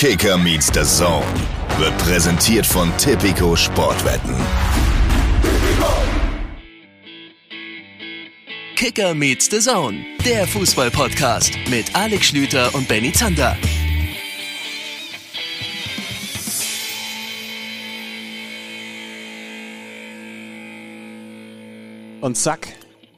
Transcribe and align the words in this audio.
Kicker 0.00 0.38
meets 0.38 0.68
the 0.72 0.84
Zone 0.84 1.26
wird 1.76 1.98
präsentiert 1.98 2.64
von 2.64 2.96
Tipico 2.98 3.56
Sportwetten. 3.56 4.36
Kicker 8.76 9.12
meets 9.12 9.50
the 9.50 9.58
Zone, 9.58 10.04
der 10.24 10.46
Fußball-Podcast 10.46 11.54
mit 11.68 11.92
Alex 11.96 12.26
Schlüter 12.26 12.72
und 12.76 12.86
Benny 12.86 13.10
Zander. 13.10 13.56
Und 22.20 22.36
zack, 22.36 22.68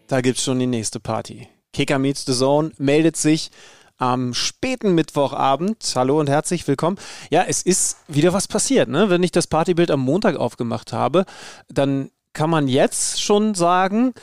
da 0.06 0.22
gibt's 0.22 0.44
schon 0.44 0.58
die 0.58 0.66
nächste 0.66 0.98
Party. 0.98 1.46
Kicker 1.74 1.98
meets 1.98 2.24
the 2.24 2.32
Zone 2.32 2.72
meldet 2.78 3.18
sich 3.18 3.50
am 4.00 4.34
späten 4.34 4.94
Mittwochabend. 4.94 5.92
Hallo 5.94 6.18
und 6.18 6.28
herzlich 6.28 6.66
willkommen. 6.66 6.96
Ja, 7.30 7.44
es 7.46 7.62
ist 7.62 7.98
wieder 8.08 8.32
was 8.32 8.48
passiert. 8.48 8.88
Ne? 8.88 9.10
Wenn 9.10 9.22
ich 9.22 9.30
das 9.30 9.46
Partybild 9.46 9.90
am 9.90 10.00
Montag 10.00 10.36
aufgemacht 10.36 10.92
habe, 10.92 11.26
dann 11.68 12.10
kann 12.32 12.50
man 12.50 12.66
jetzt 12.66 13.22
schon 13.22 13.54
sagen, 13.54 14.14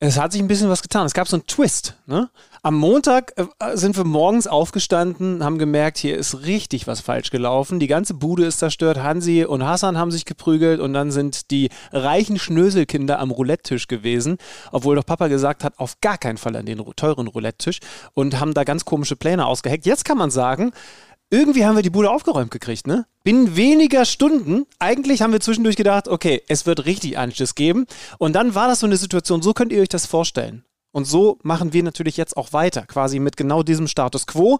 es 0.00 0.18
hat 0.18 0.32
sich 0.32 0.42
ein 0.42 0.48
bisschen 0.48 0.68
was 0.68 0.82
getan. 0.82 1.06
Es 1.06 1.14
gab 1.14 1.28
so 1.28 1.36
einen 1.36 1.46
Twist. 1.46 1.96
Ne? 2.06 2.28
Am 2.62 2.74
Montag 2.74 3.32
äh, 3.36 3.76
sind 3.76 3.96
wir 3.96 4.04
morgens 4.04 4.46
aufgestanden, 4.46 5.44
haben 5.44 5.58
gemerkt, 5.58 5.98
hier 5.98 6.16
ist 6.16 6.44
richtig 6.44 6.86
was 6.86 7.00
falsch 7.00 7.30
gelaufen. 7.30 7.78
Die 7.78 7.86
ganze 7.86 8.14
Bude 8.14 8.44
ist 8.44 8.58
zerstört. 8.58 9.02
Hansi 9.02 9.44
und 9.44 9.64
Hassan 9.64 9.96
haben 9.96 10.10
sich 10.10 10.24
geprügelt 10.24 10.80
und 10.80 10.92
dann 10.94 11.10
sind 11.10 11.50
die 11.50 11.70
reichen 11.92 12.38
Schnöselkinder 12.38 13.18
am 13.18 13.30
Roulette-Tisch 13.30 13.86
gewesen, 13.86 14.38
obwohl 14.72 14.96
doch 14.96 15.06
Papa 15.06 15.28
gesagt 15.28 15.64
hat, 15.64 15.78
auf 15.78 16.00
gar 16.00 16.18
keinen 16.18 16.38
Fall 16.38 16.56
an 16.56 16.66
den 16.66 16.84
teuren 16.96 17.28
Roulette-Tisch 17.28 17.78
und 18.14 18.40
haben 18.40 18.54
da 18.54 18.64
ganz 18.64 18.84
komische 18.84 19.16
Pläne 19.16 19.46
ausgeheckt. 19.46 19.86
Jetzt 19.86 20.04
kann 20.04 20.18
man 20.18 20.30
sagen, 20.30 20.72
irgendwie 21.34 21.66
haben 21.66 21.74
wir 21.74 21.82
die 21.82 21.90
Bude 21.90 22.10
aufgeräumt 22.10 22.52
gekriegt, 22.52 22.86
ne? 22.86 23.06
Binnen 23.24 23.56
weniger 23.56 24.04
Stunden, 24.04 24.66
eigentlich 24.78 25.20
haben 25.20 25.32
wir 25.32 25.40
zwischendurch 25.40 25.76
gedacht, 25.76 26.06
okay, 26.06 26.42
es 26.48 26.64
wird 26.64 26.86
richtig 26.86 27.18
Anschiss 27.18 27.54
geben. 27.54 27.86
Und 28.18 28.34
dann 28.34 28.54
war 28.54 28.68
das 28.68 28.80
so 28.80 28.86
eine 28.86 28.96
Situation, 28.96 29.42
so 29.42 29.52
könnt 29.52 29.72
ihr 29.72 29.82
euch 29.82 29.88
das 29.88 30.06
vorstellen. 30.06 30.64
Und 30.92 31.06
so 31.06 31.38
machen 31.42 31.72
wir 31.72 31.82
natürlich 31.82 32.16
jetzt 32.16 32.36
auch 32.36 32.52
weiter, 32.52 32.82
quasi 32.82 33.18
mit 33.18 33.36
genau 33.36 33.64
diesem 33.64 33.88
Status 33.88 34.28
quo. 34.28 34.58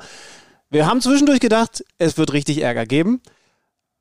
Wir 0.68 0.86
haben 0.86 1.00
zwischendurch 1.00 1.38
gedacht, 1.38 1.84
es 1.98 2.18
wird 2.18 2.32
richtig 2.32 2.60
Ärger 2.60 2.86
geben. 2.86 3.22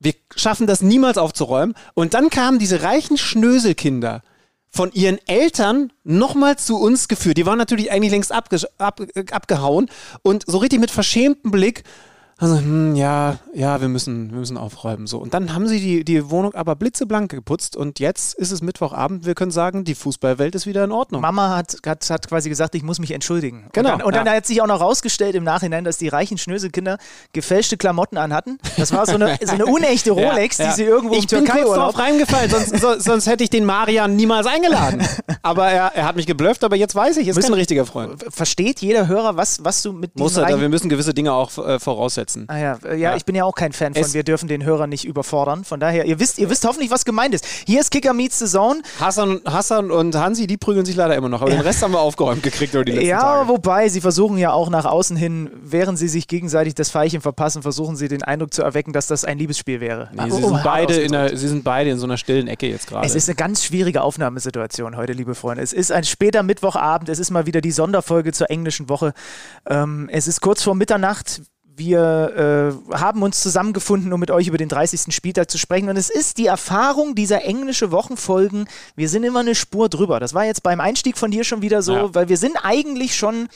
Wir 0.00 0.14
schaffen 0.34 0.66
das 0.66 0.82
niemals 0.82 1.16
aufzuräumen. 1.16 1.76
Und 1.94 2.14
dann 2.14 2.30
kamen 2.30 2.58
diese 2.58 2.82
reichen 2.82 3.16
Schnöselkinder 3.16 4.22
von 4.68 4.90
ihren 4.92 5.18
Eltern 5.28 5.92
nochmal 6.02 6.58
zu 6.58 6.76
uns 6.76 7.06
geführt. 7.06 7.36
Die 7.36 7.46
waren 7.46 7.58
natürlich 7.58 7.92
eigentlich 7.92 8.10
längst 8.10 8.32
abge 8.32 8.58
ab 8.78 9.00
abgehauen 9.30 9.88
und 10.22 10.44
so 10.48 10.58
richtig 10.58 10.80
mit 10.80 10.90
verschämtem 10.90 11.52
Blick 11.52 11.84
also, 12.36 12.58
hm, 12.58 12.96
ja, 12.96 13.38
ja, 13.54 13.80
wir 13.80 13.88
müssen, 13.88 14.32
wir 14.32 14.40
müssen 14.40 14.56
aufräumen. 14.56 15.06
So. 15.06 15.18
Und 15.18 15.34
dann 15.34 15.54
haben 15.54 15.68
sie 15.68 15.78
die, 15.78 16.04
die 16.04 16.30
Wohnung 16.30 16.54
aber 16.54 16.74
blitzeblank 16.74 17.30
geputzt 17.30 17.76
und 17.76 18.00
jetzt 18.00 18.34
ist 18.34 18.50
es 18.50 18.60
Mittwochabend. 18.60 19.24
Wir 19.24 19.34
können 19.34 19.52
sagen, 19.52 19.84
die 19.84 19.94
Fußballwelt 19.94 20.54
ist 20.56 20.66
wieder 20.66 20.82
in 20.82 20.90
Ordnung. 20.90 21.20
Mama 21.20 21.56
hat, 21.56 21.76
hat, 21.86 22.10
hat 22.10 22.28
quasi 22.28 22.48
gesagt, 22.48 22.74
ich 22.74 22.82
muss 22.82 22.98
mich 22.98 23.12
entschuldigen. 23.12 23.68
Genau. 23.72 23.92
Und 23.92 23.98
dann, 23.98 24.06
und 24.06 24.16
dann 24.16 24.28
hat 24.28 24.46
sich 24.46 24.60
auch 24.60 24.66
noch 24.66 24.80
rausgestellt 24.80 25.36
im 25.36 25.44
Nachhinein, 25.44 25.84
dass 25.84 25.96
die 25.96 26.08
reichen 26.08 26.36
Schnöselkinder 26.36 26.98
gefälschte 27.32 27.76
Klamotten 27.76 28.18
anhatten. 28.18 28.58
Das 28.76 28.92
war 28.92 29.06
so 29.06 29.14
eine, 29.14 29.38
so 29.44 29.52
eine 29.52 29.66
unechte 29.66 30.10
Rolex, 30.10 30.58
ja, 30.58 30.64
ja. 30.64 30.70
die 30.70 30.76
sie 30.76 30.84
irgendwo 30.84 31.14
ich 31.14 31.22
im 31.22 31.28
Türkei 31.28 31.58
bin 31.58 31.64
kurz 31.64 31.76
drauf 31.76 31.98
reingefallen, 31.98 32.50
sonst, 32.50 32.80
so, 32.80 32.98
sonst 32.98 33.28
hätte 33.28 33.44
ich 33.44 33.50
den 33.50 33.64
Marian 33.64 34.16
niemals 34.16 34.46
eingeladen. 34.46 35.06
Aber 35.42 35.68
er, 35.68 35.92
er 35.94 36.06
hat 36.06 36.16
mich 36.16 36.26
geblufft, 36.26 36.64
aber 36.64 36.74
jetzt 36.76 36.94
weiß 36.94 37.18
ich, 37.18 37.28
ist 37.28 37.38
kein 37.38 37.52
richtiger 37.52 37.84
Freund. 37.84 38.24
Versteht 38.30 38.80
jeder 38.80 39.08
Hörer, 39.08 39.36
was, 39.36 39.62
was 39.62 39.82
du 39.82 39.92
mit 39.92 40.18
Muss 40.18 40.38
er, 40.38 40.58
wir 40.58 40.68
müssen 40.70 40.88
gewisse 40.88 41.12
Dinge 41.12 41.32
auch 41.32 41.58
äh, 41.58 41.78
voraussetzen. 41.78 42.23
Ah 42.48 42.58
ja, 42.58 42.78
ja, 42.84 42.94
ja, 42.94 43.16
ich 43.16 43.24
bin 43.24 43.34
ja 43.34 43.44
auch 43.44 43.54
kein 43.54 43.72
Fan 43.72 43.94
von, 43.94 44.02
es 44.02 44.14
wir 44.14 44.24
dürfen 44.24 44.48
den 44.48 44.64
Hörer 44.64 44.86
nicht 44.86 45.04
überfordern. 45.04 45.64
Von 45.64 45.80
daher, 45.80 46.04
ihr 46.06 46.20
wisst, 46.20 46.38
ihr 46.38 46.50
wisst 46.50 46.66
hoffentlich, 46.66 46.90
was 46.90 47.04
gemeint 47.04 47.34
ist. 47.34 47.46
Hier 47.66 47.80
ist 47.80 47.90
Kicker 47.90 48.12
Meets 48.12 48.38
the 48.38 48.46
Zone. 48.46 48.82
Hassan, 49.00 49.40
Hassan 49.44 49.90
und 49.90 50.16
Hansi, 50.16 50.46
die 50.46 50.56
prügeln 50.56 50.84
sich 50.84 50.96
leider 50.96 51.14
immer 51.14 51.28
noch, 51.28 51.42
aber 51.42 51.50
ja. 51.50 51.58
den 51.58 51.62
Rest 51.62 51.82
haben 51.82 51.92
wir 51.92 52.00
aufgeräumt 52.00 52.42
gekriegt 52.42 52.74
über 52.74 52.84
die 52.84 52.92
letzten 52.92 53.08
ja, 53.08 53.20
Tage. 53.20 53.48
wobei, 53.48 53.88
sie 53.88 54.00
versuchen 54.00 54.38
ja 54.38 54.52
auch 54.52 54.70
nach 54.70 54.84
außen 54.84 55.16
hin, 55.16 55.50
während 55.62 55.98
sie 55.98 56.08
sich 56.08 56.28
gegenseitig 56.28 56.74
das 56.74 56.90
Veilchen 56.90 57.20
verpassen, 57.20 57.62
versuchen 57.62 57.96
sie 57.96 58.08
den 58.08 58.22
Eindruck 58.22 58.54
zu 58.54 58.62
erwecken, 58.62 58.92
dass 58.92 59.06
das 59.06 59.24
ein 59.24 59.38
Liebesspiel 59.38 59.80
wäre. 59.80 60.10
Nee, 60.12 60.30
sie, 60.30 60.42
sind 60.42 60.62
beide 60.62 60.94
in 60.94 61.12
der, 61.12 61.36
sie 61.36 61.48
sind 61.48 61.64
beide 61.64 61.90
in 61.90 61.98
so 61.98 62.06
einer 62.06 62.16
stillen 62.16 62.48
Ecke 62.48 62.66
jetzt 62.66 62.86
gerade. 62.86 63.06
Es 63.06 63.14
ist 63.14 63.28
eine 63.28 63.36
ganz 63.36 63.64
schwierige 63.64 64.02
Aufnahmesituation 64.02 64.96
heute, 64.96 65.12
liebe 65.12 65.34
Freunde. 65.34 65.62
Es 65.62 65.72
ist 65.72 65.92
ein 65.92 66.04
später 66.04 66.42
Mittwochabend, 66.42 67.08
es 67.08 67.18
ist 67.18 67.30
mal 67.30 67.46
wieder 67.46 67.60
die 67.60 67.72
Sonderfolge 67.72 68.32
zur 68.32 68.50
englischen 68.50 68.88
Woche. 68.88 69.12
Ähm, 69.68 70.08
es 70.12 70.28
ist 70.28 70.40
kurz 70.40 70.62
vor 70.62 70.74
Mitternacht 70.74 71.42
wir 71.76 72.80
äh, 72.90 72.94
haben 72.94 73.22
uns 73.22 73.40
zusammengefunden, 73.42 74.12
um 74.12 74.20
mit 74.20 74.30
euch 74.30 74.46
über 74.46 74.58
den 74.58 74.68
30. 74.68 75.14
Spieltag 75.14 75.50
zu 75.50 75.58
sprechen. 75.58 75.88
Und 75.88 75.96
es 75.96 76.10
ist 76.10 76.38
die 76.38 76.46
Erfahrung 76.46 77.14
dieser 77.14 77.44
englische 77.44 77.90
Wochenfolgen. 77.90 78.68
Wir 78.96 79.08
sind 79.08 79.24
immer 79.24 79.40
eine 79.40 79.54
Spur 79.54 79.88
drüber. 79.88 80.20
Das 80.20 80.34
war 80.34 80.44
jetzt 80.44 80.62
beim 80.62 80.80
Einstieg 80.80 81.18
von 81.18 81.30
dir 81.30 81.44
schon 81.44 81.62
wieder 81.62 81.82
so, 81.82 81.94
ja. 81.94 82.14
weil 82.14 82.28
wir 82.28 82.36
sind 82.36 82.56
eigentlich 82.62 83.16
schon. 83.16 83.48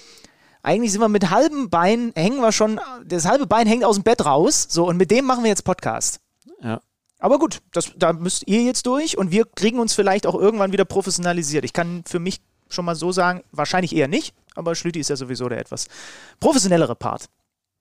Eigentlich 0.61 0.91
sind 0.91 1.01
wir 1.01 1.09
mit 1.09 1.31
halbem 1.31 1.71
Bein, 1.71 2.13
hängen 2.17 2.41
wir 2.41 2.51
schon, 2.51 2.81
das 3.07 3.27
halbe 3.27 3.47
Bein 3.47 3.69
hängt 3.69 3.85
aus 3.85 3.95
dem 3.95 4.03
Bett 4.03 4.27
raus. 4.27 4.67
So, 4.69 4.89
und 4.89 4.97
mit 4.97 5.11
dem 5.13 5.25
machen 5.25 5.45
wir 5.45 5.49
jetzt 5.49 5.63
Podcast. 5.63 6.21
Ja. 6.61 6.81
Aber 7.21 7.39
gut, 7.39 7.61
das, 7.73 7.93
da 7.97 8.13
müsst 8.13 8.47
ihr 8.49 8.63
jetzt 8.63 8.85
durch 8.87 9.17
und 9.17 9.31
wir 9.31 9.45
kriegen 9.45 9.79
uns 9.79 9.95
vielleicht 9.95 10.27
auch 10.27 10.35
irgendwann 10.35 10.73
wieder 10.73 10.85
professionalisiert. 10.85 11.65
Ich 11.65 11.73
kann 11.73 12.03
für 12.07 12.19
mich 12.19 12.41
schon 12.69 12.85
mal 12.85 12.97
so 12.97 13.13
sagen, 13.13 13.43
wahrscheinlich 13.53 13.95
eher 13.95 14.09
nicht, 14.09 14.35
aber 14.57 14.75
Schlüti 14.75 14.99
ist 15.01 15.11
ja 15.11 15.17
sowieso 15.17 15.49
der 15.49 15.59
etwas 15.59 15.87
professionellere 16.41 16.97
Part. 16.97 17.29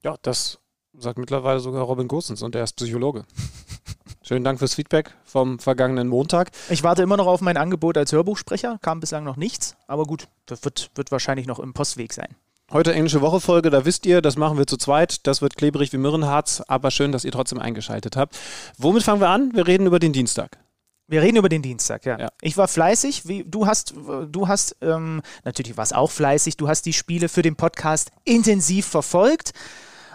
Ja, 0.04 0.16
das 0.22 0.60
sagt 0.98 1.18
mittlerweile 1.18 1.60
sogar 1.60 1.84
Robin 1.84 2.08
Gosens 2.08 2.42
und 2.42 2.56
er 2.56 2.64
ist 2.64 2.76
Psychologe. 2.76 3.26
Schönen 4.22 4.44
Dank 4.44 4.60
fürs 4.60 4.76
Feedback 4.76 5.16
vom 5.24 5.58
vergangenen 5.60 6.08
Montag. 6.08 6.52
Ich 6.70 6.84
warte 6.84 7.02
immer 7.02 7.18
noch 7.18 7.28
auf 7.28 7.42
mein 7.42 7.58
Angebot 7.58 7.98
als 7.98 8.12
Hörbuchsprecher, 8.12 8.78
kam 8.82 9.00
bislang 9.00 9.24
noch 9.24 9.38
nichts, 9.38 9.76
aber 9.88 10.04
gut, 10.04 10.28
das 10.46 10.64
wird, 10.66 10.92
wird 10.96 11.12
wahrscheinlich 11.12 11.48
noch 11.48 11.60
im 11.60 11.74
Postweg 11.74 12.14
sein. 12.14 12.36
Heute 12.72 12.94
englische 12.94 13.22
Woche-Folge, 13.22 13.70
da 13.70 13.86
wisst 13.86 14.06
ihr, 14.06 14.22
das 14.22 14.36
machen 14.36 14.58
wir 14.58 14.68
zu 14.68 14.76
zweit. 14.76 15.26
Das 15.26 15.42
wird 15.42 15.56
klebrig 15.56 15.94
wie 15.94 15.98
Mürrenharz, 15.98 16.62
aber 16.68 16.92
schön, 16.92 17.14
dass 17.14 17.24
ihr 17.24 17.32
trotzdem 17.32 17.60
eingeschaltet 17.60 18.18
habt. 18.18 18.38
Womit 18.78 19.04
fangen 19.04 19.22
wir 19.22 19.30
an? 19.30 19.52
Wir 19.54 19.66
reden 19.68 19.88
über 19.88 20.00
den 20.00 20.12
Dienstag. 20.12 20.60
Wir 21.08 21.22
reden 21.22 21.38
über 21.38 21.48
den 21.48 21.62
Dienstag, 21.62 22.06
ja. 22.06 22.20
ja. 22.20 22.30
Ich 22.42 22.58
war 22.58 22.68
fleißig. 22.68 23.26
Wie, 23.26 23.46
du 23.46 23.66
hast, 23.66 23.94
du 24.30 24.48
hast 24.50 24.76
ähm, 24.82 25.22
natürlich 25.46 25.78
warst 25.78 25.96
auch 25.96 26.12
fleißig. 26.12 26.58
Du 26.58 26.68
hast 26.68 26.82
die 26.82 26.92
Spiele 26.92 27.30
für 27.30 27.42
den 27.42 27.56
Podcast 27.56 28.12
intensiv 28.26 28.86
verfolgt 28.86 29.54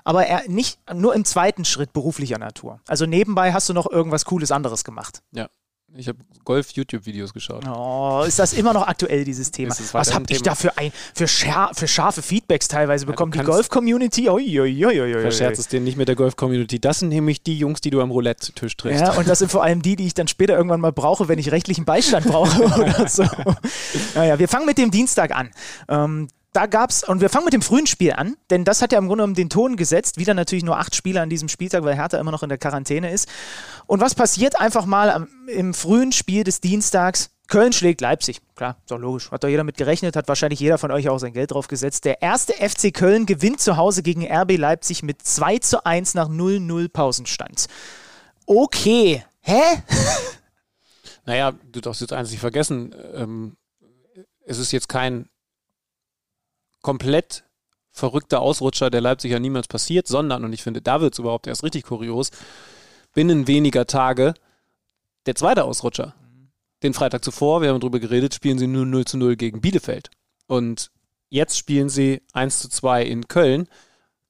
aber 0.05 0.27
er 0.27 0.49
nicht 0.49 0.79
nur 0.93 1.15
im 1.15 1.25
zweiten 1.25 1.65
Schritt 1.65 1.93
beruflicher 1.93 2.39
Natur. 2.39 2.81
Also 2.87 3.07
nebenbei 3.07 3.53
hast 3.53 3.69
du 3.69 3.73
noch 3.73 3.91
irgendwas 3.91 4.25
Cooles 4.25 4.51
anderes 4.51 4.85
gemacht. 4.85 5.23
Ja. 5.33 5.49
Ich 5.95 6.09
habe 6.09 6.19
Golf-YouTube-Videos 6.45 7.35
geschaut. 7.35 7.67
Oh, 7.69 8.25
ist 8.27 8.39
das 8.39 8.55
immer 8.55 8.73
noch 8.73 8.87
aktuell, 8.87 9.25
dieses 9.25 9.51
Thema? 9.51 9.75
Was 9.93 10.15
habe 10.15 10.25
ich 10.29 10.41
da 10.43 10.55
für, 10.55 10.77
ein, 10.79 10.91
für, 11.15 11.27
für, 11.29 11.89
scharfe 11.89 12.23
Feedbacks 12.23 12.69
teilweise 12.69 13.05
bekommen? 13.05 13.33
Ja, 13.35 13.43
die 13.43 13.47
Golf-Community? 13.47 14.25
Verscherz 14.25 15.59
es 15.59 15.69
dir 15.69 15.81
nicht 15.81 15.99
mit 15.99 16.09
der 16.09 16.17
Golf-Community. 16.17 16.81
Das 16.81 17.01
sind 17.01 17.11
nämlich 17.11 17.43
die 17.43 17.59
Jungs, 17.59 17.83
die 17.83 17.91
du 17.91 18.01
am 18.01 18.11
Roulette-Tisch 18.11 18.77
triffst. 18.77 19.03
Ja, 19.03 19.13
und 19.13 19.29
das 19.29 19.41
sind 19.41 19.51
vor 19.51 19.63
allem 19.63 19.83
die, 19.83 19.97
die 19.97 20.07
ich 20.07 20.15
dann 20.15 20.29
später 20.29 20.57
irgendwann 20.57 20.81
mal 20.81 20.93
brauche, 20.93 21.29
wenn 21.29 21.39
ich 21.39 21.53
rechtlichen 21.53 21.85
Beistand 21.85 22.27
brauche 22.27 22.63
oder 22.81 23.07
so. 23.09 23.25
Naja, 24.15 24.39
wir 24.39 24.49
fangen 24.49 24.67
mit 24.67 24.79
dem 24.79 24.91
Dienstag 24.91 25.35
an. 25.35 25.51
Ähm, 25.89 26.29
da 26.53 26.67
gab's, 26.67 27.03
und 27.03 27.21
wir 27.21 27.31
fangen 27.31 27.47
mit 27.47 27.55
dem 27.55 27.63
frühen 27.63 27.87
Spiel 27.87 28.13
an, 28.13 28.37
denn 28.51 28.65
das 28.65 28.83
hat 28.83 28.93
ja 28.93 28.99
im 28.99 29.07
Grunde 29.07 29.23
genommen 29.23 29.35
den 29.35 29.49
Ton 29.49 29.77
gesetzt. 29.77 30.19
Wieder 30.19 30.35
natürlich 30.35 30.65
nur 30.65 30.79
acht 30.79 30.95
Spieler 30.95 31.23
an 31.23 31.31
diesem 31.31 31.49
Spieltag, 31.49 31.83
weil 31.85 31.95
Hertha 31.97 32.19
immer 32.19 32.31
noch 32.31 32.43
in 32.43 32.51
der 32.51 32.59
Quarantäne 32.59 33.11
ist. 33.11 33.29
Und 33.87 34.01
was 34.01 34.15
passiert 34.15 34.61
einfach 34.61 34.85
mal 34.85 35.11
am, 35.11 35.29
im 35.47 35.73
frühen 35.73 36.13
Spiel 36.13 36.45
des 36.45 36.61
Dienstags? 36.61 37.31
Köln 37.49 37.73
schlägt 37.73 38.01
Leipzig. 38.01 38.41
Klar, 38.55 38.77
ist 38.81 38.91
doch 38.91 38.99
logisch. 38.99 39.31
Hat 39.31 39.45
doch 39.45 39.49
jeder 39.49 39.65
mit 39.65 39.77
gerechnet, 39.77 40.17
hat 40.17 40.29
wahrscheinlich 40.29 40.61
jeder 40.61 40.79
von 40.79 40.91
euch 40.91 41.09
auch 41.09 41.19
sein 41.19 41.33
Geld 41.33 41.51
drauf 41.51 41.69
gesetzt. 41.69 42.05
Der 42.05 42.23
erste 42.23 42.53
FC 42.53 42.93
Köln 42.95 43.27
gewinnt 43.27 43.61
zu 43.61 43.77
Hause 43.77 44.03
gegen 44.03 44.27
RB 44.31 44.57
Leipzig 44.57 45.03
mit 45.03 45.23
2 45.23 45.59
zu 45.59 45.85
1 45.85 46.15
nach 46.15 46.29
0-0 46.29 46.89
Pausenstand. 46.91 47.67
Okay. 48.47 49.25
Hä? 49.41 49.61
naja, 51.27 51.53
du 51.71 51.81
darfst 51.81 52.01
jetzt 52.01 52.13
eins 52.13 52.31
nicht 52.31 52.41
vergessen. 52.41 52.95
Ähm, 53.15 53.57
es 54.45 54.59
ist 54.59 54.73
jetzt 54.73 54.89
kein 54.89 55.29
komplett 56.83 57.45
verrückter 57.93 58.41
Ausrutscher 58.41 58.91
der 58.91 59.01
Leipziger 59.01 59.39
niemals 59.39 59.69
passiert, 59.69 60.09
sondern, 60.09 60.45
und 60.45 60.53
ich 60.53 60.63
finde, 60.63 60.83
da 60.83 61.01
wird 61.01 61.15
es 61.15 61.19
überhaupt 61.19 61.47
erst 61.47 61.63
richtig 61.63 61.85
kurios, 61.85 62.31
binnen 63.15 63.47
weniger 63.47 63.87
Tage 63.87 64.35
der 65.27 65.35
zweite 65.35 65.65
Ausrutscher. 65.65 66.15
Den 66.83 66.95
Freitag 66.95 67.25
zuvor, 67.25 67.63
wir 67.63 67.69
haben 67.69 67.81
darüber 67.81 68.01
geredet, 68.01 68.35
spielen 68.35 68.59
sie 68.59 68.67
nur 68.67 68.87
0 68.87 69.05
zu 69.05 69.17
0 69.17 69.37
gegen 69.37 69.61
Bielefeld. 69.61 70.11
Und 70.47 70.91
jetzt 71.29 71.57
spielen 71.57 71.89
sie 71.89 72.23
1 72.33 72.59
zu 72.59 72.69
2 72.69 73.05
in 73.05 73.29
Köln. 73.29 73.69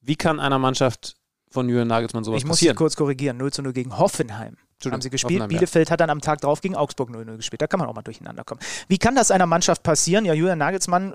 Wie 0.01 0.15
kann 0.15 0.39
einer 0.39 0.59
Mannschaft 0.59 1.15
von 1.49 1.67
Jürgen 1.67 1.87
Nagelsmann 1.87 2.23
sowas 2.23 2.35
passieren? 2.35 2.45
Ich 2.45 2.47
muss 2.47 2.57
passieren? 2.57 2.75
kurz 2.75 2.95
korrigieren. 2.95 3.37
0 3.37 3.53
zu 3.53 3.63
0 3.63 3.73
gegen 3.73 3.97
Hoffenheim 3.97 4.57
haben 4.91 5.01
sie 5.01 5.09
gespielt. 5.09 5.47
Bielefeld 5.47 5.87
ja. 5.87 5.93
hat 5.93 6.01
dann 6.01 6.09
am 6.09 6.21
Tag 6.21 6.41
drauf 6.41 6.61
gegen 6.61 6.75
Augsburg 6.75 7.09
0-0 7.09 7.37
gespielt. 7.37 7.61
Da 7.61 7.67
kann 7.67 7.79
man 7.79 7.87
auch 7.87 7.95
mal 7.95 8.01
durcheinander 8.01 8.43
kommen. 8.43 8.59
Wie 8.87 8.97
kann 8.97 9.15
das 9.15 9.31
einer 9.31 9.45
Mannschaft 9.45 9.83
passieren? 9.83 10.25
Ja, 10.25 10.33
Julian 10.33 10.57
Nagelsmann 10.57 11.13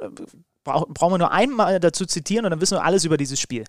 äh, 0.69 0.93
brauchen 0.93 1.15
wir 1.15 1.19
nur 1.19 1.33
einmal 1.33 1.81
dazu 1.81 2.07
zitieren 2.07 2.45
und 2.45 2.51
dann 2.51 2.61
wissen 2.61 2.77
wir 2.77 2.85
alles 2.85 3.05
über 3.05 3.17
dieses 3.17 3.41
Spiel. 3.41 3.65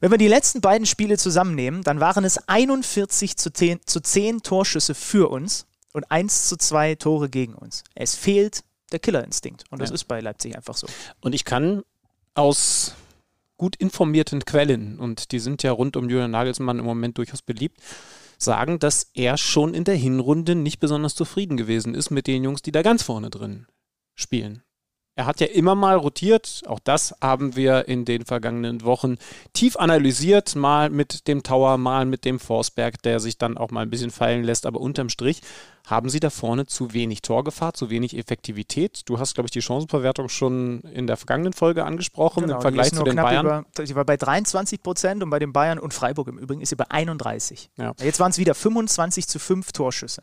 Wenn 0.00 0.10
wir 0.10 0.18
die 0.18 0.28
letzten 0.28 0.60
beiden 0.60 0.86
Spiele 0.86 1.18
zusammennehmen, 1.18 1.82
dann 1.82 2.00
waren 2.00 2.24
es 2.24 2.48
41 2.48 3.36
zu 3.36 3.52
10, 3.52 3.80
zu 3.86 4.00
10 4.00 4.42
Torschüsse 4.42 4.94
für 4.94 5.30
uns 5.30 5.66
und 5.92 6.10
1 6.10 6.48
zu 6.48 6.56
2 6.56 6.96
Tore 6.96 7.28
gegen 7.28 7.54
uns. 7.54 7.84
Es 7.94 8.14
fehlt 8.14 8.64
der 8.92 8.98
Killerinstinkt 8.98 9.64
und 9.70 9.80
das 9.80 9.90
ja. 9.90 9.94
ist 9.94 10.04
bei 10.04 10.20
Leipzig 10.20 10.56
einfach 10.56 10.76
so. 10.76 10.86
Und 11.20 11.34
ich 11.34 11.44
kann 11.44 11.82
aus 12.34 12.94
gut 13.56 13.76
informierten 13.76 14.44
Quellen, 14.44 14.98
und 14.98 15.30
die 15.30 15.38
sind 15.38 15.62
ja 15.62 15.72
rund 15.72 15.96
um 15.96 16.08
Julian 16.08 16.32
Nagelsmann 16.32 16.78
im 16.78 16.84
Moment 16.84 17.16
durchaus 17.18 17.42
beliebt, 17.42 17.80
sagen, 18.38 18.78
dass 18.78 19.10
er 19.14 19.36
schon 19.36 19.72
in 19.72 19.84
der 19.84 19.94
Hinrunde 19.94 20.54
nicht 20.54 20.80
besonders 20.80 21.14
zufrieden 21.14 21.56
gewesen 21.56 21.94
ist 21.94 22.10
mit 22.10 22.26
den 22.26 22.42
Jungs, 22.42 22.62
die 22.62 22.72
da 22.72 22.82
ganz 22.82 23.02
vorne 23.02 23.30
drin 23.30 23.66
spielen. 24.14 24.62
Er 25.14 25.26
hat 25.26 25.40
ja 25.40 25.46
immer 25.46 25.74
mal 25.74 25.96
rotiert. 25.96 26.62
Auch 26.66 26.78
das 26.78 27.14
haben 27.20 27.54
wir 27.54 27.86
in 27.86 28.06
den 28.06 28.24
vergangenen 28.24 28.82
Wochen 28.82 29.16
tief 29.52 29.76
analysiert. 29.76 30.56
Mal 30.56 30.88
mit 30.88 31.28
dem 31.28 31.42
Tower, 31.42 31.76
mal 31.76 32.06
mit 32.06 32.24
dem 32.24 32.40
Forsberg, 32.40 33.02
der 33.02 33.20
sich 33.20 33.36
dann 33.36 33.58
auch 33.58 33.70
mal 33.70 33.82
ein 33.82 33.90
bisschen 33.90 34.10
fallen 34.10 34.42
lässt. 34.42 34.64
Aber 34.64 34.80
unterm 34.80 35.10
Strich 35.10 35.42
haben 35.86 36.08
sie 36.08 36.20
da 36.20 36.30
vorne 36.30 36.64
zu 36.64 36.94
wenig 36.94 37.20
Torgefahr, 37.20 37.74
zu 37.74 37.90
wenig 37.90 38.16
Effektivität. 38.16 39.02
Du 39.04 39.18
hast, 39.18 39.34
glaube 39.34 39.48
ich, 39.48 39.50
die 39.50 39.60
Chancenverwertung 39.60 40.30
schon 40.30 40.80
in 40.80 41.06
der 41.06 41.18
vergangenen 41.18 41.52
Folge 41.52 41.84
angesprochen 41.84 42.44
genau, 42.44 42.56
im 42.56 42.60
Vergleich 42.62 42.94
zu 42.94 43.02
den 43.02 43.16
Bayern. 43.16 43.66
Über, 43.74 43.86
sie 43.86 43.94
war 43.94 44.06
bei 44.06 44.16
23 44.16 44.82
Prozent 44.82 45.22
und 45.22 45.28
bei 45.28 45.38
den 45.38 45.52
Bayern 45.52 45.78
und 45.78 45.92
Freiburg 45.92 46.28
im 46.28 46.38
Übrigen 46.38 46.62
ist 46.62 46.70
sie 46.70 46.76
bei 46.76 46.90
31. 46.90 47.70
Ja. 47.76 47.92
Jetzt 48.00 48.18
waren 48.18 48.30
es 48.30 48.38
wieder 48.38 48.54
25 48.54 49.28
zu 49.28 49.38
5 49.38 49.72
Torschüsse. 49.72 50.22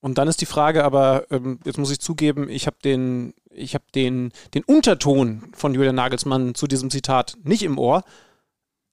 Und 0.00 0.18
dann 0.18 0.28
ist 0.28 0.40
die 0.40 0.46
Frage 0.46 0.84
aber, 0.84 1.26
ähm, 1.30 1.58
jetzt 1.64 1.78
muss 1.78 1.90
ich 1.90 2.00
zugeben, 2.00 2.48
ich 2.48 2.66
habe 2.66 2.76
den, 2.84 3.34
ich 3.56 3.74
hab 3.74 3.90
den, 3.92 4.32
den 4.54 4.64
Unterton 4.64 5.50
von 5.54 5.74
Julian 5.74 5.94
Nagelsmann 5.94 6.54
zu 6.54 6.66
diesem 6.66 6.90
Zitat 6.90 7.36
nicht 7.42 7.62
im 7.62 7.78
Ohr. 7.78 8.04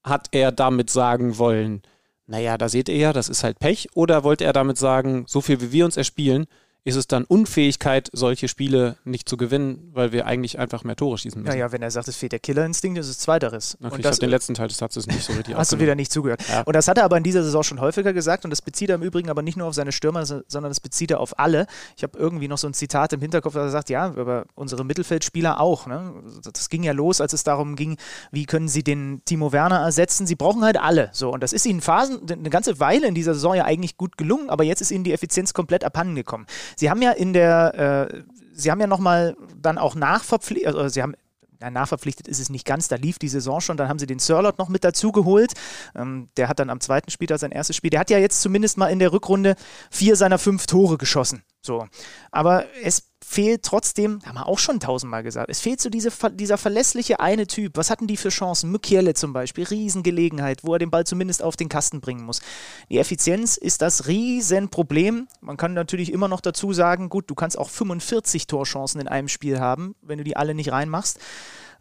Hat 0.03 0.27
er 0.31 0.51
damit 0.51 0.89
sagen 0.89 1.37
wollen, 1.37 1.81
naja, 2.25 2.57
da 2.57 2.69
seht 2.69 2.89
ihr 2.89 2.97
ja, 2.97 3.13
das 3.13 3.29
ist 3.29 3.43
halt 3.43 3.59
Pech, 3.59 3.89
oder 3.95 4.23
wollte 4.23 4.45
er 4.45 4.53
damit 4.53 4.77
sagen, 4.77 5.25
so 5.27 5.41
viel 5.41 5.61
wie 5.61 5.71
wir 5.71 5.85
uns 5.85 5.97
erspielen, 5.97 6.45
ist 6.85 6.95
es 6.95 7.07
dann 7.07 7.23
Unfähigkeit, 7.23 8.09
solche 8.11 8.47
Spiele 8.49 8.97
nicht 9.05 9.29
zu 9.29 9.37
gewinnen, 9.37 9.91
weil 9.93 10.11
wir 10.11 10.25
eigentlich 10.25 10.59
einfach 10.59 10.83
mehr 10.83 10.97
Tore 10.97 11.17
schießen 11.17 11.41
müssen. 11.41 11.53
Ja, 11.53 11.67
ja, 11.67 11.71
wenn 11.71 11.81
er 11.81 11.91
sagt, 11.91 12.09
es 12.09 12.17
fehlt 12.17 12.33
der 12.33 12.39
Killerinstinkt, 12.39 12.99
ist 12.99 13.07
es 13.07 13.19
zweiteres. 13.19 13.77
Okay, 13.81 13.99
ich 13.99 14.05
habe 14.05 14.17
den 14.17 14.29
letzten 14.29 14.53
Teil 14.53 14.67
des 14.67 14.77
Satzes 14.77 15.07
nicht 15.07 15.23
so 15.23 15.31
richtig 15.33 15.55
Hast 15.55 15.71
du 15.71 15.79
wieder 15.79 15.95
nicht 15.95 16.11
zugehört. 16.11 16.43
Ja. 16.49 16.61
Und 16.63 16.75
das 16.75 16.89
hat 16.89 16.97
er 16.97 17.05
aber 17.05 17.15
in 17.15 17.23
dieser 17.23 17.43
Saison 17.43 17.63
schon 17.63 17.79
häufiger 17.79 18.11
gesagt 18.11 18.43
und 18.43 18.51
das 18.51 18.61
bezieht 18.61 18.89
er 18.89 18.95
im 18.95 19.01
Übrigen 19.01 19.29
aber 19.29 19.41
nicht 19.41 19.57
nur 19.57 19.67
auf 19.67 19.75
seine 19.75 19.93
Stürmer, 19.93 20.25
sondern 20.25 20.71
das 20.71 20.81
bezieht 20.81 21.11
er 21.11 21.21
auf 21.21 21.39
alle. 21.39 21.67
Ich 21.95 22.03
habe 22.03 22.17
irgendwie 22.17 22.49
noch 22.49 22.57
so 22.57 22.67
ein 22.67 22.73
Zitat 22.73 23.13
im 23.13 23.21
Hinterkopf, 23.21 23.53
dass 23.53 23.63
er 23.63 23.71
sagt, 23.71 23.89
ja, 23.89 24.05
aber 24.05 24.45
unsere 24.55 24.83
Mittelfeldspieler 24.83 25.61
auch. 25.61 25.87
Ne? 25.87 26.13
Das 26.51 26.69
ging 26.69 26.83
ja 26.83 26.91
los, 26.91 27.21
als 27.21 27.31
es 27.31 27.43
darum 27.45 27.77
ging, 27.77 27.97
wie 28.31 28.45
können 28.45 28.67
sie 28.67 28.83
den 28.83 29.21
Timo 29.23 29.53
Werner 29.53 29.79
ersetzen. 29.79 30.27
Sie 30.27 30.35
brauchen 30.35 30.63
halt 30.63 30.77
alle. 30.77 31.09
So, 31.13 31.31
und 31.31 31.41
das 31.41 31.53
ist 31.53 31.65
ihnen 31.65 31.79
Phasen, 31.79 32.29
eine 32.29 32.49
ganze 32.49 32.81
Weile 32.81 33.07
in 33.07 33.15
dieser 33.15 33.33
Saison 33.35 33.55
ja 33.55 33.63
eigentlich 33.63 33.95
gut 33.95 34.17
gelungen, 34.17 34.49
aber 34.49 34.65
jetzt 34.65 34.81
ist 34.81 34.91
ihnen 34.91 35.05
die 35.05 35.13
Effizienz 35.13 35.53
komplett 35.53 35.85
abhanden 35.85 36.15
gekommen. 36.15 36.45
Sie 36.75 36.89
haben 36.89 37.01
ja 37.01 37.11
in 37.11 37.33
der, 37.33 38.09
äh, 38.11 38.23
sie 38.53 38.71
haben 38.71 38.79
ja 38.79 38.87
nochmal 38.87 39.35
dann 39.55 39.77
auch 39.77 39.95
nachverpflichtet, 39.95 40.75
also 40.75 40.89
sie 40.89 41.01
haben 41.01 41.15
ja, 41.63 41.71
nachverpflichtet 41.71 42.27
ist 42.27 42.39
es 42.39 42.49
nicht 42.49 42.65
ganz, 42.65 42.89
da 42.89 42.97
lief 42.97 43.19
die 43.19 43.29
Saison 43.29 43.61
schon, 43.61 43.77
dann 43.77 43.87
haben 43.87 43.97
sie 43.97 44.05
den 44.05 44.19
Sirlot 44.19 44.57
noch 44.57 44.67
mit 44.67 44.83
dazu 44.83 45.13
geholt. 45.13 45.53
Ähm, 45.95 46.29
der 46.35 46.49
hat 46.49 46.59
dann 46.59 46.69
am 46.69 46.81
zweiten 46.81 47.09
Spieltag 47.09 47.39
sein 47.39 47.51
erstes 47.51 47.77
Spiel. 47.77 47.89
Der 47.89 48.01
hat 48.01 48.09
ja 48.09 48.17
jetzt 48.17 48.41
zumindest 48.41 48.77
mal 48.77 48.87
in 48.87 48.99
der 48.99 49.13
Rückrunde 49.13 49.55
vier 49.89 50.17
seiner 50.17 50.37
fünf 50.37 50.67
Tore 50.67 50.97
geschossen. 50.97 51.43
So. 51.61 51.87
Aber 52.31 52.65
es 52.83 53.12
fehlt 53.25 53.63
trotzdem, 53.63 54.19
haben 54.25 54.35
wir 54.35 54.47
auch 54.47 54.59
schon 54.59 54.79
tausendmal 54.79 55.23
gesagt, 55.23 55.49
es 55.49 55.59
fehlt 55.59 55.81
so 55.81 55.89
diese, 55.89 56.11
dieser 56.31 56.57
verlässliche 56.57 57.19
eine 57.19 57.47
Typ. 57.47 57.77
Was 57.77 57.89
hatten 57.89 58.07
die 58.07 58.17
für 58.17 58.29
Chancen? 58.29 58.71
Mukiele 58.71 59.13
zum 59.13 59.33
Beispiel, 59.33 59.63
Riesengelegenheit, 59.63 60.63
wo 60.63 60.73
er 60.73 60.79
den 60.79 60.91
Ball 60.91 61.05
zumindest 61.05 61.43
auf 61.43 61.55
den 61.55 61.69
Kasten 61.69 62.01
bringen 62.01 62.23
muss. 62.23 62.41
Die 62.89 62.99
Effizienz 62.99 63.57
ist 63.57 63.81
das 63.81 64.07
Riesenproblem. 64.07 65.27
Man 65.41 65.57
kann 65.57 65.73
natürlich 65.73 66.11
immer 66.11 66.27
noch 66.27 66.41
dazu 66.41 66.73
sagen, 66.73 67.09
gut, 67.09 67.29
du 67.29 67.35
kannst 67.35 67.57
auch 67.57 67.69
45 67.69 68.47
Torchancen 68.47 69.01
in 69.01 69.07
einem 69.07 69.27
Spiel 69.27 69.59
haben, 69.59 69.95
wenn 70.01 70.17
du 70.17 70.23
die 70.23 70.37
alle 70.37 70.53
nicht 70.53 70.71
reinmachst 70.71 71.19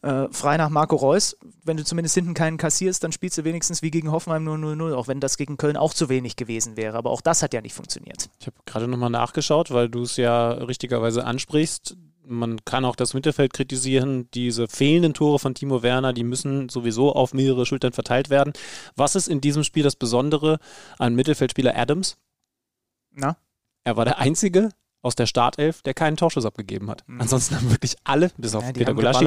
äh, 0.02 0.28
frei 0.30 0.56
nach 0.56 0.68
Marco 0.68 0.96
Reus. 0.96 1.36
Wenn 1.64 1.76
du 1.76 1.84
zumindest 1.84 2.14
hinten 2.14 2.34
keinen 2.34 2.58
kassierst, 2.58 3.02
dann 3.04 3.12
spielst 3.12 3.38
du 3.38 3.44
wenigstens 3.44 3.82
wie 3.82 3.90
gegen 3.90 4.10
Hoffenheim 4.10 4.44
nur 4.44 4.56
0-0, 4.56 4.94
auch 4.94 5.08
wenn 5.08 5.20
das 5.20 5.36
gegen 5.36 5.56
Köln 5.56 5.76
auch 5.76 5.94
zu 5.94 6.08
wenig 6.08 6.36
gewesen 6.36 6.76
wäre. 6.76 6.96
Aber 6.98 7.10
auch 7.10 7.20
das 7.20 7.42
hat 7.42 7.54
ja 7.54 7.60
nicht 7.60 7.74
funktioniert. 7.74 8.28
Ich 8.40 8.46
habe 8.46 8.56
gerade 8.66 8.88
nochmal 8.88 9.10
nachgeschaut, 9.10 9.70
weil 9.70 9.88
du 9.88 10.02
es 10.02 10.16
ja 10.16 10.50
richtigerweise 10.50 11.24
ansprichst. 11.24 11.96
Man 12.24 12.64
kann 12.64 12.84
auch 12.84 12.96
das 12.96 13.14
Mittelfeld 13.14 13.52
kritisieren. 13.52 14.28
Diese 14.34 14.68
fehlenden 14.68 15.14
Tore 15.14 15.38
von 15.38 15.54
Timo 15.54 15.82
Werner, 15.82 16.12
die 16.12 16.24
müssen 16.24 16.68
sowieso 16.68 17.12
auf 17.12 17.34
mehrere 17.34 17.66
Schultern 17.66 17.92
verteilt 17.92 18.30
werden. 18.30 18.52
Was 18.96 19.16
ist 19.16 19.28
in 19.28 19.40
diesem 19.40 19.64
Spiel 19.64 19.82
das 19.82 19.96
Besondere 19.96 20.58
an 20.98 21.14
Mittelfeldspieler 21.14 21.76
Adams? 21.76 22.16
Na? 23.12 23.36
Er 23.84 23.96
war 23.96 24.04
der 24.04 24.18
Einzige, 24.18 24.70
aus 25.02 25.16
der 25.16 25.26
Startelf, 25.26 25.82
der 25.82 25.94
keinen 25.94 26.16
Torschuss 26.16 26.46
abgegeben 26.46 26.88
hat. 26.88 27.02
Mhm. 27.06 27.20
Ansonsten 27.20 27.56
haben 27.56 27.70
wirklich 27.70 27.96
alle, 28.04 28.30
bis 28.38 28.54
auf 28.54 28.64
ja, 28.64 28.72
Peter 28.72 28.94
Gulaschi, 28.94 29.26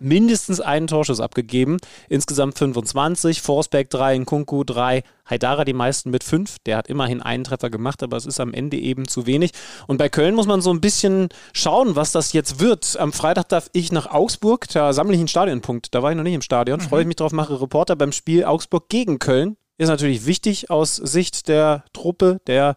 mindestens 0.00 0.60
einen 0.60 0.88
Torschuss 0.88 1.20
abgegeben. 1.20 1.78
Insgesamt 2.08 2.58
25, 2.58 3.40
Forsberg 3.40 3.88
3, 3.90 4.18
Nkunku 4.18 4.64
3, 4.64 5.04
Haidara 5.30 5.64
die 5.64 5.72
meisten 5.72 6.10
mit 6.10 6.24
5. 6.24 6.56
Der 6.66 6.76
hat 6.76 6.88
immerhin 6.88 7.22
einen 7.22 7.44
Treffer 7.44 7.70
gemacht, 7.70 8.02
aber 8.02 8.16
es 8.16 8.26
ist 8.26 8.40
am 8.40 8.52
Ende 8.52 8.76
eben 8.78 9.06
zu 9.06 9.26
wenig. 9.26 9.52
Und 9.86 9.98
bei 9.98 10.08
Köln 10.08 10.34
muss 10.34 10.46
man 10.46 10.60
so 10.60 10.70
ein 10.70 10.80
bisschen 10.80 11.28
schauen, 11.52 11.94
was 11.94 12.10
das 12.10 12.32
jetzt 12.32 12.58
wird. 12.58 12.96
Am 12.98 13.12
Freitag 13.12 13.48
darf 13.48 13.70
ich 13.72 13.92
nach 13.92 14.10
Augsburg, 14.10 14.68
da 14.68 14.92
sammle 14.92 15.14
ich 15.14 15.20
einen 15.20 15.28
Stadionpunkt. 15.28 15.94
Da 15.94 16.02
war 16.02 16.10
ich 16.10 16.16
noch 16.16 16.24
nicht 16.24 16.34
im 16.34 16.42
Stadion, 16.42 16.80
mhm. 16.80 16.84
freue 16.84 17.02
ich 17.02 17.06
mich 17.06 17.16
drauf, 17.16 17.32
mache 17.32 17.60
Reporter 17.60 17.94
beim 17.94 18.10
Spiel 18.10 18.44
Augsburg 18.44 18.88
gegen 18.88 19.20
Köln. 19.20 19.56
Ist 19.78 19.88
natürlich 19.88 20.26
wichtig 20.26 20.70
aus 20.70 20.96
Sicht 20.96 21.48
der 21.48 21.84
Truppe, 21.92 22.40
der 22.46 22.76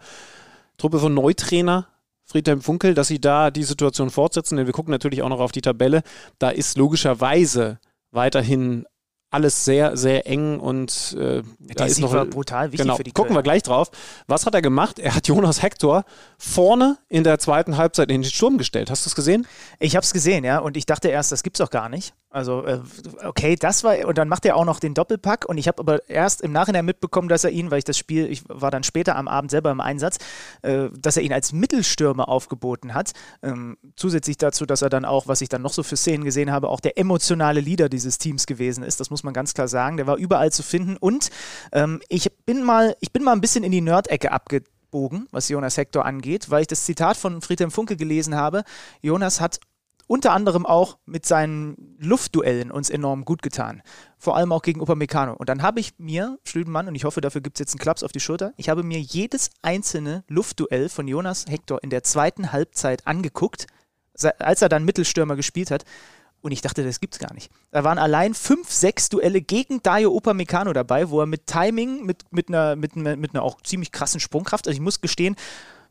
Truppe 0.78 1.00
von 1.00 1.14
Neutrainer 1.14 1.88
Friedhelm 2.30 2.62
Funkel, 2.62 2.94
dass 2.94 3.08
sie 3.08 3.20
da 3.20 3.50
die 3.50 3.64
Situation 3.64 4.12
fortsetzen, 4.12 4.58
denn 4.58 4.68
wir 4.68 4.74
gucken 4.74 4.92
natürlich 4.92 5.24
auch 5.24 5.30
noch 5.30 5.40
auf 5.40 5.52
die 5.52 5.62
Tabelle. 5.62 6.04
Da 6.38 6.50
ist 6.50 6.78
logischerweise 6.78 7.80
weiterhin 8.12 8.86
alles 9.32 9.66
sehr, 9.66 9.96
sehr 9.96 10.28
eng 10.28 10.60
und 10.60 11.16
äh, 11.20 11.44
da 11.60 11.86
ist 11.86 12.00
noch 12.00 12.28
brutal 12.28 12.72
wichtig 12.72 12.82
genau, 12.82 12.96
für 12.96 13.04
die 13.04 13.12
Gucken 13.12 13.36
wir 13.36 13.44
gleich 13.44 13.64
drauf. 13.64 13.92
Was 14.28 14.46
hat 14.46 14.56
er 14.56 14.62
gemacht? 14.62 14.98
Er 15.00 15.16
hat 15.16 15.28
Jonas 15.28 15.62
Hector 15.62 16.04
vorne 16.38 16.98
in 17.10 17.24
der 17.24 17.38
zweiten 17.38 17.78
Halbzeit 17.78 18.10
in 18.10 18.22
den 18.22 18.32
Sturm 18.32 18.58
gestellt. 18.58 18.90
Hast 18.90 19.06
du 19.06 19.10
es 19.10 19.16
gesehen? 19.16 19.48
Ich 19.80 19.96
habe 19.96 20.04
es 20.04 20.14
gesehen, 20.14 20.44
ja. 20.44 20.60
Und 20.60 20.78
ich 20.78 20.86
dachte 20.86 21.10
erst, 21.10 21.32
das 21.32 21.44
gibt's 21.44 21.60
doch 21.60 21.70
gar 21.70 21.90
nicht. 21.90 22.14
Also, 22.32 22.64
äh, 22.64 22.80
okay, 23.26 23.56
das 23.56 23.84
war, 23.84 24.06
und 24.06 24.20
dann 24.20 24.30
macht 24.30 24.46
er 24.46 24.56
auch 24.56 24.66
noch 24.66 24.80
den 24.80 24.94
Doppelpack. 24.94 25.50
Und 25.50 25.58
ich 25.58 25.68
habe 25.68 25.80
aber 25.80 26.08
erst 26.08 26.42
im 26.42 26.52
Nachhinein 26.52 26.86
mitbekommen, 26.86 27.28
dass 27.28 27.44
er 27.44 27.50
ihn, 27.50 27.72
weil 27.72 27.80
ich 27.80 27.86
das 27.86 27.98
Spiel, 27.98 28.30
ich 28.30 28.44
war 28.48 28.70
dann 28.70 28.84
später 28.84 29.16
am 29.16 29.28
Abend 29.28 29.50
selber 29.50 29.72
im 29.72 29.82
Einsatz, 29.82 30.18
äh, 30.62 30.90
dass 30.96 31.18
er 31.18 31.24
ihn 31.24 31.34
als 31.34 31.54
Mittelstürmer 31.54 32.30
aufgeboten 32.30 32.94
hat. 32.94 33.14
Ähm, 33.42 33.78
zusätzlich 33.96 34.38
dazu, 34.38 34.68
dass 34.68 34.84
er 34.84 34.90
dann 34.90 35.06
auch, 35.06 35.28
was 35.28 35.42
ich 35.42 35.50
dann 35.50 35.64
noch 35.64 35.74
so 35.74 35.82
für 35.82 35.98
Szenen 35.98 36.24
gesehen 36.24 36.52
habe, 36.52 36.70
auch 36.70 36.82
der 36.82 37.00
emotionale 37.00 37.62
Leader 37.62 37.90
dieses 37.90 38.20
Teams 38.20 38.46
gewesen 38.46 38.84
ist. 38.84 39.00
Das 39.00 39.10
muss 39.10 39.24
man 39.24 39.34
ganz 39.34 39.56
klar 39.56 39.68
sagen. 39.68 39.98
Der 39.98 40.06
war 40.06 40.18
überall 40.18 40.52
zu 40.52 40.62
finden. 40.62 40.98
Und 40.98 41.32
ähm, 41.72 42.00
ich 42.10 42.32
bin 42.46 42.62
mal, 42.62 42.96
ich 43.00 43.12
bin 43.12 43.24
mal 43.24 43.34
ein 43.34 43.42
bisschen 43.42 43.64
in 43.64 43.72
die 43.72 43.82
Nerd-Ecke 43.82 44.32
abgebogen, 44.32 45.28
was 45.32 45.50
Jonas 45.50 45.78
Hector 45.78 46.06
angeht, 46.06 46.52
weil 46.52 46.62
ich 46.62 46.68
das 46.68 46.86
Zitat 46.86 47.18
von 47.18 47.42
Friedhelm 47.42 47.72
Funke 47.72 47.98
gelesen 47.98 48.36
habe. 48.36 48.64
Jonas 49.02 49.42
hat 49.42 49.60
unter 50.10 50.32
anderem 50.32 50.66
auch 50.66 50.98
mit 51.06 51.28
seinen 51.28 51.96
Luftduellen 52.00 52.72
uns 52.72 52.90
enorm 52.90 53.26
gut 53.26 53.44
getan. 53.44 53.84
Vor 54.18 54.36
allem 54.36 54.52
auch 54.52 54.64
gegen 54.64 54.82
Upamecano. 54.82 55.34
Und 55.34 55.50
dann 55.50 55.62
habe 55.62 55.80
ich 55.80 56.00
mir, 56.00 56.40
Schlüdenmann, 56.44 56.88
und 56.88 56.96
ich 56.96 57.04
hoffe, 57.04 57.22
dafür 57.22 57.42
gibt 57.42 57.58
es 57.58 57.60
jetzt 57.60 57.74
einen 57.74 57.80
Klaps 57.80 58.02
auf 58.02 58.12
die 58.12 58.20
Schulter, 58.20 58.52
ich 58.58 58.70
habe 58.70 58.82
mir 58.82 59.00
jedes 59.00 59.52
einzelne 59.62 60.24
Luftduell 60.28 60.90
von 60.90 61.08
Jonas 61.08 61.46
Hector 61.48 61.84
in 61.84 61.92
der 61.92 62.02
zweiten 62.02 62.52
Halbzeit 62.52 63.06
angeguckt, 63.06 63.68
als 64.40 64.64
er 64.64 64.70
dann 64.70 64.84
Mittelstürmer 64.84 65.36
gespielt 65.36 65.70
hat. 65.70 65.86
Und 66.42 66.54
ich 66.54 66.62
dachte, 66.62 66.84
das 66.84 67.00
gibt's 67.00 67.20
gar 67.20 67.34
nicht. 67.36 67.52
Da 67.70 67.84
waren 67.84 68.00
allein 68.00 68.34
fünf, 68.34 68.72
sechs 68.72 69.10
Duelle 69.10 69.42
gegen 69.42 69.84
Dayo 69.84 70.12
Upamecano 70.16 70.74
dabei, 70.74 71.12
wo 71.12 71.20
er 71.20 71.28
mit 71.28 71.46
Timing, 71.46 72.04
mit, 72.04 72.24
mit, 72.32 72.48
einer, 72.48 72.76
mit, 72.76 72.96
mit 72.96 73.36
einer 73.36 73.44
auch 73.44 73.62
ziemlich 73.62 73.92
krassen 73.92 74.20
Sprungkraft, 74.20 74.68
also 74.68 74.76
ich 74.76 74.82
muss 74.82 75.02
gestehen, 75.02 75.36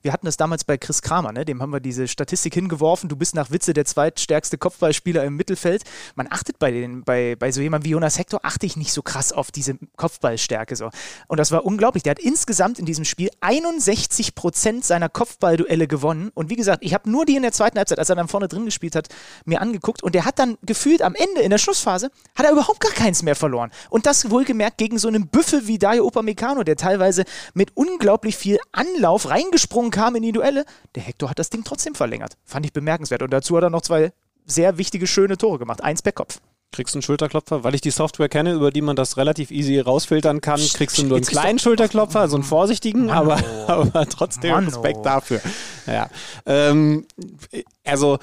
wir 0.03 0.13
hatten 0.13 0.27
das 0.27 0.37
damals 0.37 0.65
bei 0.65 0.79
Chris 0.79 1.03
Kramer, 1.03 1.33
ne? 1.33 1.45
dem 1.45 1.61
haben 1.61 1.73
wir 1.73 1.81
diese 1.81 2.07
Statistik 2.07 2.55
hingeworfen, 2.55 3.09
du 3.09 3.17
bist 3.17 3.35
nach 3.35 3.51
Witze 3.51 3.73
der 3.75 3.85
zweitstärkste 3.85 4.59
Kopfballspieler 4.59 5.25
im 5.25 5.37
Mittelfeld. 5.37 5.83
Man 6.15 6.29
achtet 6.31 6.59
bei, 6.59 6.71
den, 6.71 7.05
bei, 7.05 7.37
bei 7.37 7.51
so 7.51 7.61
jemandem 7.61 7.87
wie 7.87 7.93
Jonas 7.93 8.19
Hector, 8.19 8.41
achte 8.43 8.67
ich 8.67 8.77
nicht 8.77 8.93
so 8.93 9.03
krass 9.03 9.33
auf 9.33 9.51
diese 9.51 9.77
Kopfballstärke. 9.97 10.77
So. 10.77 10.91
Und 11.27 11.39
das 11.39 11.51
war 11.51 11.65
unglaublich. 11.65 12.03
Der 12.03 12.13
hat 12.13 12.19
insgesamt 12.21 12.79
in 12.79 12.87
diesem 12.87 13.05
Spiel 13.05 13.31
61 13.41 14.35
Prozent 14.35 14.85
seiner 14.85 15.09
Kopfballduelle 15.09 15.89
gewonnen. 15.89 16.31
Und 16.35 16.51
wie 16.51 16.57
gesagt, 16.57 16.85
ich 16.85 16.95
habe 16.95 17.11
nur 17.11 17.27
die 17.27 17.37
in 17.37 17.43
der 17.43 17.53
zweiten 17.53 17.79
Halbzeit, 17.79 17.99
als 17.99 18.09
er 18.09 18.17
dann 18.17 18.29
vorne 18.29 18.49
drin 18.49 18.65
gespielt 18.65 18.95
hat, 18.95 19.09
mir 19.45 19.61
angeguckt. 19.61 20.03
Und 20.03 20.15
der 20.15 20.25
hat 20.25 20.39
dann 20.39 20.59
gefühlt 20.63 21.03
am 21.03 21.15
Ende, 21.15 21.41
in 21.41 21.51
der 21.51 21.59
Schlussphase, 21.59 22.11
hat 22.35 22.47
er 22.47 22.53
überhaupt 22.53 22.81
gar 22.81 22.93
keins 22.93 23.23
mehr 23.23 23.37
verloren. 23.37 23.71
Und 23.91 24.07
das 24.07 24.31
wohlgemerkt 24.31 24.79
gegen 24.79 24.99
so 24.99 25.09
einen 25.09 25.29
Büffel 25.29 25.67
wie 25.67 25.79
Dario 25.79 26.07
Upamecano, 26.07 26.63
der 26.63 26.77
teilweise 26.77 27.25
mit 27.55 27.77
unglaublich 27.77 28.37
viel 28.37 28.59
Anlauf 28.73 29.29
reingesprungen 29.29 29.88
kam 29.91 30.17
in 30.17 30.23
die 30.23 30.33
Duelle. 30.33 30.65
Der 30.95 31.03
Hector 31.03 31.31
hat 31.31 31.39
das 31.39 31.51
Ding 31.51 31.65
trotzdem 31.65 31.95
verlängert. 31.95 32.37
Fand 32.45 32.67
ich 32.67 32.73
bemerkenswert. 32.73 33.23
Und 33.23 33.31
dazu 33.31 33.57
hat 33.57 33.63
er 33.63 33.71
noch 33.71 33.83
zwei 33.83 34.13
sehr 34.45 34.79
wichtige, 34.79 35.07
schöne 35.07 35.37
Tore 35.37 35.59
gemacht. 35.59 35.83
Eins 35.83 36.03
per 36.03 36.13
Kopf. 36.13 36.41
Kriegst 36.71 36.95
du 36.95 36.99
einen 36.99 37.03
Schulterklopfer? 37.03 37.65
Weil 37.65 37.75
ich 37.75 37.81
die 37.81 37.91
Software 37.91 38.29
kenne, 38.29 38.53
über 38.53 38.71
die 38.71 38.83
man 38.83 38.95
das 38.95 39.17
relativ 39.17 39.51
easy 39.51 39.81
rausfiltern 39.81 40.43
kann, 40.43 40.61
kriegst 40.61 40.99
du 40.99 41.05
nur 41.05 41.17
einen 41.17 41.27
kleinen 41.27 41.59
Schulterklopfer, 41.59 42.29
so 42.29 42.37
einen 42.37 42.45
vorsichtigen, 42.45 43.11
aber, 43.11 43.39
aber 43.67 44.07
trotzdem 44.07 44.55
Respekt 44.55 44.99
oh. 44.99 45.05
dafür. 45.05 45.41
Ja. 45.87 46.11
Ähm, 46.45 47.07
also, 47.85 48.19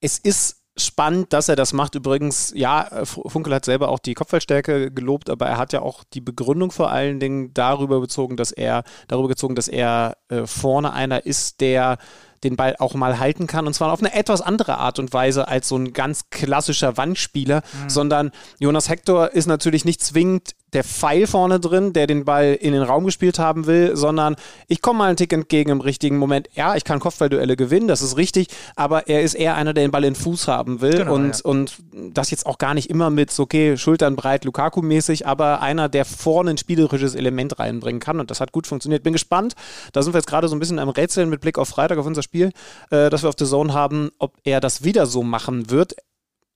es 0.00 0.18
ist 0.18 0.61
spannend, 0.76 1.32
dass 1.32 1.48
er 1.48 1.56
das 1.56 1.72
macht. 1.72 1.94
Übrigens, 1.94 2.52
ja, 2.54 3.04
Funkel 3.04 3.54
hat 3.54 3.64
selber 3.64 3.88
auch 3.88 3.98
die 3.98 4.14
Kopfballstärke 4.14 4.90
gelobt, 4.90 5.28
aber 5.28 5.46
er 5.46 5.58
hat 5.58 5.72
ja 5.72 5.82
auch 5.82 6.02
die 6.04 6.20
Begründung 6.20 6.70
vor 6.70 6.90
allen 6.90 7.20
Dingen 7.20 7.52
darüber 7.52 8.00
bezogen, 8.00 8.36
dass 8.36 8.52
er 8.52 8.84
darüber 9.08 9.28
gezogen, 9.28 9.54
dass 9.54 9.68
er 9.68 10.16
äh, 10.28 10.46
vorne 10.46 10.92
einer 10.92 11.26
ist, 11.26 11.60
der 11.60 11.98
den 12.42 12.56
Ball 12.56 12.74
auch 12.78 12.94
mal 12.94 13.18
halten 13.18 13.46
kann 13.46 13.66
und 13.66 13.72
zwar 13.72 13.92
auf 13.92 14.00
eine 14.00 14.14
etwas 14.14 14.40
andere 14.40 14.78
Art 14.78 14.98
und 14.98 15.12
Weise 15.12 15.46
als 15.46 15.68
so 15.68 15.76
ein 15.76 15.92
ganz 15.92 16.28
klassischer 16.30 16.96
Wandspieler, 16.96 17.62
mhm. 17.84 17.90
sondern 17.90 18.30
Jonas 18.58 18.88
Hector 18.88 19.30
ist 19.30 19.46
natürlich 19.46 19.84
nicht 19.84 20.02
zwingend 20.02 20.54
der 20.72 20.84
Pfeil 20.84 21.26
vorne 21.26 21.60
drin, 21.60 21.92
der 21.92 22.06
den 22.06 22.24
Ball 22.24 22.54
in 22.54 22.72
den 22.72 22.82
Raum 22.82 23.04
gespielt 23.04 23.38
haben 23.38 23.66
will, 23.66 23.96
sondern 23.96 24.36
ich 24.68 24.80
komme 24.80 25.00
mal 25.00 25.08
einen 25.08 25.16
Tick 25.16 25.32
entgegen 25.32 25.70
im 25.70 25.80
richtigen 25.80 26.16
Moment. 26.18 26.48
Ja, 26.54 26.76
ich 26.76 26.84
kann 26.84 27.00
Kopfballduelle 27.00 27.56
gewinnen, 27.56 27.88
das 27.88 28.02
ist 28.02 28.16
richtig, 28.16 28.48
aber 28.76 29.08
er 29.08 29.22
ist 29.22 29.34
eher 29.34 29.54
einer, 29.54 29.74
der 29.74 29.84
den 29.84 29.90
Ball 29.90 30.04
in 30.04 30.14
den 30.14 30.20
Fuß 30.20 30.48
haben 30.48 30.80
will 30.80 30.98
Genau, 30.98 31.14
und, 31.14 31.36
ja. 31.36 31.44
und 31.44 31.76
das 31.92 32.30
jetzt 32.30 32.46
auch 32.46 32.58
gar 32.58 32.74
nicht 32.74 32.90
immer 32.90 33.10
mit, 33.10 33.30
so, 33.30 33.44
okay, 33.44 33.76
Schultern 33.76 34.16
breit, 34.16 34.44
Lukaku-mäßig, 34.44 35.26
aber 35.26 35.60
einer, 35.60 35.88
der 35.88 36.04
vorne 36.04 36.50
ein 36.50 36.58
spielerisches 36.58 37.14
Element 37.14 37.58
reinbringen 37.58 38.00
kann 38.00 38.20
und 38.20 38.30
das 38.30 38.40
hat 38.40 38.52
gut 38.52 38.66
funktioniert. 38.66 39.02
Bin 39.02 39.12
gespannt, 39.12 39.54
da 39.92 40.02
sind 40.02 40.14
wir 40.14 40.18
jetzt 40.18 40.26
gerade 40.26 40.48
so 40.48 40.56
ein 40.56 40.58
bisschen 40.58 40.78
am 40.78 40.88
Rätseln 40.88 41.28
mit 41.28 41.40
Blick 41.40 41.58
auf 41.58 41.68
Freitag, 41.68 41.98
auf 41.98 42.06
unser 42.06 42.22
Spiel, 42.22 42.50
äh, 42.90 43.10
das 43.10 43.22
wir 43.22 43.28
auf 43.28 43.34
The 43.38 43.46
Zone 43.46 43.72
haben, 43.74 44.10
ob 44.18 44.36
er 44.44 44.60
das 44.60 44.84
wieder 44.84 45.06
so 45.06 45.22
machen 45.22 45.70
wird. 45.70 45.96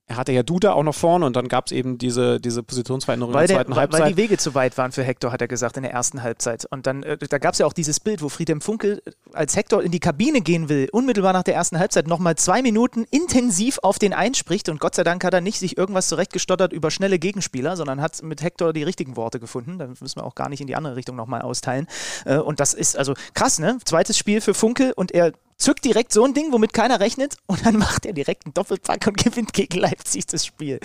Er 0.09 0.19
hatte 0.19 0.31
ja 0.31 0.45
Duda 0.45 0.73
auch 0.73 0.85
noch 0.85 0.95
vorne 0.95 1.27
und 1.27 1.35
dann 1.35 1.49
gab 1.49 1.67
es 1.67 1.73
eben 1.73 1.99
diese, 1.99 2.41
diese 2.41 2.63
Positionsveränderung 2.63 3.35
Weil, 3.35 3.43
in 3.43 3.49
der 3.49 3.57
der, 3.57 3.65
zweiten 3.65 3.71
weil, 3.73 3.81
Halbzeit. 3.81 4.01
weil 4.03 4.11
die 4.11 4.17
Wege 4.17 4.39
zu 4.39 4.55
weit 4.55 4.79
waren 4.79 4.93
für 4.93 5.03
Hector, 5.03 5.33
hat 5.33 5.41
er 5.41 5.49
gesagt, 5.49 5.77
in 5.77 5.83
der 5.83 5.93
ersten 5.93 6.23
Halbzeit. 6.23 6.65
Und 6.71 6.87
dann, 6.87 7.03
äh, 7.03 7.19
da 7.19 7.39
gab 7.39 7.55
es 7.55 7.59
ja 7.59 7.67
auch 7.67 7.73
dieses 7.73 7.99
Bild, 7.99 8.23
wo 8.23 8.29
Friedhelm 8.29 8.61
Funkel, 8.61 9.03
äh, 9.05 9.11
als 9.33 9.57
Hector 9.57 9.83
in 9.83 9.91
die 9.91 9.99
Kabine 9.99 10.43
gehen 10.43 10.69
will, 10.69 10.89
unmittelbar 10.93 11.33
nach 11.33 11.43
der 11.43 11.57
ersten 11.57 11.81
Halbzeit 11.81 12.07
nochmal 12.07 12.37
zwei 12.37 12.63
Minuten 12.63 13.05
intensiv 13.11 13.81
auf 13.83 13.99
den 13.99 14.13
einspricht. 14.13 14.69
Und 14.69 14.79
Gott 14.79 14.95
sei 14.95 15.03
Dank 15.03 15.25
hat 15.25 15.35
er 15.35 15.41
nicht 15.41 15.59
sich 15.59 15.77
irgendwas 15.77 16.07
zurechtgestottert 16.07 16.73
über 16.73 16.93
schnelle 16.93 17.19
Gegenspieler, 17.19 17.77
sondern 17.77 18.01
hat 18.01 18.23
mit 18.23 18.43
Hector 18.43 18.73
die 18.73 18.85
richtigen 18.85 19.17
Worte 19.17 19.41
gefunden. 19.41 19.79
Da 19.81 19.89
müssen 19.89 20.21
wir 20.21 20.25
auch 20.25 20.37
gar 20.37 20.49
nicht 20.49 20.61
in 20.61 20.69
die 20.69 20.77
andere 20.77 20.95
Richtung 20.95 21.17
nochmal 21.17 21.43
austeilen. 21.43 21.89
Äh, 22.25 22.37
und 22.37 22.61
das 22.61 22.75
ist 22.75 22.97
also 22.97 23.15
krass, 23.35 23.59
ne? 23.59 23.79
Zweites 23.85 24.17
Spiel 24.17 24.41
für 24.41 24.55
Funkel 24.55 24.93
und 24.93 25.11
er 25.11 25.33
zückt 25.59 25.85
direkt 25.85 26.13
so 26.13 26.25
ein 26.25 26.35
Ding, 26.35 26.53
womit 26.53 26.73
keiner 26.73 27.01
rechnet 27.01 27.37
und 27.47 27.65
dann 27.65 27.77
macht 27.79 28.07
er 28.07 28.13
direkt 28.13 28.47
einen 28.47 28.55
Doppelpack 28.55 29.07
und 29.07 29.17
gewinnt 29.17 29.53
gegen 29.53 29.79
Leipzig 29.79 29.96
das 30.33 30.47
Spiel. 30.47 30.81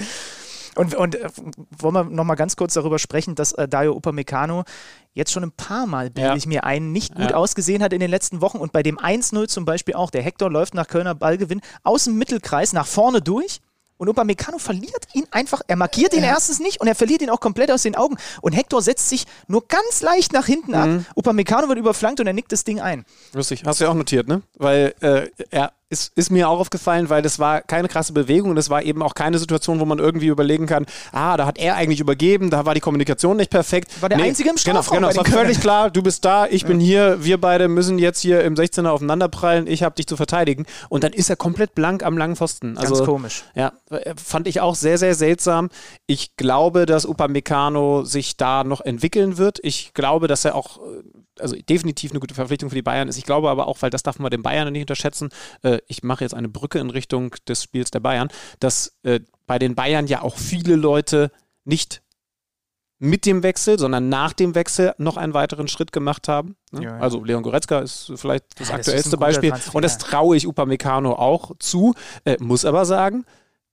Und, 0.75 0.95
und 0.95 1.15
äh, 1.15 1.27
wollen 1.79 1.93
wir 1.93 2.03
nochmal 2.05 2.37
ganz 2.37 2.55
kurz 2.55 2.73
darüber 2.75 2.97
sprechen, 2.97 3.35
dass 3.35 3.51
äh, 3.53 3.67
Dario 3.67 3.93
Upamecano 3.93 4.63
jetzt 5.13 5.31
schon 5.33 5.43
ein 5.43 5.51
paar 5.51 5.85
Mal, 5.85 6.09
bilde 6.09 6.29
Ja. 6.29 6.35
ich 6.35 6.45
mir 6.45 6.63
ein, 6.63 6.93
nicht 6.93 7.13
gut 7.13 7.31
Ja. 7.31 7.35
ausgesehen 7.35 7.83
hat 7.83 7.91
in 7.91 7.99
den 7.99 8.09
letzten 8.09 8.39
Wochen 8.39 8.57
und 8.57 8.71
bei 8.71 8.81
dem 8.81 8.97
1-0 8.97 9.47
zum 9.49 9.65
Beispiel 9.65 9.95
auch. 9.95 10.11
Der 10.11 10.21
Hector 10.21 10.49
läuft 10.49 10.73
nach 10.73 10.87
Kölner 10.87 11.13
Ballgewinn 11.13 11.59
aus 11.83 12.05
dem 12.05 12.17
Mittelkreis 12.17 12.71
nach 12.71 12.87
vorne 12.87 13.21
durch. 13.21 13.59
Und 13.97 14.07
Upamecano 14.09 14.57
verliert 14.57 15.09
ihn 15.13 15.27
einfach, 15.29 15.61
er 15.67 15.75
markiert 15.75 16.13
ihn 16.15 16.23
erstens 16.23 16.59
nicht 16.59 16.81
und 16.81 16.87
er 16.87 16.95
verliert 16.95 17.21
ihn 17.21 17.29
auch 17.29 17.39
komplett 17.39 17.69
aus 17.69 17.83
den 17.83 17.95
Augen. 17.95 18.17
Und 18.41 18.53
Hector 18.53 18.81
setzt 18.81 19.09
sich 19.09 19.25
nur 19.47 19.67
ganz 19.67 20.01
leicht 20.01 20.33
nach 20.33 20.47
hinten 20.47 20.71
Mhm. 20.71 20.75
ab. 20.75 20.89
Upamecano 21.17 21.67
wird 21.67 21.77
überflankt 21.77 22.19
und 22.19 22.25
er 22.25 22.33
nickt 22.33 22.51
das 22.51 22.63
Ding 22.63 22.79
ein. 22.79 23.05
Lustig, 23.33 23.61
hast 23.63 23.79
du 23.79 23.83
ja 23.83 23.91
auch 23.91 23.95
notiert, 23.95 24.27
ne? 24.27 24.41
Weil 24.57 24.95
äh, 25.01 25.27
er 25.51 25.73
ist, 25.91 26.13
ist 26.15 26.31
mir 26.31 26.49
auch 26.49 26.59
aufgefallen, 26.59 27.09
weil 27.09 27.21
das 27.21 27.37
war 27.37 27.61
keine 27.61 27.87
krasse 27.87 28.13
Bewegung 28.13 28.51
und 28.51 28.57
es 28.57 28.69
war 28.69 28.81
eben 28.83 29.03
auch 29.03 29.13
keine 29.13 29.37
Situation, 29.37 29.79
wo 29.79 29.85
man 29.85 29.99
irgendwie 29.99 30.27
überlegen 30.27 30.65
kann, 30.65 30.85
ah, 31.11 31.35
da 31.37 31.45
hat 31.45 31.59
er 31.59 31.75
eigentlich 31.75 31.99
übergeben, 31.99 32.49
da 32.49 32.65
war 32.65 32.73
die 32.73 32.79
Kommunikation 32.79 33.37
nicht 33.37 33.51
perfekt. 33.51 34.01
War 34.01 34.09
der 34.09 34.19
Einzige 34.19 34.49
im 34.49 34.55
Genau, 34.55 34.81
Strafraum 34.81 34.97
genau, 34.97 35.07
bei 35.07 35.11
es 35.11 35.17
war 35.17 35.25
völlig 35.25 35.59
klar, 35.59 35.89
du 35.89 36.01
bist 36.01 36.23
da, 36.23 36.47
ich 36.47 36.65
bin 36.65 36.79
hier, 36.79 37.23
wir 37.23 37.39
beide 37.39 37.67
müssen 37.67 37.99
jetzt 37.99 38.19
hier 38.21 38.41
im 38.43 38.55
16er 38.55 38.87
aufeinanderprallen, 38.87 39.67
ich 39.67 39.83
habe 39.83 39.95
dich 39.95 40.07
zu 40.07 40.15
verteidigen 40.15 40.65
und 40.89 41.03
dann 41.03 41.13
ist 41.13 41.29
er 41.29 41.35
komplett 41.35 41.75
blank 41.75 42.03
am 42.03 42.17
langen 42.17 42.35
Pfosten. 42.35 42.77
Also, 42.77 42.95
Ganz 42.95 43.05
komisch. 43.05 43.43
Ja, 43.53 43.73
äh, 43.89 44.13
fand 44.15 44.47
ich 44.47 44.61
auch 44.61 44.75
sehr, 44.75 44.97
sehr 44.97 45.13
seltsam. 45.15 45.69
Ich 46.07 46.37
glaube, 46.37 46.85
dass 46.85 47.05
Upamecano 47.05 48.03
sich 48.03 48.37
da 48.37 48.63
noch 48.63 48.81
entwickeln 48.81 49.37
wird. 49.37 49.59
Ich 49.61 49.93
glaube, 49.93 50.27
dass 50.27 50.45
er 50.45 50.55
auch, 50.55 50.77
äh, 50.77 51.03
also 51.41 51.55
definitiv 51.55 52.11
eine 52.11 52.19
gute 52.19 52.33
Verpflichtung 52.33 52.69
für 52.69 52.75
die 52.75 52.81
Bayern 52.81 53.07
ist. 53.07 53.17
Ich 53.17 53.25
glaube 53.25 53.49
aber 53.49 53.67
auch, 53.67 53.81
weil 53.81 53.89
das 53.89 54.03
darf 54.03 54.19
man 54.19 54.31
den 54.31 54.43
Bayern 54.43 54.71
nicht 54.71 54.83
unterschätzen, 54.83 55.29
äh, 55.63 55.79
ich 55.87 56.03
mache 56.03 56.23
jetzt 56.23 56.33
eine 56.33 56.49
Brücke 56.49 56.79
in 56.79 56.89
Richtung 56.89 57.35
des 57.47 57.63
Spiels 57.63 57.91
der 57.91 57.99
Bayern, 57.99 58.29
dass 58.59 58.97
äh, 59.03 59.19
bei 59.47 59.59
den 59.59 59.75
Bayern 59.75 60.07
ja 60.07 60.21
auch 60.21 60.37
viele 60.37 60.75
Leute 60.75 61.31
nicht 61.65 62.01
mit 62.99 63.25
dem 63.25 63.41
Wechsel, 63.41 63.79
sondern 63.79 64.09
nach 64.09 64.31
dem 64.31 64.53
Wechsel 64.53 64.93
noch 64.99 65.17
einen 65.17 65.33
weiteren 65.33 65.67
Schritt 65.67 65.91
gemacht 65.91 66.27
haben. 66.27 66.55
Ne? 66.71 66.83
Ja, 66.83 66.89
ja. 66.91 66.99
Also 66.99 67.23
Leon 67.23 67.41
Goretzka 67.41 67.79
ist 67.79 68.11
vielleicht 68.15 68.45
das 68.59 68.69
Ja, 68.69 68.77
das 68.77 68.87
aktuellste 68.87 69.09
guter 69.09 69.19
Beispiel. 69.25 69.49
Transfer. 69.49 69.75
Und 69.75 69.81
das 69.81 69.97
traue 69.97 70.37
ich 70.37 70.47
Upamecano 70.47 71.13
auch 71.13 71.51
zu. 71.57 71.95
Äh, 72.25 72.37
muss 72.39 72.63
aber 72.63 72.85
sagen, 72.85 73.25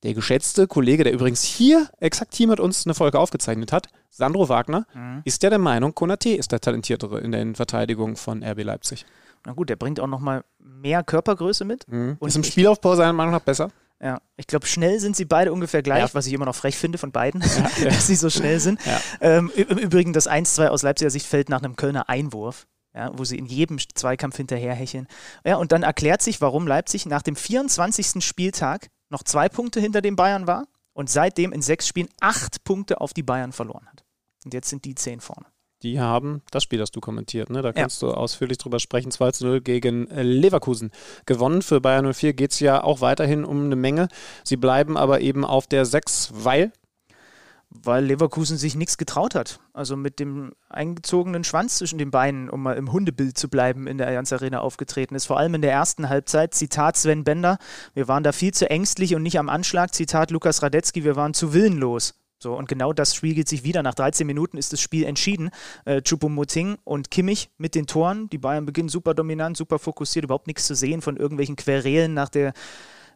der 0.03 0.13
geschätzte 0.13 0.67
Kollege, 0.67 1.03
der 1.03 1.13
übrigens 1.13 1.43
hier, 1.43 1.87
exakt 1.99 2.33
hier 2.35 2.47
mit 2.47 2.59
uns 2.59 2.85
eine 2.85 2.93
Folge 2.93 3.19
aufgezeichnet 3.19 3.71
hat, 3.71 3.87
Sandro 4.09 4.47
Wagner, 4.49 4.85
Mhm. 4.93 5.21
ist 5.25 5.43
ja 5.43 5.49
der 5.49 5.59
Meinung, 5.59 5.93
Konate 5.93 6.29
ist 6.29 6.51
der 6.51 6.61
talentiertere 6.61 7.19
in 7.19 7.31
der 7.31 7.41
Innenverteidigung 7.41 8.15
von 8.15 8.43
RB 8.43 8.63
Leipzig. 8.63 9.05
Na 9.45 9.53
gut, 9.53 9.69
der 9.69 9.75
bringt 9.75 9.99
auch 9.99 10.07
nochmal 10.07 10.43
mehr 10.59 11.03
Körpergröße 11.03 11.65
mit. 11.65 11.87
Mhm. 11.87 12.17
Und 12.19 12.27
ist 12.27 12.35
im 12.35 12.43
Spielaufbau 12.43 12.95
seiner 12.95 13.13
Meinung 13.13 13.33
nach 13.33 13.41
besser? 13.41 13.69
Ja, 14.01 14.21
ich 14.37 14.47
glaube, 14.47 14.65
schnell 14.65 14.99
sind 15.01 15.17
sie 15.17 15.25
beide 15.25 15.51
ungefähr 15.51 15.81
gleich, 15.81 15.99
Ja. 15.99 16.09
was 16.13 16.25
ich 16.27 16.31
immer 16.33 16.45
noch 16.45 16.55
frech 16.55 16.77
finde 16.77 16.97
von 16.97 17.11
beiden, 17.11 17.41
dass 17.83 18.07
sie 18.07 18.15
so 18.15 18.29
schnell 18.29 18.59
sind. 18.61 18.79
Ja. 18.85 18.99
Ähm, 19.19 19.51
Im 19.55 19.77
Übrigen, 19.77 20.13
das 20.13 20.27
1-2 20.29 20.67
aus 20.69 20.81
Leipziger 20.83 21.09
Sicht 21.09 21.25
fällt 21.25 21.49
nach 21.49 21.61
einem 21.61 21.75
Kölner 21.75 22.07
Einwurf, 22.07 22.65
ja, 22.95 23.11
wo 23.17 23.25
sie 23.25 23.37
in 23.37 23.45
jedem 23.45 23.77
Zweikampf 23.93 24.37
hinterherhecheln. 24.37 25.07
Ja, 25.45 25.57
und 25.57 25.73
dann 25.73 25.83
erklärt 25.83 26.21
sich, 26.21 26.39
warum 26.39 26.65
Leipzig 26.67 27.05
nach 27.07 27.21
dem 27.21 27.35
24. 27.35 28.23
Spieltag 28.23 28.87
noch 29.09 29.23
zwei 29.23 29.49
Punkte 29.49 29.79
hinter 29.79 30.01
den 30.01 30.15
Bayern 30.15 30.47
war 30.47 30.67
und 30.93 31.09
seitdem 31.09 31.51
in 31.51 31.61
sechs 31.61 31.87
Spielen 31.87 32.09
acht 32.19 32.63
Punkte 32.63 33.01
auf 33.01 33.13
die 33.13 33.23
Bayern 33.23 33.51
verloren 33.51 33.87
hat. 33.87 34.03
Und 34.45 34.53
jetzt 34.53 34.69
sind 34.69 34.85
die 34.85 34.95
zehn 34.95 35.19
vorne. 35.19 35.45
Die 35.81 35.99
haben 35.99 36.41
das 36.51 36.63
Spiel, 36.63 36.77
das 36.77 36.91
du 36.91 36.99
kommentiert, 36.99 37.49
ne? 37.49 37.61
da 37.61 37.71
kannst 37.71 38.01
du 38.01 38.11
ausführlich 38.11 38.57
drüber 38.57 38.79
sprechen. 38.79 39.11
2 39.11 39.31
zu 39.31 39.45
0 39.45 39.61
gegen 39.61 40.07
äh, 40.09 40.23
Leverkusen 40.23 40.91
gewonnen. 41.25 41.61
Für 41.61 41.79
Bayern 41.79 42.13
04 42.13 42.33
geht 42.33 42.51
es 42.51 42.59
ja 42.59 42.83
auch 42.83 42.99
weiterhin 42.99 43.45
um 43.45 43.63
eine 43.63 43.77
Menge. 43.77 44.09
Sie 44.43 44.57
bleiben 44.57 44.97
aber 44.97 45.21
eben 45.21 45.45
auf 45.45 45.67
der 45.67 45.85
6, 45.85 46.31
weil 46.33 46.73
Weil 47.71 48.05
Leverkusen 48.05 48.57
sich 48.57 48.75
nichts 48.75 48.97
getraut 48.97 49.35
hat. 49.35 49.59
Also 49.73 49.95
mit 49.95 50.19
dem 50.19 50.53
eingezogenen 50.69 51.43
Schwanz 51.43 51.77
zwischen 51.77 51.99
den 51.99 52.09
Beinen, 52.09 52.49
um 52.49 52.63
mal 52.63 52.75
im 52.75 52.91
Hundebild 52.91 53.37
zu 53.37 53.47
bleiben, 53.47 53.85
in 53.85 53.99
der 53.99 54.07
Allianz 54.07 54.33
Arena 54.33 54.59
aufgetreten 54.59 55.13
ist. 55.13 55.27
Vor 55.27 55.37
allem 55.37 55.53
in 55.53 55.61
der 55.61 55.71
ersten 55.71 56.09
Halbzeit. 56.09 56.55
Zitat 56.55 56.97
Sven 56.97 57.23
Bender, 57.23 57.59
wir 57.93 58.07
waren 58.07 58.23
da 58.23 58.31
viel 58.31 58.53
zu 58.53 58.69
ängstlich 58.69 59.13
und 59.13 59.21
nicht 59.21 59.37
am 59.37 59.49
Anschlag. 59.49 59.93
Zitat 59.93 60.31
Lukas 60.31 60.63
Radetzky, 60.63 61.03
wir 61.03 61.15
waren 61.15 61.35
zu 61.35 61.53
willenlos. 61.53 62.15
So, 62.41 62.55
und 62.55 62.69
genau 62.69 62.93
das 62.93 63.13
spiegelt 63.13 63.49
sich 63.49 63.65
wieder. 63.65 63.83
Nach 63.83 63.93
13 63.93 64.25
Minuten 64.25 64.57
ist 64.57 64.71
das 64.71 64.79
Spiel 64.79 65.03
entschieden. 65.03 65.49
Äh, 65.83 66.01
Choupo-Moting 66.01 66.77
und 66.85 67.11
Kimmich 67.11 67.49
mit 67.57 67.75
den 67.75 67.85
Toren. 67.85 68.29
Die 68.29 68.37
Bayern 68.37 68.65
beginnen 68.65 68.87
super 68.87 69.13
dominant, 69.13 69.57
super 69.57 69.77
fokussiert, 69.77 70.23
überhaupt 70.23 70.47
nichts 70.47 70.65
zu 70.65 70.73
sehen 70.73 71.01
von 71.01 71.17
irgendwelchen 71.17 71.57
Querelen 71.57 72.13
nach 72.13 72.29
der 72.29 72.53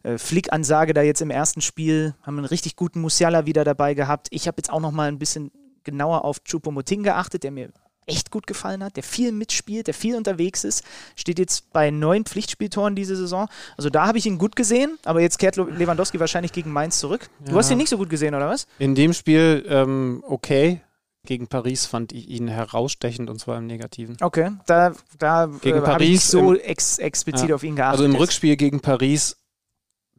äh, 0.04 0.16
Flick-Ansage 0.18 0.94
da 0.94 1.02
jetzt 1.02 1.20
im 1.20 1.30
ersten 1.30 1.60
Spiel. 1.60 2.14
Haben 2.22 2.38
einen 2.38 2.46
richtig 2.46 2.76
guten 2.76 3.00
Musiala 3.00 3.46
wieder 3.46 3.64
dabei 3.64 3.94
gehabt. 3.94 4.28
Ich 4.30 4.46
habe 4.46 4.58
jetzt 4.58 4.70
auch 4.70 4.80
noch 4.80 4.92
mal 4.92 5.08
ein 5.08 5.18
bisschen 5.18 5.50
genauer 5.82 6.24
auf 6.24 6.38
Choupo-Moting 6.44 7.02
geachtet, 7.02 7.42
der 7.42 7.50
mir 7.50 7.70
echt 8.06 8.30
gut 8.30 8.46
gefallen 8.46 8.84
hat, 8.84 8.96
der 8.96 9.02
viel 9.02 9.32
mitspielt, 9.32 9.86
der 9.86 9.94
viel 9.94 10.14
unterwegs 10.16 10.62
ist. 10.62 10.84
Steht 11.16 11.38
jetzt 11.38 11.72
bei 11.72 11.90
neun 11.90 12.24
Pflichtspieltoren 12.26 12.94
diese 12.94 13.16
Saison. 13.16 13.48
Also 13.78 13.88
da 13.90 14.06
habe 14.06 14.18
ich 14.18 14.26
ihn 14.26 14.36
gut 14.36 14.56
gesehen, 14.56 14.98
aber 15.06 15.20
jetzt 15.22 15.38
kehrt 15.38 15.56
Lewandowski 15.56 16.20
wahrscheinlich 16.20 16.52
gegen 16.52 16.70
Mainz 16.70 16.98
zurück. 16.98 17.28
Du 17.44 17.52
Ja. 17.52 17.56
hast 17.58 17.70
ihn 17.70 17.78
nicht 17.78 17.88
so 17.88 17.96
gut 17.96 18.10
gesehen, 18.10 18.34
oder 18.34 18.48
was? 18.48 18.66
in 18.78 18.94
dem 18.94 19.12
Spiel 19.14 19.64
ähm, 19.68 20.22
okay. 20.26 20.80
Gegen 21.26 21.46
Paris 21.46 21.86
fand 21.86 22.12
ich 22.12 22.28
ihn 22.28 22.48
herausstechend 22.48 23.30
und 23.30 23.38
zwar 23.40 23.56
im 23.56 23.66
Negativen. 23.66 24.18
Okay, 24.20 24.50
da, 24.66 24.92
da 25.18 25.44
äh, 25.62 25.72
habe 25.80 26.04
ich 26.04 26.20
so 26.22 26.54
ex 26.54 26.98
explizit 26.98 27.48
Ja. 27.48 27.54
auf 27.54 27.62
ihn 27.62 27.76
geachtet. 27.76 28.00
Also 28.00 28.04
im. 28.04 28.14
Rückspiel 28.16 28.56
gegen 28.56 28.80
Paris 28.80 29.34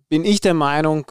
bin 0.10 0.26
ich 0.26 0.42
der 0.42 0.54
Meinung, 0.54 1.06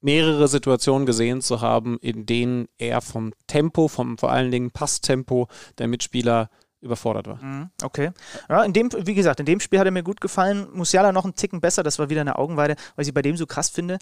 mehrere 0.00 0.46
Situationen 0.48 1.06
gesehen 1.06 1.42
zu 1.42 1.60
haben, 1.60 1.98
in 2.00 2.24
denen 2.24 2.68
er 2.78 3.00
vom 3.00 3.32
Tempo, 3.46 3.88
vom 3.88 4.16
vor 4.16 4.30
allen 4.30 4.50
Dingen 4.50 4.70
Passtempo 4.70 5.48
der 5.78 5.88
Mitspieler 5.88 6.50
überfordert 6.80 7.26
war. 7.26 7.42
Mhm, 7.42 7.70
Okay. 7.82 8.12
Ja, 8.48 8.62
in 8.62 8.72
dem, 8.72 8.90
wie 8.92 9.14
gesagt, 9.14 9.40
in 9.40 9.46
dem 9.46 9.58
Spiel 9.58 9.80
hat 9.80 9.86
er 9.86 9.90
mir 9.90 10.04
gut 10.04 10.20
gefallen. 10.20 10.68
Musiala 10.72 11.10
noch 11.10 11.24
einen 11.24 11.34
Ticken 11.34 11.60
besser, 11.60 11.82
das 11.82 11.98
war 11.98 12.10
wieder 12.10 12.20
eine 12.20 12.38
Augenweide, 12.38 12.76
weil 12.94 13.06
ich 13.06 13.12
bei 13.12 13.22
dem 13.22 13.36
so 13.36 13.46
krass 13.46 13.68
finde. 13.68 13.98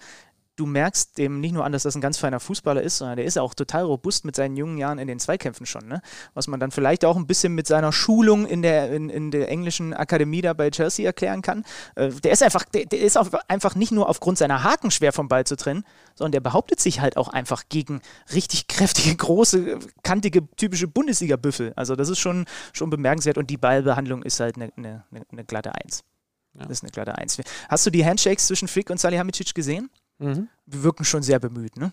Du 0.56 0.66
merkst 0.66 1.18
dem 1.18 1.40
nicht 1.40 1.52
nur 1.52 1.64
an, 1.64 1.72
dass 1.72 1.84
das 1.84 1.94
ein 1.94 2.00
ganz 2.00 2.18
feiner 2.18 2.40
Fußballer 2.40 2.82
ist, 2.82 2.98
sondern 2.98 3.16
der 3.16 3.26
ist 3.26 3.38
auch 3.38 3.54
total 3.54 3.84
robust 3.84 4.24
mit 4.24 4.34
seinen 4.34 4.56
jungen 4.56 4.78
Jahren 4.78 4.98
in 4.98 5.06
den 5.06 5.20
Zweikämpfen 5.20 5.66
schon. 5.66 5.86
Ne? 5.86 6.00
Was 6.34 6.48
man 6.48 6.58
dann 6.58 6.70
vielleicht 6.70 7.04
auch 7.04 7.16
ein 7.16 7.26
bisschen 7.26 7.54
mit 7.54 7.66
seiner 7.66 7.92
Schulung 7.92 8.46
in 8.46 8.62
der, 8.62 8.90
in, 8.90 9.10
in 9.10 9.30
der 9.30 9.48
englischen 9.48 9.92
Akademie 9.94 10.40
da 10.40 10.54
bei 10.54 10.70
Chelsea 10.70 11.06
erklären 11.06 11.42
kann. 11.42 11.64
Äh, 11.94 12.10
der 12.10 12.32
ist 12.32 12.42
einfach, 12.42 12.64
der, 12.64 12.86
der 12.86 13.00
ist 13.00 13.16
auch 13.18 13.28
einfach 13.48 13.74
nicht 13.74 13.92
nur 13.92 14.08
aufgrund 14.08 14.38
seiner 14.38 14.64
Haken 14.64 14.90
schwer 14.90 15.12
vom 15.12 15.28
Ball 15.28 15.44
zu 15.44 15.56
trennen, 15.56 15.84
sondern 16.14 16.32
der 16.32 16.40
behauptet 16.40 16.80
sich 16.80 17.00
halt 17.00 17.16
auch 17.16 17.28
einfach 17.28 17.64
gegen 17.68 18.00
richtig 18.32 18.66
kräftige, 18.66 19.14
große, 19.14 19.78
kantige, 20.02 20.48
typische 20.56 20.88
Bundesliga-Büffel. 20.88 21.72
Also 21.76 21.96
das 21.96 22.08
ist 22.08 22.18
schon, 22.18 22.46
schon 22.72 22.90
bemerkenswert 22.90 23.38
und 23.38 23.50
die 23.50 23.58
Ballbehandlung 23.58 24.22
ist 24.22 24.40
halt 24.40 24.56
eine, 24.56 24.72
eine, 24.76 25.04
eine 25.30 25.44
glatte 25.44 25.74
Eins. 25.74 26.02
Ja. 26.54 26.62
Das 26.62 26.78
ist 26.78 26.84
eine 26.84 26.92
glatte 26.92 27.16
Eins. 27.16 27.38
Hast 27.68 27.84
du 27.84 27.90
die 27.90 28.04
Handshakes 28.04 28.46
zwischen 28.46 28.68
Frick 28.68 28.88
und 28.90 28.98
Salihamidzic 28.98 29.54
gesehen? 29.54 29.90
Mhm. 30.18 30.48
Wir 30.68 30.82
wirken 30.82 31.04
schon 31.04 31.22
sehr 31.22 31.38
bemüht, 31.38 31.76
ne? 31.76 31.92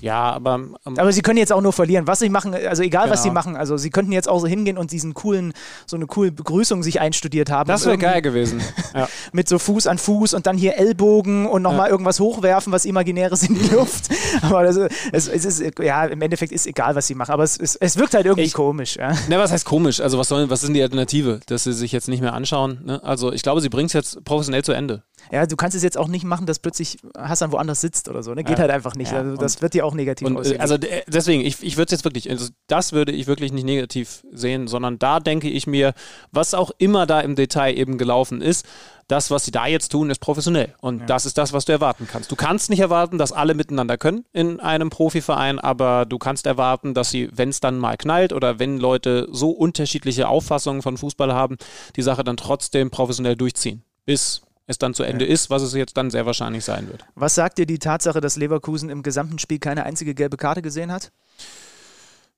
Ja, 0.00 0.32
aber. 0.32 0.54
Ähm, 0.54 0.76
aber 0.84 1.12
sie 1.12 1.22
können 1.22 1.38
jetzt 1.38 1.52
auch 1.52 1.60
nur 1.60 1.72
verlieren. 1.72 2.06
Was 2.06 2.18
sie 2.18 2.28
machen, 2.28 2.54
also 2.54 2.82
egal 2.82 3.04
genau. 3.04 3.12
was 3.12 3.22
sie 3.22 3.30
machen, 3.30 3.56
also 3.56 3.76
sie 3.76 3.90
könnten 3.90 4.10
jetzt 4.12 4.28
auch 4.28 4.38
so 4.38 4.46
hingehen 4.46 4.78
und 4.78 4.90
diesen 4.90 5.14
coolen, 5.14 5.52
so 5.86 5.96
eine 5.96 6.06
coole 6.06 6.32
Begrüßung 6.32 6.82
sich 6.82 7.00
einstudiert 7.00 7.50
haben. 7.50 7.68
Das 7.68 7.84
wäre 7.86 7.98
geil 7.98 8.22
gewesen. 8.22 8.60
Ja. 8.94 9.06
mit 9.32 9.48
so 9.48 9.58
Fuß 9.58 9.86
an 9.86 9.98
Fuß 9.98 10.32
und 10.32 10.46
dann 10.46 10.56
hier 10.56 10.76
Ellbogen 10.76 11.46
und 11.46 11.60
nochmal 11.62 11.86
ja. 11.86 11.90
irgendwas 11.92 12.20
hochwerfen, 12.20 12.72
was 12.72 12.86
Imaginäres 12.86 13.42
in 13.42 13.54
die 13.54 13.68
Luft. 13.74 14.08
aber 14.40 14.64
das, 14.64 14.76
es, 15.12 15.28
es, 15.28 15.44
ist, 15.44 15.78
ja, 15.78 16.06
im 16.06 16.22
Endeffekt 16.22 16.52
ist 16.52 16.66
egal, 16.66 16.94
was 16.94 17.06
sie 17.06 17.14
machen. 17.14 17.32
Aber 17.32 17.44
es, 17.44 17.58
es, 17.58 17.76
es 17.76 17.98
wirkt 17.98 18.14
halt 18.14 18.24
irgendwie 18.24 18.46
ich, 18.46 18.54
komisch. 18.54 18.96
Ja. 18.96 19.12
Ne, 19.28 19.38
was 19.38 19.52
heißt 19.52 19.66
komisch? 19.66 20.00
Also, 20.00 20.18
was, 20.18 20.28
soll, 20.28 20.48
was 20.48 20.62
ist 20.62 20.68
denn 20.68 20.74
die 20.74 20.82
Alternative? 20.82 21.40
Dass 21.46 21.64
sie 21.64 21.74
sich 21.74 21.92
jetzt 21.92 22.08
nicht 22.08 22.22
mehr 22.22 22.32
anschauen? 22.32 22.80
Ne? 22.84 23.04
Also, 23.04 23.30
ich 23.30 23.42
glaube, 23.42 23.60
sie 23.60 23.68
bringen 23.68 23.86
es 23.86 23.92
jetzt 23.92 24.24
professionell 24.24 24.64
zu 24.64 24.72
Ende. 24.72 25.02
Ja, 25.30 25.46
du 25.46 25.56
kannst 25.56 25.76
es 25.76 25.82
jetzt 25.82 25.98
auch 25.98 26.08
nicht 26.08 26.24
machen, 26.24 26.46
dass 26.46 26.58
plötzlich 26.58 26.98
Hassan 27.16 27.52
woanders 27.52 27.80
sitzt 27.80 28.08
oder 28.08 28.22
so. 28.22 28.34
Ne? 28.34 28.44
Geht 28.44 28.58
ja. 28.58 28.62
halt 28.62 28.70
einfach 28.70 28.94
nicht. 28.94 29.12
Ja. 29.12 29.18
Also, 29.18 29.36
das 29.36 29.62
wird 29.62 29.74
dir 29.74 29.84
auch 29.84 29.94
negativ 29.94 30.26
und, 30.26 30.36
äh, 30.36 30.40
aussehen. 30.40 30.60
Also 30.60 30.76
deswegen, 31.06 31.42
ich, 31.42 31.62
ich 31.62 31.76
würde 31.76 31.86
es 31.86 31.92
jetzt 31.92 32.04
wirklich, 32.04 32.30
also 32.30 32.48
das 32.66 32.92
würde 32.92 33.12
ich 33.12 33.26
wirklich 33.26 33.52
nicht 33.52 33.64
negativ 33.64 34.24
sehen, 34.32 34.68
sondern 34.68 34.98
da 34.98 35.20
denke 35.20 35.48
ich 35.48 35.66
mir, 35.66 35.94
was 36.32 36.54
auch 36.54 36.70
immer 36.78 37.06
da 37.06 37.20
im 37.20 37.36
Detail 37.36 37.76
eben 37.76 37.98
gelaufen 37.98 38.40
ist, 38.40 38.66
das, 39.08 39.30
was 39.30 39.46
sie 39.46 39.50
da 39.50 39.66
jetzt 39.66 39.88
tun, 39.88 40.10
ist 40.10 40.18
professionell. 40.18 40.74
Und 40.80 41.00
ja. 41.00 41.06
das 41.06 41.24
ist 41.26 41.38
das, 41.38 41.52
was 41.52 41.64
du 41.64 41.72
erwarten 41.72 42.06
kannst. 42.10 42.30
Du 42.30 42.36
kannst 42.36 42.68
nicht 42.68 42.80
erwarten, 42.80 43.16
dass 43.16 43.32
alle 43.32 43.54
miteinander 43.54 43.96
können 43.96 44.24
in 44.32 44.60
einem 44.60 44.90
Profiverein, 44.90 45.58
aber 45.58 46.04
du 46.04 46.18
kannst 46.18 46.46
erwarten, 46.46 46.92
dass 46.92 47.10
sie, 47.10 47.30
wenn 47.32 47.48
es 47.48 47.60
dann 47.60 47.78
mal 47.78 47.96
knallt 47.96 48.34
oder 48.34 48.58
wenn 48.58 48.78
Leute 48.78 49.26
so 49.32 49.50
unterschiedliche 49.50 50.28
Auffassungen 50.28 50.82
von 50.82 50.98
Fußball 50.98 51.32
haben, 51.32 51.56
die 51.96 52.02
Sache 52.02 52.22
dann 52.22 52.36
trotzdem 52.36 52.90
professionell 52.90 53.34
durchziehen. 53.34 53.82
Bis 54.04 54.42
es 54.68 54.78
dann 54.78 54.94
zu 54.94 55.02
Ende 55.02 55.26
ja. 55.26 55.32
ist, 55.32 55.50
was 55.50 55.62
es 55.62 55.72
jetzt 55.72 55.96
dann 55.96 56.10
sehr 56.10 56.26
wahrscheinlich 56.26 56.64
sein 56.64 56.88
wird. 56.88 57.04
Was 57.14 57.34
sagt 57.34 57.58
dir 57.58 57.66
die 57.66 57.78
Tatsache, 57.78 58.20
dass 58.20 58.36
Leverkusen 58.36 58.90
im 58.90 59.02
gesamten 59.02 59.38
Spiel 59.38 59.58
keine 59.58 59.84
einzige 59.84 60.14
gelbe 60.14 60.36
Karte 60.36 60.62
gesehen 60.62 60.92
hat? 60.92 61.10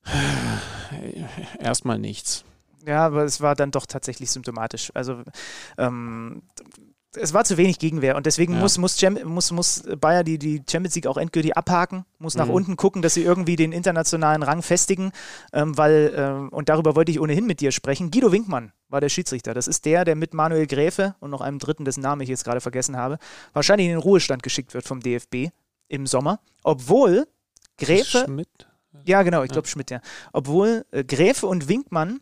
Erstmal 1.58 1.98
nichts. 1.98 2.44
Ja, 2.86 3.04
aber 3.04 3.24
es 3.24 3.40
war 3.40 3.54
dann 3.54 3.72
doch 3.72 3.84
tatsächlich 3.84 4.30
symptomatisch. 4.30 4.90
Also 4.94 5.22
ähm, 5.76 6.42
es 7.16 7.34
war 7.34 7.44
zu 7.44 7.56
wenig 7.56 7.78
Gegenwehr 7.78 8.16
und 8.16 8.26
deswegen 8.26 8.54
ja. 8.54 8.60
muss, 8.60 8.78
muss, 8.78 9.00
muss, 9.24 9.50
muss 9.50 9.82
Bayer 10.00 10.22
die, 10.22 10.38
die 10.38 10.62
Champions 10.70 10.94
League 10.94 11.06
auch 11.06 11.16
endgültig 11.16 11.56
abhaken, 11.56 12.04
muss 12.18 12.36
nach 12.36 12.46
mhm. 12.46 12.52
unten 12.52 12.76
gucken, 12.76 13.02
dass 13.02 13.14
sie 13.14 13.22
irgendwie 13.22 13.56
den 13.56 13.72
internationalen 13.72 14.42
Rang 14.42 14.62
festigen, 14.62 15.12
ähm, 15.52 15.76
weil, 15.76 16.12
ähm, 16.16 16.48
und 16.50 16.68
darüber 16.68 16.94
wollte 16.94 17.10
ich 17.10 17.20
ohnehin 17.20 17.46
mit 17.46 17.60
dir 17.60 17.72
sprechen, 17.72 18.10
Guido 18.10 18.30
Winkmann 18.30 18.72
war 18.88 19.00
der 19.00 19.08
Schiedsrichter. 19.08 19.54
Das 19.54 19.66
ist 19.66 19.84
der, 19.84 20.04
der 20.04 20.14
mit 20.14 20.34
Manuel 20.34 20.66
Gräfe 20.66 21.14
und 21.20 21.30
noch 21.30 21.40
einem 21.40 21.58
Dritten, 21.58 21.84
dessen 21.84 22.02
Namen 22.02 22.22
ich 22.22 22.28
jetzt 22.28 22.44
gerade 22.44 22.60
vergessen 22.60 22.96
habe, 22.96 23.18
wahrscheinlich 23.52 23.86
in 23.86 23.94
den 23.94 24.00
Ruhestand 24.00 24.42
geschickt 24.42 24.74
wird 24.74 24.86
vom 24.86 25.00
DFB 25.00 25.50
im 25.88 26.06
Sommer, 26.06 26.40
obwohl 26.62 27.26
Gräfe... 27.76 28.24
Schmidt? 28.26 28.68
Ja, 29.04 29.22
genau, 29.22 29.42
ich 29.42 29.50
glaube 29.50 29.66
ja. 29.66 29.70
Schmidt, 29.70 29.90
ja. 29.90 30.00
Obwohl 30.32 30.84
äh, 30.90 31.04
Gräfe 31.04 31.46
und 31.46 31.68
Winkmann 31.68 32.20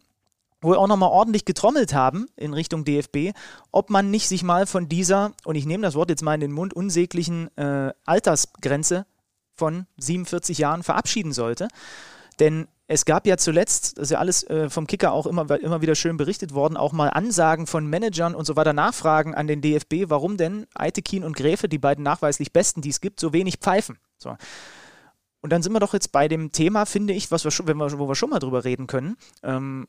wohl 0.60 0.76
auch 0.76 0.88
nochmal 0.88 1.10
ordentlich 1.10 1.44
getrommelt 1.44 1.94
haben 1.94 2.28
in 2.36 2.52
Richtung 2.52 2.84
DFB, 2.84 3.36
ob 3.70 3.90
man 3.90 4.10
nicht 4.10 4.28
sich 4.28 4.42
mal 4.42 4.66
von 4.66 4.88
dieser, 4.88 5.32
und 5.44 5.54
ich 5.54 5.66
nehme 5.66 5.82
das 5.82 5.94
Wort 5.94 6.10
jetzt 6.10 6.22
mal 6.22 6.34
in 6.34 6.40
den 6.40 6.52
Mund, 6.52 6.74
unsäglichen 6.74 7.56
äh, 7.56 7.92
Altersgrenze 8.04 9.06
von 9.54 9.86
47 9.98 10.58
Jahren 10.58 10.82
verabschieden 10.82 11.32
sollte. 11.32 11.68
Denn 12.40 12.68
es 12.86 13.04
gab 13.04 13.26
ja 13.26 13.36
zuletzt, 13.36 13.98
das 13.98 14.04
ist 14.04 14.10
ja 14.12 14.18
alles 14.18 14.44
äh, 14.44 14.70
vom 14.70 14.86
Kicker 14.86 15.12
auch 15.12 15.26
immer, 15.26 15.50
immer 15.60 15.82
wieder 15.82 15.94
schön 15.94 16.16
berichtet 16.16 16.54
worden, 16.54 16.76
auch 16.76 16.92
mal 16.92 17.08
Ansagen 17.08 17.66
von 17.66 17.86
Managern 17.86 18.34
und 18.34 18.46
so 18.46 18.56
weiter, 18.56 18.72
Nachfragen 18.72 19.34
an 19.34 19.46
den 19.46 19.60
DFB, 19.60 20.08
warum 20.08 20.38
denn 20.38 20.66
Eitekin 20.74 21.22
und 21.22 21.36
Gräfe, 21.36 21.68
die 21.68 21.78
beiden 21.78 22.02
nachweislich 22.02 22.52
Besten, 22.52 22.80
die 22.80 22.88
es 22.88 23.00
gibt, 23.00 23.20
so 23.20 23.32
wenig 23.32 23.58
pfeifen. 23.58 23.98
So. 24.16 24.36
Und 25.40 25.52
dann 25.52 25.62
sind 25.62 25.72
wir 25.72 25.80
doch 25.80 25.92
jetzt 25.92 26.12
bei 26.12 26.28
dem 26.28 26.50
Thema, 26.50 26.86
finde 26.86 27.12
ich, 27.12 27.30
was 27.30 27.44
wir 27.44 27.50
schon, 27.50 27.66
wenn 27.66 27.76
wir, 27.76 27.98
wo 27.98 28.08
wir 28.08 28.14
schon 28.14 28.30
mal 28.30 28.38
drüber 28.38 28.64
reden 28.64 28.86
können. 28.86 29.16
Ähm, 29.42 29.86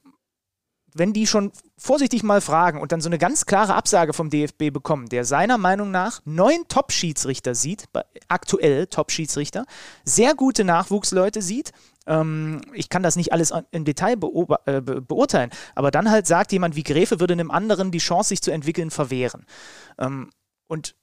wenn 0.94 1.14
die 1.14 1.28
schon 1.28 1.52
vorsichtig 1.78 2.24
mal 2.24 2.42
fragen 2.42 2.82
und 2.82 2.92
dann 2.92 3.02
so 3.02 3.10
eine 3.10 3.18
ganz 3.18 3.46
klare 3.46 3.76
Absage 3.76 4.14
vom 4.14 4.30
DFB 4.30 4.72
bekommen, 4.72 5.10
der 5.10 5.26
seiner 5.26 5.58
Meinung 5.58 5.92
nach 5.92 6.22
neun 6.26 6.68
Top-Schiedsrichter 6.68 7.56
sieht, 7.56 7.86
aktuell 8.28 8.88
Top-Schiedsrichter, 8.88 9.66
sehr 10.04 10.36
gute 10.36 10.64
Nachwuchsleute 10.64 11.42
sieht, 11.42 11.72
ähm, 12.08 12.62
ich 12.74 12.90
kann 12.90 13.04
das 13.04 13.16
nicht 13.16 13.32
alles 13.32 13.54
im 13.72 13.86
Detail 13.86 14.14
äh, 14.14 14.82
be 14.82 15.02
beurteilen, 15.02 15.52
aber 15.76 15.92
dann 15.92 16.10
halt 16.10 16.28
sagt 16.28 16.52
jemand 16.52 16.76
wie 16.76 16.84
Gräfe 16.84 17.20
würde 17.20 17.34
einem 17.34 17.52
anderen 17.52 17.92
die 17.92 18.00
Chance, 18.00 18.30
sich 18.30 18.42
zu 18.42 18.52
entwickeln, 18.52 18.92
verwehren. 18.92 19.46
Ähm, 19.98 20.32
und 20.68 20.96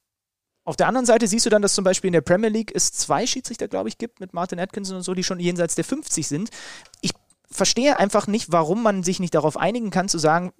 auf 0.65 0.75
der 0.75 0.89
anderen 0.89 1.07
Seite 1.07 1.29
siehst 1.29 1.47
du 1.47 1.51
dann, 1.51 1.63
dass 1.63 1.75
zum 1.75 1.85
Beispiel 1.85 2.09
in 2.09 2.13
der 2.13 2.23
Premier 2.23 2.51
League 2.51 2.73
es 2.75 2.91
zwei 2.91 3.25
Schiedsrichter, 3.25 3.69
glaube 3.69 3.89
ich, 3.89 3.99
gibt 3.99 4.19
mit 4.19 4.35
Martin 4.35 4.59
Atkinson 4.59 4.97
und 4.97 5.03
so, 5.03 5.15
die 5.15 5.23
schon 5.23 5.39
jenseits 5.39 5.77
der 5.77 5.85
50 5.85 6.27
sind. 6.27 6.51
Ich 7.03 7.13
verstehe 7.57 7.99
einfach 7.99 8.27
nicht, 8.27 8.53
warum 8.53 8.83
man 8.83 9.03
sich 9.03 9.21
nicht 9.21 9.35
darauf 9.35 9.57
einigen 9.57 9.91
kann, 9.91 10.09
zu 10.09 10.19
sagen, 10.19 10.53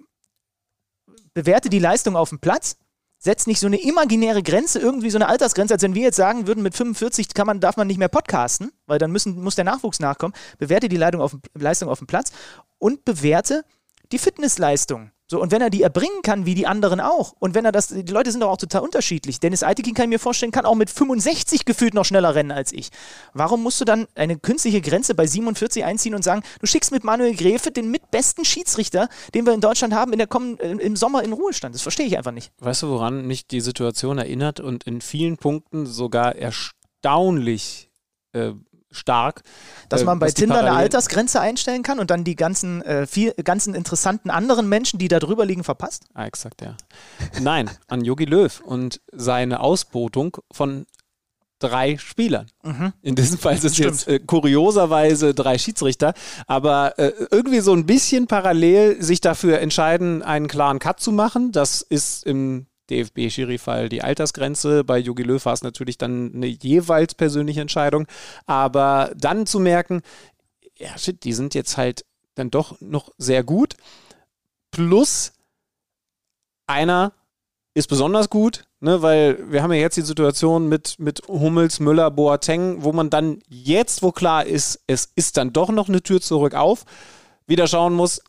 bewerte 1.33 1.69
die 1.69 1.79
Leistung 1.79 2.15
auf 2.15 2.29
dem 2.29 2.39
Platz, 2.39 2.77
setz 3.19 3.47
nicht 3.47 3.59
so 3.59 3.67
eine 3.67 3.81
imaginäre 3.81 4.43
Grenze, 4.43 4.79
irgendwie 4.79 5.09
so 5.09 5.17
eine 5.17 5.27
Altersgrenze, 5.27 5.73
als 5.73 5.83
wenn 5.83 5.95
wir 5.95 6.03
jetzt 6.03 6.15
sagen 6.15 6.47
würden, 6.47 6.63
mit 6.63 6.75
45 6.75 7.33
kann 7.33 7.47
man, 7.47 7.59
darf 7.59 7.77
man 7.77 7.87
nicht 7.87 7.97
mehr 7.97 8.09
podcasten, 8.09 8.71
weil 8.85 8.99
dann 8.99 9.11
müssen, 9.11 9.41
muss 9.41 9.55
der 9.55 9.65
Nachwuchs 9.65 9.99
nachkommen. 9.99 10.33
Bewerte 10.57 10.89
die 10.89 10.97
Leistung 10.97 11.21
auf, 11.21 11.37
Leistung 11.53 11.89
auf 11.89 11.99
dem 11.99 12.07
Platz 12.07 12.31
und 12.77 13.05
bewerte 13.05 13.63
die 14.11 14.19
Fitnessleistung. 14.19 15.11
So, 15.29 15.41
und 15.41 15.51
wenn 15.51 15.61
er 15.61 15.69
die 15.69 15.81
erbringen 15.81 16.21
kann, 16.23 16.45
wie 16.45 16.55
die 16.55 16.67
anderen 16.67 17.01
auch, 17.01 17.33
und 17.39 17.53
wenn 17.53 17.65
er 17.65 17.73
das, 17.73 17.89
die 17.89 18.11
Leute 18.13 18.31
sind 18.31 18.39
doch 18.39 18.49
auch 18.49 18.57
total 18.57 18.81
unterschiedlich. 18.81 19.41
Dennis 19.41 19.61
Eitekin 19.61 19.93
kann 19.93 20.05
ich 20.05 20.09
mir 20.09 20.19
vorstellen, 20.19 20.53
kann 20.53 20.65
auch 20.65 20.75
mit 20.75 20.89
65 20.89 21.65
gefühlt 21.65 21.93
noch 21.93 22.05
schneller 22.05 22.33
rennen 22.33 22.51
als 22.51 22.71
ich. 22.71 22.91
Warum 23.33 23.61
musst 23.61 23.81
du 23.81 23.85
dann 23.85 24.07
eine 24.15 24.37
künstliche 24.37 24.79
Grenze 24.79 25.15
bei 25.15 25.27
47 25.27 25.83
einziehen 25.83 26.15
und 26.15 26.23
sagen, 26.23 26.43
du 26.61 26.65
schickst 26.65 26.93
mit 26.93 27.03
Manuel 27.03 27.35
Gräfe 27.35 27.71
den 27.71 27.91
mitbesten 27.91 28.45
Schiedsrichter, 28.45 29.09
den 29.33 29.45
wir 29.45 29.53
in 29.53 29.59
Deutschland 29.59 29.93
haben, 29.93 30.13
in 30.13 30.17
der 30.17 30.27
kommen, 30.27 30.57
äh, 30.59 30.71
im 30.71 30.95
Sommer 30.95 31.23
in 31.23 31.33
Ruhestand? 31.33 31.75
Das 31.75 31.81
verstehe 31.81 32.05
ich 32.05 32.17
einfach 32.17 32.31
nicht. 32.31 32.53
Weißt 32.59 32.83
du, 32.83 32.89
woran 32.89 33.27
mich 33.27 33.47
die 33.47 33.59
Situation 33.59 34.19
erinnert 34.19 34.61
und 34.61 34.85
in 34.85 35.01
vielen 35.01 35.35
Punkten 35.35 35.85
sogar 35.85 36.37
erstaunlich 36.37 37.89
äh, 38.31 38.51
stark. 38.91 39.43
Dass 39.89 40.03
man 40.03 40.17
äh, 40.17 40.21
bei 40.21 40.31
Tinder 40.31 40.59
eine 40.59 40.73
Altersgrenze 40.73 41.39
einstellen 41.39 41.83
kann 41.83 41.99
und 41.99 42.11
dann 42.11 42.23
die 42.23 42.35
ganzen, 42.35 42.81
äh, 42.81 43.07
viel, 43.07 43.33
ganzen 43.43 43.75
interessanten 43.75 44.29
anderen 44.29 44.69
Menschen, 44.69 44.99
die 44.99 45.07
da 45.07 45.19
drüber 45.19 45.45
liegen, 45.45 45.63
verpasst? 45.63 46.05
Ah, 46.13 46.25
exakt, 46.25 46.61
ja. 46.61 46.75
Nein, 47.41 47.69
an 47.87 48.03
Yogi 48.03 48.25
Löw 48.25 48.61
und 48.61 49.01
seine 49.11 49.59
Ausbotung 49.59 50.37
von 50.51 50.85
drei 51.59 51.97
Spielern. 51.97 52.47
Mhm. 52.63 52.93
In 53.01 53.15
diesem 53.15 53.37
Fall 53.39 53.57
sind 53.57 53.71
es 53.71 53.77
jetzt 53.77 54.07
äh, 54.07 54.19
kurioserweise 54.19 55.33
drei 55.33 55.57
Schiedsrichter, 55.57 56.13
aber 56.45 56.97
äh, 56.99 57.13
irgendwie 57.31 57.61
so 57.61 57.73
ein 57.73 57.85
bisschen 57.85 58.27
parallel 58.27 59.01
sich 59.01 59.21
dafür 59.21 59.59
entscheiden, 59.59 60.21
einen 60.21 60.47
klaren 60.47 60.79
Cut 60.79 60.99
zu 60.99 61.11
machen. 61.11 61.51
Das 61.51 61.81
ist 61.81 62.25
im 62.25 62.67
DFB-Schiri-Fall 62.89 63.89
die 63.89 64.01
Altersgrenze. 64.01 64.83
Bei 64.83 64.97
Jogi 64.97 65.23
Löw 65.23 65.43
war 65.45 65.53
es 65.53 65.63
natürlich 65.63 65.97
dann 65.97 66.33
eine 66.33 66.47
jeweils 66.47 67.15
persönliche 67.15 67.61
Entscheidung. 67.61 68.07
Aber 68.45 69.11
dann 69.15 69.45
zu 69.45 69.59
merken, 69.59 70.01
ja, 70.77 70.97
shit, 70.97 71.23
die 71.23 71.33
sind 71.33 71.55
jetzt 71.55 71.77
halt 71.77 72.05
dann 72.35 72.51
doch 72.51 72.79
noch 72.81 73.11
sehr 73.17 73.43
gut. 73.43 73.75
Plus 74.71 75.33
einer 76.67 77.13
ist 77.73 77.87
besonders 77.87 78.29
gut, 78.29 78.65
ne, 78.79 79.01
weil 79.01 79.51
wir 79.51 79.61
haben 79.61 79.71
ja 79.71 79.79
jetzt 79.79 79.97
die 79.97 80.01
Situation 80.01 80.67
mit, 80.67 80.97
mit 80.99 81.21
Hummels, 81.27 81.79
Müller, 81.79 82.09
Boateng, 82.09 82.83
wo 82.83 82.91
man 82.91 83.09
dann 83.09 83.39
jetzt, 83.47 84.01
wo 84.01 84.11
klar 84.11 84.45
ist, 84.45 84.81
es 84.87 85.11
ist 85.15 85.37
dann 85.37 85.53
doch 85.53 85.69
noch 85.69 85.87
eine 85.87 86.01
Tür 86.01 86.19
zurück 86.19 86.55
auf, 86.55 86.85
wieder 87.45 87.67
schauen 87.67 87.93
muss, 87.93 88.21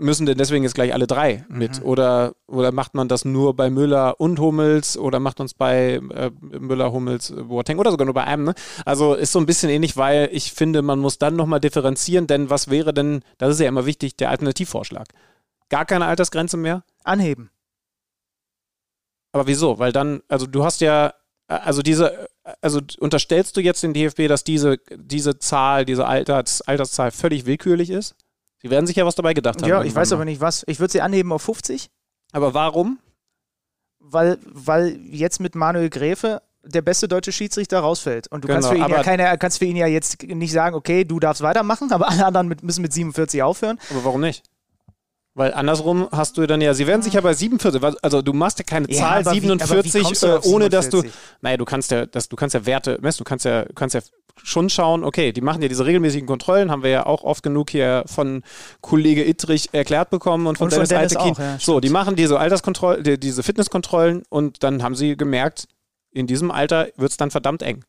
müssen 0.00 0.26
denn 0.26 0.38
deswegen 0.38 0.64
jetzt 0.64 0.74
gleich 0.74 0.92
alle 0.92 1.06
drei 1.06 1.44
mit? 1.48 1.78
Mhm. 1.78 1.86
Oder, 1.86 2.32
oder 2.46 2.72
macht 2.72 2.94
man 2.94 3.08
das 3.08 3.24
nur 3.24 3.54
bei 3.54 3.70
Müller 3.70 4.18
und 4.18 4.40
Hummels 4.40 4.96
oder 4.96 5.20
macht 5.20 5.38
man 5.38 5.46
es 5.46 5.54
bei 5.54 6.00
äh, 6.12 6.30
Müller, 6.40 6.92
Hummels, 6.92 7.32
Boateng 7.36 7.78
oder 7.78 7.90
sogar 7.90 8.06
nur 8.06 8.14
bei 8.14 8.24
einem? 8.24 8.44
Ne? 8.44 8.54
Also 8.84 9.14
ist 9.14 9.32
so 9.32 9.38
ein 9.38 9.46
bisschen 9.46 9.70
ähnlich, 9.70 9.96
weil 9.96 10.28
ich 10.32 10.52
finde, 10.52 10.82
man 10.82 10.98
muss 10.98 11.18
dann 11.18 11.36
nochmal 11.36 11.60
differenzieren, 11.60 12.26
denn 12.26 12.50
was 12.50 12.70
wäre 12.70 12.92
denn, 12.92 13.22
das 13.38 13.50
ist 13.50 13.60
ja 13.60 13.68
immer 13.68 13.86
wichtig, 13.86 14.16
der 14.16 14.30
Alternativvorschlag? 14.30 15.08
Gar 15.68 15.84
keine 15.84 16.06
Altersgrenze 16.06 16.56
mehr? 16.56 16.82
Anheben. 17.04 17.50
Aber 19.32 19.46
wieso? 19.46 19.78
Weil 19.78 19.92
dann, 19.92 20.22
also 20.28 20.46
du 20.46 20.64
hast 20.64 20.80
ja 20.80 21.12
also 21.50 21.82
diese, 21.82 22.28
also 22.60 22.80
unterstellst 23.00 23.56
du 23.56 23.60
jetzt 23.60 23.82
den 23.82 23.92
DFB, 23.92 24.28
dass 24.28 24.44
diese, 24.44 24.78
diese 24.96 25.38
Zahl, 25.38 25.84
diese 25.84 26.06
Alters, 26.06 26.62
Alterszahl 26.62 27.10
völlig 27.10 27.44
willkürlich 27.44 27.90
ist? 27.90 28.14
Sie 28.62 28.70
werden 28.70 28.86
sich 28.86 28.96
ja 28.96 29.06
was 29.06 29.14
dabei 29.14 29.34
gedacht 29.34 29.62
haben. 29.62 29.68
Ja, 29.68 29.82
ich 29.82 29.94
weiß 29.94 30.12
aber 30.12 30.24
nicht 30.24 30.40
was. 30.40 30.64
Ich 30.66 30.80
würde 30.80 30.92
sie 30.92 31.00
anheben 31.00 31.32
auf 31.32 31.42
50. 31.42 31.88
Aber 32.32 32.54
warum? 32.54 32.98
Weil, 33.98 34.38
weil 34.44 34.98
jetzt 35.10 35.40
mit 35.40 35.54
Manuel 35.54 35.88
Gräfe 35.90 36.42
der 36.62 36.82
beste 36.82 37.08
deutsche 37.08 37.32
Schiedsrichter 37.32 37.80
rausfällt. 37.80 38.28
Und 38.28 38.44
du 38.44 38.48
Genau, 38.48 38.60
kannst, 38.60 38.68
für 38.70 38.76
ihn 38.76 38.90
ja 38.90 39.02
keine, 39.02 39.38
kannst 39.38 39.58
für 39.58 39.64
ihn 39.64 39.76
ja 39.76 39.86
jetzt 39.86 40.22
nicht 40.22 40.52
sagen, 40.52 40.74
okay, 40.76 41.04
du 41.04 41.18
darfst 41.18 41.42
weitermachen, 41.42 41.90
aber 41.92 42.08
alle 42.08 42.26
anderen 42.26 42.48
mit, 42.48 42.62
müssen 42.62 42.82
mit 42.82 42.92
47 42.92 43.42
aufhören. 43.42 43.78
Aber 43.90 44.04
warum 44.04 44.20
nicht? 44.20 44.42
Weil 45.34 45.54
andersrum 45.54 46.08
hast 46.10 46.36
du 46.38 46.46
dann 46.46 46.60
ja, 46.60 46.74
sie 46.74 46.86
werden 46.88 47.02
sich 47.02 47.12
ja 47.14 47.20
bei 47.20 47.32
47, 47.34 47.80
was- 47.80 47.96
also 47.98 48.20
du 48.20 48.32
machst 48.32 48.58
ja 48.58 48.64
keine 48.64 48.90
Ja, 48.90 48.98
Zahl 48.98 49.18
aber 49.20 49.32
wie- 49.32 49.48
aber 49.50 49.60
wie 49.84 49.88
47, 49.88 50.02
kommst 50.02 50.22
du 50.24 50.26
äh, 50.26 50.40
ohne 50.52 50.68
dass 50.68 50.86
du, 50.88 50.98
47? 51.02 51.20
naja, 51.40 51.56
du 51.56 51.64
kannst 51.64 51.90
ja, 51.92 52.06
das, 52.06 52.28
du 52.28 52.34
kannst 52.36 52.54
ja 52.54 52.66
Werte 52.66 52.98
messen, 53.00 53.18
du 53.18 53.24
kannst 53.24 53.44
ja, 53.44 53.64
kannst 53.76 53.94
ja 53.94 54.00
schon 54.42 54.70
schauen, 54.70 55.04
okay, 55.04 55.32
die 55.32 55.40
machen 55.40 55.62
ja 55.62 55.68
diese 55.68 55.86
regelmäßigen 55.86 56.26
Kontrollen, 56.26 56.70
haben 56.70 56.82
wir 56.82 56.90
ja 56.90 57.06
auch 57.06 57.22
oft 57.24 57.42
genug 57.44 57.70
hier 57.70 58.02
von 58.06 58.42
Kollege 58.80 59.24
Ittrich 59.24 59.68
erklärt 59.72 60.10
bekommen 60.10 60.46
und 60.46 60.58
von, 60.58 60.66
Und 60.66 60.70
von 60.74 60.84
Dennis, 60.84 61.12
Dennis 61.12 61.16
Altekin. 61.16 61.34
auch, 61.34 61.38
ja, 61.38 61.58
so, 61.60 61.78
die 61.80 61.90
machen 61.90 62.16
diese 62.16 62.38
Alterskontrollen, 62.40 63.04
die, 63.04 63.20
diese 63.20 63.42
Fitnesskontrollen 63.42 64.22
und 64.30 64.62
dann 64.64 64.82
haben 64.82 64.94
sie 64.96 65.16
gemerkt, 65.16 65.68
in 66.10 66.26
diesem 66.26 66.50
Alter 66.50 66.88
wird 66.96 67.12
es 67.12 67.16
dann 67.18 67.30
verdammt 67.30 67.62
eng. 67.62 67.84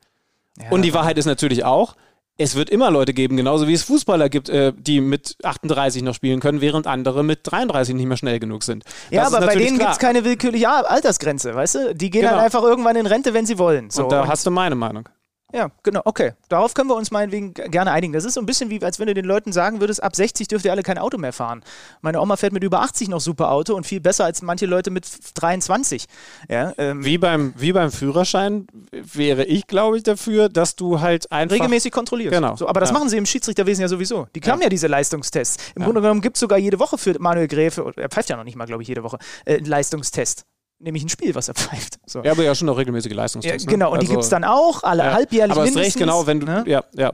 Und 0.70 0.84
die 0.84 0.94
Wahrheit 0.94 1.18
ist 1.18 1.26
natürlich 1.26 1.64
auch, 1.64 1.96
es 2.38 2.56
wird 2.56 2.70
immer 2.70 2.90
Leute 2.90 3.14
geben, 3.14 3.38
genauso 3.38 3.68
wie 3.68 3.74
es 3.74 3.84
Fußballer 3.84 4.30
gibt, 4.30 4.50
äh, 4.50 4.74
die 4.76 5.00
mit 5.02 5.36
38 5.44 6.02
noch 6.02 6.16
spielen 6.16 6.40
können, 6.40 6.60
während 6.62 6.88
andere 6.88 7.24
mit 7.24 7.40
33 7.44 7.94
nicht 7.96 8.06
mehr 8.08 8.18
schnell 8.18 8.40
genug 8.40 8.64
sind. 8.64 8.84
Ja, 9.12 9.24
Das 9.26 9.34
aber 9.34 9.46
bei 9.46 9.56
denen 9.56 9.78
gibt 9.78 9.92
es 9.92 10.00
keine 10.00 10.24
willkürliche 10.26 10.70
Altersgrenze, 10.70 11.54
weißt 11.54 11.76
du? 11.76 11.96
Die 11.96 12.10
gehen 12.10 12.22
Genau. 12.22 12.34
dann 12.36 12.44
einfach 12.46 12.64
irgendwann 12.64 12.96
in 12.96 13.06
Rente, 13.06 13.34
wenn 13.34 13.46
sie 13.46 13.58
wollen. 13.60 13.90
So, 13.92 14.04
Und 14.04 14.12
da 14.12 14.22
und- 14.24 14.28
hast 14.28 14.46
du 14.46 14.52
meine 14.52 14.76
Meinung. 14.76 15.08
Ja, 15.54 15.70
genau, 15.84 16.02
okay. 16.06 16.32
Darauf 16.50 16.74
können 16.74 16.90
wir 16.90 16.96
uns 16.96 17.12
meinetwegen 17.12 17.54
gerne 17.54 17.92
einigen. 17.92 18.14
Das 18.14 18.26
ist 18.26 18.36
so 18.36 18.40
ein 18.40 18.46
bisschen 18.46 18.70
wie, 18.70 18.82
als 18.84 19.00
wenn 19.00 19.08
du 19.08 19.14
den 19.14 19.26
Leuten 19.26 19.52
sagen 19.52 19.80
würdest, 19.82 20.02
ab 20.02 20.16
60 20.16 20.48
dürft 20.48 20.66
ihr 20.66 20.72
alle 20.72 20.84
kein 20.84 20.98
Auto 20.98 21.18
mehr 21.18 21.34
fahren. 21.34 21.64
Meine 22.02 22.22
Oma 22.22 22.38
fährt 22.38 22.54
mit 22.54 22.64
über 22.64 22.82
80 22.82 23.10
noch 23.10 23.20
super 23.22 23.52
Auto 23.52 23.76
und 23.76 23.86
viel 23.86 24.00
besser 24.00 24.26
als 24.26 24.42
manche 24.42 24.66
Leute 24.66 24.92
mit 24.92 25.06
f- 25.06 25.34
23. 25.34 26.06
Ja, 26.50 26.74
ähm, 26.78 27.04
Wie 27.04 27.18
beim, 27.18 27.54
wie 27.58 27.74
beim 27.74 27.92
Führerschein 27.92 28.68
wäre 28.92 29.46
ich, 29.46 29.68
glaube 29.68 29.98
ich, 29.98 30.04
dafür, 30.04 30.50
dass 30.50 30.76
du 30.76 31.02
halt 31.02 31.32
einfach. 31.32 31.56
regelmäßig 31.56 31.92
kontrollierst. 31.92 32.34
Genau. 32.34 32.56
So, 32.56 32.68
aber 32.68 32.80
das 32.80 32.90
Ja. 32.90 32.94
machen 32.94 33.10
sie 33.10 33.18
im 33.18 33.26
Schiedsrichterwesen 33.26 33.82
ja 33.82 33.88
sowieso. 33.88 34.28
Die 34.36 34.42
haben 34.42 34.62
ja, 34.62 34.70
diese 34.70 34.88
Leistungstests. 34.88 35.72
Im 35.76 35.84
Grunde 35.84 36.02
genommen 36.02 36.22
gibt 36.22 36.38
es 36.38 36.40
sogar 36.40 36.58
jede 36.58 36.80
Woche 36.80 36.98
für 36.98 37.16
Manuel 37.20 37.48
Gräfe, 37.48 37.92
er 37.96 38.10
pfeift 38.10 38.30
ja 38.30 38.38
noch 38.38 38.44
nicht 38.44 38.56
mal, 38.56 38.66
glaube 38.66 38.84
ich, 38.84 38.88
jede 38.90 39.04
Woche, 39.04 39.18
äh, 39.46 39.58
einen 39.58 39.66
Leistungstest. 39.66 40.46
Nämlich 40.82 41.04
ein 41.04 41.10
Spiel, 41.10 41.36
was 41.36 41.48
er 41.48 41.54
pfeift. 41.56 42.00
So. 42.06 42.22
Ja, 42.24 42.32
aber 42.32 42.44
ja 42.44 42.56
schon 42.56 42.66
noch 42.68 42.78
regelmäßige 42.78 43.12
Ja, 43.12 43.18
Leistungstests. 43.18 43.66
ne? 43.66 43.72
genau, 43.72 43.92
und 43.92 44.02
die 44.02 44.06
Also, 44.08 44.14
gibt 44.14 44.24
es 44.24 44.30
dann 44.30 44.44
auch, 44.44 44.84
alle 44.84 45.04
ja. 45.04 45.14
halbjährlich 45.14 45.52
Aber 45.56 45.64
mindestens. 45.66 45.86
recht, 45.88 45.98
genau, 45.98 46.26
wenn 46.28 46.40
du. 46.40 46.46
ne? 46.48 46.64
Ja, 46.68 46.84
ja. 46.94 47.12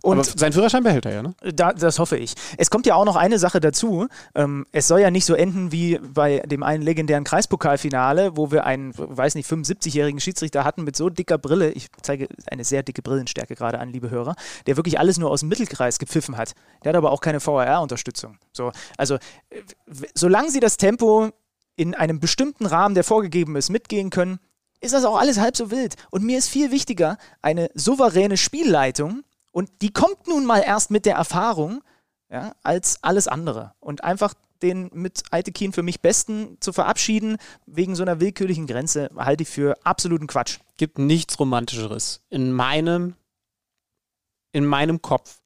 Und 0.00 0.12
aber 0.20 0.24
seinen 0.24 0.52
Führerschein 0.52 0.84
behält 0.84 1.06
er 1.06 1.12
ja, 1.12 1.22
ne? 1.24 1.34
Da, 1.54 1.72
das 1.72 1.98
hoffe 1.98 2.16
ich. 2.16 2.34
Es 2.56 2.70
kommt 2.70 2.86
ja 2.86 2.94
auch 2.94 3.04
noch 3.04 3.16
eine 3.16 3.40
Sache 3.40 3.58
dazu. 3.58 4.06
Ähm, 4.36 4.64
es 4.70 4.86
soll 4.86 5.00
ja 5.00 5.10
nicht 5.10 5.24
so 5.24 5.34
enden 5.34 5.72
wie 5.72 5.98
bei 5.98 6.38
dem 6.46 6.62
einen 6.62 6.84
legendären 6.84 7.24
Kreispokalfinale, 7.24 8.36
wo 8.36 8.52
wir 8.52 8.64
einen, 8.64 8.92
weiß 8.96 9.34
nicht, 9.34 9.50
75-jährigen 9.50 10.20
Schiedsrichter 10.20 10.62
hatten 10.62 10.84
mit 10.84 10.94
so 10.94 11.08
dicker 11.08 11.36
Brille. 11.36 11.72
Ich 11.72 11.88
zeige 12.00 12.28
eine 12.48 12.62
sehr 12.62 12.84
dicke 12.84 13.02
Brillenstärke 13.02 13.56
gerade 13.56 13.80
an, 13.80 13.88
liebe 13.90 14.08
Hörer, 14.08 14.36
der 14.68 14.76
wirklich 14.76 15.00
alles 15.00 15.18
nur 15.18 15.32
aus 15.32 15.40
dem 15.40 15.48
Mittelkreis 15.48 15.98
gepfiffen 15.98 16.36
hat. 16.36 16.52
Der 16.84 16.90
hat 16.90 16.96
aber 16.96 17.10
auch 17.10 17.20
keine 17.20 17.44
VAR-Unterstützung. 17.44 18.38
So, 18.52 18.70
also, 18.96 19.18
solange 20.14 20.50
sie 20.50 20.60
das 20.60 20.76
Tempo 20.76 21.30
in 21.78 21.94
einem 21.94 22.20
bestimmten 22.20 22.66
Rahmen, 22.66 22.94
der 22.94 23.04
vorgegeben 23.04 23.56
ist, 23.56 23.70
mitgehen 23.70 24.10
können, 24.10 24.40
ist 24.80 24.94
das 24.94 25.04
auch 25.04 25.18
alles 25.18 25.38
halb 25.38 25.56
so 25.56 25.70
wild. 25.70 25.94
Und 26.10 26.24
mir 26.24 26.38
ist 26.38 26.48
viel 26.48 26.70
wichtiger 26.70 27.18
eine 27.40 27.70
souveräne 27.74 28.36
Spielleitung, 28.36 29.24
und 29.50 29.70
die 29.82 29.92
kommt 29.92 30.28
nun 30.28 30.44
mal 30.44 30.60
erst 30.60 30.92
mit 30.92 31.04
der 31.04 31.16
Erfahrung, 31.16 31.82
ja, 32.30 32.54
als 32.62 33.02
alles 33.02 33.26
andere. 33.26 33.74
Und 33.80 34.04
einfach 34.04 34.34
den 34.62 34.90
mit 34.92 35.24
Altekin 35.30 35.72
für 35.72 35.82
mich 35.82 36.00
Besten 36.00 36.58
zu 36.60 36.72
verabschieden, 36.72 37.38
wegen 37.66 37.96
so 37.96 38.02
einer 38.02 38.20
willkürlichen 38.20 38.66
Grenze, 38.66 39.10
halte 39.16 39.42
ich 39.42 39.48
für 39.48 39.76
absoluten 39.84 40.28
Quatsch. 40.28 40.58
gibt 40.76 40.98
nichts 40.98 41.40
Romantischeres 41.40 42.20
in 42.28 42.52
meinem, 42.52 43.14
in 44.52 44.64
meinem 44.64 45.02
Kopf 45.02 45.40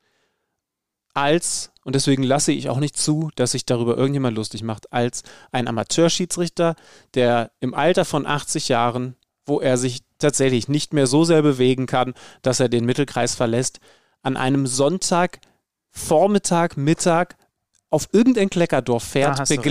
als, 1.14 1.71
und 1.84 1.94
deswegen 1.94 2.22
lasse 2.22 2.52
ich 2.52 2.68
auch 2.68 2.78
nicht 2.78 2.96
zu, 2.96 3.30
dass 3.34 3.52
sich 3.52 3.66
darüber 3.66 3.96
irgendjemand 3.96 4.36
lustig 4.36 4.62
macht, 4.62 4.92
als 4.92 5.22
ein 5.50 5.68
Amateurschiedsrichter, 5.68 6.76
der 7.14 7.50
im 7.60 7.74
Alter 7.74 8.04
von 8.04 8.26
80 8.26 8.68
Jahren, 8.68 9.16
wo 9.46 9.60
er 9.60 9.76
sich 9.76 10.02
tatsächlich 10.18 10.68
nicht 10.68 10.92
mehr 10.94 11.06
so 11.06 11.24
sehr 11.24 11.42
bewegen 11.42 11.86
kann, 11.86 12.14
dass 12.42 12.60
er 12.60 12.68
den 12.68 12.84
Mittelkreis 12.84 13.34
verlässt, 13.34 13.80
an 14.22 14.36
einem 14.36 14.66
Sonntag, 14.66 15.40
Vormittag, 15.90 16.76
Mittag 16.76 17.36
auf 17.90 18.08
irgendein 18.12 18.48
Kleckerdorf 18.48 19.02
fährt, 19.02 19.38
du 19.56 19.62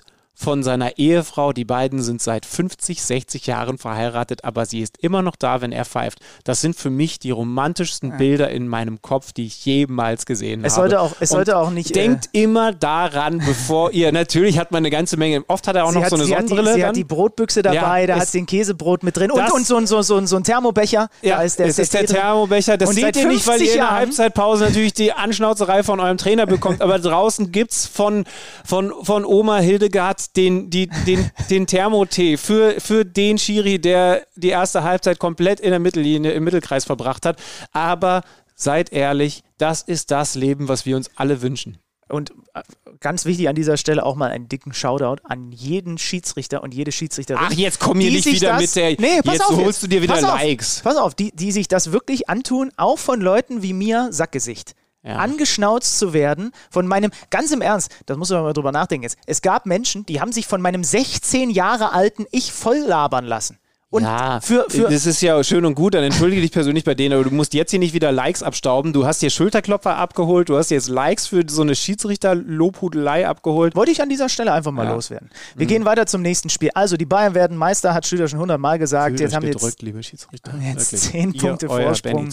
recht. 0.00 0.02
Von 0.34 0.62
seiner 0.62 0.98
Ehefrau. 0.98 1.52
Die 1.52 1.64
beiden 1.64 2.02
sind 2.02 2.20
seit 2.22 2.46
50, 2.46 3.02
60 3.02 3.46
Jahren 3.46 3.78
verheiratet, 3.78 4.44
aber 4.44 4.66
sie 4.66 4.80
ist 4.80 4.98
immer 4.98 5.22
noch 5.22 5.36
da, 5.36 5.60
wenn 5.60 5.72
er 5.72 5.84
pfeift. 5.84 6.18
Das 6.44 6.60
sind 6.60 6.74
für 6.76 6.90
mich 6.90 7.18
die 7.18 7.30
romantischsten 7.30 8.16
Bilder 8.16 8.50
in 8.50 8.66
meinem 8.66 9.02
Kopf, 9.02 9.32
die 9.32 9.46
ich 9.46 9.64
jemals 9.64 10.26
gesehen 10.26 10.64
Es 10.64 10.72
habe. 10.72 10.82
sollte 10.90 11.00
auch- 11.00 11.12
es 11.20 11.30
Und 11.30 11.36
sollte 11.36 11.56
auch 11.58 11.70
nicht, 11.70 11.94
Denkt 11.94 12.28
immer 12.32 12.72
daran, 12.72 13.38
bevor 13.44 13.92
ihr. 13.92 14.10
Natürlich 14.22 14.58
hat 14.58 14.70
man 14.72 14.78
eine 14.78 14.90
ganze 14.90 15.16
Menge. 15.16 15.44
Oft 15.48 15.68
hat 15.68 15.76
er 15.76 15.84
auch 15.84 15.92
noch 15.92 16.02
hat, 16.02 16.10
so 16.10 16.16
eine 16.16 16.24
sie, 16.24 16.34
hat 16.34 16.44
die, 16.44 16.48
Sonnenbrille. 16.48 16.74
sie 16.74 16.80
dann. 16.80 16.88
hat 16.88 16.96
die 16.96 17.04
Brotbüchse 17.04 17.62
dabei, 17.62 18.00
Ja, 18.02 18.06
da 18.06 18.16
hat 18.20 18.32
den 18.34 18.46
Käsebrot 18.46 19.02
mit 19.02 19.16
drin 19.16 19.30
und, 19.30 19.40
und 19.52 19.66
so, 19.66 19.78
so, 19.86 20.02
so, 20.02 20.24
so 20.26 20.36
ein 20.36 20.44
Thermobecher. 20.44 21.08
Ja, 21.20 21.36
da 21.36 21.42
ist 21.42 21.58
der, 21.58 21.66
es 21.66 21.78
ist 21.78 21.92
der. 21.94 22.06
Thermobecher. 22.06 22.76
Das 22.78 22.88
Und 22.88 22.94
seht 22.96 23.16
ihr 23.16 23.28
nicht, 23.28 23.46
weil 23.46 23.58
50 23.58 23.68
ihr 23.68 23.74
in 23.74 23.80
der 23.80 23.90
Halbzeitpause 23.90 24.64
natürlich 24.64 24.94
die 24.94 25.12
Anschnauzerei 25.12 25.82
von 25.82 26.00
eurem 26.00 26.16
Trainer 26.16 26.46
bekommt. 26.46 26.80
Aber 26.80 26.98
draußen 26.98 27.52
gibt 27.52 27.72
es 27.72 27.86
von, 27.86 28.24
von, 28.64 28.92
von 29.02 29.24
Oma 29.24 29.58
Hildegard 29.58 30.21
den, 30.30 30.70
die, 30.70 30.88
den, 31.06 31.30
den 31.50 31.66
Thermotee 31.66 32.36
für, 32.36 32.80
für 32.80 33.04
den 33.04 33.38
Schiri, 33.38 33.80
der 33.80 34.26
die 34.36 34.50
erste 34.50 34.84
Halbzeit 34.84 35.18
komplett 35.18 35.58
in 35.58 35.70
der 35.70 35.80
Mittellinie, 35.80 36.32
im 36.32 36.44
Mittelkreis 36.44 36.84
verbracht 36.84 37.26
hat. 37.26 37.42
Aber 37.72 38.22
seid 38.54 38.92
ehrlich, 38.92 39.42
das 39.58 39.82
ist 39.82 40.10
das 40.10 40.34
Leben, 40.34 40.68
was 40.68 40.86
wir 40.86 40.96
uns 40.96 41.10
alle 41.16 41.42
wünschen. 41.42 41.78
Und 42.08 42.30
äh, 42.52 42.60
ganz 43.00 43.24
wichtig 43.24 43.48
an 43.48 43.54
dieser 43.54 43.78
Stelle 43.78 44.04
auch 44.04 44.16
mal 44.16 44.30
einen 44.30 44.46
dicken 44.46 44.74
Shoutout 44.74 45.22
an 45.24 45.50
jeden 45.50 45.96
Schiedsrichter 45.96 46.62
und 46.62 46.74
jede 46.74 46.92
Schiedsrichterin. 46.92 47.42
Ach, 47.42 47.52
jetzt 47.52 47.80
komm 47.80 48.00
hier 48.00 48.10
nicht 48.10 48.26
wieder 48.26 48.50
das, 48.50 48.60
mit 48.60 48.76
der. 48.76 48.90
Nee, 48.98 49.22
pass 49.24 49.34
jetzt 49.34 49.44
auf 49.46 49.56
holst 49.56 49.66
jetzt. 49.66 49.82
du 49.82 49.86
dir 49.88 50.02
wieder 50.02 50.14
pass 50.14 50.24
auf, 50.24 50.38
Likes. 50.38 50.80
Pass 50.84 50.96
auf, 50.96 51.14
die, 51.14 51.32
die 51.34 51.52
sich 51.52 51.68
das 51.68 51.90
wirklich 51.90 52.28
antun, 52.28 52.70
auch 52.76 52.98
von 52.98 53.20
Leuten 53.20 53.62
wie 53.62 53.72
mir, 53.72 54.08
Sackgesicht. 54.10 54.74
Ja. 55.04 55.16
Angeschnauzt 55.16 55.98
zu 55.98 56.12
werden 56.12 56.52
von 56.70 56.86
meinem, 56.86 57.10
ganz 57.30 57.50
im 57.50 57.60
Ernst, 57.60 57.90
das 58.06 58.16
muss 58.16 58.30
man 58.30 58.42
mal 58.42 58.52
drüber 58.52 58.70
nachdenken 58.70 59.02
jetzt. 59.02 59.16
Es 59.26 59.42
gab 59.42 59.66
Menschen, 59.66 60.06
die 60.06 60.20
haben 60.20 60.32
sich 60.32 60.46
von 60.46 60.60
meinem 60.60 60.84
16 60.84 61.50
Jahre 61.50 61.92
alten 61.92 62.26
Ich 62.30 62.52
voll 62.52 62.78
labern 62.78 63.24
lassen. 63.24 63.58
Und 63.92 64.04
ja, 64.04 64.40
für, 64.40 64.64
für 64.70 64.88
das 64.88 65.04
ist 65.04 65.20
ja 65.20 65.44
schön 65.44 65.66
und 65.66 65.74
gut, 65.74 65.92
dann 65.92 66.02
entschuldige 66.02 66.40
dich 66.40 66.50
persönlich 66.50 66.82
bei 66.82 66.94
denen, 66.94 67.12
aber 67.14 67.24
du 67.24 67.30
musst 67.30 67.52
jetzt 67.52 67.70
hier 67.72 67.78
nicht 67.78 67.92
wieder 67.92 68.10
Likes 68.10 68.42
abstauben. 68.42 68.94
Du 68.94 69.04
hast 69.04 69.20
dir 69.20 69.28
Schulterklopfer 69.28 69.96
abgeholt, 69.98 70.48
du 70.48 70.56
hast 70.56 70.70
jetzt 70.70 70.88
Likes 70.88 71.26
für 71.26 71.44
so 71.46 71.60
eine 71.60 71.74
Schiedsrichter-Lobhudelei 71.74 73.28
abgeholt. 73.28 73.76
Wollte 73.76 73.92
ich 73.92 74.00
an 74.00 74.08
dieser 74.08 74.30
Stelle 74.30 74.52
einfach 74.52 74.70
mal 74.72 74.84
Ja. 74.84 74.88
Mhm. 74.90 74.94
loswerden. 74.96 75.30
Wir 75.56 75.66
gehen 75.66 75.84
weiter 75.84 76.06
zum 76.06 76.22
nächsten 76.22 76.48
Spiel. 76.48 76.70
Also, 76.74 76.96
die 76.96 77.04
Bayern 77.04 77.34
werden 77.34 77.56
Meister, 77.58 77.92
hat 77.92 78.06
Schlüter 78.06 78.28
schon 78.28 78.38
hundertmal 78.38 78.78
gesagt. 78.78 79.20
Jetzt 79.20 79.34
haben 79.34 79.42
wir 79.44 79.52
jetzt 79.52 79.82
liebe 79.82 80.02
Schiedsrichter. 80.02 80.54
jetzt 80.62 80.92
Wirklich. 80.92 81.10
zehn 81.10 81.32
Ihr, 81.32 81.40
Punkte 81.42 81.68
euer 81.68 81.82
Vorsprung 81.84 82.30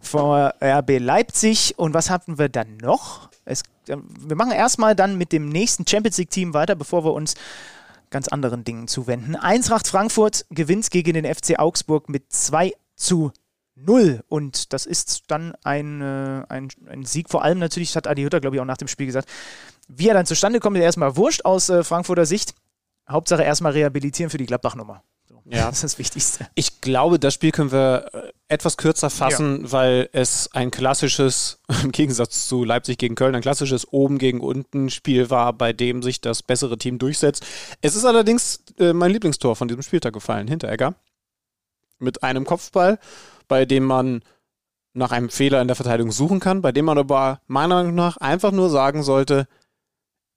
vor 0.00 0.54
RB 0.62 0.98
Leipzig. 0.98 1.74
Und 1.76 1.92
was 1.94 2.08
hatten 2.08 2.38
wir 2.38 2.48
dann 2.48 2.78
noch? 2.80 3.28
Es, 3.44 3.62
äh, 3.88 3.96
wir 4.26 4.36
machen 4.36 4.52
erstmal 4.52 4.94
dann 4.94 5.18
mit 5.18 5.32
dem 5.32 5.48
nächsten 5.50 5.86
Champions 5.86 6.16
League-Team 6.16 6.54
weiter, 6.54 6.74
bevor 6.74 7.04
wir 7.04 7.12
uns 7.12 7.34
ganz 8.12 8.28
anderen 8.28 8.62
Dingen 8.62 8.86
zuwenden. 8.86 9.34
Eintracht 9.34 9.88
Frankfurt 9.88 10.46
gewinnt 10.50 10.90
gegen 10.90 11.14
den 11.14 11.34
FC 11.34 11.58
Augsburg 11.58 12.08
mit 12.08 12.32
2 12.32 12.72
zu 12.94 13.32
0. 13.74 14.22
Und 14.28 14.72
das 14.72 14.86
ist 14.86 15.24
dann 15.28 15.54
ein, 15.64 16.00
äh, 16.00 16.44
ein, 16.48 16.68
ein 16.86 17.04
Sieg. 17.04 17.28
Vor 17.30 17.42
allem 17.42 17.58
natürlich, 17.58 17.96
hat 17.96 18.06
Adi 18.06 18.22
Hütter, 18.22 18.40
glaube 18.40 18.56
ich, 18.56 18.62
auch 18.62 18.66
nach 18.66 18.76
dem 18.76 18.88
Spiel 18.88 19.06
gesagt. 19.06 19.28
Wie 19.88 20.08
er 20.08 20.14
dann 20.14 20.26
zustande 20.26 20.60
kommt, 20.60 20.76
ist 20.76 20.84
erstmal 20.84 21.16
wurscht 21.16 21.44
aus 21.44 21.68
äh, 21.68 21.82
Frankfurter 21.82 22.26
Sicht. 22.26 22.54
Hauptsache 23.08 23.42
erstmal 23.42 23.72
rehabilitieren 23.72 24.30
für 24.30 24.38
die 24.38 24.46
Gladbach-Nummer. 24.46 25.02
Ja. 25.44 25.66
Das 25.66 25.76
ist 25.76 25.84
das 25.84 25.98
Wichtigste. 25.98 26.46
Ich 26.54 26.80
glaube, 26.80 27.18
das 27.18 27.34
Spiel 27.34 27.50
können 27.50 27.72
wir 27.72 28.10
äh, 28.12 28.32
etwas 28.48 28.76
kürzer 28.76 29.10
fassen, 29.10 29.70
weil 29.70 30.08
es 30.12 30.50
ein 30.52 30.70
klassisches, 30.70 31.60
im 31.82 31.90
Gegensatz 31.90 32.46
zu 32.46 32.64
Leipzig 32.64 32.98
gegen 32.98 33.14
Köln, 33.14 33.34
ein 33.34 33.42
klassisches 33.42 33.92
Oben 33.92 34.18
gegen 34.18 34.40
unten 34.40 34.88
Spiel 34.90 35.30
war, 35.30 35.52
bei 35.52 35.72
dem 35.72 36.02
sich 36.02 36.20
das 36.20 36.42
bessere 36.42 36.78
Team 36.78 36.98
durchsetzt. 36.98 37.44
Es 37.80 37.96
ist 37.96 38.04
allerdings 38.04 38.62
äh, 38.78 38.92
mein 38.92 39.10
Lieblingstor 39.10 39.56
von 39.56 39.68
diesem 39.68 39.82
Spieltag 39.82 40.12
gefallen, 40.12 40.48
Hinteregger. 40.48 40.94
Mit 41.98 42.22
einem 42.22 42.44
Kopfball, 42.44 42.98
bei 43.48 43.64
dem 43.64 43.84
man 43.84 44.22
nach 44.94 45.12
einem 45.12 45.30
Fehler 45.30 45.60
in 45.60 45.68
der 45.68 45.76
Verteidigung 45.76 46.12
suchen 46.12 46.40
kann, 46.40 46.62
bei 46.62 46.72
dem 46.72 46.84
man 46.84 46.98
aber 46.98 47.40
meiner 47.46 47.76
Meinung 47.76 47.94
nach 47.94 48.16
einfach 48.18 48.52
nur 48.52 48.70
sagen 48.70 49.02
sollte, 49.02 49.48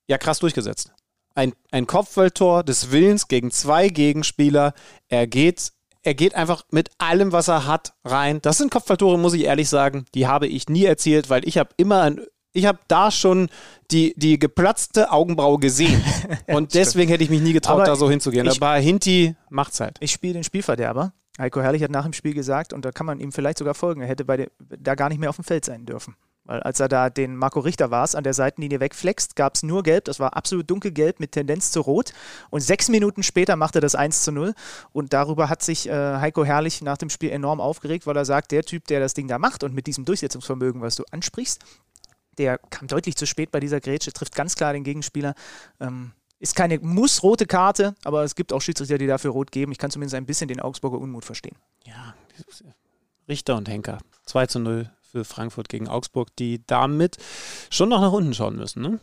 ja 0.07 0.17
krass 0.17 0.39
durchgesetzt. 0.39 0.93
Ein, 1.35 1.53
ein 1.71 1.85
Kopfballtor 1.85 2.63
des 2.63 2.91
Willens 2.91 3.27
gegen 3.27 3.51
zwei 3.51 3.89
Gegenspieler. 3.89 4.73
Er 5.07 5.27
geht 5.27 5.71
er 6.01 6.13
geht 6.13 6.35
einfach 6.35 6.63
mit 6.69 6.91
allem, 6.99 7.31
was 7.31 7.47
er 7.47 7.65
hat, 7.65 7.95
rein. 8.03 8.39
Das 8.39 8.59
sind 8.59 8.69
Kopfballtore, 8.69 9.17
muss 9.17 9.33
ich 9.33 9.45
ehrlich 9.45 9.69
sagen. 9.69 10.05
Die 10.13 10.27
habe 10.27 10.45
ich 10.45 10.69
nie 10.69 10.85
erzielt, 10.85 11.31
weil 11.31 11.47
ich 11.47 11.57
habe 11.57 11.71
immer 11.77 12.01
ein 12.01 12.21
ich 12.55 12.65
habe 12.65 12.79
da 12.87 13.11
schon 13.11 13.49
die, 13.91 14.13
die 14.15 14.39
geplatzte 14.39 15.11
Augenbraue 15.11 15.59
gesehen. 15.59 16.01
Und 16.47 16.73
deswegen 16.73 17.09
hätte 17.11 17.23
ich 17.23 17.29
mich 17.29 17.41
nie 17.41 17.53
getraut, 17.53 17.81
Aber 17.81 17.85
da 17.85 17.95
so 17.95 18.09
hinzugehen. 18.09 18.47
Ich, 18.47 18.61
Aber 18.61 18.75
Hinti 18.75 19.35
macht's 19.49 19.81
halt. 19.81 19.97
Ich 19.99 20.11
spiele 20.11 20.35
den 20.35 20.43
Spielverderber. 20.43 21.11
Heiko 21.37 21.61
Herrlich 21.61 21.83
hat 21.83 21.91
nach 21.91 22.05
dem 22.05 22.13
Spiel 22.13 22.33
gesagt, 22.33 22.71
und 22.71 22.85
da 22.85 22.91
kann 22.91 23.05
man 23.05 23.19
ihm 23.19 23.33
vielleicht 23.33 23.57
sogar 23.57 23.73
folgen, 23.73 24.01
er 24.01 24.07
hätte 24.07 24.23
bei 24.23 24.37
de, 24.37 24.47
da 24.59 24.95
gar 24.95 25.09
nicht 25.09 25.19
mehr 25.19 25.29
auf 25.29 25.35
dem 25.35 25.43
Feld 25.43 25.65
sein 25.65 25.85
dürfen. 25.85 26.15
Weil 26.45 26.61
als 26.61 26.79
er 26.79 26.87
da 26.87 27.09
den 27.09 27.35
Marco 27.35 27.59
Richter 27.59 27.91
war, 27.91 28.07
an 28.13 28.23
der 28.23 28.33
Seitenlinie 28.33 28.79
wegflext, 28.79 29.35
gab 29.35 29.55
es 29.55 29.63
nur 29.63 29.81
Gelb. 29.81 30.05
Das 30.05 30.19
war 30.19 30.37
absolut 30.37 30.69
dunkelgelb 30.69 31.19
mit 31.19 31.31
Tendenz 31.31 31.71
zu 31.71 31.81
Rot. 31.81 32.13
Und 32.51 32.61
sechs 32.61 32.87
Minuten 32.87 33.23
später 33.23 33.55
machte 33.55 33.79
das 33.79 33.95
1 33.95 34.23
zu 34.23 34.31
0. 34.31 34.53
Und 34.93 35.13
darüber 35.13 35.49
hat 35.49 35.63
sich 35.63 35.89
äh, 35.89 35.91
Heiko 35.91 36.45
Herrlich 36.45 36.81
nach 36.81 36.97
dem 36.97 37.09
Spiel 37.09 37.31
enorm 37.31 37.59
aufgeregt, 37.59 38.05
weil 38.05 38.15
er 38.15 38.25
sagt, 38.25 38.51
der 38.51 38.63
Typ, 38.63 38.85
der 38.87 38.99
das 38.99 39.15
Ding 39.15 39.27
da 39.27 39.39
macht 39.39 39.63
und 39.63 39.73
mit 39.73 39.87
diesem 39.87 40.05
Durchsetzungsvermögen, 40.05 40.81
was 40.81 40.95
du 40.95 41.03
ansprichst, 41.09 41.63
der 42.37 42.59
kam 42.69 42.87
deutlich 42.87 43.15
zu 43.15 43.25
spät 43.25 43.51
bei 43.51 43.59
dieser 43.59 43.79
Grätsche, 43.79 44.13
trifft 44.13 44.35
ganz 44.35 44.55
klar 44.55 44.73
den 44.73 44.83
Gegenspieler. 44.83 45.33
Ähm, 45.79 46.11
ist 46.39 46.55
keine 46.55 46.77
muss-rote 46.79 47.47
Karte, 47.47 47.95
aber 48.03 48.23
es 48.23 48.35
gibt 48.35 48.53
auch 48.53 48.61
Schiedsrichter, 48.61 48.97
die 48.97 49.07
dafür 49.07 49.31
rot 49.31 49.51
geben. 49.51 49.71
Ich 49.71 49.77
kann 49.77 49.89
zumindest 49.89 50.15
ein 50.15 50.25
bisschen 50.25 50.47
den 50.47 50.59
Augsburger 50.59 50.99
Unmut 50.99 51.25
verstehen. 51.25 51.55
Ja, 51.85 52.13
Richter 53.27 53.55
und 53.55 53.67
Henker. 53.67 53.97
2 54.25 54.45
zu 54.47 54.59
0 54.59 54.91
für 55.15 55.23
Frankfurt 55.23 55.69
gegen 55.69 55.87
Augsburg, 55.87 56.35
die 56.35 56.61
damit 56.67 57.15
schon 57.69 57.87
noch 57.87 58.01
nach 58.01 58.11
unten 58.11 58.33
schauen 58.33 58.57
müssen. 58.57 58.81
Ne? 58.81 58.99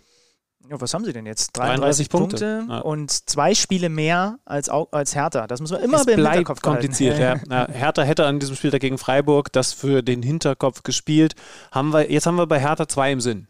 Ja, 0.68 0.78
was 0.78 0.92
haben 0.92 1.06
sie 1.06 1.12
denn 1.14 1.24
jetzt? 1.24 1.56
33, 1.56 2.08
33 2.08 2.08
Punkte, 2.10 2.56
Punkte 2.58 2.72
ja. 2.74 2.80
und 2.80 3.10
zwei 3.10 3.54
Spiele 3.54 3.88
mehr 3.88 4.38
als, 4.44 4.68
als 4.68 5.14
Hertha. 5.14 5.46
Das 5.46 5.60
muss 5.60 5.70
man 5.70 5.80
immer 5.80 6.00
es 6.00 6.06
im 6.06 6.16
bleibt 6.16 6.36
Hinterkopf 6.36 6.60
kompliziert. 6.60 7.18
Ja. 7.18 7.36
ja. 7.50 7.68
Hertha 7.68 8.02
hätte 8.02 8.26
an 8.26 8.40
diesem 8.40 8.56
Spiel 8.56 8.70
dagegen 8.70 8.98
Freiburg 8.98 9.50
das 9.52 9.72
für 9.72 10.02
den 10.02 10.22
Hinterkopf 10.22 10.82
gespielt. 10.82 11.34
Haben 11.70 11.94
wir, 11.94 12.12
jetzt 12.12 12.26
haben 12.26 12.36
wir 12.36 12.46
bei 12.46 12.60
Hertha 12.60 12.86
zwei 12.86 13.10
im 13.10 13.20
Sinn. 13.20 13.48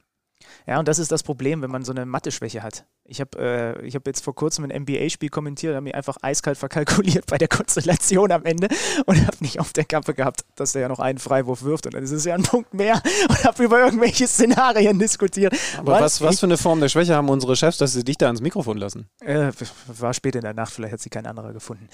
Ja, 0.66 0.79
und 0.79 0.88
das 0.88 0.98
ist 0.98 1.11
das 1.11 1.22
Problem, 1.22 1.62
wenn 1.62 1.70
man 1.70 1.85
so 1.85 1.92
eine 1.92 2.07
Mathe-Schwäche 2.07 2.62
hat. 2.62 2.85
Ich 3.05 3.20
habe 3.20 3.77
äh, 3.83 3.90
hab 3.90 4.07
jetzt 4.07 4.22
vor 4.22 4.35
kurzem 4.35 4.64
ein 4.64 4.83
NBA-Spiel 4.83 5.29
kommentiert, 5.29 5.75
habe 5.75 5.83
mich 5.83 5.94
einfach 5.94 6.16
eiskalt 6.22 6.57
verkalkuliert 6.59 7.27
bei 7.27 7.38
der 7.38 7.48
Konstellation 7.48 8.31
am 8.31 8.44
Ende 8.44 8.68
und 9.07 9.27
habe 9.27 9.37
nicht 9.40 9.61
auf 9.61 9.72
der 9.72 9.85
Kappe 9.85 10.14
gehabt, 10.14 10.44
dass 10.55 10.72
der 10.72 10.83
ja 10.83 10.88
noch 10.88 11.01
einen 11.01 11.18
Freiwurf 11.18 11.62
wirft 11.62 11.87
und 11.87 11.94
dann 11.94 12.03
ist 12.03 12.12
es 12.12 12.25
ja 12.25 12.35
ein 12.35 12.42
Punkt 12.42 12.75
mehr 12.75 13.03
und 13.29 13.44
habe 13.44 13.64
über 13.64 13.81
irgendwelche 13.81 14.27
Szenarien 14.27 14.98
diskutiert. 14.98 15.55
Aber 15.79 16.01
was, 16.01 16.20
was 16.20 16.40
für 16.40 16.46
eine 16.46 16.57
Form 16.57 16.81
der 16.81 16.88
Schwäche 16.88 17.14
haben 17.14 17.29
unsere 17.29 17.57
Chefs, 17.57 17.79
dass 17.79 17.92
sie 17.92 18.05
dich 18.05 18.18
da 18.18 18.27
ans 18.27 18.40
Mikrofon 18.40 18.77
lassen? 18.77 19.09
Äh, 19.20 19.53
war 19.87 20.14
spät 20.14 20.37
in 20.37 20.42
der 20.42 20.55
Nacht, 20.55 20.72
vielleicht 20.72 20.92
hat 20.92 21.01
sie 21.01 21.11
kein 21.11 21.27
anderer 21.27 21.53
gefunden. 21.53 21.88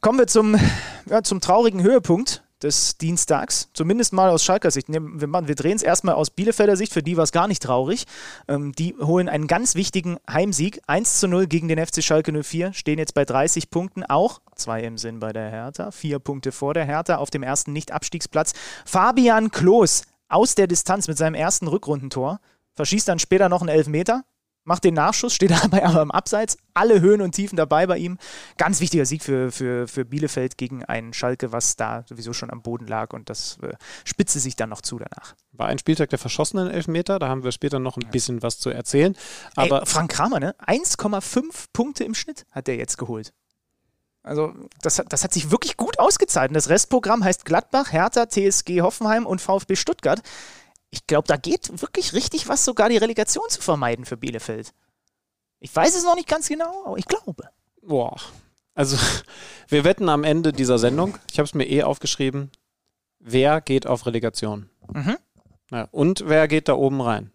Kommen 0.00 0.18
wir 0.18 0.26
zum, 0.26 0.56
ja, 1.08 1.22
zum 1.22 1.40
traurigen 1.40 1.82
Höhepunkt 1.82 2.42
des 2.62 2.98
Dienstags, 2.98 3.68
zumindest 3.74 4.12
mal 4.12 4.30
aus 4.30 4.44
Schalker 4.44 4.70
Sicht. 4.70 4.88
Wir, 4.88 5.02
wir 5.02 5.54
drehen 5.54 5.76
es 5.76 5.82
erstmal 5.82 6.14
aus 6.14 6.30
Bielefelder 6.30 6.76
Sicht, 6.76 6.92
für 6.92 7.02
die 7.02 7.16
war 7.16 7.24
es 7.24 7.32
gar 7.32 7.48
nicht 7.48 7.62
traurig. 7.62 8.04
Ähm, 8.48 8.72
die 8.72 8.94
holen 9.00 9.28
einen 9.28 9.46
ganz 9.46 9.74
wichtigen 9.74 10.18
Heimsieg, 10.30 10.80
1 10.86 11.20
zu 11.20 11.28
0 11.28 11.46
gegen 11.46 11.68
den 11.68 11.84
FC 11.84 12.02
Schalke 12.02 12.32
04, 12.32 12.72
stehen 12.72 12.98
jetzt 12.98 13.14
bei 13.14 13.24
30 13.24 13.70
Punkten, 13.70 14.04
auch 14.04 14.40
zwei 14.54 14.82
im 14.82 14.98
Sinn 14.98 15.18
bei 15.18 15.32
der 15.32 15.50
Hertha, 15.50 15.90
vier 15.90 16.18
Punkte 16.18 16.52
vor 16.52 16.74
der 16.74 16.84
Hertha 16.84 17.16
auf 17.16 17.30
dem 17.30 17.42
ersten 17.42 17.72
Nicht-Abstiegsplatz. 17.72 18.52
Fabian 18.84 19.50
Klos 19.50 20.02
aus 20.28 20.54
der 20.54 20.66
Distanz 20.66 21.08
mit 21.08 21.18
seinem 21.18 21.34
ersten 21.34 21.68
Rückrundentor, 21.68 22.40
verschießt 22.74 23.08
dann 23.08 23.18
später 23.18 23.48
noch 23.48 23.60
einen 23.60 23.68
Elfmeter, 23.68 24.24
macht 24.64 24.84
den 24.84 24.94
Nachschuss, 24.94 25.34
steht 25.34 25.50
dabei 25.62 25.84
aber 25.84 26.02
im 26.02 26.10
Abseits. 26.10 26.56
Alle 26.74 27.00
Höhen 27.00 27.20
und 27.20 27.34
Tiefen 27.34 27.56
dabei 27.56 27.86
bei 27.86 27.98
ihm. 27.98 28.18
Ganz 28.56 28.80
wichtiger 28.80 29.06
Sieg 29.06 29.22
für, 29.22 29.52
für, 29.52 29.88
für 29.88 30.04
Bielefeld 30.04 30.56
gegen 30.56 30.84
einen 30.84 31.12
Schalke, 31.12 31.52
was 31.52 31.76
da 31.76 32.04
sowieso 32.08 32.32
schon 32.32 32.50
am 32.50 32.62
Boden 32.62 32.86
lag 32.86 33.12
und 33.12 33.28
das 33.30 33.58
äh, 33.62 33.74
spitze 34.04 34.40
sich 34.40 34.56
dann 34.56 34.70
noch 34.70 34.80
zu 34.80 34.98
danach. 34.98 35.34
War 35.52 35.68
ein 35.68 35.78
Spieltag 35.78 36.10
der 36.10 36.18
verschossenen 36.18 36.70
Elfmeter, 36.70 37.18
da 37.18 37.28
haben 37.28 37.44
wir 37.44 37.52
später 37.52 37.78
noch 37.78 37.96
ein 37.96 38.10
bisschen 38.10 38.42
was 38.42 38.58
zu 38.58 38.70
erzählen. 38.70 39.16
Aber 39.56 39.80
Ey, 39.80 39.86
Frank 39.86 40.12
Kramer, 40.12 40.40
ne? 40.40 40.54
1,5 40.66 41.66
Punkte 41.72 42.04
im 42.04 42.14
Schnitt 42.14 42.46
hat 42.50 42.66
der 42.66 42.76
jetzt 42.76 42.98
geholt. 42.98 43.32
Also, 44.24 44.54
das, 44.80 45.02
das 45.08 45.24
hat 45.24 45.34
sich 45.34 45.50
wirklich 45.50 45.76
gut 45.76 45.98
ausgezahlt. 45.98 46.50
Und 46.50 46.54
das 46.54 46.68
Restprogramm 46.68 47.24
heißt 47.24 47.44
Gladbach, 47.44 47.92
Hertha, 47.92 48.26
TSG 48.26 48.80
Hoffenheim 48.80 49.26
und 49.26 49.40
VfB 49.40 49.74
Stuttgart 49.74 50.22
ich 50.92 51.06
glaube, 51.06 51.26
da 51.26 51.36
geht 51.36 51.80
wirklich 51.80 52.12
richtig 52.12 52.48
was, 52.48 52.64
sogar 52.64 52.90
die 52.90 52.98
Relegation 52.98 53.48
zu 53.48 53.62
vermeiden 53.62 54.04
für 54.04 54.18
Bielefeld. 54.18 54.74
Ich 55.58 55.74
weiß 55.74 55.96
es 55.96 56.04
noch 56.04 56.14
nicht 56.14 56.28
ganz 56.28 56.48
genau, 56.48 56.84
aber 56.84 56.98
ich 56.98 57.06
glaube. 57.06 57.48
Boah. 57.80 58.16
Also, 58.74 58.98
wir 59.68 59.84
wetten 59.84 60.08
am 60.10 60.22
Ende 60.22 60.52
dieser 60.52 60.78
Sendung, 60.78 61.16
ich 61.30 61.38
habe 61.38 61.46
es 61.46 61.54
mir 61.54 61.64
eh 61.64 61.82
aufgeschrieben, 61.82 62.50
wer 63.18 63.62
geht 63.62 63.86
auf 63.86 64.04
Relegation? 64.04 64.68
Mhm. 64.92 65.16
Ja, 65.70 65.88
und 65.90 66.24
wer 66.26 66.46
geht 66.46 66.68
da 66.68 66.74
oben 66.74 67.00
rein? 67.00 67.32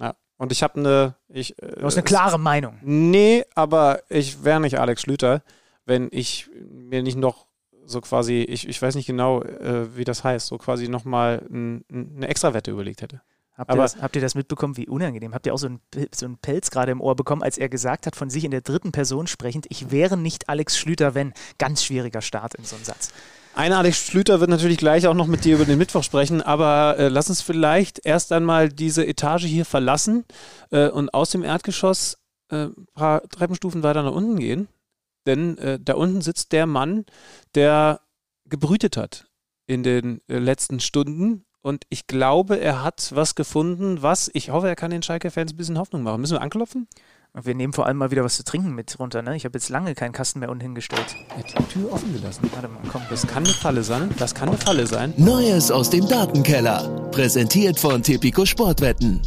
Ja, 0.00 0.16
und 0.38 0.52
ich 0.52 0.62
habe 0.62 0.80
eine. 0.80 1.16
Ich, 1.28 1.54
du 1.56 1.82
hast 1.82 1.96
eine 1.96 2.04
klare 2.04 2.38
Meinung. 2.38 2.78
Nee, 2.80 3.44
aber 3.54 4.02
ich 4.08 4.42
wäre 4.42 4.60
nicht 4.60 4.78
Alex 4.78 5.02
Schlüter, 5.02 5.42
wenn 5.84 6.08
ich 6.12 6.48
mir 6.70 7.02
nicht 7.02 7.18
noch 7.18 7.46
so 7.86 8.00
quasi, 8.00 8.40
ich, 8.40 8.68
ich 8.68 8.80
weiß 8.80 8.94
nicht 8.94 9.06
genau, 9.06 9.42
äh, 9.42 9.96
wie 9.96 10.04
das 10.04 10.24
heißt, 10.24 10.46
so 10.46 10.58
quasi 10.58 10.88
nochmal 10.88 11.46
ein, 11.50 11.84
eine 11.90 12.28
Extrawette 12.28 12.70
überlegt 12.70 13.02
hätte. 13.02 13.20
Habt 13.56 13.70
ihr, 13.70 13.76
das, 13.76 14.02
habt 14.02 14.16
ihr, 14.16 14.22
das, 14.22 14.34
mitbekommen, 14.34 14.76
wie 14.76 14.88
unangenehm? 14.88 15.32
Habt 15.32 15.46
ihr 15.46 15.54
auch 15.54 15.58
so 15.58 15.68
einen, 15.68 15.80
so 16.12 16.26
einen 16.26 16.38
Pelz 16.38 16.70
gerade 16.70 16.90
im 16.90 17.00
Ohr 17.00 17.14
bekommen, 17.14 17.42
als 17.42 17.56
er 17.56 17.68
gesagt 17.68 18.06
hat, 18.06 18.16
von 18.16 18.28
sich 18.28 18.44
in 18.44 18.50
der 18.50 18.62
dritten 18.62 18.90
Person 18.90 19.28
sprechend, 19.28 19.66
ich 19.68 19.92
wäre 19.92 20.16
nicht 20.16 20.48
Alex 20.48 20.76
Schlüter, 20.76 21.14
wenn. 21.14 21.32
Ganz 21.58 21.84
schwieriger 21.84 22.20
Start 22.20 22.54
in 22.56 22.64
so 22.64 22.74
einem 22.74 22.84
Satz. 22.84 23.12
Einer 23.54 23.78
Alex 23.78 24.06
Schlüter 24.06 24.40
wird 24.40 24.50
natürlich 24.50 24.78
gleich 24.78 25.06
auch 25.06 25.14
noch 25.14 25.28
mit 25.28 25.44
dir 25.44 25.54
über 25.54 25.64
den 25.64 25.78
Mittwoch 25.78 26.02
sprechen, 26.02 26.42
aber 26.42 26.96
äh, 26.98 27.06
lass 27.06 27.28
uns 27.28 27.40
vielleicht 27.40 28.04
erst 28.04 28.32
einmal 28.32 28.68
diese 28.68 29.06
Etage 29.06 29.44
hier 29.44 29.64
verlassen 29.64 30.24
äh, 30.72 30.88
und 30.88 31.14
aus 31.14 31.30
dem 31.30 31.44
Erdgeschoss 31.44 32.18
ein 32.48 32.72
äh, 32.72 32.84
paar 32.94 33.22
Treppenstufen 33.28 33.84
weiter 33.84 34.02
nach 34.02 34.12
unten 34.12 34.36
gehen. 34.36 34.66
Denn 35.26 35.58
äh, 35.58 35.78
da 35.80 35.94
unten 35.94 36.20
sitzt 36.20 36.52
der 36.52 36.66
Mann, 36.66 37.04
der 37.54 38.00
gebrütet 38.46 38.96
hat 38.96 39.26
in 39.66 39.82
den 39.82 40.20
äh, 40.28 40.38
letzten 40.38 40.80
Stunden. 40.80 41.44
Und 41.62 41.84
ich 41.88 42.06
glaube, 42.06 42.60
er 42.60 42.82
hat 42.82 43.12
was 43.14 43.34
gefunden, 43.34 44.02
was, 44.02 44.30
ich 44.34 44.50
hoffe, 44.50 44.68
er 44.68 44.76
kann 44.76 44.90
den 44.90 45.02
Schalke-Fans 45.02 45.52
ein 45.52 45.56
bisschen 45.56 45.78
Hoffnung 45.78 46.02
machen. 46.02 46.20
Müssen 46.20 46.34
wir 46.34 46.42
anklopfen? 46.42 46.86
Wir 47.42 47.56
nehmen 47.56 47.72
vor 47.72 47.86
allem 47.86 47.96
mal 47.96 48.12
wieder 48.12 48.22
was 48.22 48.36
zu 48.36 48.44
trinken 48.44 48.76
mit 48.76 48.96
runter, 49.00 49.20
ne? 49.20 49.34
Ich 49.34 49.44
habe 49.44 49.58
jetzt 49.58 49.68
lange 49.68 49.94
keinen 49.96 50.12
Kasten 50.12 50.38
mehr 50.38 50.50
unten 50.50 50.60
hingestellt. 50.60 51.16
Er 51.30 51.38
hat 51.38 51.58
die 51.58 51.72
Tür 51.72 51.92
offen 51.92 52.12
gelassen. 52.12 52.48
Warte 52.52 52.68
mal, 52.68 52.80
komm. 52.92 53.02
Das 53.10 53.26
kann 53.26 53.44
eine 53.44 53.52
Falle 53.52 53.82
sein. 53.82 54.10
Das 54.18 54.36
kann 54.36 54.50
eine 54.50 54.58
Falle 54.58 54.86
sein. 54.86 55.14
Neues 55.16 55.72
aus 55.72 55.90
dem 55.90 56.06
Datenkeller. 56.06 57.08
Präsentiert 57.10 57.80
von 57.80 58.04
Tipico 58.04 58.46
Sportwetten. 58.46 59.20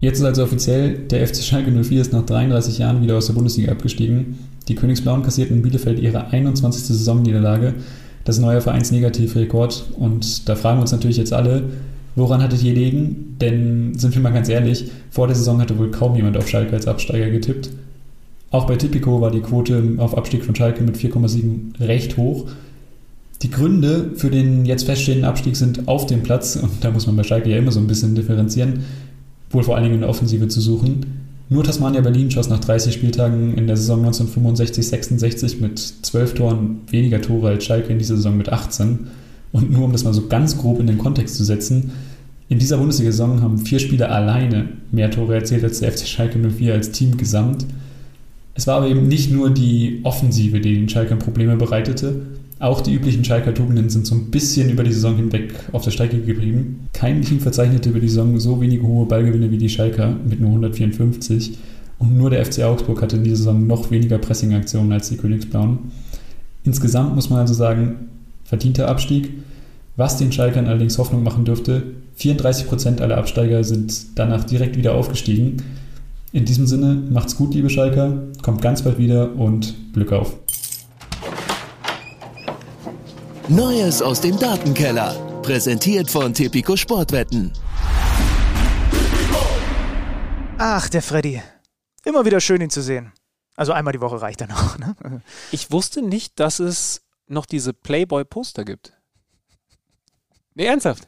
Jetzt 0.00 0.20
ist 0.20 0.24
also 0.24 0.44
offiziell, 0.44 0.98
der 1.08 1.28
FC 1.28 1.42
Schalke 1.42 1.70
04 1.70 2.00
ist 2.00 2.12
nach 2.12 2.24
33 2.24 2.78
Jahren 2.78 3.02
wieder 3.02 3.18
aus 3.18 3.26
der 3.26 3.34
Bundesliga 3.34 3.72
abgestiegen. 3.72 4.38
Die 4.68 4.74
Königsblauen 4.74 5.22
kassierten 5.22 5.56
in 5.56 5.62
Bielefeld 5.62 5.98
ihre 5.98 6.28
21. 6.28 6.84
Saisonniederlage. 6.84 7.74
Das 8.24 8.38
neue 8.38 8.60
Vereinsnegativrekord. 8.60 9.90
Und 9.98 10.48
da 10.48 10.54
fragen 10.54 10.78
wir 10.78 10.82
uns 10.82 10.92
natürlich 10.92 11.16
jetzt 11.16 11.32
alle, 11.32 11.64
woran 12.14 12.42
hattet 12.42 12.62
ihr 12.62 12.74
liegen? 12.74 13.36
Denn 13.40 13.98
sind 13.98 14.14
wir 14.14 14.22
mal 14.22 14.32
ganz 14.32 14.48
ehrlich, 14.48 14.90
vor 15.10 15.26
der 15.26 15.36
Saison 15.36 15.60
hatte 15.60 15.78
wohl 15.78 15.90
kaum 15.90 16.14
jemand 16.14 16.36
auf 16.36 16.48
Schalke 16.48 16.74
als 16.74 16.86
Absteiger 16.86 17.30
getippt. 17.30 17.70
Auch 18.50 18.66
bei 18.66 18.76
Tipico 18.76 19.20
war 19.20 19.30
die 19.30 19.40
Quote 19.40 19.94
auf 19.96 20.16
Abstieg 20.16 20.44
von 20.44 20.54
Schalke 20.54 20.84
mit 20.84 20.96
4,7 20.96 21.80
recht 21.80 22.16
hoch. 22.16 22.46
Die 23.40 23.50
Gründe 23.50 24.10
für 24.14 24.30
den 24.30 24.66
jetzt 24.66 24.84
feststehenden 24.84 25.24
Abstieg 25.24 25.56
sind 25.56 25.88
auf 25.88 26.06
dem 26.06 26.22
Platz, 26.22 26.54
und 26.56 26.70
da 26.82 26.90
muss 26.90 27.06
man 27.06 27.16
bei 27.16 27.24
Schalke 27.24 27.50
ja 27.50 27.56
immer 27.56 27.72
so 27.72 27.80
ein 27.80 27.88
bisschen 27.88 28.14
differenzieren, 28.14 28.84
wohl 29.50 29.64
vor 29.64 29.74
allen 29.74 29.84
Dingen 29.84 29.96
in 29.96 30.00
der 30.02 30.10
Offensive 30.10 30.46
zu 30.48 30.60
suchen. 30.60 31.21
Nur 31.52 31.64
Tasmania 31.64 32.00
Berlin 32.00 32.30
schoss 32.30 32.48
nach 32.48 32.60
30 32.60 32.94
Spieltagen 32.94 33.52
in 33.58 33.66
der 33.66 33.76
Saison 33.76 34.06
1965-66 34.06 35.60
mit 35.60 35.78
12 35.78 36.32
Toren 36.32 36.80
weniger 36.88 37.20
Tore 37.20 37.50
als 37.50 37.66
Schalke 37.66 37.92
in 37.92 37.98
dieser 37.98 38.16
Saison 38.16 38.38
mit 38.38 38.48
18. 38.48 39.00
Und 39.52 39.70
nur 39.70 39.84
um 39.84 39.92
das 39.92 40.02
mal 40.02 40.14
so 40.14 40.28
ganz 40.28 40.56
grob 40.56 40.80
in 40.80 40.86
den 40.86 40.96
Kontext 40.96 41.36
zu 41.36 41.44
setzen, 41.44 41.92
in 42.48 42.58
dieser 42.58 42.78
Bundesliga-Saison 42.78 43.42
haben 43.42 43.58
vier 43.58 43.80
Spieler 43.80 44.10
alleine 44.10 44.68
mehr 44.92 45.10
Tore 45.10 45.34
erzielt 45.34 45.62
als 45.62 45.80
der 45.80 45.92
FC 45.92 46.06
Schalke 46.06 46.38
04 46.38 46.72
als 46.72 46.90
Team 46.90 47.18
gesamt. 47.18 47.66
Es 48.54 48.66
war 48.66 48.78
aber 48.78 48.88
eben 48.88 49.06
nicht 49.06 49.30
nur 49.30 49.50
die 49.50 50.00
Offensive, 50.04 50.58
die 50.58 50.74
den 50.74 50.88
Schalkern 50.88 51.18
Probleme 51.18 51.56
bereitete, 51.56 52.22
auch 52.62 52.80
die 52.80 52.94
üblichen 52.94 53.24
Schalker 53.24 53.52
Tugenden 53.52 53.90
sind 53.90 54.06
so 54.06 54.14
ein 54.14 54.30
bisschen 54.30 54.70
über 54.70 54.84
die 54.84 54.92
Saison 54.92 55.16
hinweg 55.16 55.52
auf 55.72 55.82
der 55.82 55.90
Strecke 55.90 56.20
geblieben. 56.20 56.86
Kein 56.92 57.22
Team 57.22 57.40
verzeichnete 57.40 57.90
über 57.90 57.98
die 57.98 58.08
Saison 58.08 58.38
so 58.38 58.60
wenige 58.60 58.86
hohe 58.86 59.04
Ballgewinne 59.06 59.50
wie 59.50 59.58
die 59.58 59.68
Schalker 59.68 60.14
mit 60.28 60.40
nur 60.40 60.50
154. 60.50 61.58
Und 61.98 62.16
nur 62.16 62.30
der 62.30 62.44
FC 62.44 62.62
Augsburg 62.62 63.02
hatte 63.02 63.16
in 63.16 63.24
dieser 63.24 63.38
Saison 63.38 63.66
noch 63.66 63.90
weniger 63.90 64.18
Pressing-Aktionen 64.18 64.92
als 64.92 65.08
die 65.08 65.16
Königsblauen. 65.16 65.90
Insgesamt 66.62 67.16
muss 67.16 67.30
man 67.30 67.40
also 67.40 67.54
sagen, 67.54 68.08
verdienter 68.44 68.88
Abstieg. 68.88 69.30
Was 69.96 70.16
den 70.16 70.30
Schalkern 70.30 70.66
allerdings 70.66 70.98
Hoffnung 70.98 71.24
machen 71.24 71.44
dürfte, 71.44 71.82
34% 72.16 73.00
aller 73.00 73.18
Absteiger 73.18 73.64
sind 73.64 74.16
danach 74.16 74.44
direkt 74.44 74.76
wieder 74.76 74.94
aufgestiegen. 74.94 75.56
In 76.32 76.44
diesem 76.44 76.68
Sinne, 76.68 77.02
macht's 77.10 77.36
gut, 77.36 77.54
liebe 77.54 77.70
Schalker, 77.70 78.22
kommt 78.40 78.62
ganz 78.62 78.82
bald 78.82 78.98
wieder 78.98 79.34
und 79.34 79.74
Glück 79.92 80.12
auf. 80.12 80.36
Neues 83.54 84.00
aus 84.00 84.18
dem 84.18 84.38
Datenkeller. 84.38 85.14
Präsentiert 85.42 86.10
von 86.10 86.32
Tipico 86.32 86.74
Sportwetten. 86.74 87.52
Ach, 90.56 90.88
der 90.88 91.02
Freddy. 91.02 91.42
Immer 92.02 92.24
wieder 92.24 92.40
schön, 92.40 92.62
ihn 92.62 92.70
zu 92.70 92.80
sehen. 92.80 93.12
Also 93.54 93.72
einmal 93.72 93.92
die 93.92 94.00
Woche 94.00 94.22
reicht 94.22 94.40
dann 94.40 94.52
auch. 94.52 94.78
Ne? 94.78 94.96
Ich 95.50 95.70
wusste 95.70 96.00
nicht, 96.00 96.40
dass 96.40 96.60
es 96.60 97.02
noch 97.26 97.44
diese 97.44 97.74
Playboy-Poster 97.74 98.64
gibt. 98.64 98.94
Nee, 100.54 100.64
ernsthaft. 100.64 101.06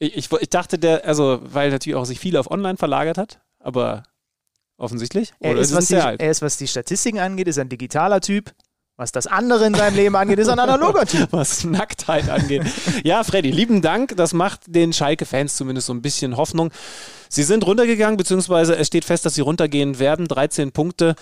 Ich, 0.00 0.16
ich, 0.16 0.32
ich, 0.32 0.50
dachte, 0.50 0.76
der, 0.76 1.04
also, 1.04 1.38
weil 1.44 1.70
natürlich 1.70 1.96
auch 1.96 2.04
sich 2.04 2.18
viel 2.18 2.36
auf 2.36 2.50
online 2.50 2.78
verlagert 2.78 3.16
hat, 3.16 3.40
aber 3.60 4.02
offensichtlich. 4.76 5.34
Er 5.38 5.56
ist, 5.56 5.72
was 5.72 5.86
die, 5.86 5.94
er 5.94 6.18
ist, 6.18 6.42
was 6.42 6.56
die 6.56 6.66
Statistiken 6.66 7.20
angeht, 7.20 7.46
ist 7.46 7.60
ein 7.60 7.68
digitaler 7.68 8.20
Typ. 8.20 8.52
Was 8.98 9.12
das 9.12 9.28
andere 9.28 9.64
in 9.64 9.74
seinem 9.74 9.94
Leben 9.94 10.16
angeht, 10.16 10.40
ist 10.40 10.48
ein 10.48 10.58
analoger 10.58 11.06
Typ. 11.06 11.28
Was 11.30 11.62
Nacktheit 11.62 12.28
angeht. 12.28 12.64
Ja, 13.04 13.22
Freddy, 13.22 13.52
lieben 13.52 13.80
Dank. 13.80 14.16
Das 14.16 14.32
macht 14.34 14.62
den 14.66 14.92
Schalke-Fans 14.92 15.56
zumindest 15.56 15.86
so 15.86 15.94
ein 15.94 16.02
bisschen 16.02 16.36
Hoffnung. 16.36 16.72
Sie 17.28 17.44
sind 17.44 17.64
runtergegangen, 17.64 18.16
beziehungsweise 18.16 18.74
es 18.74 18.88
steht 18.88 19.04
fest, 19.04 19.24
dass 19.24 19.36
sie 19.36 19.40
runtergehen 19.40 20.00
werden. 20.00 20.26
13 20.26 20.72
Punkte. 20.72 21.14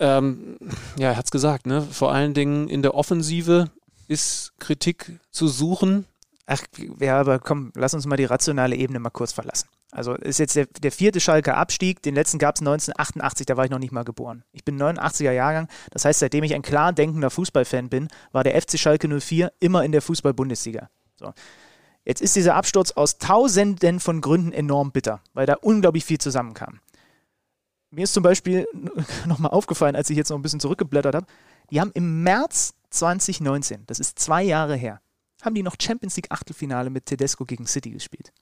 Ähm, 0.00 0.56
ja, 0.98 1.10
er 1.10 1.16
hat 1.18 1.26
es 1.26 1.30
gesagt, 1.30 1.66
ne? 1.66 1.82
Vor 1.82 2.12
allen 2.12 2.32
Dingen 2.32 2.66
in 2.66 2.80
der 2.80 2.94
Offensive 2.94 3.68
ist 4.06 4.54
Kritik 4.58 5.20
zu 5.30 5.48
suchen. 5.48 6.06
Ach, 6.46 6.62
ja, 6.98 7.20
aber 7.20 7.40
komm, 7.40 7.72
lass 7.74 7.92
uns 7.92 8.06
mal 8.06 8.16
die 8.16 8.24
rationale 8.24 8.74
Ebene 8.74 9.00
mal 9.00 9.10
kurz 9.10 9.32
verlassen. 9.32 9.68
Also 9.90 10.14
ist 10.14 10.38
jetzt 10.38 10.54
der, 10.54 10.66
der 10.66 10.92
vierte 10.92 11.18
Schalker 11.18 11.56
Abstieg, 11.56 12.02
den 12.02 12.14
letzten 12.14 12.38
gab 12.38 12.56
es 12.56 12.60
1988, 12.60 13.46
da 13.46 13.56
war 13.56 13.64
ich 13.64 13.70
noch 13.70 13.78
nicht 13.78 13.92
mal 13.92 14.04
geboren. 14.04 14.44
Ich 14.52 14.64
bin 14.64 14.80
89er 14.80 15.32
Jahrgang, 15.32 15.68
das 15.90 16.04
heißt, 16.04 16.20
seitdem 16.20 16.44
ich 16.44 16.54
ein 16.54 16.62
klar 16.62 16.92
denkender 16.92 17.30
Fußballfan 17.30 17.88
bin, 17.88 18.08
war 18.32 18.44
der 18.44 18.60
FC 18.60 18.78
Schalke 18.78 19.08
04 19.08 19.52
immer 19.60 19.84
in 19.84 19.92
der 19.92 20.02
Fußball-Bundesliga. 20.02 20.90
So. 21.16 21.32
Jetzt 22.04 22.20
ist 22.20 22.36
dieser 22.36 22.54
Absturz 22.54 22.92
aus 22.92 23.18
tausenden 23.18 23.98
von 24.00 24.20
Gründen 24.20 24.52
enorm 24.52 24.92
bitter, 24.92 25.20
weil 25.32 25.46
da 25.46 25.54
unglaublich 25.54 26.04
viel 26.04 26.18
zusammenkam. 26.18 26.80
Mir 27.90 28.04
ist 28.04 28.12
zum 28.12 28.22
Beispiel 28.22 28.66
nochmal 29.26 29.52
aufgefallen, 29.52 29.96
als 29.96 30.10
ich 30.10 30.16
jetzt 30.18 30.28
noch 30.28 30.36
ein 30.36 30.42
bisschen 30.42 30.60
zurückgeblättert 30.60 31.14
habe, 31.14 31.26
die 31.70 31.80
haben 31.80 31.92
im 31.94 32.22
März 32.22 32.74
2019, 32.90 33.84
das 33.86 34.00
ist 34.00 34.18
zwei 34.18 34.42
Jahre 34.42 34.76
her, 34.76 35.00
haben 35.42 35.54
die 35.54 35.62
noch 35.62 35.76
Champions 35.80 36.16
League 36.16 36.30
Achtelfinale 36.30 36.90
mit 36.90 37.06
Tedesco 37.06 37.44
gegen 37.46 37.66
City 37.66 37.90
gespielt. 37.90 38.32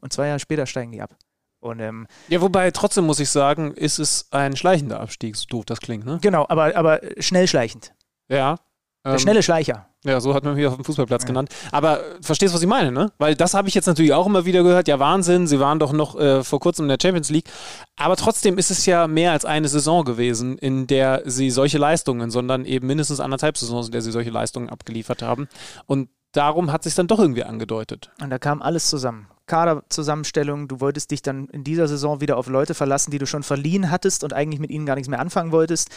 Und 0.00 0.12
zwei 0.12 0.26
Jahre 0.28 0.38
später 0.38 0.66
steigen 0.66 0.92
die 0.92 1.02
ab. 1.02 1.16
Und, 1.60 1.80
ähm, 1.80 2.06
ja, 2.28 2.40
wobei 2.40 2.70
trotzdem 2.70 3.04
muss 3.06 3.18
ich 3.18 3.30
sagen, 3.30 3.72
ist 3.72 3.98
es 3.98 4.28
ein 4.30 4.56
schleichender 4.56 5.00
Abstieg, 5.00 5.36
so 5.36 5.46
doof 5.48 5.64
das 5.64 5.80
klingt, 5.80 6.06
ne? 6.06 6.18
Genau, 6.22 6.46
aber, 6.48 6.76
aber 6.76 7.00
schnell 7.18 7.48
schleichend. 7.48 7.92
Ja. 8.28 8.58
Der 9.04 9.14
ähm, 9.14 9.18
schnelle 9.18 9.42
Schleicher. 9.42 9.88
Ja, 10.04 10.20
so 10.20 10.34
hat 10.34 10.44
man 10.44 10.54
mich 10.54 10.66
auf 10.66 10.76
dem 10.76 10.84
Fußballplatz 10.84 11.22
ja. 11.22 11.26
genannt. 11.26 11.50
Aber 11.72 12.00
äh, 12.00 12.22
verstehst, 12.22 12.54
was 12.54 12.62
ich 12.62 12.68
meine, 12.68 12.92
ne? 12.92 13.10
Weil 13.18 13.34
das 13.34 13.54
habe 13.54 13.68
ich 13.68 13.74
jetzt 13.74 13.86
natürlich 13.86 14.12
auch 14.12 14.26
immer 14.26 14.44
wieder 14.44 14.62
gehört. 14.62 14.86
Ja, 14.86 14.98
Wahnsinn, 15.00 15.46
sie 15.46 15.58
waren 15.58 15.78
doch 15.78 15.92
noch 15.92 16.18
äh, 16.18 16.44
vor 16.44 16.60
kurzem 16.60 16.84
in 16.84 16.88
der 16.90 16.98
Champions 17.00 17.30
League. 17.30 17.48
Aber 17.96 18.16
trotzdem 18.16 18.58
ist 18.58 18.70
es 18.70 18.86
ja 18.86 19.08
mehr 19.08 19.32
als 19.32 19.44
eine 19.44 19.68
Saison 19.68 20.04
gewesen, 20.04 20.58
in 20.58 20.86
der 20.86 21.22
sie 21.24 21.50
solche 21.50 21.78
Leistungen, 21.78 22.30
sondern 22.30 22.64
eben 22.64 22.86
mindestens 22.86 23.18
anderthalb 23.18 23.56
Saisons, 23.56 23.86
in 23.86 23.92
der 23.92 24.02
sie 24.02 24.12
solche 24.12 24.30
Leistungen 24.30 24.68
abgeliefert 24.68 25.22
haben. 25.22 25.48
Und 25.86 26.10
darum 26.32 26.70
hat 26.70 26.84
sich 26.84 26.94
dann 26.94 27.08
doch 27.08 27.18
irgendwie 27.18 27.44
angedeutet. 27.44 28.10
Und 28.20 28.30
da 28.30 28.38
kam 28.38 28.62
alles 28.62 28.88
zusammen. 28.88 29.28
Kaderzusammenstellung, 29.48 30.68
du 30.68 30.80
wolltest 30.80 31.10
dich 31.10 31.22
dann 31.22 31.48
in 31.48 31.64
dieser 31.64 31.88
Saison 31.88 32.20
wieder 32.20 32.36
auf 32.36 32.46
Leute 32.46 32.74
verlassen, 32.74 33.10
die 33.10 33.18
du 33.18 33.26
schon 33.26 33.42
verliehen 33.42 33.90
hattest 33.90 34.22
und 34.22 34.32
eigentlich 34.32 34.60
mit 34.60 34.70
ihnen 34.70 34.86
gar 34.86 34.94
nichts 34.94 35.08
mehr 35.08 35.18
anfangen 35.20 35.50
wolltest. 35.50 35.90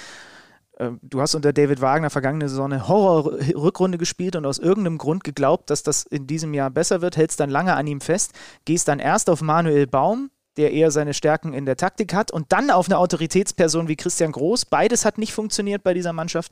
Ähm, 0.80 1.00
du 1.04 1.22
hast 1.22 1.36
unter 1.36 1.54
David 1.54 1.82
Wagner 1.82 2.10
vergangene 2.10 2.50
Saison 2.50 2.74
eine 2.74 2.88
Horror-Rückrunde 2.88 4.00
gespielt 4.00 4.36
und 4.36 4.46
aus 4.46 4.58
irgendeinem 4.58 4.98
Grund 4.98 5.24
geglaubt, 5.24 5.70
dass 5.70 5.84
das 5.84 6.04
in 6.04 6.26
diesem 6.26 6.54
Jahr 6.54 6.72
besser 6.72 7.02
wird, 7.02 7.18
hältst 7.18 7.40
dann 7.40 7.52
lange 7.52 7.76
an 7.76 7.86
ihm 7.86 8.02
fest, 8.02 8.34
gehst 8.66 8.88
dann 8.88 9.00
erst 9.00 9.30
auf 9.30 9.42
Manuel 9.42 9.86
Baum, 9.86 10.32
der 10.58 10.74
eher 10.74 10.92
seine 10.92 11.14
Stärken 11.14 11.54
in 11.54 11.66
der 11.66 11.78
Taktik 11.78 12.14
hat, 12.14 12.32
und 12.32 12.52
dann 12.52 12.72
auf 12.72 12.88
eine 12.88 12.98
Autoritätsperson 12.98 13.88
wie 13.88 13.96
Christian 13.96 14.32
Groß. 14.32 14.66
Beides 14.66 15.06
hat 15.06 15.18
nicht 15.18 15.34
funktioniert 15.34 15.84
bei 15.84 15.94
dieser 15.94 16.14
Mannschaft. 16.14 16.52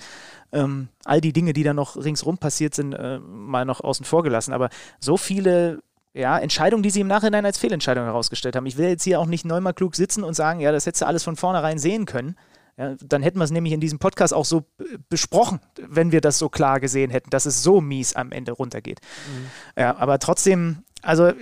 Ähm, 0.53 0.87
all 1.03 1.21
die 1.21 1.33
Dinge, 1.33 1.53
die 1.53 1.63
da 1.63 1.73
noch 1.73 1.97
ringsrum 1.97 2.37
passiert 2.37 2.75
sind, 2.75 2.93
äh, 2.93 3.19
mal 3.19 3.65
noch 3.65 3.81
außen 3.81 4.05
vor 4.05 4.23
gelassen. 4.23 4.53
Aber 4.53 4.69
so 4.99 5.17
viele 5.17 5.81
ja, 6.13 6.37
Entscheidungen, 6.37 6.83
die 6.83 6.89
sie 6.89 7.01
im 7.01 7.07
Nachhinein 7.07 7.45
als 7.45 7.57
Fehlentscheidung 7.57 8.05
herausgestellt 8.05 8.55
haben. 8.55 8.65
Ich 8.65 8.77
will 8.77 8.87
jetzt 8.87 9.03
hier 9.03 9.19
auch 9.19 9.25
nicht 9.25 9.45
neunmal 9.45 9.73
klug 9.73 9.95
sitzen 9.95 10.23
und 10.23 10.33
sagen, 10.33 10.59
ja, 10.59 10.71
das 10.71 10.85
hättest 10.85 11.03
du 11.03 11.07
alles 11.07 11.23
von 11.23 11.35
vornherein 11.35 11.77
sehen 11.77 12.05
können. 12.05 12.35
Ja, 12.77 12.95
dann 13.03 13.21
hätten 13.21 13.39
wir 13.39 13.43
es 13.43 13.51
nämlich 13.51 13.73
in 13.73 13.81
diesem 13.81 13.99
Podcast 13.99 14.33
auch 14.33 14.45
so 14.45 14.63
besprochen, 15.09 15.59
wenn 15.75 16.13
wir 16.13 16.21
das 16.21 16.39
so 16.39 16.47
klar 16.47 16.79
gesehen 16.79 17.11
hätten, 17.11 17.29
dass 17.29 17.45
es 17.45 17.61
so 17.61 17.81
mies 17.81 18.15
am 18.15 18.31
Ende 18.31 18.53
runtergeht. 18.53 19.01
Mhm. 19.27 19.81
Ja, 19.81 19.97
aber 19.97 20.17
trotzdem, 20.17 20.83
also 21.01 21.33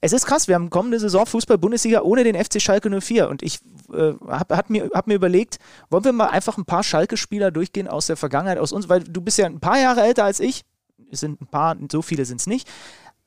es 0.00 0.12
ist 0.12 0.26
krass, 0.26 0.48
wir 0.48 0.54
haben 0.54 0.70
kommende 0.70 0.98
Saison 0.98 1.26
Fußball-Bundesliga 1.26 2.00
ohne 2.00 2.24
den 2.24 2.34
FC 2.34 2.62
Schalke 2.62 2.88
04 3.00 3.28
und 3.28 3.42
ich 3.42 3.60
äh, 3.92 4.14
habe 4.26 4.56
hab 4.56 4.70
mir, 4.70 4.90
hab 4.94 5.06
mir 5.06 5.14
überlegt, 5.14 5.58
wollen 5.90 6.04
wir 6.04 6.12
mal 6.12 6.28
einfach 6.28 6.56
ein 6.56 6.64
paar 6.64 6.82
Schalke-Spieler 6.82 7.50
durchgehen 7.50 7.88
aus 7.88 8.06
der 8.06 8.16
Vergangenheit, 8.16 8.58
aus 8.58 8.72
uns, 8.72 8.88
weil 8.88 9.04
du 9.04 9.20
bist 9.20 9.36
ja 9.36 9.46
ein 9.46 9.60
paar 9.60 9.78
Jahre 9.78 10.02
älter 10.02 10.24
als 10.24 10.40
ich, 10.40 10.64
es 11.10 11.20
sind 11.20 11.40
ein 11.40 11.46
paar, 11.46 11.76
so 11.92 12.02
viele 12.02 12.24
sind 12.24 12.40
es 12.40 12.46
nicht, 12.46 12.68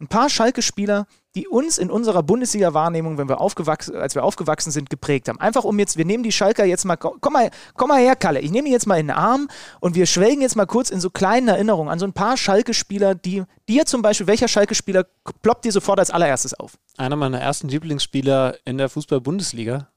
ein 0.02 0.08
paar 0.08 0.30
Schalke-Spieler, 0.30 1.08
die 1.36 1.48
uns 1.48 1.78
in 1.78 1.92
unserer 1.92 2.24
Bundesliga-Wahrnehmung, 2.24 3.20
als 3.20 4.16
wir 4.16 4.24
aufgewachsen 4.24 4.72
sind, 4.72 4.90
geprägt 4.90 5.28
haben. 5.28 5.40
Einfach 5.40 5.64
um 5.64 5.78
jetzt, 5.78 5.98
wir 5.98 6.06
nehmen 6.06 6.24
die 6.24 6.32
Schalker 6.32 6.66
jetzt 6.66 6.86
mal, 6.86 6.96
komm 6.96 7.34
mal, 7.34 7.52
komm 7.76 7.90
mal 7.90 8.00
her, 8.00 8.16
Kalle, 8.16 8.40
ich 8.40 8.52
nehme 8.52 8.68
die 8.68 8.72
jetzt 8.72 8.88
mal 8.88 9.00
in 9.00 9.08
den 9.08 9.16
Arm 9.16 9.50
und 9.80 9.96
wir 9.96 10.06
schwelgen 10.06 10.42
jetzt 10.42 10.56
mal 10.56 10.66
kurz 10.66 10.90
in 10.90 11.02
so 11.02 11.10
kleinen 11.10 11.50
Erinnerungen 11.50 11.92
an 11.92 12.00
so 12.00 12.06
ein 12.06 12.14
paar 12.14 12.38
Schalke-Spieler, 12.38 13.14
die 13.14 13.44
dir 13.68 13.86
zum 13.86 14.02
Beispiel, 14.02 14.28
welcher 14.28 14.48
Schalke-Spieler 14.48 15.06
ploppt 15.42 15.66
dir 15.66 15.72
sofort 15.72 16.00
als 16.00 16.12
allererstes 16.12 16.54
auf? 16.54 16.78
Einer 16.98 17.18
meiner 17.18 17.42
ersten 17.42 17.68
Lieblingsspieler 17.68 18.56
in 18.66 18.78
der 18.78 18.90
Fußball-Bundesliga. 18.90 19.90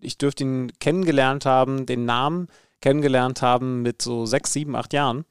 Ich 0.00 0.18
dürfte 0.18 0.44
ihn 0.44 0.72
kennengelernt 0.80 1.46
haben, 1.46 1.86
den 1.86 2.04
Namen 2.04 2.48
kennengelernt 2.80 3.42
haben 3.42 3.82
mit 3.82 4.02
so 4.02 4.26
sechs, 4.26 4.52
sieben, 4.52 4.76
acht 4.76 4.92
Jahren 4.92 5.24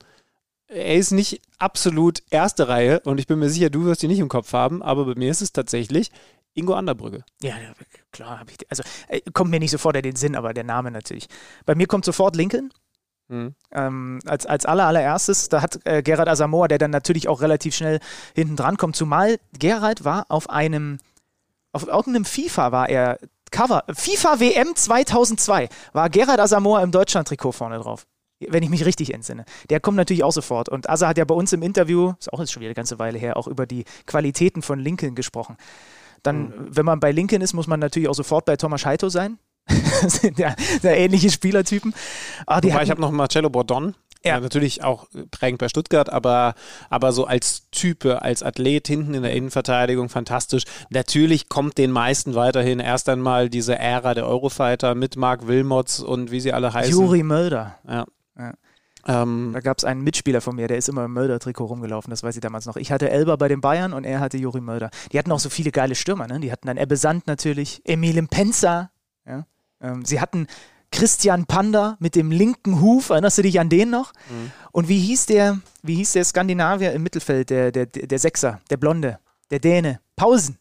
er 0.67 0.95
ist 0.95 1.11
nicht 1.11 1.41
absolut 1.59 2.23
erste 2.29 2.67
Reihe 2.67 2.99
und 3.01 3.19
ich 3.19 3.27
bin 3.27 3.39
mir 3.39 3.49
sicher, 3.49 3.69
du 3.69 3.85
wirst 3.85 4.03
ihn 4.03 4.09
nicht 4.09 4.19
im 4.19 4.29
Kopf 4.29 4.53
haben, 4.53 4.81
aber 4.81 5.05
bei 5.05 5.15
mir 5.15 5.31
ist 5.31 5.41
es 5.41 5.51
tatsächlich 5.51 6.11
Ingo 6.53 6.73
Anderbrügge. 6.73 7.23
Ja, 7.41 7.55
klar, 8.11 8.43
ich, 8.49 8.69
also 8.69 8.83
äh, 9.07 9.21
kommt 9.33 9.51
mir 9.51 9.59
nicht 9.59 9.71
sofort 9.71 9.95
in 9.97 10.03
den 10.03 10.15
Sinn, 10.15 10.35
aber 10.35 10.53
der 10.53 10.63
Name 10.63 10.89
natürlich. 10.89 11.27
Bei 11.65 11.75
mir 11.75 11.85
kommt 11.85 12.05
sofort 12.05 12.35
Lincoln. 12.35 12.71
Mhm. 13.27 13.55
Ähm, 13.71 14.19
als, 14.25 14.45
als 14.45 14.65
aller, 14.65 14.85
allererstes, 14.85 15.49
da 15.49 15.61
hat 15.61 15.79
äh, 15.85 16.01
Gerard 16.03 16.29
Asamoah, 16.29 16.67
der 16.67 16.77
dann 16.77 16.91
natürlich 16.91 17.27
auch 17.27 17.41
relativ 17.41 17.75
schnell 17.75 17.99
hinten 18.35 18.55
dran 18.55 18.77
kommt, 18.77 18.95
zumal 18.95 19.39
Gerard 19.57 20.05
war 20.05 20.25
auf 20.29 20.49
einem, 20.49 20.99
auf 21.73 21.87
irgendeinem 21.87 22.25
FIFA 22.25 22.71
war 22.71 22.89
er 22.89 23.17
Cover, 23.51 23.83
FIFA 23.91 24.39
WM 24.39 24.75
2002, 24.75 25.69
war 25.93 26.09
Gerard 26.09 26.39
Asamoah 26.39 26.83
im 26.83 26.91
Deutschland-Trikot 26.91 27.51
vorne 27.51 27.79
drauf 27.79 28.05
wenn 28.39 28.63
ich 28.63 28.69
mich 28.69 28.85
richtig 28.85 29.13
entsinne. 29.13 29.45
Der 29.69 29.79
kommt 29.79 29.97
natürlich 29.97 30.23
auch 30.23 30.31
sofort. 30.31 30.69
Und 30.69 30.89
Asa 30.89 31.07
hat 31.07 31.17
ja 31.17 31.25
bei 31.25 31.35
uns 31.35 31.53
im 31.53 31.61
Interview, 31.61 32.13
ist 32.19 32.31
auch 32.33 32.39
jetzt 32.39 32.51
schon 32.51 32.61
wieder 32.61 32.69
eine 32.69 32.75
ganze 32.75 32.99
Weile 32.99 33.17
her, 33.17 33.37
auch 33.37 33.47
über 33.47 33.65
die 33.65 33.85
Qualitäten 34.05 34.61
von 34.61 34.79
Lincoln 34.79 35.15
gesprochen. 35.15 35.57
Dann, 36.23 36.47
mhm. 36.47 36.53
wenn 36.69 36.85
man 36.85 36.99
bei 36.99 37.11
Lincoln 37.11 37.41
ist, 37.41 37.53
muss 37.53 37.67
man 37.67 37.79
natürlich 37.79 38.09
auch 38.09 38.15
sofort 38.15 38.45
bei 38.45 38.57
Thomas 38.57 38.85
Heito 38.85 39.09
sein. 39.09 39.37
das 40.01 40.17
sind 40.17 40.37
ja, 40.37 40.55
ähnliche 40.83 41.31
Spielertypen. 41.31 41.93
Ah, 42.45 42.57
Wobei, 42.57 42.73
hatten, 42.73 42.83
ich 42.83 42.89
habe 42.91 43.01
noch 43.01 43.11
Marcello 43.11 43.49
Bordon. 43.49 43.95
Ja. 44.23 44.35
ja. 44.35 44.39
natürlich 44.39 44.83
auch 44.83 45.07
prägend 45.31 45.59
bei 45.59 45.69
Stuttgart, 45.69 46.09
aber, 46.09 46.55
aber 46.89 47.11
so 47.13 47.25
als 47.25 47.69
Type, 47.71 48.21
als 48.21 48.43
Athlet 48.43 48.87
hinten 48.87 49.13
in 49.13 49.23
der 49.23 49.33
Innenverteidigung 49.33 50.09
fantastisch. 50.09 50.63
Natürlich 50.89 51.47
kommt 51.47 51.77
den 51.77 51.91
meisten 51.91 52.35
weiterhin 52.35 52.79
erst 52.79 53.07
einmal 53.07 53.49
diese 53.49 53.77
Ära 53.77 54.13
der 54.13 54.27
Eurofighter 54.27 54.95
mit 54.95 55.15
Marc 55.15 55.47
Wilmots 55.47 55.99
und 55.99 56.31
wie 56.31 56.39
sie 56.39 56.53
alle 56.53 56.73
heißen. 56.73 56.91
Juri 56.91 57.23
Mölder. 57.23 57.77
Ja. 57.87 58.05
Ja. 58.37 58.53
Ähm, 59.07 59.51
da 59.53 59.59
gab 59.59 59.77
es 59.77 59.83
einen 59.83 60.01
Mitspieler 60.01 60.41
von 60.41 60.55
mir, 60.55 60.67
der 60.67 60.77
ist 60.77 60.89
immer 60.89 61.05
im 61.05 61.13
Mölder-Trikot 61.13 61.65
rumgelaufen, 61.65 62.09
das 62.09 62.23
weiß 62.23 62.35
ich 62.35 62.41
damals 62.41 62.65
noch. 62.65 62.75
Ich 62.75 62.91
hatte 62.91 63.09
Elba 63.09 63.35
bei 63.35 63.47
den 63.47 63.61
Bayern 63.61 63.93
und 63.93 64.03
er 64.03 64.19
hatte 64.19 64.37
Juri 64.37 64.61
Mölder. 64.61 64.89
Die 65.11 65.19
hatten 65.19 65.31
auch 65.31 65.39
so 65.39 65.49
viele 65.49 65.71
geile 65.71 65.93
Stürmer, 65.93 66.27
ne? 66.27 66.39
Die 66.39 66.51
hatten 66.51 66.65
dann 66.67 66.77
Ebbe 66.77 66.97
Sand 66.97 67.27
natürlich, 67.27 67.81
Emil 67.85 68.25
Penza, 68.27 68.89
ja? 69.27 69.45
Ähm, 69.79 70.03
sie 70.05 70.19
hatten 70.19 70.47
Christian 70.91 71.45
Panda 71.45 71.97
mit 71.99 72.15
dem 72.15 72.31
linken 72.31 72.81
Huf, 72.81 73.09
erinnerst 73.09 73.37
du 73.37 73.41
dich 73.43 73.59
an 73.59 73.69
den 73.69 73.89
noch? 73.89 74.13
Mhm. 74.29 74.51
Und 74.71 74.87
wie 74.87 74.99
hieß 74.99 75.27
der, 75.27 75.59
wie 75.83 75.95
hieß 75.95 76.13
der 76.13 76.23
Skandinavier 76.23 76.93
im 76.93 77.03
Mittelfeld, 77.03 77.49
der, 77.49 77.71
der, 77.71 77.85
der 77.85 78.19
Sechser, 78.19 78.61
der 78.69 78.77
Blonde, 78.77 79.19
der 79.51 79.59
Däne? 79.59 79.99
Pausen. 80.15 80.57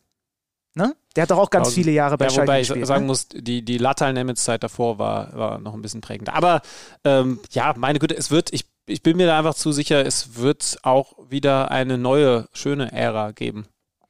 Ne? 0.75 0.97
Der 1.15 1.23
hat 1.23 1.31
doch 1.31 1.39
auch 1.39 1.51
ganz 1.51 1.73
viele 1.73 1.93
Jahre 1.93 2.19
bei 2.19 2.25
ja, 2.25 2.31
Schalke 2.31 2.49
wobei 2.49 2.59
gespielt. 2.59 2.77
Wobei 2.77 2.83
ich 2.83 2.89
sagen 2.89 3.03
ne? 3.03 3.07
muss, 3.07 3.29
die, 3.29 3.65
die 3.65 3.79
Latal-Nemitz-Zeit 3.79 4.65
davor 4.65 4.99
war, 4.99 5.33
war 5.37 5.59
noch 5.61 5.75
ein 5.75 5.83
bisschen 5.83 6.01
prägend. 6.01 6.31
Aber 6.31 6.63
ähm, 7.05 7.39
ja, 7.53 7.75
meine 7.77 8.01
Güte, 8.01 8.17
es 8.17 8.33
wird, 8.33 8.53
ich, 8.53 8.67
ich 8.87 9.03
bin 9.03 9.17
mir 9.17 9.27
da 9.27 9.39
einfach 9.39 9.55
zu 9.55 9.71
sicher, 9.71 10.05
es 10.05 10.37
wird 10.37 10.79
auch 10.83 11.15
wieder 11.31 11.71
eine 11.71 11.97
neue, 11.97 12.49
schöne 12.53 12.91
Ära 12.91 13.31
geben. 13.31 13.67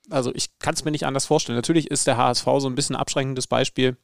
Also 0.09 0.35
ich 0.35 0.59
kann 0.59 0.75
es 0.75 0.85
mir 0.85 0.91
nicht 0.91 1.05
anders 1.05 1.27
vorstellen. 1.27 1.57
Natürlich 1.57 1.91
ist 1.91 2.07
der 2.07 2.17
HSV 2.17 2.45
so 2.59 2.69
ein 2.69 2.75
bisschen 2.75 2.97
ein 2.97 3.01
abschränkendes 3.01 3.47
Beispiel. 3.47 3.99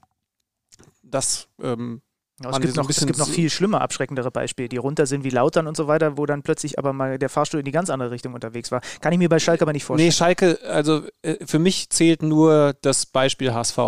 Das 1.03 1.49
ähm, 1.63 2.03
Ja, 2.43 2.51
es, 2.51 2.61
gibt 2.61 2.77
noch, 2.77 2.89
es 2.89 3.07
gibt 3.07 3.19
noch 3.19 3.29
viel 3.29 3.51
schlimmer, 3.51 3.83
abschreckendere 3.83 4.31
Beispiele, 4.31 4.69
die 4.69 4.79
runter 4.79 5.05
sind 5.05 5.25
wie 5.25 5.31
Lautern 5.31 5.67
und 5.67 5.77
so 5.77 5.89
weiter, 5.89 6.17
wo 6.17 6.25
dann 6.25 6.43
plötzlich 6.43 6.79
aber 6.79 6.95
mal 6.95 7.19
der 7.19 7.29
Fahrstuhl 7.29 7.61
in 7.61 7.67
die 7.67 7.71
ganz 7.71 7.91
andere 7.91 8.11
Richtung 8.11 8.33
unterwegs 8.33 8.71
war. 8.73 8.81
Kann 9.03 9.13
ich 9.13 9.19
mir 9.19 9.29
bei 9.29 9.39
Schalke 9.39 9.63
aber 9.63 9.75
nicht 9.75 9.85
vorstellen. 9.85 10.09
Nee, 10.09 10.13
Schalke, 10.13 10.59
also 10.67 11.03
äh, 11.21 11.45
für 11.45 11.59
mich 11.59 11.91
zählt 11.91 12.23
nur 12.23 12.75
das 12.81 13.05
Beispiel 13.05 13.53
HSV. 13.53 13.79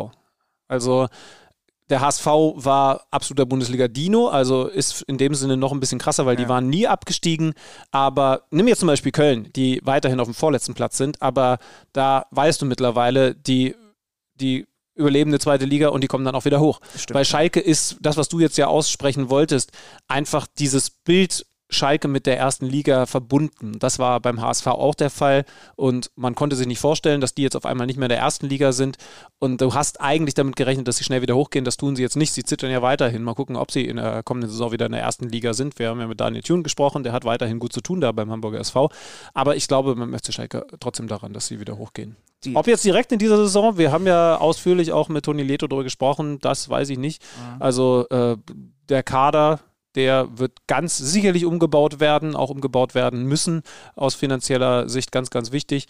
Also 0.69 1.09
der 1.89 2.01
HSV 2.01 2.27
war 2.27 3.07
absoluter 3.11 3.47
Bundesliga-Dino, 3.47 4.29
also 4.29 4.67
ist 4.67 5.03
in 5.03 5.19
dem 5.19 5.35
Sinne 5.35 5.57
noch 5.57 5.73
ein 5.73 5.81
bisschen 5.81 5.99
krasser, 5.99 6.27
weil 6.27 6.39
ja. 6.39 6.45
die 6.45 6.49
waren 6.49 6.69
nie 6.69 6.87
abgestiegen. 6.87 7.55
Aber 7.91 8.43
nimm 8.51 8.69
jetzt 8.69 8.81
zum 8.81 8.87
Beispiel 8.87 9.13
Köln, 9.13 9.51
die 9.55 9.81
weiterhin 9.83 10.21
auf 10.21 10.29
dem 10.29 10.35
vorletzten 10.35 10.75
Platz 10.75 10.97
sind, 10.97 11.21
aber 11.21 11.59
da 11.93 12.27
weißt 12.31 12.63
du 12.63 12.67
mittlerweile, 12.67 13.35
die, 13.35 13.75
die 14.35 14.67
überlebende 14.95 15.39
zweite 15.39 15.65
Liga 15.65 15.89
und 15.89 16.03
die 16.03 16.09
kommen 16.09 16.25
dann 16.25 16.35
auch 16.35 16.45
wieder 16.45 16.61
hoch. 16.61 16.81
Bei 17.13 17.25
Schalke 17.25 17.61
ist 17.61 17.97
das, 18.01 18.17
was 18.17 18.29
du 18.29 18.41
jetzt 18.41 18.59
ja 18.59 18.67
aussprechen 18.67 19.31
wolltest, 19.31 19.73
einfach 20.09 20.47
dieses 20.59 20.91
Bild 20.91 21.47
Schalke 21.73 22.09
mit 22.09 22.27
der 22.27 22.39
ersten 22.39 22.67
Liga 22.67 23.07
verbunden. 23.07 23.79
Das 23.79 23.99
war 23.99 24.21
beim 24.21 24.41
HSV 24.41 24.67
auch 24.69 24.95
der 24.95 25.11
Fall 25.11 25.45
und 25.77 26.11
man 26.17 26.35
konnte 26.35 26.57
sich 26.57 26.67
nicht 26.67 26.79
vorstellen, 26.79 27.21
dass 27.21 27.35
die 27.35 27.43
jetzt 27.43 27.57
auf 27.57 27.67
einmal 27.67 27.87
nicht 27.87 27.97
mehr 27.97 28.07
in 28.07 28.11
der 28.11 28.19
ersten 28.19 28.49
Liga 28.49 28.73
sind 28.73 28.97
und 29.39 29.61
du 29.61 29.75
hast 29.75 30.01
eigentlich 30.01 30.35
damit 30.35 30.57
gerechnet, 30.57 30.87
dass 30.89 30.97
sie 30.97 31.05
schnell 31.05 31.23
wieder 31.23 31.35
hochgehen. 31.35 31.65
Das 31.65 31.77
tun 31.77 31.97
sie 31.97 32.03
jetzt 32.03 32.17
nicht. 32.17 32.33
Sie 32.33 32.45
zittern 32.45 32.71
ja 32.71 32.83
weiterhin. 32.83 33.23
Mal 33.23 33.35
gucken, 33.35 33.57
ob 33.57 33.71
sie 33.71 33.85
in 33.85 33.97
der 33.97 34.23
kommenden 34.23 34.51
Saison 34.51 34.73
wieder 34.73 34.87
in 34.87 34.93
der 34.93 35.01
ersten 35.01 35.29
Liga 35.29 35.55
sind. 35.55 35.79
Wir 35.79 35.89
haben 35.89 36.01
ja 36.01 36.07
mit 36.07 36.21
Daniel 36.21 36.43
Thun 36.43 36.63
gesprochen, 36.63 37.03
der 37.03 37.13
hat 37.13 37.25
weiterhin 37.25 37.59
gut 37.59 37.73
zu 37.73 37.81
tun 37.81 38.01
da 38.01 38.13
beim 38.13 38.31
Hamburger 38.31 38.61
SV. 38.61 38.91
Aber 39.35 39.57
ich 39.57 39.67
glaube 39.67 39.95
man 39.95 40.11
möchte 40.11 40.33
Schalke 40.33 40.67
trotzdem 40.81 41.09
daran, 41.09 41.33
dass 41.33 41.47
sie 41.47 41.61
wieder 41.61 41.79
hochgehen. 41.79 42.17
Die 42.45 42.57
Ob 42.57 42.67
jetzt 42.67 42.85
direkt 42.85 43.13
in 43.13 43.19
dieser 43.19 43.37
Saison, 43.37 43.79
wir 43.79 43.93
haben 43.93 44.07
ja 44.07 44.37
ausführlich 44.37 44.93
auch 44.93 45.09
mit 45.09 45.25
Toni 45.25 45.43
Leto 45.43 45.69
darüber 45.69 45.85
gesprochen, 45.85 46.41
das 46.41 46.69
weiß 46.69 46.91
ich 46.91 46.99
nicht. 46.99 47.23
Mhm. 47.23 47.63
Also 47.63 48.07
äh, 48.11 48.37
der 48.89 49.03
Kader 49.03 49.61
der 49.95 50.39
wird 50.39 50.53
ganz 50.67 50.97
sicherlich 50.97 51.45
umgebaut 51.45 52.01
werden, 52.01 52.37
auch 52.37 52.51
umgebaut 52.51 52.95
werden 52.95 53.25
müssen, 53.25 53.63
aus 53.95 54.15
finanzieller 54.15 54.89
Sicht 54.89 55.13
ganz, 55.13 55.31
ganz 55.31 55.53
wichtig. 55.53 55.87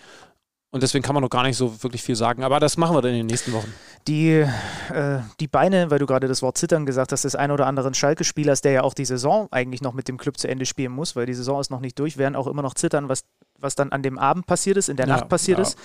Und 0.74 0.82
deswegen 0.82 1.04
kann 1.04 1.14
man 1.14 1.22
noch 1.22 1.28
gar 1.28 1.42
nicht 1.42 1.58
so 1.58 1.82
wirklich 1.82 2.02
viel 2.02 2.16
sagen. 2.16 2.44
Aber 2.44 2.58
das 2.58 2.78
machen 2.78 2.96
wir 2.96 3.02
dann 3.02 3.10
in 3.10 3.18
den 3.18 3.26
nächsten 3.26 3.52
Wochen. 3.52 3.72
Die, 4.08 4.30
äh, 4.30 5.18
die 5.38 5.46
Beine, 5.46 5.90
weil 5.90 5.98
du 5.98 6.06
gerade 6.06 6.28
das 6.28 6.40
Wort 6.40 6.56
Zittern 6.56 6.86
gesagt 6.86 7.12
hast, 7.12 7.24
des 7.24 7.36
ein 7.36 7.50
oder 7.50 7.66
anderen 7.66 7.92
Schalke-Spielers, 7.92 8.62
der 8.62 8.72
ja 8.72 8.82
auch 8.82 8.94
die 8.94 9.04
Saison 9.04 9.48
eigentlich 9.50 9.82
noch 9.82 9.92
mit 9.92 10.08
dem 10.08 10.16
Club 10.16 10.38
zu 10.38 10.48
Ende 10.48 10.64
spielen 10.64 10.92
muss, 10.92 11.14
weil 11.14 11.26
die 11.26 11.34
Saison 11.34 11.60
ist 11.60 11.70
noch 11.70 11.80
nicht 11.80 11.98
durch, 11.98 12.16
werden 12.16 12.36
auch 12.36 12.46
immer 12.46 12.62
noch 12.62 12.72
zittern, 12.72 13.10
was, 13.10 13.24
was 13.58 13.74
dann 13.74 13.92
an 13.92 14.02
dem 14.02 14.18
Abend 14.18 14.46
passiert 14.46 14.78
ist, 14.78 14.88
in 14.88 14.96
der 14.96 15.06
ja, 15.06 15.16
Nacht 15.16 15.28
passiert 15.28 15.58
ja. 15.58 15.62
ist 15.62 15.78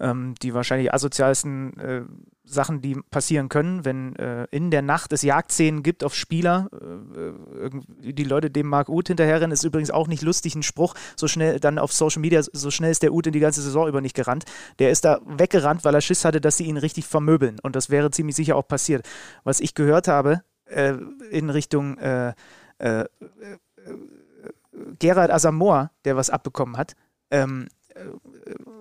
ähm, 0.00 0.34
die 0.42 0.54
wahrscheinlich 0.54 0.92
asozialsten 0.92 1.78
äh, 1.78 2.02
Sachen, 2.46 2.82
die 2.82 2.96
passieren 3.10 3.48
können, 3.48 3.84
wenn 3.84 4.16
äh, 4.16 4.46
in 4.50 4.70
der 4.70 4.82
Nacht 4.82 5.12
es 5.12 5.22
Jagdszenen 5.22 5.82
gibt 5.82 6.04
auf 6.04 6.14
Spieler. 6.14 6.68
Äh, 6.72 7.70
die 7.98 8.24
Leute 8.24 8.50
dem 8.50 8.68
Marc 8.68 8.88
Uth 8.88 9.08
hinterherrennen, 9.08 9.52
ist 9.52 9.64
übrigens 9.64 9.90
auch 9.90 10.08
nicht 10.08 10.22
lustig, 10.22 10.54
ein 10.54 10.62
Spruch, 10.62 10.94
so 11.16 11.26
schnell 11.26 11.58
dann 11.58 11.78
auf 11.78 11.92
Social 11.92 12.20
Media, 12.20 12.42
so 12.42 12.70
schnell 12.70 12.90
ist 12.90 13.02
der 13.02 13.12
Uth 13.12 13.26
in 13.26 13.32
die 13.32 13.40
ganze 13.40 13.62
Saison 13.62 13.88
über 13.88 14.00
nicht 14.00 14.14
gerannt. 14.14 14.44
Der 14.78 14.90
ist 14.90 15.04
da 15.04 15.20
weggerannt, 15.24 15.84
weil 15.84 15.94
er 15.94 16.00
Schiss 16.00 16.24
hatte, 16.24 16.40
dass 16.40 16.58
sie 16.58 16.64
ihn 16.64 16.76
richtig 16.76 17.06
vermöbeln. 17.06 17.58
Und 17.62 17.76
das 17.76 17.88
wäre 17.88 18.10
ziemlich 18.10 18.36
sicher 18.36 18.56
auch 18.56 18.68
passiert. 18.68 19.08
Was 19.44 19.60
ich 19.60 19.74
gehört 19.74 20.08
habe 20.08 20.42
äh, 20.66 20.94
in 21.30 21.48
Richtung 21.50 21.96
äh, 21.98 22.34
äh, 22.78 23.04
Gerald 24.98 25.30
Asamoah, 25.30 25.90
der 26.04 26.16
was 26.16 26.30
abbekommen 26.30 26.76
hat, 26.76 26.94
ähm, 27.30 27.68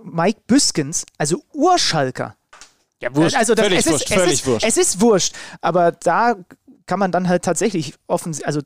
Mike 0.03 0.41
Büskens, 0.47 1.05
also 1.17 1.43
Urschalker. 1.53 2.35
Ja, 2.99 3.13
wurscht. 3.15 3.35
Also 3.35 3.53
das, 3.53 3.65
völlig 3.65 3.79
es 3.79 3.91
wurscht, 3.91 4.09
ist, 4.09 4.13
völlig 4.13 4.33
es 4.41 4.45
wurscht. 4.45 4.67
Es 4.67 4.77
ist 4.77 5.01
wurscht, 5.01 5.35
aber 5.61 5.91
da 5.91 6.35
kann 6.85 6.99
man 6.99 7.11
dann 7.11 7.27
halt 7.27 7.43
tatsächlich 7.43 7.95
offensichtlich, 8.07 8.47
also 8.47 8.61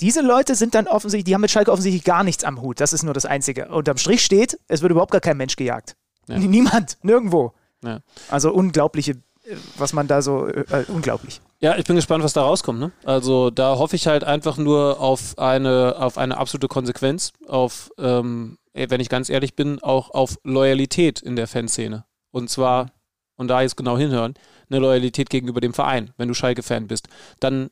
diese 0.00 0.20
Leute 0.20 0.54
sind 0.54 0.74
dann 0.74 0.88
offensichtlich, 0.88 1.24
die 1.24 1.34
haben 1.34 1.40
mit 1.42 1.50
Schalke 1.50 1.70
offensichtlich 1.70 2.04
gar 2.04 2.24
nichts 2.24 2.44
am 2.44 2.60
Hut. 2.60 2.80
Das 2.80 2.92
ist 2.92 3.02
nur 3.02 3.14
das 3.14 3.24
Einzige. 3.24 3.68
Unterm 3.68 3.98
Strich 3.98 4.24
steht, 4.24 4.58
es 4.68 4.82
wird 4.82 4.90
überhaupt 4.90 5.12
gar 5.12 5.20
kein 5.20 5.36
Mensch 5.36 5.56
gejagt. 5.56 5.96
Ja. 6.28 6.38
Niemand, 6.38 6.98
nirgendwo. 7.02 7.52
Ja. 7.84 8.00
Also 8.28 8.52
unglaubliche, 8.52 9.16
was 9.76 9.92
man 9.92 10.06
da 10.06 10.22
so, 10.22 10.46
äh, 10.46 10.84
unglaublich. 10.88 11.40
Ja, 11.60 11.76
ich 11.76 11.84
bin 11.84 11.96
gespannt, 11.96 12.24
was 12.24 12.32
da 12.32 12.42
rauskommt. 12.42 12.80
Ne? 12.80 12.92
Also 13.04 13.50
da 13.50 13.76
hoffe 13.78 13.96
ich 13.96 14.06
halt 14.06 14.24
einfach 14.24 14.56
nur 14.56 15.00
auf 15.00 15.38
eine, 15.38 15.96
auf 15.98 16.18
eine 16.18 16.36
absolute 16.36 16.68
Konsequenz, 16.68 17.32
auf 17.46 17.90
ähm, 17.98 18.58
wenn 18.74 19.00
ich 19.00 19.08
ganz 19.08 19.28
ehrlich 19.28 19.54
bin, 19.54 19.82
auch 19.82 20.10
auf 20.10 20.38
Loyalität 20.44 21.20
in 21.20 21.36
der 21.36 21.46
Fanszene. 21.46 22.04
Und 22.30 22.50
zwar, 22.50 22.92
und 23.36 23.48
da 23.48 23.62
jetzt 23.62 23.76
genau 23.76 23.98
hinhören, 23.98 24.34
eine 24.70 24.80
Loyalität 24.80 25.30
gegenüber 25.30 25.60
dem 25.60 25.74
Verein, 25.74 26.12
wenn 26.16 26.28
du 26.28 26.34
Schalke-Fan 26.34 26.86
bist. 26.86 27.08
Dann 27.40 27.70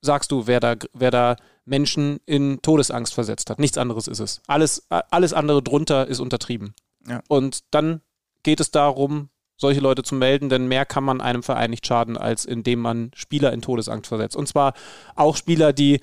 sagst 0.00 0.30
du, 0.32 0.46
wer 0.46 0.60
da, 0.60 0.76
wer 0.92 1.10
da 1.10 1.36
Menschen 1.64 2.20
in 2.24 2.62
Todesangst 2.62 3.14
versetzt 3.14 3.50
hat. 3.50 3.58
Nichts 3.58 3.78
anderes 3.78 4.08
ist 4.08 4.20
es. 4.20 4.40
Alles, 4.46 4.86
alles 4.88 5.32
andere 5.32 5.62
drunter 5.62 6.06
ist 6.06 6.20
untertrieben. 6.20 6.74
Ja. 7.06 7.20
Und 7.28 7.64
dann 7.72 8.00
geht 8.42 8.60
es 8.60 8.70
darum, 8.70 9.28
solche 9.56 9.80
Leute 9.80 10.02
zu 10.02 10.14
melden, 10.14 10.48
denn 10.48 10.68
mehr 10.68 10.86
kann 10.86 11.04
man 11.04 11.20
einem 11.20 11.42
Verein 11.42 11.70
nicht 11.70 11.86
schaden, 11.86 12.16
als 12.16 12.44
indem 12.44 12.78
man 12.78 13.10
Spieler 13.14 13.52
in 13.52 13.60
Todesangst 13.60 14.08
versetzt. 14.08 14.36
Und 14.36 14.46
zwar 14.46 14.72
auch 15.16 15.36
Spieler, 15.36 15.72
die, 15.72 16.00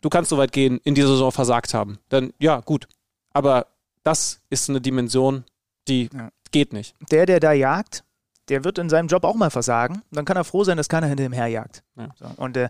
du 0.00 0.08
kannst 0.08 0.30
so 0.30 0.38
weit 0.38 0.52
gehen, 0.52 0.80
in 0.82 0.94
dieser 0.94 1.08
Saison 1.08 1.30
versagt 1.30 1.72
haben. 1.72 1.98
Denn 2.10 2.32
ja, 2.38 2.60
gut. 2.60 2.88
Aber 3.32 3.68
das 4.06 4.40
ist 4.50 4.70
eine 4.70 4.80
Dimension, 4.80 5.44
die 5.88 6.08
ja. 6.14 6.30
geht 6.52 6.72
nicht. 6.72 6.94
Der, 7.10 7.26
der 7.26 7.40
da 7.40 7.52
jagt, 7.52 8.04
der 8.48 8.62
wird 8.62 8.78
in 8.78 8.88
seinem 8.88 9.08
Job 9.08 9.24
auch 9.24 9.34
mal 9.34 9.50
versagen. 9.50 10.02
Dann 10.12 10.24
kann 10.24 10.36
er 10.36 10.44
froh 10.44 10.62
sein, 10.62 10.76
dass 10.76 10.88
keiner 10.88 11.08
hinter 11.08 11.24
ihm 11.24 11.32
herjagt. 11.32 11.82
Ja. 11.96 12.10
So, 12.14 12.26
und 12.36 12.56
äh, 12.56 12.68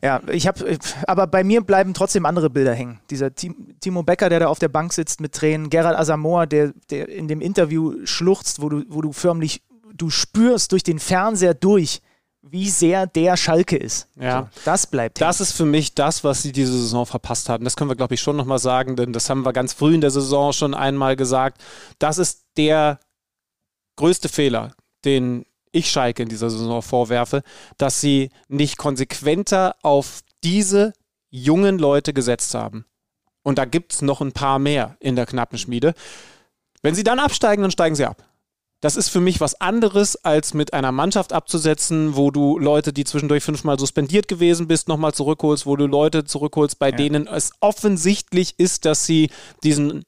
ja, 0.00 0.20
ich 0.28 0.46
habe, 0.46 0.78
aber 1.08 1.26
bei 1.26 1.42
mir 1.42 1.62
bleiben 1.62 1.94
trotzdem 1.94 2.24
andere 2.24 2.50
Bilder 2.50 2.74
hängen. 2.74 3.00
Dieser 3.10 3.34
Timo 3.34 4.04
Becker, 4.04 4.28
der 4.28 4.40
da 4.40 4.46
auf 4.46 4.60
der 4.60 4.68
Bank 4.68 4.92
sitzt 4.92 5.20
mit 5.20 5.32
Tränen, 5.32 5.70
Gerald 5.70 5.98
Asamoah, 5.98 6.46
der, 6.46 6.72
der 6.90 7.08
in 7.08 7.26
dem 7.26 7.40
Interview 7.40 8.06
schluchzt, 8.06 8.62
wo 8.62 8.68
du, 8.68 8.84
wo 8.88 9.00
du 9.00 9.12
förmlich, 9.12 9.62
du 9.92 10.10
spürst 10.10 10.70
durch 10.70 10.84
den 10.84 11.00
Fernseher 11.00 11.54
durch, 11.54 12.00
wie 12.50 12.70
sehr 12.70 13.06
der 13.06 13.36
Schalke 13.36 13.76
ist. 13.76 14.08
Ja. 14.20 14.42
So, 14.42 14.60
das 14.64 14.86
bleibt. 14.86 15.20
Das 15.20 15.40
ist 15.40 15.52
für 15.52 15.64
mich 15.64 15.94
das, 15.94 16.22
was 16.24 16.42
sie 16.42 16.52
diese 16.52 16.72
Saison 16.72 17.04
verpasst 17.04 17.48
haben. 17.48 17.64
Das 17.64 17.76
können 17.76 17.90
wir, 17.90 17.96
glaube 17.96 18.14
ich, 18.14 18.20
schon 18.20 18.36
nochmal 18.36 18.58
sagen, 18.58 18.96
denn 18.96 19.12
das 19.12 19.28
haben 19.28 19.44
wir 19.44 19.52
ganz 19.52 19.72
früh 19.72 19.94
in 19.94 20.00
der 20.00 20.10
Saison 20.10 20.52
schon 20.52 20.74
einmal 20.74 21.16
gesagt. 21.16 21.62
Das 21.98 22.18
ist 22.18 22.44
der 22.56 23.00
größte 23.96 24.28
Fehler, 24.28 24.74
den 25.04 25.44
ich 25.72 25.90
Schalke 25.90 26.22
in 26.22 26.28
dieser 26.28 26.50
Saison 26.50 26.82
vorwerfe, 26.82 27.42
dass 27.78 28.00
sie 28.00 28.30
nicht 28.48 28.78
konsequenter 28.78 29.74
auf 29.82 30.20
diese 30.44 30.92
jungen 31.30 31.78
Leute 31.78 32.12
gesetzt 32.12 32.54
haben. 32.54 32.86
Und 33.42 33.58
da 33.58 33.64
gibt 33.64 33.92
es 33.92 34.02
noch 34.02 34.20
ein 34.20 34.32
paar 34.32 34.58
mehr 34.58 34.96
in 35.00 35.16
der 35.16 35.26
knappen 35.26 35.58
Schmiede. 35.58 35.94
Wenn 36.82 36.94
sie 36.94 37.04
dann 37.04 37.18
absteigen, 37.18 37.62
dann 37.62 37.70
steigen 37.70 37.94
sie 37.96 38.04
ab 38.04 38.24
das 38.80 38.96
ist 38.96 39.08
für 39.08 39.20
mich 39.20 39.40
was 39.40 39.60
anderes, 39.60 40.16
als 40.24 40.54
mit 40.54 40.72
einer 40.74 40.92
Mannschaft 40.92 41.32
abzusetzen, 41.32 42.16
wo 42.16 42.30
du 42.30 42.58
Leute, 42.58 42.92
die 42.92 43.04
zwischendurch 43.04 43.42
fünfmal 43.42 43.78
suspendiert 43.78 44.28
gewesen 44.28 44.68
bist, 44.68 44.88
nochmal 44.88 45.14
zurückholst, 45.14 45.66
wo 45.66 45.76
du 45.76 45.86
Leute 45.86 46.24
zurückholst, 46.24 46.78
bei 46.78 46.90
ja. 46.90 46.96
denen 46.96 47.26
es 47.26 47.52
offensichtlich 47.60 48.58
ist, 48.58 48.84
dass 48.84 49.06
sie 49.06 49.30
diesen 49.64 50.04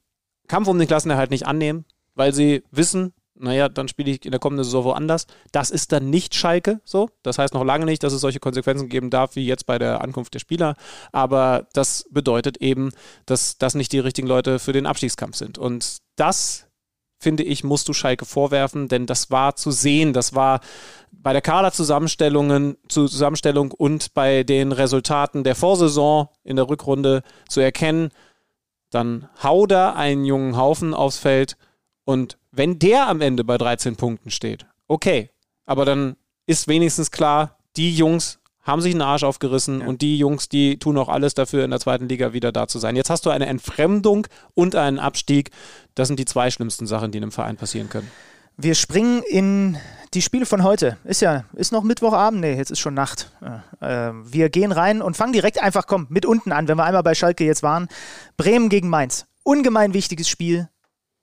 Kampf 0.49 0.69
um 0.69 0.79
den 0.79 0.89
Klassenerhalt 0.89 1.31
nicht 1.31 1.47
annehmen, 1.47 1.85
weil 2.15 2.35
sie 2.35 2.63
wissen, 2.71 3.15
naja, 3.41 3.69
dann 3.69 3.89
spiele 3.89 4.11
ich 4.11 4.25
in 4.25 4.33
der 4.33 4.41
kommenden 4.41 4.65
Saison 4.65 4.85
woanders. 4.85 5.27
Das 5.53 5.71
ist 5.71 5.93
dann 5.93 6.11
nicht 6.11 6.35
Schalke 6.35 6.81
so. 6.85 7.09
Das 7.23 7.39
heißt 7.39 7.55
noch 7.55 7.65
lange 7.65 7.85
nicht, 7.85 8.03
dass 8.03 8.13
es 8.13 8.21
solche 8.21 8.41
Konsequenzen 8.41 8.89
geben 8.89 9.11
darf, 9.11 9.37
wie 9.37 9.47
jetzt 9.47 9.67
bei 9.67 9.79
der 9.79 10.01
Ankunft 10.03 10.35
der 10.35 10.41
Spieler. 10.41 10.75
Aber 11.13 11.69
das 11.73 12.05
bedeutet 12.11 12.59
eben, 12.59 12.91
dass 13.27 13.57
das 13.59 13.75
nicht 13.75 13.93
die 13.93 14.01
richtigen 14.01 14.29
Leute 14.29 14.59
für 14.59 14.73
den 14.73 14.87
Abstiegskampf 14.87 15.37
sind. 15.37 15.57
Und 15.57 15.99
das 16.17 16.68
finde 17.19 17.43
ich, 17.43 17.65
musst 17.65 17.89
du 17.89 17.93
Schalke 17.93 18.25
vorwerfen, 18.25 18.89
denn 18.89 19.07
das 19.07 19.31
war 19.31 19.57
zu 19.57 19.71
sehen, 19.71 20.13
das 20.13 20.35
war 20.35 20.61
bei 21.11 21.33
der 21.33 21.43
Kaderzusammenstellung 21.43 22.77
Zusammenstellung 22.89 23.73
und 23.73 24.15
bei 24.15 24.45
den 24.45 24.73
Resultaten 24.73 25.45
der 25.45 25.57
Vorsaison 25.57 26.29
in 26.45 26.57
der 26.57 26.69
Rückrunde 26.69 27.23
zu 27.49 27.61
erkennen. 27.61 28.11
Dann 28.91 29.29
hau 29.43 29.67
da 29.67 29.93
einen 29.95 30.25
jungen 30.25 30.57
Haufen 30.57 30.95
aufs 30.95 31.19
Feld 31.19 31.57
und 32.05 32.39
wenn 32.53 32.79
der 32.79 33.09
am 33.09 33.21
Ende 33.21 33.45
bei 33.45 33.59
13 33.59 33.97
Punkten 33.97 34.31
steht, 34.31 34.67
okay, 34.87 35.31
aber 35.67 35.85
dann 35.85 36.17
ist 36.47 36.69
wenigstens 36.69 37.11
klar, 37.11 37.59
die 37.77 37.95
Jungs 37.95 38.39
haben 38.69 38.81
sich 38.81 38.95
einen 38.95 39.03
Arsch 39.03 39.25
aufgerissen 39.25 39.81
ja. 39.81 39.87
und 39.87 40.03
die 40.03 40.19
Jungs, 40.19 40.49
die 40.49 40.79
tun 40.79 40.97
auch 40.99 41.09
alles 41.09 41.35
dafür, 41.35 41.65
in 41.65 41.71
der 41.71 41.81
zweiten 41.81 42.09
Liga 42.09 42.33
wieder 42.33 42.53
da 42.53 42.69
zu 42.69 42.79
sein. 42.79 42.95
Jetzt 42.95 43.11
hast 43.11 43.27
du 43.27 43.31
eine 43.31 43.47
Entfremdung 43.47 44.29
und 44.55 44.77
einen 44.77 44.99
Abstieg. 44.99 45.51
Das 45.95 46.07
sind 46.07 46.21
die 46.21 46.27
zwei 46.27 46.51
schlimmsten 46.51 46.87
Sachen, 46.87 47.11
die 47.11 47.19
in 47.19 47.25
einem 47.25 47.33
Verein 47.33 47.57
passieren 47.57 47.89
können. 47.89 48.09
Wir 48.57 48.75
springen 48.75 49.23
in 49.23 49.79
die 50.15 50.23
Spiele 50.23 50.45
von 50.45 50.63
heute. 50.63 50.97
Ist 51.05 51.23
ja, 51.23 51.45
ist 51.55 51.73
noch 51.73 51.83
Mittwochabend? 51.83 52.41
Nee, 52.41 52.57
jetzt 52.57 52.71
ist 52.71 52.81
schon 52.81 52.95
Nacht. 52.95 53.31
Äh, 53.81 54.11
wir 54.13 54.51
gehen 54.51 54.73
rein 54.73 55.01
und 55.01 55.17
fangen 55.17 55.33
direkt 55.33 55.63
einfach, 55.63 55.87
komm, 55.87 56.07
mit 56.11 56.27
unten 56.27 56.53
an, 56.53 56.69
wenn 56.69 56.77
wir 56.77 56.85
einmal 56.85 57.03
bei 57.03 57.15
Schalke 57.15 57.45
jetzt 57.45 57.63
waren. 57.63 57.89
Bremen 58.37 58.69
gegen 58.69 58.89
Mainz. 58.89 59.27
Ungemein 59.45 59.95
wichtiges 59.95 60.29
Spiel. 60.29 60.69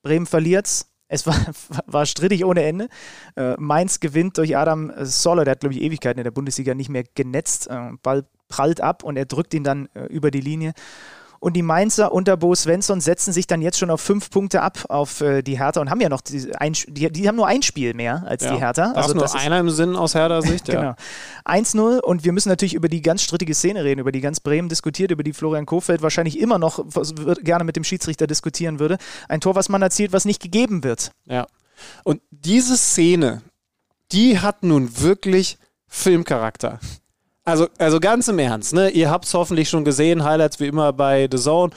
Bremen 0.01 0.25
verliert's. 0.25 0.94
Es 1.07 1.27
war, 1.27 1.35
war 1.85 2.05
strittig 2.05 2.45
ohne 2.45 2.63
Ende. 2.63 2.89
Äh, 3.35 3.55
Mainz 3.57 3.99
gewinnt 3.99 4.37
durch 4.37 4.57
Adam 4.57 4.91
Soller, 5.03 5.45
der 5.45 5.51
hat, 5.51 5.59
glaube 5.59 5.75
ich, 5.75 5.81
Ewigkeiten 5.81 6.19
in 6.19 6.23
der 6.23 6.31
Bundesliga 6.31 6.73
nicht 6.73 6.89
mehr 6.89 7.03
genetzt. 7.15 7.67
Äh, 7.67 7.91
Ball 8.01 8.25
prallt 8.47 8.81
ab 8.81 9.03
und 9.03 9.17
er 9.17 9.25
drückt 9.25 9.53
ihn 9.53 9.63
dann 9.63 9.89
äh, 9.93 10.05
über 10.05 10.31
die 10.31 10.41
Linie. 10.41 10.73
Und 11.39 11.53
die 11.53 11.61
Mainzer 11.61 12.11
unter 12.11 12.37
Bo 12.37 12.55
Svensson 12.55 13.01
setzen 13.01 13.33
sich 13.33 13.47
dann 13.47 13.61
jetzt 13.61 13.77
schon 13.77 13.89
auf 13.89 14.01
fünf 14.01 14.29
Punkte 14.29 14.61
ab 14.61 14.85
auf 14.89 15.21
äh, 15.21 15.41
die 15.41 15.59
Hertha 15.59 15.81
und 15.81 15.89
haben 15.89 16.01
ja 16.01 16.09
noch 16.09 16.21
die, 16.21 16.55
ein, 16.55 16.73
die, 16.87 17.11
die, 17.11 17.27
haben 17.27 17.35
nur 17.35 17.47
ein 17.47 17.61
Spiel 17.61 17.93
mehr 17.93 18.23
als 18.25 18.43
Ja. 18.43 18.53
die 18.53 18.59
Hertha. 18.59 18.93
Da 18.93 19.01
ist 19.01 19.13
nur 19.13 19.35
einer 19.35 19.59
im 19.59 19.69
Sinn 19.69 19.95
aus 19.95 20.15
Herder 20.15 20.41
Sicht. 20.41 20.65
Ja. 20.75 20.95
Genau. 21.45 21.61
1-0 21.61 21.99
und 22.01 22.23
wir 22.25 22.31
müssen 22.33 22.49
natürlich 22.49 22.73
über 22.73 22.89
die 22.89 23.01
ganz 23.01 23.21
strittige 23.21 23.53
Szene 23.53 23.83
reden, 23.83 24.01
über 24.01 24.11
die 24.11 24.19
ganz 24.19 24.39
Bremen 24.39 24.67
diskutiert, 24.67 25.11
über 25.11 25.23
die 25.23 25.31
Florian 25.31 25.65
Kofeld 25.65 26.01
wahrscheinlich 26.01 26.39
immer 26.39 26.57
noch 26.57 26.83
gerne 27.43 27.63
mit 27.63 27.75
dem 27.75 27.83
Schiedsrichter 27.83 28.27
diskutieren 28.27 28.79
würde. 28.79 28.97
Ein 29.29 29.41
Tor, 29.41 29.55
was 29.55 29.69
man 29.69 29.81
erzielt, 29.81 30.11
was 30.11 30.25
nicht 30.25 30.41
gegeben 30.41 30.83
wird. 30.83 31.11
Ja. 31.25 31.45
Und 32.03 32.21
diese 32.31 32.77
Szene, 32.77 33.41
die 34.11 34.39
hat 34.39 34.63
nun 34.63 34.99
wirklich 34.99 35.57
Filmcharakter. 35.87 36.79
Also, 37.45 37.67
also 37.77 37.99
ganz 37.99 38.27
im 38.27 38.39
Ernst, 38.39 38.73
ne? 38.73 38.89
Ihr 38.89 39.09
habt 39.11 39.25
es 39.25 39.33
hoffentlich 39.33 39.69
schon 39.69 39.85
gesehen, 39.85 40.23
Highlights 40.23 40.59
wie 40.59 40.65
immer 40.67 40.91
bei 40.93 41.27
The 41.31 41.37
Zone. 41.37 41.71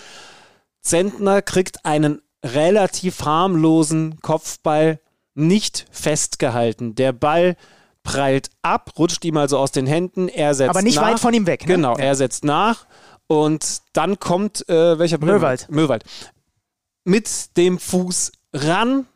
Zentner 0.81 1.43
kriegt 1.43 1.85
einen 1.85 2.23
relativ 2.45 3.21
harmlosen 3.25 4.21
Kopfball 4.23 5.01
nicht 5.35 5.87
festgehalten. 5.91 6.95
Der 6.95 7.12
Ball 7.12 7.57
prallt 8.03 8.49
ab, 8.62 8.93
rutscht 8.99 9.25
ihm 9.25 9.37
also 9.37 9.59
aus 9.59 9.71
den 9.73 9.87
Händen, 9.87 10.29
er 10.29 10.55
setzt 10.55 10.71
Aber 10.71 10.83
nicht 10.83 10.97
nach. 10.97 11.03
weit 11.03 11.21
von 11.21 11.35
ihm 11.35 11.47
weg. 11.47 11.66
Ne? 11.66 11.75
Genau, 11.75 11.95
Ja. 11.97 12.03
er 12.05 12.14
setzt 12.14 12.45
nach 12.45 12.87
und 13.27 13.83
dann 13.93 14.19
kommt 14.19 14.66
äh, 14.69 14.99
welcher? 14.99 15.19
Möwald. 15.19 15.69
Möwald. 15.71 16.05
Mit 17.05 17.57
dem 17.59 17.79
Fuß 17.79 18.33
ran, 18.55 19.07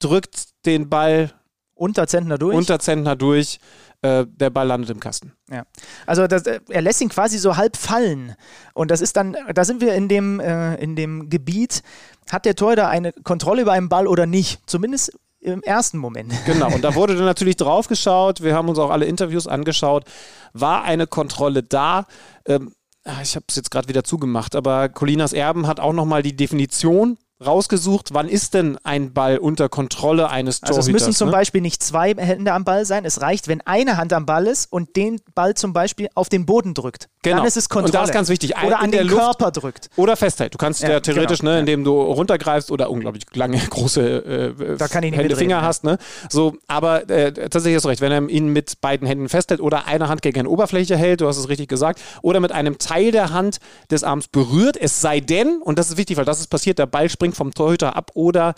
drückt 0.00 0.48
den 0.66 0.88
Ball 0.90 1.32
Unter 1.74 2.06
Zentner 2.06 2.36
durch. 2.38 2.54
unter 2.56 2.78
Zentner 2.78 3.16
durch, 3.16 3.58
äh, 4.02 4.26
der 4.28 4.50
Ball 4.50 4.66
landet 4.66 4.90
im 4.90 5.00
Kasten. 5.00 5.32
Ja. 5.50 5.64
Also 6.06 6.26
das, 6.26 6.46
äh, 6.46 6.60
er 6.68 6.82
lässt 6.82 7.00
ihn 7.00 7.08
quasi 7.08 7.38
so 7.38 7.56
halb 7.56 7.76
fallen. 7.76 8.34
Und 8.74 8.90
das 8.90 9.00
ist 9.00 9.16
dann, 9.16 9.36
da 9.52 9.64
sind 9.64 9.80
wir 9.80 9.94
in 9.94 10.08
dem, 10.08 10.40
äh, 10.40 10.76
in 10.76 10.94
dem 10.96 11.28
Gebiet, 11.28 11.82
hat 12.30 12.44
der 12.44 12.54
Torhüter 12.54 12.88
eine 12.88 13.12
Kontrolle 13.12 13.62
über 13.62 13.72
einen 13.72 13.88
Ball 13.88 14.06
oder 14.06 14.26
nicht? 14.26 14.60
Zumindest 14.66 15.18
im 15.40 15.62
ersten 15.62 15.98
Moment. 15.98 16.32
Genau, 16.46 16.72
und 16.72 16.82
da 16.82 16.94
wurde 16.94 17.14
dann 17.16 17.24
natürlich 17.24 17.56
drauf 17.56 17.88
geschaut, 17.88 18.42
wir 18.42 18.54
haben 18.54 18.68
uns 18.68 18.78
auch 18.78 18.90
alle 18.90 19.06
Interviews 19.06 19.46
angeschaut, 19.46 20.04
war 20.52 20.84
eine 20.84 21.06
Kontrolle 21.06 21.62
da. 21.62 22.06
Ähm, 22.46 22.72
ah, 23.04 23.20
ich 23.22 23.34
habe 23.36 23.46
es 23.48 23.56
jetzt 23.56 23.70
gerade 23.70 23.88
wieder 23.88 24.04
zugemacht, 24.04 24.54
aber 24.54 24.88
Colinas 24.88 25.32
Erben 25.32 25.66
hat 25.66 25.80
auch 25.80 25.92
nochmal 25.92 26.22
die 26.22 26.36
Definition 26.36 27.18
rausgesucht, 27.44 28.08
wann 28.12 28.28
ist 28.28 28.54
denn 28.54 28.78
ein 28.82 29.12
Ball 29.12 29.38
unter 29.38 29.68
Kontrolle 29.68 30.28
eines 30.28 30.62
Also 30.62 30.74
Torhüters? 30.74 30.86
es 30.86 30.92
müssen 30.92 31.12
zum 31.16 31.28
ne? 31.28 31.32
Beispiel 31.32 31.60
nicht 31.60 31.82
zwei 31.82 32.14
Hände 32.14 32.52
am 32.52 32.64
Ball 32.64 32.84
sein. 32.84 33.04
Es 33.04 33.20
reicht, 33.20 33.48
wenn 33.48 33.60
eine 33.62 33.96
Hand 33.96 34.12
am 34.12 34.26
Ball 34.26 34.46
ist 34.46 34.72
und 34.72 34.96
den 34.96 35.20
Ball 35.34 35.54
zum 35.54 35.72
Beispiel 35.72 36.08
auf 36.14 36.28
den 36.28 36.46
Boden 36.46 36.74
drückt. 36.74 37.08
Genau. 37.22 37.38
Dann 37.38 37.46
ist 37.46 37.56
es 37.56 37.68
Kontrolle. 37.68 37.86
Und 37.88 37.94
da 37.94 38.04
ist 38.04 38.12
ganz 38.12 38.28
wichtig, 38.28 38.54
Oder 38.64 38.80
an 38.80 38.90
den 38.90 39.06
Luft- 39.06 39.18
Körper 39.22 39.50
drückt. 39.52 39.88
Oder 39.96 40.16
festhält. 40.16 40.54
Du 40.54 40.58
kannst 40.58 40.82
Ja, 40.82 40.90
ja, 40.90 41.00
theoretisch, 41.00 41.40
genau, 41.40 41.52
ne, 41.52 41.60
indem 41.60 41.84
du 41.84 42.00
runtergreifst 42.00 42.70
oder 42.70 42.90
unglaublich 42.90 43.24
lange, 43.34 43.58
große 43.70 44.54
äh, 44.58 44.76
Da 44.76 44.88
kann 44.88 45.02
ich 45.04 45.10
nicht 45.10 45.18
Hände, 45.18 45.28
mitreden, 45.34 45.36
Finger 45.38 45.56
ja. 45.58 45.62
hast, 45.62 45.84
ne? 45.84 45.98
So, 46.28 46.56
aber 46.66 47.08
äh, 47.10 47.32
tatsächlich 47.32 47.76
hast 47.76 47.84
du 47.84 47.88
recht, 47.88 48.00
wenn 48.00 48.12
er 48.12 48.28
ihn 48.28 48.48
mit 48.48 48.80
beiden 48.80 49.06
Händen 49.06 49.28
festhält 49.28 49.60
oder 49.60 49.86
eine 49.86 50.08
Hand 50.08 50.22
gegen 50.22 50.40
eine 50.40 50.48
Oberfläche 50.48 50.96
hält, 50.96 51.20
du 51.20 51.28
hast 51.28 51.36
es 51.38 51.48
richtig 51.48 51.68
gesagt, 51.68 52.00
oder 52.22 52.40
mit 52.40 52.52
einem 52.52 52.78
Teil 52.78 53.12
der 53.12 53.30
Hand 53.30 53.58
des 53.90 54.04
Arms 54.04 54.28
berührt, 54.28 54.76
es 54.76 55.00
sei 55.00 55.20
denn, 55.20 55.60
und 55.62 55.78
das 55.78 55.90
ist 55.90 55.96
wichtig, 55.96 56.16
weil 56.16 56.24
das 56.24 56.40
ist 56.40 56.48
passiert, 56.48 56.78
der 56.78 56.86
Ball 56.86 57.08
springt 57.08 57.27
vom 57.32 57.52
Torhüter 57.52 57.96
ab 57.96 58.10
oder 58.14 58.54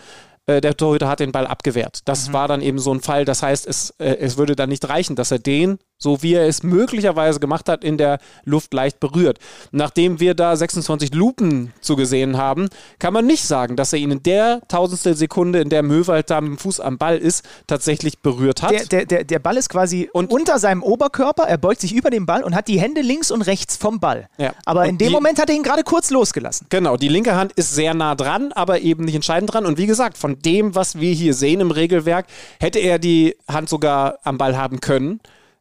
äh, 0.46 0.60
der 0.60 0.76
Torhüter 0.76 1.08
hat 1.08 1.20
den 1.20 1.32
Ball 1.32 1.46
abgewehrt. 1.46 2.00
Das 2.06 2.28
Mhm. 2.28 2.32
war 2.32 2.48
dann 2.48 2.62
eben 2.62 2.78
so 2.78 2.92
ein 2.92 3.00
Fall. 3.00 3.24
Das 3.24 3.42
heißt, 3.42 3.66
es, 3.66 3.90
äh, 3.98 4.16
es 4.18 4.36
würde 4.36 4.56
dann 4.56 4.68
nicht 4.68 4.88
reichen, 4.88 5.16
dass 5.16 5.30
er 5.30 5.38
den, 5.38 5.78
so 6.03 6.22
wie 6.22 6.32
er 6.34 6.48
es 6.48 6.62
möglicherweise 6.62 7.38
gemacht 7.40 7.68
hat, 7.68 7.84
in 7.84 7.98
der 7.98 8.18
Luft 8.44 8.72
leicht 8.72 8.98
berührt. 9.01 9.38
Nachdem 9.70 10.18
wir 10.18 10.34
da 10.34 10.57
26 10.57 11.14
Lupen 11.14 11.72
zugesehen 11.82 12.38
haben, 12.38 12.68
kann 12.98 13.12
man 13.12 13.26
nicht 13.26 13.44
sagen, 13.44 13.76
dass 13.76 13.92
er 13.92 13.98
ihn 13.98 14.11
in 14.11 14.22
der 14.22 14.62
tausendstel 14.68 15.14
Sekunde, 15.14 15.61
in 15.61 15.68
der 15.68 15.82
Möwald 15.82 16.30
da 16.30 16.40
mit 16.40 16.53
dem 16.53 16.59
Fuß 16.59 16.80
am 16.80 16.96
Ball 16.96 17.18
ist, 17.18 17.44
tatsächlich 17.66 18.18
berührt 18.20 18.62
hat. 18.62 18.70
Der, 18.72 18.84
der, 18.86 19.05
der, 19.05 19.24
der 19.24 19.38
Ball 19.38 19.59
ist 19.59 19.68
quasi 19.68 20.09
Und- 20.12 20.30
unter 20.32 20.59
seinem 20.59 20.82
Oberkörper, 20.82 21.44
er 21.44 21.59
beugt 21.59 21.80
sich 21.82 21.94
über 21.94 22.09
den 22.11 22.24
Ball 22.24 22.42
und 22.42 22.55
hat 22.55 22.66
die 22.68 22.80
Hände 22.80 23.03
links 23.03 23.30
und 23.30 23.42
rechts 23.42 23.76
vom 23.76 24.01
Ball. 24.01 24.28
Ja. 24.38 24.55
Aber 24.64 24.84
in 24.86 24.92
Und 24.92 25.01
dem 25.03 25.09
die- 25.09 25.14
Moment 25.14 25.38
hat 25.38 25.51
er 25.51 25.57
ihn 25.57 25.62
gerade 25.62 25.82
kurz 25.84 26.11
losgelassen. 26.11 26.66
Genau, 26.70 26.96
die 26.96 27.09
linke 27.09 27.34
Hand 27.36 27.53
ist 27.53 27.74
sehr 27.74 27.92
nah 27.92 28.14
dran, 28.14 28.53
aber 28.53 28.80
eben 28.80 29.05
nicht 29.05 29.14
entscheidend 29.16 29.53
dran. 29.53 29.66
Und 29.66 29.76
wie 29.76 29.86
gesagt, 29.86 30.16
von 30.16 30.38
dem, 30.40 30.74
was 30.74 30.98
wir 30.98 31.12
hier 31.12 31.34
sehen 31.34 31.61
im 31.61 31.70
Regelwerk, 31.70 32.26
hätte 32.59 32.78
er 32.78 32.98
die 32.98 33.36
Hand 33.46 33.68
sogar 33.68 34.18
am 34.24 34.38
Ball 34.38 34.57
haben 34.57 34.80
können. 34.80 35.20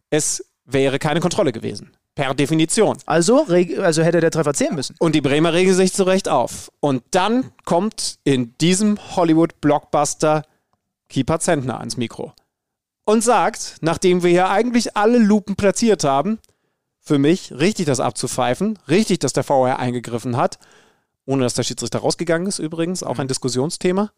Es 0.10 0.46
wäre 0.66 1.00
keine 1.00 1.20
Kontrolle 1.20 1.52
gewesen. 1.52 1.92
Per 2.16 2.34
Definition. 2.34 2.98
Also, 3.06 3.46
also 3.46 4.04
hätte 4.04 4.20
der 4.20 4.32
Treffer 4.32 4.54
zählen 4.54 4.76
müssen. 4.76 4.96
Und 5.00 5.16
die 5.16 5.22
Bremer 5.22 5.54
regen 5.54 5.74
sich 5.74 5.94
zu 5.94 6.04
Recht 6.04 6.28
auf. 6.28 6.72
Und 6.80 7.04
dann 7.12 7.52
kommt 7.66 8.20
in 8.24 8.58
diesem 8.58 8.98
Hollywood-Blockbuster 9.16 10.44
Keeper 11.08 11.40
Zentner 11.40 11.80
ans 11.80 11.98
Mikro. 11.98 12.34
Und 13.06 13.24
sagt, 13.24 13.78
nachdem 13.82 14.22
wir 14.22 14.30
hier 14.30 14.50
eigentlich 14.50 14.96
alle 14.96 15.18
Lupen 15.18 15.56
platziert 15.56 16.04
haben, 16.04 16.40
für 17.00 17.18
mich 17.18 17.52
richtig 17.54 17.86
das 17.86 18.00
abzupfeifen, 18.00 18.78
richtig, 18.88 19.20
dass 19.20 19.34
der 19.34 19.44
VR 19.44 19.80
eingegriffen 19.80 20.38
hat, 20.38 20.60
ohne 21.26 21.44
dass 21.44 21.56
der 21.56 21.64
Schiedsrichter 21.64 22.00
rausgegangen 22.00 22.48
ist 22.48 22.60
übrigens, 22.60 23.02
auch 23.02 23.18
ein 23.18 23.28
Diskussionsthema. 23.28 24.12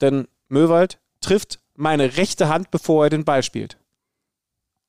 Denn 0.00 0.26
Möwald 0.48 0.98
trifft 1.20 1.60
meine 1.74 2.16
rechte 2.16 2.48
Hand, 2.48 2.70
bevor 2.70 3.04
er 3.04 3.10
den 3.10 3.24
Ball 3.24 3.42
spielt. 3.42 3.78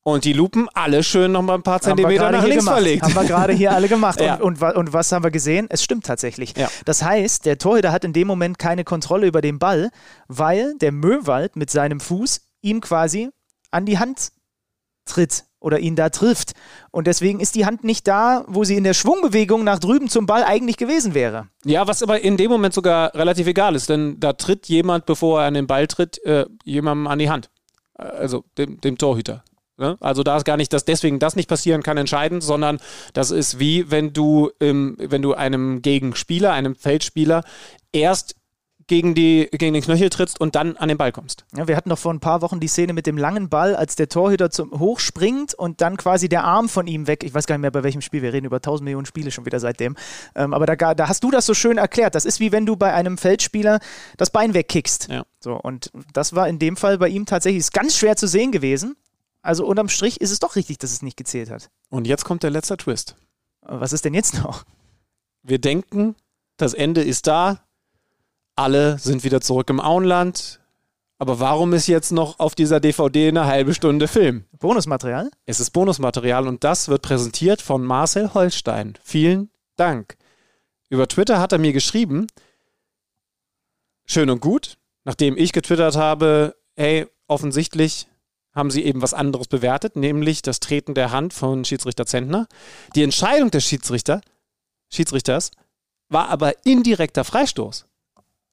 Und 0.08 0.24
die 0.24 0.34
Lupen 0.34 0.70
alle 0.76 1.02
schön 1.04 1.32
noch 1.32 1.42
mal 1.42 1.56
ein 1.56 1.64
paar 1.64 1.82
Zentimeter 1.82 2.30
nach 2.30 2.44
links 2.44 2.58
gemacht. 2.64 2.76
verlegt. 2.76 3.02
Haben 3.04 3.16
wir 3.16 3.24
gerade 3.24 3.54
hier 3.54 3.72
alle 3.74 3.88
gemacht. 3.88 4.22
Ja. 4.26 4.36
und, 4.36 4.62
und, 4.62 4.76
und 4.76 4.94
was 4.94 5.12
haben 5.12 5.24
wir 5.24 5.32
gesehen? 5.32 5.66
Es 5.72 5.84
stimmt 5.84 6.06
tatsächlich. 6.06 6.54
Ja. 6.56 6.70
Das 6.86 7.02
heißt, 7.04 7.44
der 7.46 7.58
Torhüter 7.58 7.92
hat 7.92 8.04
in 8.06 8.14
dem 8.14 8.28
Moment 8.28 8.60
keine 8.60 8.84
Kontrolle 8.84 9.26
über 9.26 9.42
den 9.42 9.58
Ball, 9.58 9.90
weil 10.28 10.76
der 10.78 10.92
Möwald 10.92 11.56
mit 11.56 11.72
seinem 11.72 12.00
Fuß 12.00 12.42
ihm 12.62 12.82
quasi 12.82 13.30
an 13.72 13.88
die 13.88 13.98
Hand 13.98 14.30
tritt 15.06 15.46
oder 15.60 15.80
ihn 15.80 15.96
da 15.96 16.10
trifft. 16.10 16.52
Und 16.92 17.08
deswegen 17.08 17.40
ist 17.40 17.56
die 17.56 17.66
Hand 17.66 17.84
nicht 17.84 18.08
da, 18.08 18.44
wo 18.48 18.64
sie 18.64 18.76
in 18.76 18.84
der 18.84 18.94
Schwungbewegung 18.94 19.64
nach 19.64 19.80
drüben 19.80 20.08
zum 20.08 20.28
Ball 20.28 20.44
eigentlich 20.44 20.78
gewesen 20.78 21.16
wäre. 21.16 21.48
Ja, 21.66 21.88
was 21.88 22.04
aber 22.04 22.22
in 22.22 22.38
dem 22.38 22.52
Moment 22.52 22.76
sogar 22.76 23.16
relativ 23.16 23.48
egal 23.48 23.74
ist, 23.76 23.90
denn 23.90 24.20
da 24.20 24.34
tritt 24.34 24.68
jemand, 24.68 25.08
bevor 25.08 25.42
er 25.42 25.48
an 25.48 25.56
den 25.56 25.66
Ball 25.66 25.88
tritt, 25.88 26.24
äh, 26.26 26.46
jemandem 26.64 27.08
an 27.08 27.18
die 27.18 27.32
Hand. 27.32 27.50
Äh, 27.98 28.04
Also 28.04 28.44
dem, 28.60 28.80
dem 28.82 28.98
Torhüter. 29.00 29.44
Ne? 29.78 29.98
Also 30.00 30.24
da 30.24 30.38
ist 30.38 30.46
gar 30.46 30.58
nicht, 30.58 30.72
dass 30.72 30.86
deswegen 30.86 31.20
das 31.20 31.36
nicht 31.36 31.50
passieren 31.50 31.84
kann, 31.84 31.98
entscheidend, 31.98 32.44
sondern 32.44 32.80
das 33.14 33.32
ist 33.32 33.60
wie 33.60 33.92
wenn 33.92 34.14
du, 34.14 34.52
ähm, 34.60 34.96
wenn 34.98 35.22
du 35.22 35.34
einem 35.34 35.82
Gegenspieler, 35.82 36.54
einem 36.54 36.76
Feldspieler 36.76 37.44
erst 37.92 38.36
gegen, 38.88 39.16
die, 39.16 39.50
gegen 39.52 39.74
den 39.74 39.84
Knöchel 39.84 40.10
trittst 40.10 40.40
und 40.40 40.56
dann 40.56 40.78
an 40.78 40.90
den 40.90 40.98
Ball 40.98 41.12
kommst. 41.12 41.46
Ja, 41.56 41.68
wir 41.68 41.76
hatten 41.76 41.90
doch 41.90 41.98
vor 41.98 42.14
ein 42.14 42.20
paar 42.20 42.42
Wochen 42.42 42.60
die 42.60 42.68
Szene 42.68 42.94
mit 42.94 43.08
dem 43.08 43.18
langen 43.18 43.50
Ball, 43.50 43.76
als 43.76 43.96
der 43.96 44.10
Torhüter 44.10 44.52
zum 44.52 44.80
hochspringt 44.80 45.54
und 45.54 45.82
dann 45.82 45.98
quasi 45.98 46.30
der 46.30 46.44
Arm 46.44 46.70
von 46.70 46.86
ihm 46.88 47.08
weg. 47.08 47.24
Ich 47.24 47.34
weiß 47.34 47.48
gar 47.48 47.56
nicht 47.56 47.64
mehr, 47.64 47.72
bei 47.72 47.84
welchem 47.84 48.02
Spiel. 48.02 48.22
Wir 48.22 48.34
reden 48.34 48.46
über 48.46 48.58
1000 48.58 48.86
Millionen 48.86 49.06
Spiele 49.06 49.32
schon 49.32 49.46
wieder 49.46 49.60
seitdem. 49.60 49.96
Ähm, 50.36 50.54
aber 50.54 50.66
da, 50.66 50.94
da 50.94 51.08
hast 51.08 51.24
du 51.24 51.32
das 51.32 51.46
so 51.46 51.54
schön 51.54 51.78
erklärt. 51.78 52.16
Das 52.16 52.26
ist 52.26 52.40
wie 52.40 52.52
wenn 52.52 52.66
du 52.66 52.76
bei 52.76 52.94
einem 52.94 53.18
Feldspieler 53.18 53.80
das 54.18 54.30
Bein 54.30 54.54
wegkickst. 54.54 55.08
Ja. 55.10 55.26
So, 55.40 55.56
und 55.56 55.92
das 56.14 56.36
war 56.36 56.48
in 56.48 56.60
dem 56.60 56.78
Fall 56.78 56.98
bei 57.00 57.10
ihm 57.10 57.26
tatsächlich 57.26 57.62
ist 57.62 57.74
ganz 57.74 57.98
schwer 57.98 58.16
zu 58.16 58.28
sehen 58.28 58.52
gewesen. 58.52 58.96
Also 59.46 59.64
unterm 59.68 59.90
Strich 59.90 60.22
ist 60.22 60.32
es 60.32 60.40
doch 60.40 60.56
richtig, 60.56 60.80
dass 60.80 60.92
es 60.92 61.04
nicht 61.04 61.18
gezählt 61.18 61.52
hat. 61.52 61.70
Und 61.90 62.08
jetzt 62.08 62.26
kommt 62.26 62.42
der 62.42 62.50
letzte 62.50 62.78
Twist. 62.78 63.16
Was 63.62 63.94
ist 63.94 64.04
denn 64.04 64.16
jetzt 64.16 64.44
noch? 64.44 64.64
Wir 65.44 65.60
denken, 65.60 66.16
das 66.58 66.74
Ende 66.74 67.04
ist 67.04 67.28
da, 67.28 67.60
alle 68.56 68.98
sind 68.98 69.24
wieder 69.24 69.42
zurück 69.42 69.70
im 69.70 69.80
Auenland. 69.80 70.62
Aber 71.20 71.40
warum 71.40 71.74
ist 71.74 71.86
jetzt 71.86 72.12
noch 72.12 72.40
auf 72.40 72.56
dieser 72.56 72.80
DVD 72.80 73.28
eine 73.28 73.46
halbe 73.46 73.76
Stunde 73.76 74.08
Film? 74.08 74.46
Bonusmaterial? 74.58 75.30
Es 75.46 75.60
ist 75.60 75.70
Bonusmaterial 75.70 76.48
und 76.48 76.64
das 76.64 76.88
wird 76.88 77.04
präsentiert 77.04 77.62
von 77.62 77.86
Marcel 77.86 78.34
Holstein. 78.34 78.98
Vielen 79.04 79.52
Dank. 79.76 80.18
Über 80.90 81.08
Twitter 81.08 81.40
hat 81.40 81.52
er 81.52 81.60
mir 81.60 81.72
geschrieben, 81.72 82.26
schön 84.08 84.32
und 84.32 84.42
gut, 84.42 84.80
nachdem 85.04 85.38
ich 85.38 85.54
getwittert 85.54 85.96
habe, 85.96 86.56
hey, 86.76 87.06
offensichtlich 87.28 88.08
haben 88.56 88.72
sie 88.72 88.84
eben 88.84 89.02
was 89.02 89.14
anderes 89.14 89.48
bewertet, 89.48 89.96
nämlich 89.96 90.42
das 90.42 90.60
Treten 90.60 90.94
der 90.94 91.12
Hand 91.12 91.34
von 91.34 91.66
Schiedsrichter 91.66 92.06
Zentner. 92.06 92.48
Die 92.96 93.04
Entscheidung 93.04 93.52
des 93.52 93.66
Schiedsrichter, 93.66 94.22
Schiedsrichters 94.90 95.52
war 96.10 96.30
aber 96.30 96.66
indirekter 96.66 97.24
Freistoß. 97.24 97.86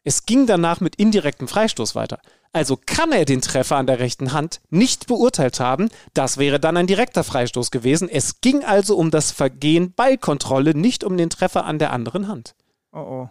Es 0.05 0.27
ging 0.27 0.47
danach 0.47 0.81
mit 0.81 0.97
indirektem 0.97 1.47
Freistoß 1.47 1.95
weiter. 1.95 2.21
Also 2.53 2.79
kann 2.85 3.13
er 3.13 3.25
den 3.25 3.41
Treffer 3.41 3.77
an 3.77 3.87
der 3.87 3.99
rechten 3.99 4.33
Hand 4.33 4.61
nicht 4.69 5.07
beurteilt 5.07 5.59
haben. 5.59 5.89
Das 6.13 6.37
wäre 6.37 6.61
dann 6.61 6.77
ein 6.77 6.87
direkter 6.87 7.25
Freistoß 7.25 7.71
gewesen. 7.71 8.09
Es 8.11 8.41
ging 8.41 8.65
also 8.65 8.97
um 8.97 9.11
das 9.11 9.31
Vergehen 9.31 9.95
Ballkontrolle, 9.95 10.77
nicht 10.77 11.03
um 11.05 11.17
den 11.17 11.31
Treffer 11.31 11.65
an 11.65 11.79
der 11.79 11.93
anderen 11.93 12.29
Hand. 12.29 12.55
Oh 12.93 12.99
oh. 12.99 13.31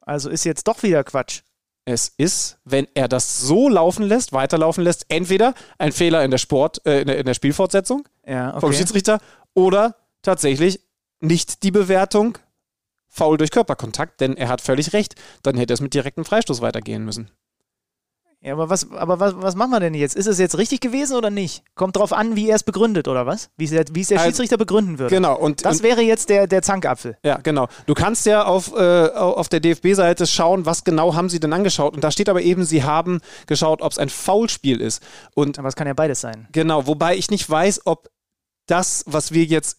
Also 0.00 0.30
ist 0.30 0.44
jetzt 0.44 0.66
doch 0.66 0.82
wieder 0.82 1.04
Quatsch. 1.04 1.42
Es 1.86 2.08
ist, 2.16 2.58
wenn 2.64 2.88
er 2.94 3.08
das 3.08 3.40
so 3.40 3.68
laufen 3.68 4.04
lässt, 4.04 4.32
weiterlaufen 4.32 4.82
lässt, 4.84 5.04
entweder 5.08 5.54
ein 5.78 5.92
Fehler 5.92 6.24
in 6.24 6.30
der 6.30 6.38
Sport, 6.38 6.84
äh, 6.86 7.02
in, 7.02 7.08
der, 7.08 7.18
in 7.18 7.26
der 7.26 7.34
Spielfortsetzung 7.34 8.08
Ja, 8.26 8.50
okay. 8.50 8.60
vom 8.60 8.72
Schiedsrichter 8.72 9.20
Oder 9.52 9.96
tatsächlich 10.22 10.80
nicht 11.20 11.62
die 11.62 11.70
Bewertung 11.70 12.38
faul 13.08 13.38
durch 13.38 13.50
Körperkontakt, 13.50 14.20
denn 14.20 14.36
er 14.36 14.48
hat 14.48 14.60
völlig 14.60 14.92
recht. 14.92 15.14
Dann 15.42 15.56
hätte 15.56 15.74
es 15.74 15.80
mit 15.80 15.94
direktem 15.94 16.24
Freistoß 16.24 16.60
weitergehen 16.60 17.04
müssen. 17.04 17.30
Ja, 18.44 18.52
aber 18.52 18.68
was, 18.68 18.90
aber 18.92 19.20
was, 19.20 19.34
was 19.38 19.54
machen 19.54 19.70
wir 19.70 19.80
denn 19.80 19.94
jetzt? 19.94 20.14
Ist 20.14 20.26
es 20.26 20.38
jetzt 20.38 20.58
richtig 20.58 20.80
gewesen 20.80 21.16
oder 21.16 21.30
nicht? 21.30 21.62
Kommt 21.74 21.96
drauf 21.96 22.12
an, 22.12 22.36
wie 22.36 22.50
er 22.50 22.56
es 22.56 22.62
begründet, 22.62 23.08
oder 23.08 23.24
was? 23.24 23.48
Wie 23.56 23.64
es 23.64 23.70
der, 23.70 23.86
wie 23.92 24.02
es 24.02 24.08
der 24.08 24.18
Also, 24.18 24.28
Schiedsrichter 24.28 24.58
begründen 24.58 24.98
würde. 24.98 25.14
Genau. 25.14 25.34
Und, 25.38 25.64
Das 25.64 25.78
und, 25.78 25.82
wäre 25.82 26.02
jetzt 26.02 26.28
der, 26.28 26.46
der 26.46 26.60
Zankapfel. 26.60 27.16
ja, 27.24 27.38
genau. 27.42 27.68
Du 27.86 27.94
kannst 27.94 28.26
ja 28.26 28.44
auf, 28.44 28.74
äh, 28.76 29.08
auf 29.08 29.48
der 29.48 29.60
DFB-Seite 29.60 30.26
schauen, 30.26 30.66
was 30.66 30.84
genau 30.84 31.14
haben 31.14 31.30
sie 31.30 31.40
denn 31.40 31.54
angeschaut. 31.54 31.94
Und 31.94 32.04
da 32.04 32.10
steht 32.10 32.28
aber 32.28 32.42
eben, 32.42 32.66
sie 32.66 32.82
haben 32.84 33.20
geschaut, 33.46 33.80
ob 33.80 33.92
es 33.92 33.98
ein 33.98 34.10
Foulspiel 34.10 34.82
ist. 34.82 35.02
Und 35.34 35.58
Aber 35.58 35.68
es 35.68 35.74
kann 35.74 35.86
ja 35.86 35.94
beides 35.94 36.20
sein. 36.20 36.46
Genau, 36.52 36.86
wobei 36.86 37.16
ich 37.16 37.30
nicht 37.30 37.48
weiß, 37.48 37.86
ob 37.86 38.10
das, 38.66 39.04
was 39.06 39.32
wir 39.32 39.44
jetzt 39.44 39.78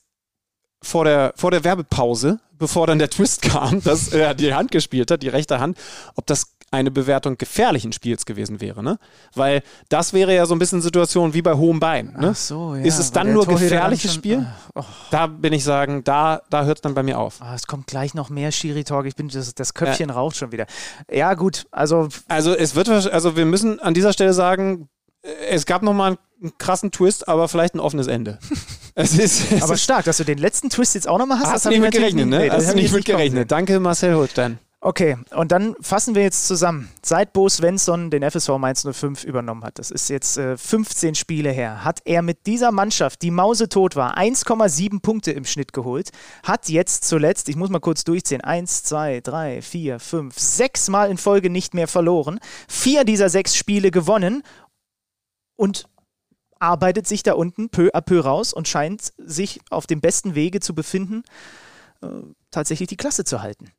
vor 0.81 1.05
der, 1.05 1.33
vor 1.35 1.51
der 1.51 1.63
Werbepause, 1.63 2.39
bevor 2.51 2.87
dann 2.87 2.99
der 2.99 3.09
Twist 3.09 3.41
kam, 3.43 3.83
dass 3.83 4.07
er 4.09 4.33
die 4.33 4.53
Hand 4.53 4.71
gespielt 4.71 5.11
hat, 5.11 5.21
die 5.23 5.29
rechte 5.29 5.59
Hand, 5.59 5.77
ob 6.15 6.25
das 6.25 6.54
eine 6.71 6.91
Bewertung 6.91 7.37
gefährlichen 7.37 7.93
Spiels 7.93 8.25
gewesen 8.25 8.59
wäre, 8.59 8.83
ne? 8.83 8.97
Weil 9.33 9.61
das 9.87 10.11
wäre 10.13 10.35
ja 10.35 10.45
so 10.45 10.53
ein 10.55 10.59
bisschen 10.59 10.81
Situation 10.81 11.33
wie 11.33 11.41
bei 11.41 11.53
hohem 11.53 11.79
Bein. 11.79 12.13
Ne? 12.17 12.29
Ach 12.31 12.35
so, 12.35 12.75
ja. 12.75 12.83
Ist 12.83 12.99
es 12.99 13.11
dann 13.11 13.31
nur 13.31 13.45
Torhüter 13.45 13.63
gefährliches 13.63 14.11
schon- 14.13 14.19
Spiel? 14.19 14.47
Oh, 14.73 14.83
Da 15.11 15.27
bin 15.27 15.53
ich 15.53 15.63
sagen, 15.63 16.03
da, 16.03 16.41
da 16.49 16.65
hört 16.65 16.79
es 16.79 16.81
dann 16.81 16.93
bei 16.93 17.03
mir 17.03 17.17
auf. 17.19 17.35
ah, 17.41 17.53
es 17.55 17.67
kommt 17.67 17.87
gleich 17.87 18.13
noch 18.13 18.29
mehr 18.29 18.51
Schiri-Talk. 18.51 19.05
Ich 19.05 19.15
bin, 19.15 19.29
das, 19.29 19.53
das 19.55 19.73
Köpfchen 19.73 20.09
raucht 20.09 20.35
schon 20.35 20.51
wieder. 20.51 20.65
Ja, 21.09 21.33
gut, 21.35 21.65
also 21.71 22.09
Also 22.27 22.53
es 22.53 22.75
wird, 22.75 22.89
also 22.89 23.37
wir 23.37 23.45
müssen 23.45 23.79
an 23.79 23.93
dieser 23.93 24.11
Stelle 24.11 24.33
sagen, 24.33 24.89
äh, 25.21 25.29
es 25.51 25.65
gab 25.65 25.81
nochmal 25.81 26.17
einen 26.41 26.57
krassen 26.57 26.91
Twist, 26.91 27.29
aber 27.29 27.47
vielleicht 27.47 27.75
ein 27.75 27.79
offenes 27.79 28.07
Ende. 28.07 28.39
es 28.95 29.17
ist, 29.17 29.51
es 29.51 29.61
Aber 29.63 29.77
stark, 29.77 30.03
dass 30.05 30.17
du 30.17 30.25
den 30.25 30.39
letzten 30.39 30.69
Twist 30.69 30.95
jetzt 30.95 31.07
auch 31.07 31.19
nochmal 31.19 31.37
hast. 31.39 31.45
Hast 31.47 31.53
das 31.53 31.63
du 31.63 31.69
nicht 31.69 31.77
ich 31.77 31.83
mit 31.83 31.93
gerechnet, 31.93 32.27
ne? 32.27 32.39
nee, 32.39 32.47
das 32.47 32.57
Hast 32.57 32.65
du 32.73 32.77
ich 32.77 32.83
nicht 32.83 32.93
mit 32.93 33.05
gerechnet. 33.05 33.49
Danke, 33.51 33.79
Marcel 33.79 34.15
Holstein. 34.15 34.59
Okay, 34.85 35.17
und 35.31 35.51
dann 35.51 35.75
fassen 35.81 36.13
wir 36.13 36.21
jetzt 36.21 36.45
zusammen. 36.45 36.91
Seit 37.01 37.33
Bo 37.33 37.49
Svensson 37.49 38.11
den 38.11 38.21
FSV 38.21 38.59
Mainz 38.59 38.85
05 38.87 39.23
übernommen 39.23 39.63
hat, 39.63 39.79
das 39.79 39.89
ist 39.89 40.11
jetzt 40.11 40.37
äh, 40.37 40.57
15 40.57 41.15
Spiele 41.15 41.49
her, 41.49 41.83
hat 41.83 42.01
er 42.05 42.21
mit 42.21 42.45
dieser 42.45 42.71
Mannschaft, 42.71 43.23
die 43.23 43.31
mausetot 43.31 43.95
war, 43.95 44.15
1,7 44.15 45.01
Punkte 45.01 45.31
im 45.31 45.43
Schnitt 45.43 45.73
geholt, 45.73 46.11
hat 46.43 46.69
jetzt 46.69 47.05
zuletzt, 47.05 47.49
ich 47.49 47.55
muss 47.55 47.71
mal 47.71 47.79
kurz 47.79 48.03
durchzählen, 48.03 48.43
1, 48.43 48.83
2, 48.83 49.21
3, 49.21 49.63
4, 49.63 49.99
5, 49.99 50.37
6 50.37 50.89
Mal 50.89 51.09
in 51.09 51.17
Folge 51.17 51.49
nicht 51.49 51.73
mehr 51.73 51.87
verloren, 51.87 52.39
vier 52.67 53.05
dieser 53.05 53.29
sechs 53.29 53.55
Spiele 53.55 53.89
gewonnen 53.89 54.43
und 55.55 55.89
arbeitet 56.59 57.07
sich 57.07 57.23
da 57.23 57.33
unten 57.33 57.69
peu 57.69 57.89
à 57.95 58.01
peu 58.01 58.19
raus 58.19 58.53
und 58.53 58.67
scheint 58.67 59.13
sich 59.17 59.61
auf 59.71 59.87
dem 59.87 59.99
besten 59.99 60.35
Wege 60.35 60.59
zu 60.59 60.75
befinden, 60.75 61.23
äh, 62.03 62.07
tatsächlich 62.51 62.89
die 62.89 62.97
Klasse 62.97 63.23
zu 63.23 63.41
halten. 63.41 63.71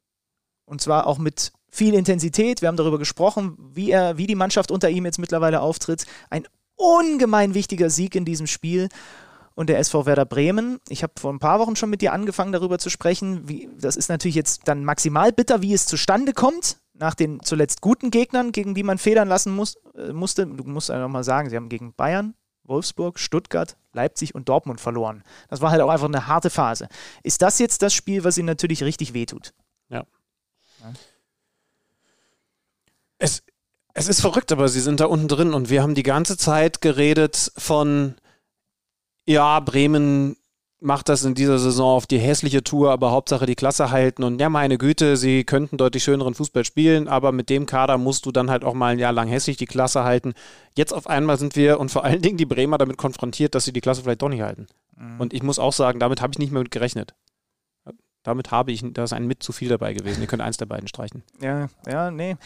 Und 0.67 0.81
zwar 0.81 1.07
auch 1.07 1.19
mit 1.19 1.53
viel 1.71 1.95
Intensität. 1.95 2.61
Wir 2.61 2.69
haben 2.69 2.77
darüber 2.77 2.99
gesprochen, 2.99 3.57
wie, 3.73 3.91
er, 3.91 4.19
wie 4.19 4.27
die 4.27 4.35
Mannschaft 4.35 4.71
unter 4.71 4.91
ihm 4.91 5.05
jetzt 5.05 5.19
mittlerweile 5.19 5.61
auftritt. 5.61 6.07
Ein 6.29 6.47
ungemein 6.77 7.55
wichtiger 7.55 7.91
Sieg 7.91 8.15
in 8.15 8.25
diesem 8.25 8.47
Spiel. 8.47 8.89
Und 9.55 9.71
der 9.71 9.79
SV 9.79 10.05
Werder 10.05 10.27
Bremen, 10.27 10.81
ich 10.91 11.03
habe 11.03 11.15
vor 11.19 11.33
ein 11.33 11.39
paar 11.39 11.59
Wochen 11.61 11.77
schon 11.77 11.89
mit 11.89 12.03
dir 12.03 12.13
angefangen, 12.13 12.53
darüber 12.53 12.79
zu 12.79 12.91
sprechen. 12.91 13.49
Wie, 13.49 13.71
das 13.79 13.97
ist 13.97 14.11
natürlich 14.11 14.35
jetzt 14.35 14.69
dann 14.69 14.85
maximal 14.85 15.33
bitter, 15.33 15.63
wie 15.63 15.73
es 15.73 15.87
zustande 15.87 16.35
kommt, 16.35 16.77
nach 16.93 17.15
den 17.15 17.41
zuletzt 17.43 17.81
guten 17.81 18.11
Gegnern, 18.11 18.53
gegen 18.53 18.75
die 18.75 18.83
man 18.83 18.99
federn 18.99 19.29
lassen 19.29 19.55
muss, 19.55 19.77
äh, 19.97 20.13
musste. 20.13 20.47
Du 20.47 20.65
musst 20.65 20.91
einfach 20.91 21.09
mal 21.09 21.25
sagen, 21.25 21.49
sie 21.49 21.57
haben 21.57 21.71
gegen 21.71 21.95
Bayern, 21.95 22.35
Wolfsburg, 22.65 23.19
Stuttgart, 23.19 23.79
Leipzig 23.95 24.35
und 24.35 24.51
Dortmund 24.51 24.79
verloren. 24.79 25.23
Das 25.49 25.63
war 25.63 25.71
halt 25.71 25.81
auch 25.81 25.91
einfach 25.91 26.09
eine 26.09 26.27
harte 26.27 26.51
Phase. 26.51 26.89
Ist 27.23 27.41
das 27.41 27.59
jetzt 27.59 27.81
das 27.81 27.95
Spiel, 27.95 28.25
was 28.25 28.37
ihnen 28.37 28.47
natürlich 28.47 28.83
richtig 28.83 29.15
wehtut? 29.15 29.55
Es, 33.19 33.43
es 33.95 34.09
ist 34.09 34.21
verrückt, 34.21 34.53
aber 34.53 34.69
sie 34.69 34.81
sind 34.81 35.01
da 35.01 35.07
unten 35.07 35.29
drin 35.29 35.55
und 35.55 35.71
wir 35.71 35.83
haben 35.83 35.95
die 35.95 36.03
ganze 36.03 36.37
Zeit 36.37 36.81
geredet 36.81 37.53
von, 37.57 38.15
ja, 39.25 39.61
Bremen 39.61 40.37
macht 40.81 41.09
das 41.09 41.25
in 41.25 41.35
dieser 41.35 41.59
Saison 41.59 41.97
auf 41.97 42.07
die 42.07 42.19
hässliche 42.19 42.63
Tour, 42.63 42.91
aber 42.93 43.11
Hauptsache 43.11 43.47
die 43.47 43.55
Klasse 43.55 43.91
halten 43.91 44.23
und 44.23 44.41
ja, 44.41 44.51
meine 44.51 44.77
Güte, 44.77 45.17
sie 45.17 45.45
könnten 45.45 45.79
deutlich 45.79 46.05
schöneren 46.05 46.35
Fußball 46.35 46.65
spielen, 46.65 47.09
aber 47.09 47.33
mit 47.33 47.49
dem 47.49 47.65
Kader 47.65 47.97
musst 47.97 48.27
du 48.27 48.33
dann 48.33 48.51
halt 48.51 48.65
auch 48.65 48.75
mal 48.75 48.93
ein 48.93 48.99
Jahr 48.99 49.13
lang 49.13 49.29
hässlich 49.29 49.57
die 49.57 49.67
Klasse 49.67 50.05
halten. 50.05 50.35
Jetzt 50.77 50.93
auf 50.93 51.07
einmal 51.07 51.39
sind 51.39 51.57
wir 51.57 51.81
und 51.81 51.91
vor 51.91 52.05
allen 52.05 52.21
Dingen 52.21 52.37
die 52.37 52.47
Bremer 52.47 52.77
damit 52.79 52.99
konfrontiert, 52.99 53.55
dass 53.55 53.65
sie 53.65 53.73
die 53.73 53.81
Klasse 53.81 54.03
vielleicht 54.03 54.23
doch 54.23 54.29
nicht 54.29 54.43
halten. 54.43 54.67
Und 55.19 55.33
ich 55.33 55.43
muss 55.43 55.59
auch 55.59 55.73
sagen, 55.73 55.99
damit 55.99 56.21
habe 56.21 56.33
ich 56.33 56.39
nicht 56.39 56.53
mehr 56.53 56.63
mit 56.63 56.71
gerechnet. 56.71 57.15
Damit 58.27 58.51
habe 58.51 58.73
ich, 58.73 58.83
da 58.93 59.05
ist 59.05 59.13
ein 59.13 59.29
mit 59.29 59.45
zu 59.45 59.53
viel 59.53 59.69
dabei 59.69 59.93
gewesen. 59.95 60.21
Ihr 60.21 60.27
könnt 60.27 60.43
eins 60.43 60.57
der 60.57 60.67
beiden 60.67 60.89
streichen. 60.89 61.23
Ja, 61.41 61.69
ja, 61.87 62.11
nee. 62.11 62.37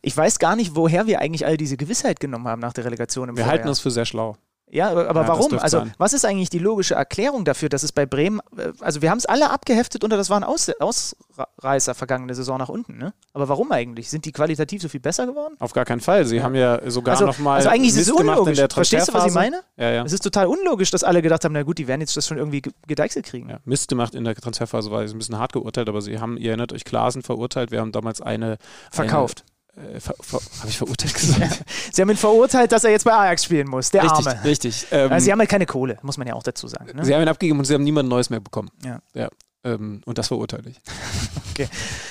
Ich 0.00 0.16
weiß 0.16 0.38
gar 0.38 0.54
nicht, 0.54 0.76
woher 0.76 1.08
wir 1.08 1.20
eigentlich 1.20 1.44
all 1.44 1.56
diese 1.56 1.76
Gewissheit 1.76 2.20
genommen 2.20 2.46
haben 2.46 2.60
nach 2.60 2.72
der 2.72 2.84
Relegation 2.84 3.28
im 3.28 3.36
Wir 3.36 3.42
Vorjahr. 3.42 3.58
halten 3.58 3.66
das 3.66 3.80
für 3.80 3.90
sehr 3.90 4.04
schlau. 4.04 4.36
Ja, 4.68 4.90
aber, 4.90 5.08
aber 5.08 5.22
Ja, 5.22 5.28
warum? 5.28 5.58
Also, 5.58 5.78
sein. 5.78 5.94
was 5.96 6.12
ist 6.12 6.24
eigentlich 6.24 6.50
die 6.50 6.58
logische 6.58 6.94
Erklärung 6.94 7.44
dafür, 7.44 7.68
dass 7.68 7.82
es 7.84 7.92
bei 7.92 8.04
Bremen, 8.04 8.40
äh, 8.56 8.72
also 8.80 9.00
wir 9.00 9.10
haben 9.10 9.18
es 9.18 9.24
alle 9.26 9.50
abgeheftet 9.50 10.02
unter, 10.02 10.16
das 10.16 10.28
waren 10.28 10.42
Aus 10.42 10.70
Ausreißer 10.80 11.94
vergangene 11.94 12.34
Saison 12.34 12.58
nach 12.58 12.68
unten, 12.68 12.96
ne? 12.98 13.12
Aber 13.32 13.48
warum 13.48 13.70
eigentlich? 13.72 14.10
Sind 14.10 14.24
die 14.24 14.32
qualitativ 14.32 14.82
so 14.82 14.88
viel 14.88 15.00
besser 15.00 15.26
geworden? 15.26 15.54
Auf 15.60 15.72
gar 15.72 15.84
keinen 15.84 16.00
Fall. 16.00 16.24
Sie 16.24 16.42
haben 16.42 16.54
ja 16.54 16.80
sogar 16.90 17.14
also, 17.14 17.26
noch 17.26 17.38
mal 17.38 17.56
also 17.56 17.68
eigentlich 17.68 17.90
ist 17.90 17.98
es 18.00 18.06
Mist 18.08 18.18
gemacht 18.18 18.38
in 18.38 18.42
unlogisch. 18.44 18.74
Verstehst 18.74 19.08
du, 19.08 19.14
was 19.14 19.26
ich 19.26 19.34
meine? 19.34 19.60
Ja, 19.76 19.90
ja. 19.90 20.04
Es 20.04 20.12
ist 20.12 20.22
total 20.22 20.46
unlogisch, 20.46 20.90
dass 20.90 21.04
alle 21.04 21.22
gedacht 21.22 21.44
haben, 21.44 21.52
na 21.52 21.62
gut, 21.62 21.78
die 21.78 21.86
werden 21.86 22.00
jetzt 22.00 22.16
das 22.16 22.26
schon 22.26 22.38
irgendwie 22.38 22.62
ge- 22.62 22.72
gedeichselt 22.86 23.26
kriegen. 23.26 23.48
ja. 23.50 23.58
Mist 23.64 23.88
gemacht 23.88 24.14
in 24.14 24.24
der 24.24 24.34
Transferphase, 24.34 24.90
war 24.90 25.02
jetzt 25.02 25.12
ein 25.12 25.18
bisschen 25.18 25.38
hart 25.38 25.52
geurteilt, 25.52 25.88
aber 25.88 26.00
sie 26.02 26.18
haben, 26.18 26.36
ihr 26.38 26.48
erinnert 26.50 26.72
euch, 26.72 26.84
Klasen 26.84 27.22
verurteilt. 27.22 27.70
Wir 27.70 27.80
haben 27.80 27.92
damals 27.92 28.20
eine. 28.20 28.58
Verkauft. 28.90 29.44
Eine, 29.46 29.55
äh, 29.76 30.00
Habe 30.00 30.68
ich 30.68 30.78
verurteilt 30.78 31.14
gesagt? 31.14 31.64
Sie 31.92 32.02
haben 32.02 32.10
ihn 32.10 32.16
verurteilt, 32.16 32.72
dass 32.72 32.84
er 32.84 32.90
jetzt 32.90 33.04
bei 33.04 33.12
Ajax 33.12 33.44
spielen 33.44 33.68
muss, 33.68 33.90
der 33.90 34.02
richtig, 34.04 34.26
Arme. 34.26 34.44
richtig. 34.44 34.86
Ähm, 34.90 35.12
Also 35.12 35.24
sie 35.24 35.32
haben 35.32 35.38
halt 35.38 35.50
keine 35.50 35.66
Kohle, 35.66 35.98
muss 36.02 36.16
man 36.18 36.26
ja 36.26 36.34
auch 36.34 36.42
dazu 36.42 36.66
sagen. 36.68 36.96
Ne? 36.96 37.04
sie 37.04 37.14
haben 37.14 37.22
ihn 37.22 37.28
abgegeben 37.28 37.58
und 37.58 37.64
sie 37.64 37.74
haben 37.74 37.84
niemand 37.84 38.08
Neues 38.08 38.30
mehr 38.30 38.40
bekommen. 38.40 38.70
Ja. 38.84 39.00
ja. 39.14 39.28
Ähm, 39.64 40.00
und 40.06 40.18
das 40.18 40.28
verurteile 40.28 40.70
ich. 40.70 40.80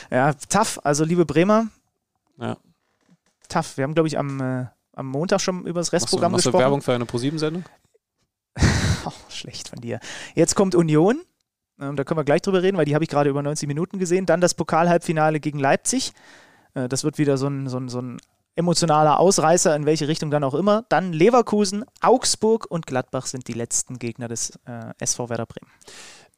Ja, 0.09 0.33
tough. 0.49 0.79
Also, 0.83 1.03
liebe 1.03 1.25
Bremer, 1.25 1.67
Ja. 2.39 2.57
tough. 3.47 3.77
Wir 3.77 3.83
haben, 3.83 3.93
glaube 3.93 4.07
ich, 4.07 4.17
am, 4.17 4.39
äh, 4.41 4.65
am 4.93 5.07
Montag 5.07 5.39
schon 5.41 5.65
über 5.67 5.79
das 5.81 5.91
Machst 5.91 5.91
du, 5.91 5.95
Restprogramm 5.97 6.31
machst 6.31 6.45
du 6.45 6.49
gesprochen. 6.49 6.61
Werbung 6.63 6.81
für 6.81 6.93
eine 6.93 7.05
ProSieben-Sendung? 7.05 7.63
Oh, 9.07 9.11
schlecht 9.29 9.69
von 9.69 9.79
dir. 9.81 9.99
Jetzt 10.33 10.55
kommt 10.55 10.73
Union. 10.73 11.21
Ähm, 11.79 11.95
da 11.95 12.03
können 12.03 12.17
wir 12.19 12.23
gleich 12.23 12.41
drüber 12.41 12.63
reden, 12.63 12.75
weil 12.75 12.85
die 12.85 12.95
habe 12.95 13.03
ich 13.03 13.09
gerade 13.09 13.29
über 13.29 13.43
90 13.43 13.67
Minuten 13.67 13.99
gesehen. 13.99 14.25
Dann 14.25 14.41
das 14.41 14.55
Pokalhalbfinale 14.55 15.39
gegen 15.39 15.59
Leipzig. 15.59 16.13
Äh, 16.75 16.87
das 16.87 17.03
wird 17.03 17.17
wieder 17.17 17.37
so 17.37 17.47
ein, 17.47 17.67
so, 17.67 17.77
ein, 17.77 17.89
so 17.89 18.01
ein 18.01 18.17
emotionaler 18.55 19.19
Ausreißer, 19.19 19.75
in 19.75 19.85
welche 19.85 20.07
Richtung 20.07 20.31
dann 20.31 20.43
auch 20.43 20.53
immer. 20.53 20.85
Dann 20.89 21.11
Leverkusen, 21.11 21.85
Augsburg 22.01 22.67
und 22.69 22.85
Gladbach 22.85 23.25
sind 23.25 23.47
die 23.47 23.53
letzten 23.53 23.99
Gegner 23.99 24.27
des 24.27 24.59
äh, 24.65 24.93
SV 24.99 25.29
Werder 25.29 25.45
Bremen. 25.45 25.71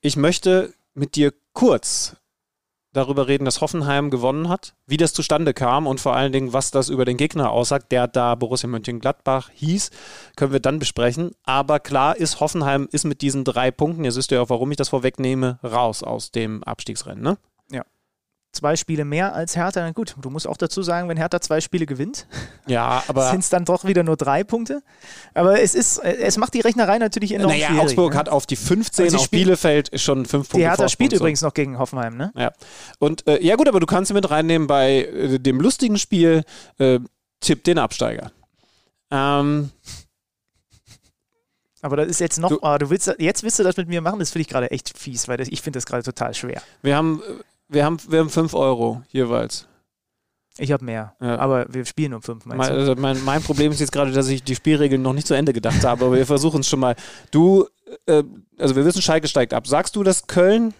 Ich 0.01 0.15
möchte 0.15 0.73
mit 0.93 1.15
dir 1.15 1.33
kurz 1.53 2.15
darüber 2.93 3.27
reden, 3.27 3.45
dass 3.45 3.61
Hoffenheim 3.61 4.09
gewonnen 4.09 4.49
hat, 4.49 4.73
wie 4.87 4.97
das 4.97 5.13
zustande 5.13 5.53
kam 5.53 5.85
und 5.85 5.99
vor 5.99 6.15
allen 6.15 6.31
Dingen, 6.31 6.53
was 6.53 6.71
das 6.71 6.89
über 6.89 7.05
den 7.05 7.17
Gegner 7.17 7.51
aussagt, 7.51 7.91
der 7.91 8.07
da 8.07 8.33
Borussia 8.33 8.67
Mönchengladbach 8.67 9.51
hieß, 9.53 9.91
können 10.35 10.51
wir 10.51 10.59
dann 10.59 10.79
besprechen. 10.79 11.31
Aber 11.43 11.79
klar 11.79 12.17
ist, 12.17 12.39
Hoffenheim 12.39 12.87
ist 12.91 13.05
mit 13.05 13.21
diesen 13.21 13.43
drei 13.43 13.69
Punkten, 13.69 14.03
jetzt 14.03 14.17
wisst 14.17 14.31
ihr 14.31 14.41
auch, 14.41 14.49
warum 14.49 14.71
ich 14.71 14.77
das 14.77 14.89
vorwegnehme, 14.89 15.59
raus 15.63 16.01
aus 16.01 16.31
dem 16.31 16.63
Abstiegsrennen. 16.63 17.23
Ne? 17.23 17.37
Zwei 18.53 18.75
Spiele 18.75 19.05
mehr 19.05 19.35
als 19.35 19.55
Hertha. 19.55 19.81
Na 19.81 19.91
gut, 19.91 20.15
du 20.19 20.29
musst 20.31 20.47
auch 20.47 20.57
dazu 20.57 20.81
sagen, 20.81 21.07
wenn 21.09 21.17
Hertha 21.17 21.39
zwei 21.41 21.61
Spiele 21.61 21.85
gewinnt, 21.85 22.25
Ja, 22.67 23.03
sind 23.29 23.41
es 23.41 23.49
dann 23.49 23.65
doch 23.65 23.83
wieder 23.85 24.01
nur 24.03 24.17
drei 24.17 24.43
Punkte. 24.43 24.81
Aber 25.35 25.61
es 25.61 25.75
ist, 25.75 25.99
es 25.99 26.37
macht 26.37 26.53
die 26.55 26.61
Rechnerei 26.61 26.97
natürlich 26.97 27.33
enorm 27.33 27.51
naja, 27.51 27.67
schwierig. 27.67 27.83
Augsburg 27.83 28.13
ne? 28.13 28.19
hat 28.19 28.29
auf 28.29 28.45
die 28.47 28.55
15, 28.55 29.05
Also 29.05 29.17
auf 29.17 29.29
Bielefeld 29.29 29.91
schon 29.99 30.25
fünf 30.25 30.49
Punkte 30.49 30.57
Die 30.57 30.63
Hertha 30.63 30.77
Vorsprung, 30.77 30.89
spielt 30.89 31.11
so. 31.11 31.17
übrigens 31.17 31.41
noch 31.41 31.53
gegen 31.53 31.77
Hoffenheim, 31.77 32.17
ne? 32.17 32.31
Ja. 32.35 32.51
Und 32.99 33.27
äh, 33.27 33.43
ja 33.45 33.55
gut, 33.57 33.67
aber 33.67 33.79
du 33.79 33.85
kannst 33.85 34.11
mit 34.13 34.27
reinnehmen 34.29 34.67
bei 34.67 35.03
äh, 35.03 35.39
dem 35.39 35.61
lustigen 35.61 35.99
Spiel 35.99 36.43
äh, 36.79 36.99
Tipp 37.41 37.63
den 37.63 37.77
Absteiger. 37.77 38.31
Ähm, 39.11 39.69
Aber 41.81 41.95
das 41.97 42.07
ist 42.07 42.19
jetzt 42.19 42.39
noch, 42.39 42.49
Du- 42.49 42.59
oh, 42.61 42.77
du 42.79 42.89
willst, 42.89 43.13
jetzt 43.19 43.43
willst 43.43 43.59
du 43.59 43.63
das 43.63 43.77
mit 43.77 43.87
mir 43.87 44.01
machen, 44.01 44.19
das 44.19 44.31
finde 44.31 44.41
ich 44.41 44.47
gerade 44.47 44.71
echt 44.71 44.97
fies, 44.97 45.27
weil 45.27 45.37
das, 45.37 45.47
ich 45.49 45.61
finde 45.61 45.77
das 45.77 45.85
gerade 45.85 46.01
total 46.03 46.33
schwer. 46.33 46.61
wir 46.81 46.95
haben 46.95 47.21
äh, 47.21 47.43
wir 47.69 47.85
haben 47.85 47.97
wir 48.09 48.19
haben 48.19 48.29
5 48.29 48.53
Euro 48.53 49.01
jeweils. 49.09 49.67
Ich 50.59 50.71
habe 50.71 50.83
mehr, 50.83 51.15
Ja. 51.21 51.37
aber 51.37 51.67
wir 51.69 51.85
spielen 51.85 52.15
um 52.15 52.21
fünf, 52.23 52.45
meinst 52.45 52.57
Mein, 52.57 52.73
du? 52.73 52.79
also 52.79 52.95
mein, 52.95 53.23
mein 53.23 53.43
Problem 53.43 53.71
ist 53.71 53.79
jetzt 53.79 53.91
gerade, 53.91 54.11
dass 54.11 54.27
ich 54.27 54.43
die 54.43 54.55
Spielregeln 54.55 55.03
noch 55.03 55.13
nicht 55.13 55.27
zu 55.27 55.35
Ende 55.35 55.53
gedacht 55.53 55.83
habe, 55.85 56.05
aber 56.05 56.15
wir 56.15 56.25
versuchen 56.25 56.61
es 56.61 56.67
schon 56.67 56.79
mal. 56.79 56.95
Du, 57.29 57.67
äh, 58.07 58.23
also 58.57 58.75
wir 58.75 58.83
wissen, 58.83 59.03
Schalke 59.03 59.27
steigt 59.27 59.53
ab. 59.53 59.67
Sagst 59.67 59.95
du, 59.95 60.01
dass 60.01 60.25
Köln 60.25 60.73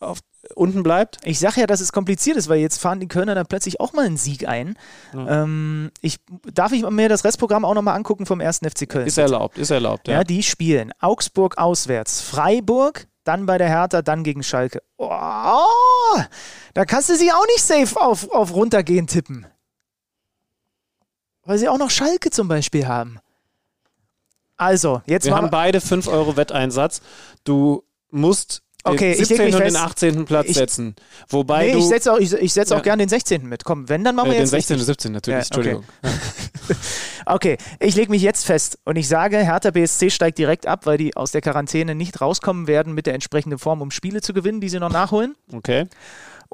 auf, 0.00 0.20
unten 0.54 0.82
bleibt? 0.82 1.18
Ich 1.24 1.38
sage 1.38 1.60
ja, 1.60 1.66
dass 1.66 1.80
es 1.82 1.92
kompliziert 1.92 2.38
ist, 2.38 2.48
weil 2.48 2.60
jetzt 2.60 2.78
fahren 2.80 2.98
die 2.98 3.06
Kölner 3.06 3.34
dann 3.34 3.44
plötzlich 3.46 3.78
auch 3.78 3.92
mal 3.92 4.06
einen 4.06 4.16
Sieg 4.16 4.48
ein. 4.48 4.74
Ähm, 5.12 5.90
ich, 6.00 6.16
darf 6.54 6.72
ich 6.72 6.88
mir 6.88 7.10
das 7.10 7.24
Restprogramm 7.24 7.66
auch 7.66 7.74
nochmal 7.74 7.96
angucken 7.96 8.24
vom 8.24 8.40
1. 8.40 8.60
FC 8.66 8.88
Köln? 8.88 9.06
Ist 9.06 9.18
erlaubt, 9.18 9.58
ist 9.58 9.70
erlaubt. 9.70 10.08
Ja, 10.08 10.14
Ja. 10.14 10.24
die 10.24 10.42
spielen 10.42 10.92
Augsburg 11.00 11.58
auswärts, 11.58 12.22
Freiburg, 12.22 13.06
dann 13.24 13.46
bei 13.46 13.58
der 13.58 13.68
Hertha, 13.68 14.02
dann 14.02 14.22
gegen 14.22 14.42
Schalke. 14.42 14.82
Oh, 14.96 16.20
da 16.74 16.84
kannst 16.84 17.08
du 17.08 17.16
sie 17.16 17.32
auch 17.32 17.46
nicht 17.46 17.62
safe 17.62 18.00
auf, 18.00 18.30
auf 18.30 18.54
runtergehen 18.54 19.06
tippen. 19.06 19.46
Weil 21.44 21.58
sie 21.58 21.68
auch 21.68 21.78
noch 21.78 21.90
Schalke 21.90 22.30
zum 22.30 22.48
Beispiel 22.48 22.86
haben. 22.86 23.18
Also, 24.56 25.02
jetzt 25.06 25.26
Wir 25.26 25.34
haben 25.34 25.50
beide 25.50 25.80
5 25.80 26.06
Euro 26.06 26.36
Wetteinsatz. 26.36 27.02
Du 27.42 27.84
musst 28.10 28.62
Okay, 28.86 29.12
den 29.14 29.22
ich 29.22 29.28
leg 29.30 29.38
17. 29.38 29.44
mich 29.46 29.54
und 29.54 29.60
den 29.60 29.72
fest. 29.72 29.84
18. 29.84 30.24
Platz 30.26 30.46
Ich- 30.48 30.56
setzen. 30.56 30.94
Wobei 31.28 31.66
nee, 31.66 31.72
du 31.72 31.78
ich 31.78 31.86
setze 31.86 32.12
auch, 32.12 32.18
ich, 32.18 32.32
ich 32.34 32.52
setz 32.52 32.70
auch 32.70 32.76
Ja. 32.76 32.82
gerne 32.82 33.02
den 33.04 33.08
16. 33.08 33.48
mit. 33.48 33.64
Komm, 33.64 33.88
wenn, 33.88 34.04
dann 34.04 34.14
machen 34.14 34.26
äh, 34.26 34.30
wir 34.30 34.34
den 34.34 34.40
jetzt 34.42 34.50
16. 34.50 34.74
und 34.74 34.80
richtig. 34.80 34.86
17. 35.02 35.12
natürlich, 35.12 35.48
Ja, 35.50 35.58
okay. 35.58 35.70
Entschuldigung. 35.70 35.84
Okay, 37.26 37.56
ich 37.80 37.94
lege 37.94 38.10
mich 38.10 38.20
jetzt 38.20 38.44
fest 38.44 38.78
und 38.84 38.96
ich 38.96 39.08
sage, 39.08 39.38
Hertha 39.38 39.70
BSC 39.70 40.10
steigt 40.10 40.36
direkt 40.36 40.66
ab, 40.66 40.84
weil 40.84 40.98
die 40.98 41.16
aus 41.16 41.30
der 41.32 41.40
Quarantäne 41.40 41.94
nicht 41.94 42.20
rauskommen 42.20 42.66
werden 42.66 42.92
mit 42.92 43.06
der 43.06 43.14
entsprechenden 43.14 43.58
Form, 43.58 43.80
um 43.80 43.90
Spiele 43.90 44.20
zu 44.20 44.34
gewinnen, 44.34 44.60
die 44.60 44.68
sie 44.68 44.78
noch 44.78 44.92
nachholen. 44.92 45.34
Okay. 45.52 45.86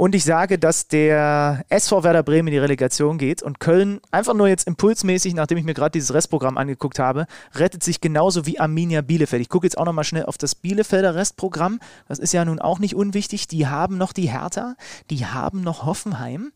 Und 0.01 0.14
ich 0.14 0.24
sage, 0.24 0.59
dass 0.59 0.88
der 0.88 1.62
SV 1.68 2.05
Werder 2.05 2.22
Bremen 2.22 2.48
in 2.48 2.53
die 2.53 2.59
Relegation 2.59 3.18
geht 3.18 3.42
und 3.42 3.61
Köln 3.61 4.01
einfach 4.11 4.32
nur 4.32 4.48
jetzt 4.48 4.66
impulsmäßig, 4.66 5.34
nachdem 5.34 5.59
ich 5.59 5.64
mir 5.64 5.74
gerade 5.74 5.90
dieses 5.90 6.14
Restprogramm 6.14 6.57
angeguckt 6.57 6.98
habe, 6.98 7.26
rettet 7.55 7.82
sich 7.82 8.01
genauso 8.01 8.46
wie 8.46 8.59
Arminia 8.59 9.03
Bielefeld. 9.03 9.42
Ich 9.42 9.51
gucke 9.51 9.66
jetzt 9.66 9.76
auch 9.76 9.84
nochmal 9.84 10.05
schnell 10.05 10.24
auf 10.24 10.38
das 10.38 10.55
Bielefelder 10.55 11.16
Restprogramm. 11.16 11.80
Das 12.09 12.18
ist 12.18 12.32
ja 12.32 12.46
nun 12.46 12.61
auch 12.61 12.78
nicht 12.78 12.94
unwichtig. 12.94 13.46
Die 13.46 13.66
haben 13.66 13.98
noch 13.98 14.14
die 14.14 14.30
Hertha, 14.30 14.74
die 15.11 15.26
haben 15.26 15.61
noch 15.61 15.84
Hoffenheim, 15.84 16.51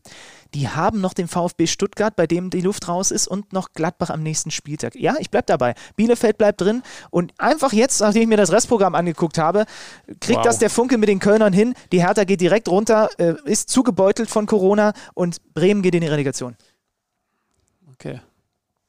die 0.53 0.69
haben 0.69 1.01
noch 1.01 1.13
den 1.13 1.27
VfB 1.27 1.67
Stuttgart, 1.67 2.15
bei 2.15 2.27
dem 2.27 2.49
die 2.49 2.61
Luft 2.61 2.87
raus 2.87 3.11
ist 3.11 3.27
und 3.27 3.51
noch 3.53 3.73
Gladbach 3.73 4.09
am 4.09 4.23
nächsten 4.23 4.51
Spieltag. 4.51 4.95
Ja, 4.95 5.15
ich 5.19 5.29
bleib 5.29 5.47
dabei. 5.47 5.75
Bielefeld 5.95 6.37
bleibt 6.37 6.61
drin 6.61 6.83
und 7.09 7.33
einfach 7.37 7.73
jetzt, 7.73 7.99
nachdem 8.01 8.23
ich 8.23 8.27
mir 8.27 8.37
das 8.37 8.51
Restprogramm 8.51 8.95
angeguckt 8.95 9.37
habe, 9.37 9.65
kriegt 10.21 10.37
Wow. 10.39 10.45
das 10.45 10.59
der 10.59 10.69
Funke 10.69 10.97
mit 10.97 11.09
den 11.09 11.19
Kölnern 11.19 11.53
hin. 11.53 11.73
Die 11.91 12.01
Hertha 12.01 12.23
geht 12.23 12.41
direkt 12.41 12.69
runter, 12.69 13.09
äh, 13.17 13.33
ist 13.45 13.69
zugebeutelt 13.69 14.29
von 14.29 14.45
Corona 14.45 14.93
und 15.13 15.37
Bremen 15.53 15.81
geht 15.81 15.95
in 15.95 16.01
die 16.01 16.07
Relegation. 16.07 16.55
Okay. 17.93 18.19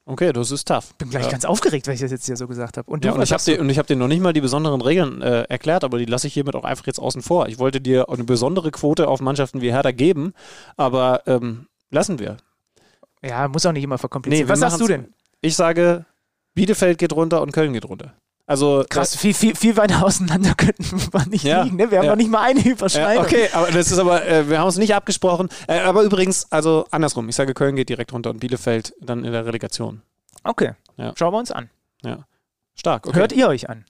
Okay, 0.09 0.33
das 0.33 0.53
ist 0.53 0.69
tough. 0.69 0.95
Bin 0.99 1.11
gleich 1.11 1.25
ja. 1.25 1.31
ganz 1.33 1.45
aufgeregt, 1.45 1.89
weil 1.89 1.95
ich 1.95 2.01
das 2.01 2.13
jetzt 2.13 2.27
hier 2.27 2.37
so 2.37 2.47
gesagt 2.47 2.77
habe. 2.77 2.89
Und 2.89 3.03
du, 3.03 3.09
Ja, 3.09 3.15
und 3.15 3.23
ich 3.23 3.33
habe 3.33 3.43
dir, 3.43 3.61
und 3.61 3.69
ich 3.69 3.77
hab 3.77 3.89
dir 3.89 3.97
noch 3.97 4.07
nicht 4.07 4.23
mal 4.23 4.33
die 4.33 4.41
besonderen 4.41 4.81
Regeln 4.81 5.21
äh, 5.21 5.43
erklärt, 5.43 5.83
aber 5.83 5.99
die 5.99 6.05
lasse 6.05 6.29
ich 6.29 6.35
hiermit 6.35 6.55
auch 6.55 6.63
einfach 6.63 6.87
jetzt 6.87 7.01
außen 7.01 7.23
vor. 7.23 7.49
Ich 7.49 7.59
wollte 7.59 7.81
dir 7.81 8.09
eine 8.09 8.23
besondere 8.23 8.71
Quote 8.71 9.09
auf 9.09 9.21
Mannschaften 9.21 9.63
wie 9.63 9.73
Hertha 9.73 9.91
geben, 9.91 10.33
aber 10.77 11.23
ähm, 11.27 11.67
lassen 11.91 12.21
wir. 12.21 12.37
Ja, 13.21 13.49
muss 13.49 13.67
auch 13.67 13.73
nicht 13.73 13.83
immer 13.83 13.99
verkomplizieren. 13.99 14.47
wir 14.47 14.53
was 14.53 14.61
sagst 14.61 14.81
du 14.81 14.87
denn? 14.87 15.13
Ich 15.41 15.57
sage, 15.57 16.07
Bielefeld 16.55 16.99
geht 16.99 17.13
runter 17.13 17.43
und 17.43 17.51
Köln 17.51 17.73
geht 17.73 17.85
runter. 17.85 18.15
Also 18.49 18.85
Krass, 18.89 19.17
viel, 19.17 19.35
viel, 19.35 19.57
viel 19.57 19.77
weiter 19.77 20.03
auseinander 20.07 20.55
könnten 20.55 20.85
wir 21.13 21.27
nicht 21.27 21.45
Ja, 21.45 21.63
liegen. 21.63 21.77
Ne? 21.77 21.91
Wir 21.91 21.99
haben 21.99 22.05
ja. 22.05 22.11
noch 22.13 22.17
nicht 22.17 22.31
mal 22.31 22.43
eine 22.43 22.61
Ja, 22.61 22.71
Überschneidung. 22.73 23.25
okay, 23.25 23.49
aber 23.53 23.71
das 23.73 23.91
ist 23.91 23.99
aber, 23.99 24.25
äh, 24.25 24.49
wir 24.49 24.59
haben 24.61 24.67
uns 24.67 24.77
nicht 24.79 24.95
abgesprochen. 24.95 25.49
Äh, 25.67 25.81
aber 25.81 26.03
übrigens, 26.03 26.47
also 26.51 26.87
andersrum. 26.93 27.29
Ich 27.29 27.35
sage, 27.37 27.55
Köln 27.55 27.75
geht 27.77 27.89
direkt 27.89 28.13
runter 28.13 28.31
und 28.31 28.39
Bielefeld 28.39 28.95
dann 29.01 29.25
in 29.25 29.33
der 29.33 29.45
Relegation. 29.47 30.03
Okay, 30.45 30.73
Ja. 30.97 31.13
schauen 31.17 31.33
wir 31.35 31.39
uns 31.39 31.51
an. 31.51 31.71
Stark. 32.79 33.07
Okay. 33.07 33.19
Hört 33.19 33.33
ihr 33.33 33.49
euch 33.49 33.71
an? 33.71 33.87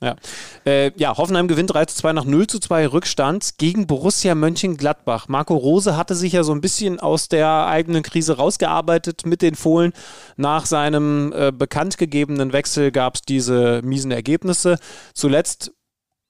Äh, 0.64 0.92
ja, 0.96 1.16
Hoffenheim 1.16 1.48
gewinnt 1.48 1.72
3 1.72 1.86
zu 1.86 1.96
2 1.96 2.12
nach 2.12 2.24
0 2.24 2.46
zu 2.46 2.60
2 2.60 2.86
Rückstand 2.86 3.58
gegen 3.58 3.88
Borussia 3.88 4.36
Mönchengladbach. 4.36 5.26
Marco 5.26 5.56
Rose 5.56 5.96
hatte 5.96 6.14
sich 6.14 6.34
ja 6.34 6.44
so 6.44 6.52
ein 6.52 6.60
bisschen 6.60 7.00
aus 7.00 7.28
der 7.28 7.66
eigenen 7.66 8.04
Krise 8.04 8.36
rausgearbeitet 8.36 9.26
mit 9.26 9.42
den 9.42 9.56
Fohlen. 9.56 9.92
Nach 10.36 10.66
seinem 10.66 11.32
äh, 11.32 11.50
bekannt 11.50 11.98
gegebenen 11.98 12.52
Wechsel 12.52 12.92
gab 12.92 13.16
es 13.16 13.22
diese 13.22 13.82
miesen 13.82 14.12
Ergebnisse. 14.12 14.78
Zuletzt 15.14 15.72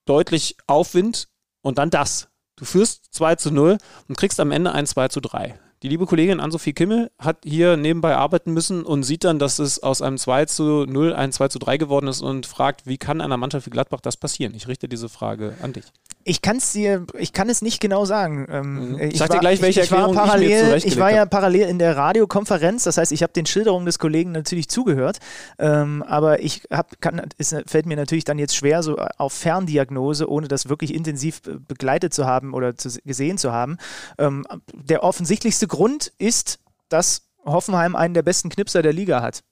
deutlich 0.07 0.57
Aufwind 0.67 1.29
und 1.63 1.77
dann 1.77 1.91
das. 1.91 2.29
Du 2.57 2.65
führst 2.65 3.13
2 3.15 3.35
zu 3.35 3.51
0 3.51 3.77
und 4.09 4.17
kriegst 4.17 4.41
am 4.41 4.51
Ende 4.51 4.73
ein 4.73 4.87
2 4.87 5.09
zu 5.09 5.21
3. 5.21 5.59
Die 5.83 5.89
liebe 5.89 6.07
Kollegin 6.07 6.41
Ann-Sophie 6.41 6.73
Kimmel 6.73 7.11
hat 7.19 7.39
hier 7.45 7.77
nebenbei 7.77 8.17
arbeiten 8.17 8.53
müssen 8.55 8.83
und 8.83 9.03
sieht 9.03 9.25
dann, 9.25 9.39
dass 9.39 9.59
es 9.59 9.83
aus 9.83 10.01
einem 10.01 10.17
2 10.17 10.47
zu 10.47 10.87
0 10.87 11.13
ein 11.13 11.33
2 11.33 11.49
zu 11.49 11.59
3 11.59 11.77
geworden 11.77 12.09
ist 12.09 12.23
und 12.23 12.47
fragt, 12.47 12.87
wie 12.87 12.97
kann 12.97 13.21
einer 13.21 13.37
Mannschaft 13.37 13.67
wie 13.67 13.71
Gladbach 13.71 14.01
das 14.01 14.17
passieren? 14.17 14.55
Ich 14.55 14.69
richte 14.69 14.89
diese 14.89 15.11
Frage 15.11 15.55
an 15.63 15.75
dich. 15.75 15.85
Ich 16.29 16.43
kann 16.43 16.57
es 16.57 16.73
dir, 16.73 17.07
ich 17.17 17.33
kann 17.33 17.49
es 17.49 17.63
nicht 17.63 17.79
genau 17.81 18.05
sagen. 18.05 18.49
Ähm, 18.51 18.93
Mhm. 18.95 18.99
ich 19.01 19.19
Sag 19.19 19.31
dir 19.31 19.39
gleich, 19.39 19.63
welche 19.63 19.81
ich, 19.83 19.87
ich 19.87 19.93
war 19.93 19.99
Erklärung 20.09 20.17
ich 20.17 20.23
parallel, 20.25 20.59
zurechtgelegt 20.65 20.97
ich 20.97 20.99
war 21.01 21.11
ja 21.13 21.21
hab. 21.21 21.31
parallel 21.31 21.69
in 21.69 21.79
der 21.79 21.97
Radiokonferenz, 21.97 22.83
das 22.83 22.97
heißt, 22.97 23.13
ich 23.13 23.23
habe 23.23 23.33
den 23.33 23.47
Schilderungen 23.47 23.87
des 23.87 24.01
Kollegen 24.01 24.33
natürlich 24.33 24.69
zugehört, 24.69 25.19
ähm, 25.61 26.03
aber 26.09 26.43
ich 26.43 26.63
hab, 26.73 27.01
kann, 27.01 27.23
es 27.39 27.55
fällt 27.67 27.87
mir 27.87 27.97
natürlich 27.97 28.25
dann 28.25 28.39
jetzt 28.41 28.57
schwer, 28.57 28.83
so 28.83 28.97
auf 29.19 29.35
Ferndiagnose, 29.35 30.29
ohne 30.29 30.49
das 30.49 30.69
wirklich 30.69 30.93
intensiv 30.93 31.43
be- 31.43 31.61
begleitet 31.61 32.13
zu 32.13 32.27
haben 32.27 32.55
oder 32.55 32.77
zu, 32.77 32.89
gesehen 33.05 33.39
zu 33.39 33.53
haben. 33.53 33.77
Ähm, 34.19 34.45
der 34.75 35.05
offensichtlichste 35.05 35.66
Grund 35.67 36.13
ist, 36.19 36.59
dass 36.89 37.23
Hoffenheim 37.45 37.95
einen 37.97 38.15
der 38.15 38.23
besten 38.23 38.49
Knipser 38.49 38.83
der 38.83 38.93
Liga 38.93 39.23
hat. 39.23 39.43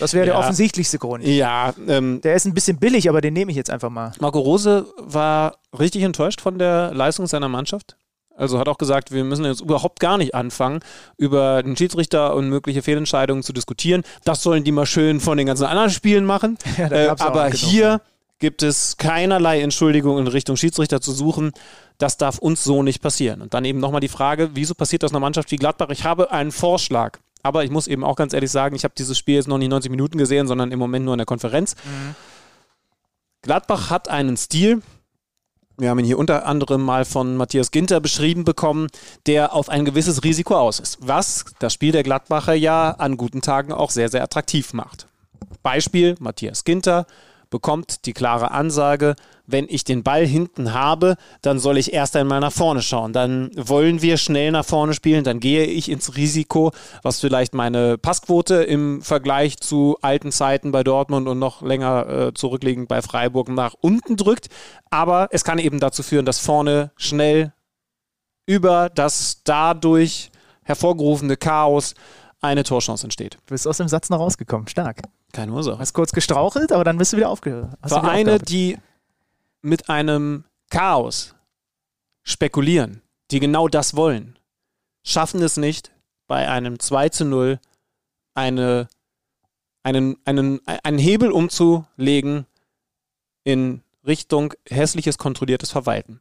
Das 0.00 0.12
wäre 0.14 0.24
der 0.26 0.34
Ja. 0.34 0.40
offensichtlichste 0.40 0.98
Grund. 0.98 1.24
Ja, 1.24 1.72
ähm, 1.86 2.20
Der 2.22 2.34
ist 2.34 2.46
ein 2.46 2.54
bisschen 2.54 2.78
billig, 2.78 3.08
aber 3.08 3.20
den 3.20 3.34
nehme 3.34 3.50
ich 3.50 3.56
jetzt 3.56 3.70
einfach 3.70 3.90
mal. 3.90 4.12
Marco 4.20 4.38
Rose 4.40 4.86
war 4.98 5.56
richtig 5.78 6.02
enttäuscht 6.02 6.40
von 6.40 6.58
der 6.58 6.92
Leistung 6.94 7.26
seiner 7.26 7.48
Mannschaft. 7.48 7.96
Also 8.36 8.58
hat 8.58 8.68
auch 8.68 8.78
gesagt, 8.78 9.12
wir 9.12 9.22
müssen 9.22 9.44
jetzt 9.44 9.60
überhaupt 9.60 10.00
gar 10.00 10.18
nicht 10.18 10.34
anfangen, 10.34 10.80
über 11.16 11.62
den 11.62 11.76
Schiedsrichter 11.76 12.34
und 12.34 12.48
mögliche 12.48 12.82
Fehlentscheidungen 12.82 13.44
zu 13.44 13.52
diskutieren. 13.52 14.02
Das 14.24 14.42
sollen 14.42 14.64
die 14.64 14.72
mal 14.72 14.86
schön 14.86 15.20
von 15.20 15.38
den 15.38 15.46
ganzen 15.46 15.66
anderen 15.66 15.90
Spielen 15.90 16.24
machen. 16.24 16.58
Ja, 16.78 16.90
äh, 16.90 17.08
aber 17.18 17.48
hier 17.50 18.00
gibt 18.38 18.62
es 18.62 18.96
keinerlei 18.96 19.60
Entschuldigung 19.60 20.18
in 20.18 20.26
Richtung 20.26 20.56
Schiedsrichter 20.56 21.00
zu 21.00 21.12
suchen. 21.12 21.52
Das 21.98 22.16
darf 22.16 22.38
uns 22.38 22.64
so 22.64 22.82
nicht 22.82 23.00
passieren. 23.00 23.42
Und 23.42 23.54
dann 23.54 23.64
eben 23.64 23.78
nochmal 23.78 24.00
die 24.00 24.08
Frage, 24.08 24.50
wieso 24.54 24.74
passiert 24.74 25.02
das 25.02 25.12
einer 25.12 25.20
Mannschaft 25.20 25.50
wie 25.50 25.56
Gladbach? 25.56 25.90
Ich 25.90 26.04
habe 26.04 26.30
einen 26.32 26.52
Vorschlag. 26.52 27.18
Aber 27.42 27.62
ich 27.62 27.70
muss 27.70 27.86
eben 27.86 28.04
auch 28.04 28.16
ganz 28.16 28.32
ehrlich 28.32 28.50
sagen, 28.50 28.74
ich 28.74 28.84
habe 28.84 28.94
dieses 28.96 29.18
Spiel 29.18 29.36
jetzt 29.36 29.48
noch 29.48 29.58
nicht 29.58 29.68
90 29.68 29.90
Minuten 29.90 30.18
gesehen, 30.18 30.46
sondern 30.46 30.72
im 30.72 30.78
Moment 30.78 31.04
nur 31.04 31.14
in 31.14 31.18
der 31.18 31.26
Konferenz. 31.26 31.76
Gladbach 33.42 33.90
hat 33.90 34.08
einen 34.08 34.38
Stil, 34.38 34.80
wir 35.76 35.90
haben 35.90 35.98
ihn 35.98 36.06
hier 36.06 36.18
unter 36.18 36.46
anderem 36.46 36.82
mal 36.82 37.04
von 37.04 37.36
Matthias 37.36 37.70
Ginter 37.70 38.00
beschrieben 38.00 38.44
bekommen, 38.44 38.86
der 39.26 39.52
auf 39.54 39.68
ein 39.68 39.84
gewisses 39.84 40.22
Risiko 40.22 40.56
aus 40.56 40.78
ist, 40.78 40.98
was 41.00 41.44
das 41.58 41.74
Spiel 41.74 41.92
der 41.92 42.04
Gladbacher 42.04 42.54
ja 42.54 42.92
an 42.92 43.16
guten 43.16 43.42
Tagen 43.42 43.72
auch 43.72 43.90
sehr, 43.90 44.08
sehr 44.08 44.22
attraktiv 44.22 44.72
macht. 44.72 45.08
Beispiel, 45.62 46.14
Matthias 46.20 46.64
Ginter 46.64 47.06
bekommt 47.54 48.06
die 48.06 48.14
klare 48.14 48.50
Ansage, 48.50 49.14
wenn 49.46 49.66
ich 49.68 49.84
den 49.84 50.02
Ball 50.02 50.26
hinten 50.26 50.74
habe, 50.74 51.14
dann 51.40 51.60
soll 51.60 51.78
ich 51.78 51.92
erst 51.92 52.16
einmal 52.16 52.40
nach 52.40 52.50
vorne 52.50 52.82
schauen. 52.82 53.12
Dann 53.12 53.52
wollen 53.54 54.02
wir 54.02 54.16
schnell 54.16 54.50
nach 54.50 54.64
vorne 54.64 54.92
spielen, 54.92 55.22
dann 55.22 55.38
gehe 55.38 55.64
ich 55.64 55.88
ins 55.88 56.16
Risiko, 56.16 56.72
was 57.04 57.20
vielleicht 57.20 57.54
meine 57.54 57.96
Passquote 57.96 58.56
im 58.64 59.02
Vergleich 59.02 59.58
zu 59.58 59.96
alten 60.02 60.32
Zeiten 60.32 60.72
bei 60.72 60.82
Dortmund 60.82 61.28
und 61.28 61.38
noch 61.38 61.62
länger 61.62 62.08
äh, 62.08 62.34
zurückliegend 62.34 62.88
bei 62.88 63.02
Freiburg 63.02 63.48
nach 63.50 63.74
unten 63.80 64.16
drückt. 64.16 64.48
Aber 64.90 65.28
es 65.30 65.44
kann 65.44 65.60
eben 65.60 65.78
dazu 65.78 66.02
führen, 66.02 66.26
dass 66.26 66.40
vorne 66.40 66.90
schnell 66.96 67.52
über 68.46 68.90
das 68.92 69.42
dadurch 69.44 70.32
hervorgerufene 70.64 71.36
Chaos 71.36 71.94
eine 72.40 72.64
Torchance 72.64 73.06
entsteht. 73.06 73.34
Du 73.46 73.54
bist 73.54 73.68
aus 73.68 73.76
dem 73.76 73.86
Satz 73.86 74.10
noch 74.10 74.18
rausgekommen. 74.18 74.66
Stark. 74.66 75.02
Keine 75.34 75.52
Ursache. 75.52 75.80
Hast 75.80 75.92
kurz 75.92 76.12
gestrauchelt, 76.12 76.70
aber 76.70 76.84
dann 76.84 76.96
bist 76.96 77.12
du 77.12 77.16
wieder 77.16 77.28
aufgehört. 77.28 77.76
Vereine, 77.84 78.38
die 78.38 78.78
mit 79.62 79.90
einem 79.90 80.44
Chaos 80.70 81.34
spekulieren, 82.22 83.02
die 83.32 83.40
genau 83.40 83.66
das 83.66 83.96
wollen, 83.96 84.38
schaffen 85.02 85.42
es 85.42 85.56
nicht, 85.56 85.90
bei 86.28 86.48
einem 86.48 86.78
2 86.78 87.08
zu 87.08 87.24
0 87.24 87.58
eine, 88.34 88.88
einen, 89.82 90.16
einen, 90.24 90.60
einen 90.66 90.98
Hebel 90.98 91.32
umzulegen 91.32 92.46
in 93.42 93.82
Richtung 94.06 94.54
hässliches, 94.68 95.18
kontrolliertes 95.18 95.72
Verwalten. 95.72 96.20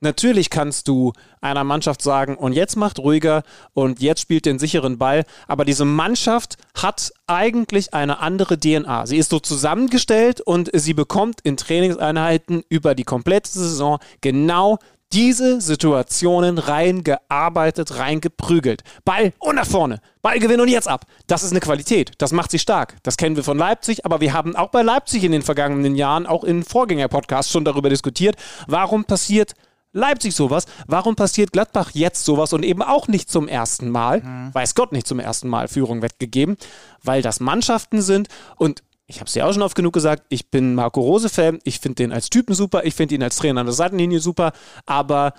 Natürlich 0.00 0.50
kannst 0.50 0.88
du 0.88 1.12
einer 1.40 1.64
Mannschaft 1.64 2.02
sagen, 2.02 2.36
und 2.36 2.52
jetzt 2.52 2.76
macht 2.76 2.98
ruhiger 2.98 3.42
und 3.72 4.00
jetzt 4.00 4.20
spielt 4.20 4.44
den 4.44 4.58
sicheren 4.58 4.98
Ball, 4.98 5.24
aber 5.48 5.64
diese 5.64 5.84
Mannschaft 5.84 6.58
hat 6.74 7.12
eigentlich 7.26 7.94
eine 7.94 8.18
andere 8.18 8.58
DNA. 8.58 9.06
Sie 9.06 9.16
ist 9.16 9.30
so 9.30 9.40
zusammengestellt 9.40 10.40
und 10.40 10.70
sie 10.74 10.92
bekommt 10.92 11.40
in 11.42 11.56
Trainingseinheiten 11.56 12.62
über 12.68 12.94
die 12.94 13.04
komplette 13.04 13.50
Saison 13.50 13.98
genau 14.20 14.78
diese 15.12 15.60
Situationen 15.60 16.58
reingearbeitet, 16.58 17.96
reingeprügelt. 17.96 18.82
Ball 19.04 19.32
und 19.38 19.54
nach 19.54 19.66
vorne. 19.66 20.00
Ball 20.20 20.38
gewinnen 20.38 20.60
und 20.60 20.68
jetzt 20.68 20.88
ab. 20.88 21.06
Das 21.26 21.42
ist 21.42 21.52
eine 21.52 21.60
Qualität. 21.60 22.12
Das 22.18 22.32
macht 22.32 22.50
sie 22.50 22.58
stark. 22.58 22.96
Das 23.02 23.16
kennen 23.16 23.36
wir 23.36 23.44
von 23.44 23.56
Leipzig, 23.56 24.04
aber 24.04 24.20
wir 24.20 24.32
haben 24.32 24.56
auch 24.56 24.70
bei 24.70 24.82
Leipzig 24.82 25.22
in 25.24 25.32
den 25.32 25.42
vergangenen 25.42 25.94
Jahren, 25.94 26.26
auch 26.26 26.42
in 26.44 26.64
Vorgänger-Podcasts 26.64 27.52
schon 27.52 27.64
darüber 27.64 27.88
diskutiert, 27.88 28.36
warum 28.66 29.04
passiert 29.04 29.54
Leipzig 29.96 30.34
sowas, 30.34 30.66
warum 30.86 31.16
passiert 31.16 31.52
Gladbach 31.52 31.90
jetzt 31.94 32.24
sowas 32.24 32.52
und 32.52 32.62
eben 32.62 32.82
auch 32.82 33.08
nicht 33.08 33.30
zum 33.30 33.48
ersten 33.48 33.90
Mal, 33.90 34.20
mhm. 34.20 34.54
weiß 34.54 34.74
Gott 34.74 34.92
nicht 34.92 35.06
zum 35.06 35.18
ersten 35.18 35.48
Mal 35.48 35.68
Führung 35.68 36.02
weggegeben, 36.02 36.56
weil 37.02 37.22
das 37.22 37.40
Mannschaften 37.40 38.02
sind 38.02 38.28
und 38.56 38.82
ich 39.08 39.20
habe 39.20 39.28
es 39.28 39.34
ja 39.34 39.46
auch 39.46 39.52
schon 39.52 39.62
oft 39.62 39.76
genug 39.76 39.92
gesagt, 39.92 40.24
ich 40.30 40.50
bin 40.50 40.74
Marco 40.74 41.00
Rose-Fan, 41.00 41.60
ich 41.62 41.78
finde 41.78 41.96
den 41.96 42.12
als 42.12 42.28
Typen 42.28 42.54
super, 42.54 42.84
ich 42.84 42.94
finde 42.94 43.14
ihn 43.14 43.22
als 43.22 43.36
Trainer 43.36 43.60
an 43.60 43.66
der 43.66 43.74
Seitenlinie 43.74 44.20
super, 44.20 44.52
aber 44.84 45.32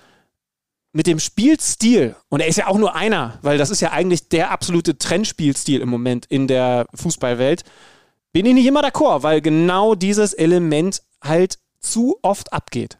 mit 0.93 1.05
dem 1.05 1.19
Spielstil, 1.19 2.15
und 2.29 2.39
er 2.39 2.47
ist 2.47 2.55
ja 2.55 2.67
auch 2.67 2.77
nur 2.77 2.95
einer, 2.95 3.37
weil 3.41 3.57
das 3.57 3.69
ist 3.69 3.81
ja 3.81 3.91
eigentlich 3.91 4.29
der 4.29 4.51
absolute 4.51 4.97
Trendspielstil 4.97 5.81
im 5.81 5.89
Moment 5.89 6.25
in 6.27 6.47
der 6.47 6.87
Fußballwelt, 6.95 7.63
bin 8.31 8.45
ich 8.45 8.53
nicht 8.53 8.65
immer 8.65 8.83
d'accord, 8.83 9.23
weil 9.23 9.41
genau 9.41 9.95
dieses 9.95 10.33
Element 10.33 11.03
halt 11.21 11.59
zu 11.79 12.17
oft 12.21 12.53
abgeht. 12.53 12.97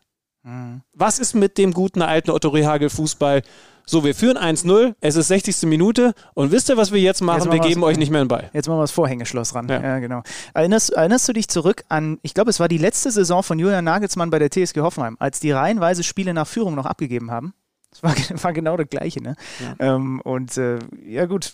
Mhm. 0.48 0.82
Was 0.94 1.20
ist 1.20 1.34
mit 1.34 1.58
dem 1.58 1.74
guten 1.74 2.02
alten 2.02 2.32
Otto 2.32 2.50
Rehagel 2.50 2.90
Fußball? 2.90 3.42
So, 3.86 4.04
wir 4.04 4.16
führen 4.16 4.38
1-0, 4.38 4.96
es 5.00 5.16
ist 5.16 5.30
60. 5.30 5.64
Minute 5.64 6.14
und 6.34 6.52
wisst 6.52 6.68
ihr, 6.70 6.76
was 6.76 6.92
wir 6.92 7.00
jetzt 7.00 7.22
machen? 7.22 7.44
Jetzt 7.44 7.52
wir 7.52 7.60
geben 7.60 7.84
euch 7.84 7.98
nicht 7.98 8.12
mehr 8.12 8.24
den 8.24 8.28
Ball. 8.28 8.50
Jetzt 8.54 8.68
machen 8.68 8.80
wir 8.80 8.84
das 8.84 8.92
Vorhängeschloss 8.92 9.56
ran. 9.56 9.68
Ja, 9.70 9.82
ja 9.82 10.00
genau. 10.00 10.24
Erinnerst, 10.54 10.92
erinnerst, 10.92 11.28
du 11.30 11.34
dich 11.34 11.48
zurück 11.48 11.84
an, 11.88 12.20
ich 12.22 12.34
glaube, 12.34 12.50
es 12.50 12.60
war 12.60 12.68
die 12.68 12.78
letzte 12.78 13.12
Saison 13.12 13.44
von 13.44 13.60
Julian 13.60 13.86
Nagelsmann 13.86 14.30
bei 14.30 14.40
der 14.40 14.50
TSG 14.50 14.82
Hoffenheim, 14.82 15.16
als 15.20 15.40
die 15.40 15.52
reihenweise 15.52 16.04
Spiele 16.04 16.34
nach 16.34 16.48
Führung 16.48 16.76
noch 16.76 16.86
abgegeben 16.86 17.32
haben? 17.32 17.54
Das 17.92 18.04
war, 18.04 18.16
war, 18.44 18.54
genau 18.54 18.78
das 18.78 18.88
Gleiche, 18.90 19.22
ne? 19.22 19.36
Ja. 19.60 19.96
Ähm, 19.96 20.22
und 20.22 20.58
äh, 20.58 20.80
ja 21.06 21.26
gut, 21.26 21.52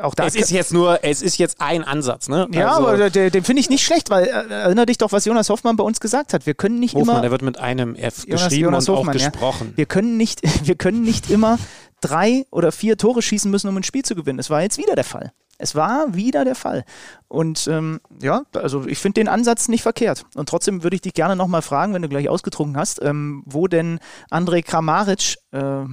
auch 0.00 0.14
da. 0.14 0.26
Es 0.26 0.34
ist 0.34 0.50
jetzt 0.50 0.72
nur, 0.72 1.04
es 1.04 1.22
ist 1.22 1.38
jetzt 1.38 1.60
ein 1.60 1.84
Ansatz, 1.84 2.28
ne? 2.28 2.48
Ja, 2.52 2.72
also, 2.76 2.88
aber 2.88 3.10
den, 3.10 3.30
den 3.30 3.44
finde 3.44 3.60
ich 3.60 3.70
nicht 3.70 3.84
schlecht, 3.84 4.10
weil 4.10 4.24
äh, 4.24 4.52
erinnere 4.52 4.86
dich 4.86 4.98
doch, 4.98 5.12
was 5.12 5.24
Jonas 5.24 5.50
Hoffmann 5.50 5.76
bei 5.76 5.84
uns 5.84 6.00
gesagt 6.00 6.32
hat. 6.32 6.46
Wir 6.46 6.54
können 6.54 6.80
nicht 6.80 6.94
Hofmann, 6.94 7.16
immer. 7.16 7.22
Der 7.22 7.30
wird 7.30 7.42
mit 7.42 7.58
einem 7.58 7.94
F 7.94 8.24
Jonas, 8.26 8.44
geschrieben 8.44 8.64
Jonas 8.64 8.88
und 8.88 8.96
Hoffmann, 8.96 9.16
auch 9.16 9.20
gesprochen. 9.20 9.68
Ja. 9.72 9.76
Wir 9.76 9.86
können 9.86 10.16
nicht, 10.16 10.40
wir 10.66 10.74
können 10.74 11.02
nicht 11.02 11.30
immer 11.30 11.58
drei 12.06 12.46
oder 12.50 12.72
vier 12.72 12.96
Tore 12.96 13.22
schießen 13.22 13.50
müssen, 13.50 13.68
um 13.68 13.76
ein 13.76 13.82
Spiel 13.82 14.04
zu 14.04 14.14
gewinnen. 14.14 14.38
Das 14.38 14.50
war 14.50 14.62
jetzt 14.62 14.78
wieder 14.78 14.94
der 14.94 15.04
Fall. 15.04 15.32
Es 15.58 15.74
war 15.74 16.14
wieder 16.14 16.44
der 16.44 16.54
Fall. 16.54 16.84
Und 17.28 17.66
ähm, 17.68 18.00
ja, 18.22 18.42
also 18.52 18.86
ich 18.86 18.98
finde 18.98 19.20
den 19.20 19.28
Ansatz 19.28 19.68
nicht 19.68 19.82
verkehrt. 19.82 20.24
Und 20.34 20.48
trotzdem 20.48 20.82
würde 20.82 20.96
ich 20.96 21.02
dich 21.02 21.14
gerne 21.14 21.34
nochmal 21.34 21.62
fragen, 21.62 21.94
wenn 21.94 22.02
du 22.02 22.08
gleich 22.08 22.28
ausgetrunken 22.28 22.76
hast, 22.76 23.02
ähm, 23.02 23.42
wo 23.46 23.66
denn 23.66 23.98
Andrej 24.30 24.62
Kramaric 24.62 25.38
äh, 25.52 25.84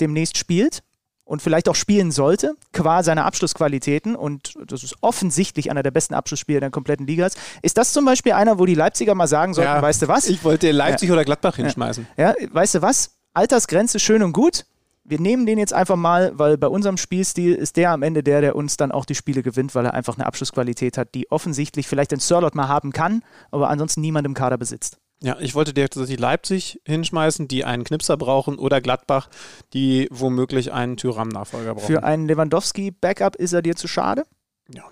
demnächst 0.00 0.38
spielt 0.38 0.82
und 1.24 1.42
vielleicht 1.42 1.68
auch 1.68 1.74
spielen 1.74 2.10
sollte, 2.10 2.54
qua 2.72 3.02
seiner 3.02 3.26
Abschlussqualitäten. 3.26 4.16
Und 4.16 4.54
das 4.66 4.82
ist 4.82 4.96
offensichtlich 5.02 5.70
einer 5.70 5.82
der 5.82 5.90
besten 5.90 6.14
Abschlussspieler 6.14 6.60
der 6.60 6.70
kompletten 6.70 7.06
Liga. 7.06 7.28
Ist 7.60 7.76
das 7.76 7.92
zum 7.92 8.04
Beispiel 8.06 8.32
einer, 8.32 8.58
wo 8.58 8.66
die 8.66 8.74
Leipziger 8.74 9.14
mal 9.14 9.26
sagen 9.26 9.52
sollten, 9.52 9.72
ja, 9.72 9.82
weißt 9.82 10.02
du 10.02 10.08
was? 10.08 10.26
Ich 10.28 10.42
wollte 10.44 10.70
Leipzig 10.70 11.08
ja. 11.08 11.14
oder 11.14 11.24
Gladbach 11.24 11.56
hinschmeißen. 11.56 12.06
Ja, 12.16 12.34
weißt 12.50 12.76
du 12.76 12.82
was? 12.82 13.10
Altersgrenze 13.34 13.98
schön 13.98 14.22
und 14.22 14.32
gut 14.32 14.64
wir 15.04 15.20
nehmen 15.20 15.46
den 15.46 15.58
jetzt 15.58 15.72
einfach 15.72 15.96
mal, 15.96 16.32
weil 16.38 16.56
bei 16.56 16.68
unserem 16.68 16.96
Spielstil 16.96 17.54
ist 17.54 17.76
der 17.76 17.90
am 17.90 18.02
Ende 18.02 18.22
der, 18.22 18.40
der 18.40 18.56
uns 18.56 18.76
dann 18.76 18.90
auch 18.90 19.04
die 19.04 19.14
Spiele 19.14 19.42
gewinnt, 19.42 19.74
weil 19.74 19.84
er 19.84 19.94
einfach 19.94 20.16
eine 20.16 20.26
Abschlussqualität 20.26 20.96
hat, 20.96 21.14
die 21.14 21.30
offensichtlich 21.30 21.86
vielleicht 21.86 22.10
den 22.10 22.20
Sirlot 22.20 22.54
mal 22.54 22.68
haben 22.68 22.92
kann, 22.92 23.22
aber 23.50 23.68
ansonsten 23.68 24.00
niemand 24.00 24.26
im 24.26 24.34
Kader 24.34 24.56
besitzt. 24.56 24.98
Ja, 25.22 25.38
ich 25.40 25.54
wollte 25.54 25.72
dir 25.72 25.88
tatsächlich 25.88 26.18
Leipzig 26.18 26.80
hinschmeißen, 26.86 27.48
die 27.48 27.64
einen 27.64 27.84
Knipser 27.84 28.16
brauchen, 28.16 28.58
oder 28.58 28.80
Gladbach, 28.80 29.28
die 29.72 30.08
womöglich 30.10 30.72
einen 30.72 30.96
Tyram-Nachfolger 30.96 31.74
brauchen. 31.74 31.86
Für 31.86 32.02
einen 32.02 32.26
Lewandowski-Backup 32.26 33.36
ist 33.36 33.52
er 33.52 33.62
dir 33.62 33.76
zu 33.76 33.88
schade? 33.88 34.24
Ja. 34.68 34.84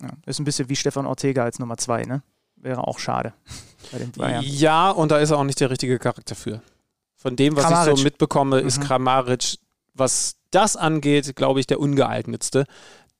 ja. 0.00 0.08
Ist 0.26 0.40
ein 0.40 0.44
bisschen 0.44 0.68
wie 0.68 0.76
Stefan 0.76 1.06
Ortega 1.06 1.44
als 1.44 1.58
Nummer 1.58 1.76
zwei, 1.76 2.02
ne? 2.02 2.22
Wäre 2.56 2.86
auch 2.86 2.98
schade. 2.98 3.34
Ja, 4.42 4.90
und 4.90 5.12
da 5.12 5.18
ist 5.18 5.30
er 5.30 5.38
auch 5.38 5.44
nicht 5.44 5.60
der 5.60 5.70
richtige 5.70 5.98
Charakter 5.98 6.34
für. 6.34 6.62
Von 7.26 7.34
dem, 7.34 7.56
was 7.56 7.64
Kramaric. 7.64 7.92
ich 7.92 7.98
so 7.98 8.04
mitbekomme, 8.04 8.60
ist 8.60 8.78
mhm. 8.78 8.84
Kramaric, 8.84 9.58
was 9.94 10.36
das 10.52 10.76
angeht, 10.76 11.34
glaube 11.34 11.58
ich, 11.58 11.66
der 11.66 11.80
ungeeignetste. 11.80 12.66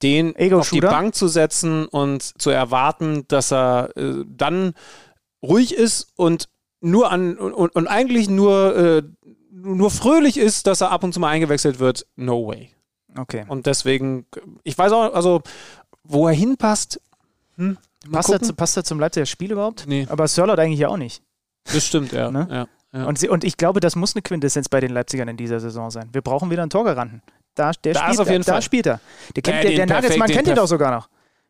Den 0.00 0.36
auf 0.54 0.70
die 0.70 0.78
Bank 0.80 1.16
zu 1.16 1.26
setzen 1.26 1.86
und 1.86 2.22
zu 2.40 2.50
erwarten, 2.50 3.24
dass 3.26 3.52
er 3.52 3.90
äh, 3.96 4.24
dann 4.28 4.74
ruhig 5.42 5.74
ist 5.74 6.12
und 6.14 6.48
nur 6.80 7.10
an 7.10 7.36
und, 7.36 7.74
und 7.74 7.88
eigentlich 7.88 8.30
nur, 8.30 8.76
äh, 8.76 9.02
nur 9.50 9.90
fröhlich 9.90 10.36
ist, 10.36 10.68
dass 10.68 10.82
er 10.82 10.92
ab 10.92 11.02
und 11.02 11.12
zu 11.12 11.18
mal 11.18 11.30
eingewechselt 11.30 11.80
wird, 11.80 12.06
no 12.14 12.46
way. 12.46 12.70
Okay. 13.18 13.44
Und 13.48 13.66
deswegen, 13.66 14.26
ich 14.62 14.78
weiß 14.78 14.92
auch, 14.92 15.14
also 15.14 15.42
wo 16.04 16.28
er 16.28 16.34
hinpasst, 16.34 17.00
hm, 17.56 17.76
passt, 18.12 18.30
er 18.30 18.40
zu, 18.40 18.54
passt 18.54 18.76
er 18.76 18.84
zum 18.84 19.00
Leipziger 19.00 19.26
Spiel 19.26 19.50
überhaupt? 19.50 19.84
Nee. 19.88 20.06
Aber 20.08 20.28
Sörlot 20.28 20.60
eigentlich 20.60 20.86
auch 20.86 20.96
nicht. 20.96 21.24
Das 21.64 21.84
stimmt, 21.84 22.12
ja. 22.12 22.30
Ne? 22.30 22.46
ja. 22.48 22.68
Ja. 22.96 23.04
Und, 23.04 23.18
sie, 23.18 23.28
und 23.28 23.44
ich 23.44 23.56
glaube, 23.56 23.80
das 23.80 23.94
muss 23.94 24.14
eine 24.14 24.22
Quintessenz 24.22 24.68
bei 24.68 24.80
den 24.80 24.90
Leipzigern 24.90 25.28
in 25.28 25.36
dieser 25.36 25.60
Saison 25.60 25.90
sein. 25.90 26.08
Wir 26.12 26.22
brauchen 26.22 26.50
wieder 26.50 26.62
einen 26.62 26.70
Torgaranten. 26.70 27.20
Da, 27.54 27.72
der 27.72 27.94
da 27.94 28.00
spielt, 28.00 28.20
auf 28.20 28.30
jeden 28.30 28.42
da, 28.42 28.52
Fall. 28.52 28.58
da 28.58 28.62
spielt 28.62 28.86
er. 28.86 29.00
Der, 29.34 29.42
kennt, 29.42 29.56
ja, 29.56 29.62
der, 29.62 29.76
der 29.76 29.86
Nagelsmann 29.86 30.30
kennt 30.30 30.48
ihn 30.48 30.54
doch 30.54 30.66
sogar 30.66 30.90
noch. 30.90 31.08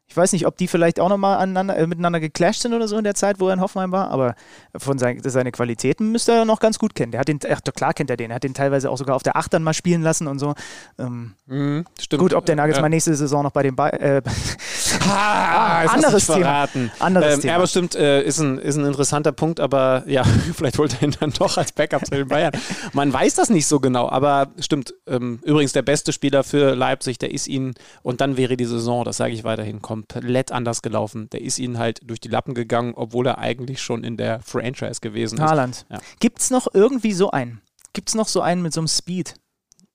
Ich 0.09 0.17
weiß 0.17 0.33
nicht, 0.33 0.47
ob 0.47 0.57
die 0.57 0.69
vielleicht 0.69 1.01
auch 1.01 1.09
nochmal 1.09 1.43
äh, 1.43 1.87
miteinander 1.87 2.21
geclasht 2.21 2.63
sind 2.63 2.73
oder 2.75 2.87
so 2.87 2.97
in 2.97 3.03
der 3.03 3.15
Zeit, 3.15 3.41
wo 3.41 3.49
er 3.49 3.55
in 3.55 3.61
Hoffenheim 3.61 3.91
war, 3.91 4.11
aber 4.11 4.37
von 4.77 4.99
sein, 4.99 5.21
seine 5.23 5.51
Qualitäten 5.51 6.13
müsste 6.13 6.33
er 6.33 6.45
noch 6.45 6.61
ganz 6.61 6.79
gut 6.79 6.95
kennen. 6.95 7.11
Der 7.11 7.21
hat 7.21 7.29
den, 7.29 7.41
ach, 7.51 7.61
klar 7.75 7.93
kennt 7.93 8.09
er 8.09 8.17
den, 8.17 8.31
er 8.31 8.37
hat 8.37 8.45
den 8.45 8.55
teilweise 8.55 8.89
auch 8.89 8.99
sogar 8.99 9.17
auf 9.17 9.25
der 9.25 9.37
Achtern 9.37 9.65
mal 9.65 9.75
spielen 9.75 10.03
lassen 10.03 10.29
und 10.29 10.39
so. 10.39 10.55
Ähm, 10.99 11.35
mhm, 11.47 11.85
stimmt. 12.01 12.21
Gut, 12.21 12.35
ob 12.35 12.47
der 12.47 12.55
Nagelsmann 12.55 12.85
ja. 12.85 12.97
nächste 12.97 13.15
Saison 13.17 13.43
noch 13.43 13.51
bei 13.51 13.65
den 13.65 13.75
ba 13.75 13.89
äh, 13.89 14.23
ah, 15.09 15.85
anderes 15.87 16.27
Thema. 16.27 16.69
Anderes 16.99 17.35
ähm, 17.35 17.41
Thema. 17.41 17.51
Ja, 17.53 17.57
aber 17.57 17.67
stimmt, 17.67 17.95
äh, 17.95 18.23
ist, 18.23 18.39
ein, 18.39 18.59
ist 18.59 18.77
ein 18.77 18.85
interessanter 18.85 19.33
Punkt, 19.33 19.61
aber 19.61 20.05
ja, 20.07 20.25
vielleicht 20.55 20.79
holt 20.79 20.95
er 20.95 21.09
ihn 21.09 21.17
dann 21.19 21.31
doch 21.31 21.57
als 21.57 21.73
Backup 21.73 22.05
zu 22.05 22.13
den 22.13 22.29
Bayern. 22.29 22.53
Man 22.93 23.13
weiß 23.13 23.35
das 23.35 23.51
nicht 23.51 23.67
so 23.67 23.81
genau, 23.81 24.09
aber 24.09 24.49
stimmt. 24.59 24.95
Ähm, 25.07 25.41
übrigens 25.45 25.73
der 25.73 25.83
beste 25.83 26.13
Spieler 26.13 26.45
für 26.45 26.75
Leipzig, 26.75 27.19
der 27.19 27.33
ist 27.33 27.47
ihnen, 27.49 27.75
und 28.03 28.21
dann 28.21 28.37
wäre 28.37 28.57
die 28.57 28.65
Saison, 28.65 29.05
das 29.05 29.17
sage 29.17 29.35
ich 29.35 29.45
weiterhin, 29.45 29.83
komplett 29.83 30.53
anders 30.53 30.83
gelaufen. 30.83 31.29
Der 31.31 31.43
ist 31.43 31.59
ihnen 31.59 31.79
halt 31.79 32.01
durch 32.05 32.21
die 32.21 32.29
Lappen 32.29 32.55
gegangen, 32.55 32.95
obwohl 32.97 33.27
er 33.27 33.39
eigentlich 33.39 33.81
schon 33.81 34.05
in 34.05 34.17
der 34.17 34.41
Franchise 34.41 35.01
gewesen 35.01 35.39
ist. 35.39 35.45
Haaland. 35.45 35.87
Ja. 35.91 35.99
Gibt 36.21 36.41
es 36.41 36.51
noch 36.51 36.69
irgendwie 36.73 37.13
so 37.13 37.31
einen? 37.31 37.61
Gibt 37.93 38.09
es 38.11 38.15
noch 38.15 38.29
so 38.29 38.41
einen 38.41 38.63
mit 38.63 38.73
so 38.73 38.81
einem 38.81 38.89
Speed? 38.89 39.35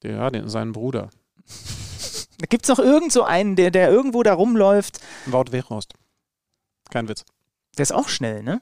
Ja, 0.04 0.30
den, 0.30 0.50
seinen 0.50 0.72
Bruder. 0.72 1.10
Gibt 2.50 2.66
es 2.66 2.70
noch 2.70 2.80
irgend 2.80 3.12
so 3.12 3.24
einen, 3.24 3.56
der, 3.56 3.72
der 3.72 3.90
irgendwo 3.90 4.24
da 4.24 4.34
rumläuft? 4.34 5.00
Wout 5.26 5.52
Weghorst. 5.52 5.94
Kein 6.90 7.08
Witz. 7.08 7.26
Der 7.78 7.84
ist 7.84 7.94
auch 7.94 8.10
schnell, 8.10 8.44
ne? 8.44 8.62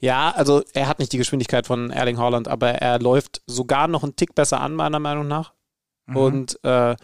Ja, 0.00 0.30
also 0.30 0.62
er 0.72 0.88
hat 0.88 0.98
nicht 0.98 1.12
die 1.12 1.18
Geschwindigkeit 1.18 1.66
von 1.66 1.90
Erling 1.90 2.18
Haaland, 2.18 2.48
aber 2.48 2.70
er 2.70 2.98
läuft 2.98 3.42
sogar 3.46 3.88
noch 3.88 4.02
einen 4.02 4.16
Tick 4.16 4.34
besser 4.34 4.60
an, 4.60 4.74
meiner 4.74 4.98
Meinung 4.98 5.28
nach. 5.28 5.52
Mhm. 6.06 6.16
Und 6.16 6.64
äh, 6.64 6.96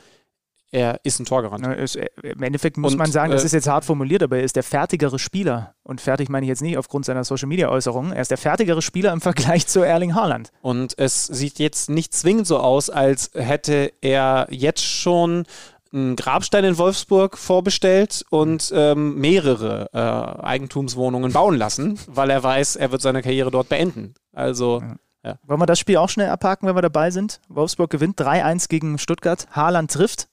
er 0.74 1.00
ist 1.02 1.20
ein 1.20 1.26
Torgarant. 1.26 1.66
Ist, 1.76 1.96
äh, 1.96 2.08
Im 2.22 2.42
Endeffekt 2.42 2.78
muss 2.78 2.92
und, 2.92 2.98
man 2.98 3.12
sagen, 3.12 3.30
das 3.30 3.42
äh, 3.42 3.46
ist 3.46 3.52
jetzt 3.52 3.68
hart 3.68 3.84
formuliert, 3.84 4.22
aber 4.22 4.38
er 4.38 4.42
ist 4.42 4.56
der 4.56 4.62
fertigere 4.62 5.18
Spieler. 5.18 5.74
Und 5.82 6.00
fertig 6.00 6.30
meine 6.30 6.46
ich 6.46 6.48
jetzt 6.48 6.62
nicht 6.62 6.78
aufgrund 6.78 7.04
seiner 7.04 7.24
Social 7.24 7.48
Media 7.48 7.68
Äußerungen. 7.68 8.12
Er 8.12 8.22
ist 8.22 8.30
der 8.30 8.38
fertigere 8.38 8.80
Spieler 8.80 9.12
im 9.12 9.20
Vergleich 9.20 9.66
zu 9.66 9.80
Erling 9.80 10.14
Haaland. 10.14 10.50
Und 10.62 10.98
es 10.98 11.26
sieht 11.26 11.58
jetzt 11.58 11.90
nicht 11.90 12.14
zwingend 12.14 12.46
so 12.46 12.58
aus, 12.58 12.88
als 12.88 13.30
hätte 13.34 13.92
er 14.00 14.46
jetzt 14.50 14.84
schon 14.84 15.44
einen 15.92 16.16
Grabstein 16.16 16.64
in 16.64 16.78
Wolfsburg 16.78 17.36
vorbestellt 17.36 18.24
und 18.30 18.72
ähm, 18.74 19.18
mehrere 19.18 19.88
äh, 19.92 20.42
Eigentumswohnungen 20.42 21.32
bauen 21.32 21.56
lassen, 21.56 21.98
weil 22.06 22.30
er 22.30 22.42
weiß, 22.42 22.76
er 22.76 22.92
wird 22.92 23.02
seine 23.02 23.22
Karriere 23.22 23.50
dort 23.50 23.68
beenden. 23.68 24.14
Also. 24.32 24.80
Ja. 24.80 24.96
Ja. 25.24 25.36
Wollen 25.46 25.60
wir 25.60 25.66
das 25.66 25.78
Spiel 25.78 25.98
auch 25.98 26.08
schnell 26.08 26.30
abhaken, 26.30 26.66
wenn 26.66 26.74
wir 26.74 26.82
dabei 26.82 27.12
sind? 27.12 27.40
Wolfsburg 27.48 27.90
gewinnt 27.90 28.20
3-1 28.20 28.68
gegen 28.68 28.98
Stuttgart. 28.98 29.46
Haaland 29.52 29.92
trifft 29.92 30.26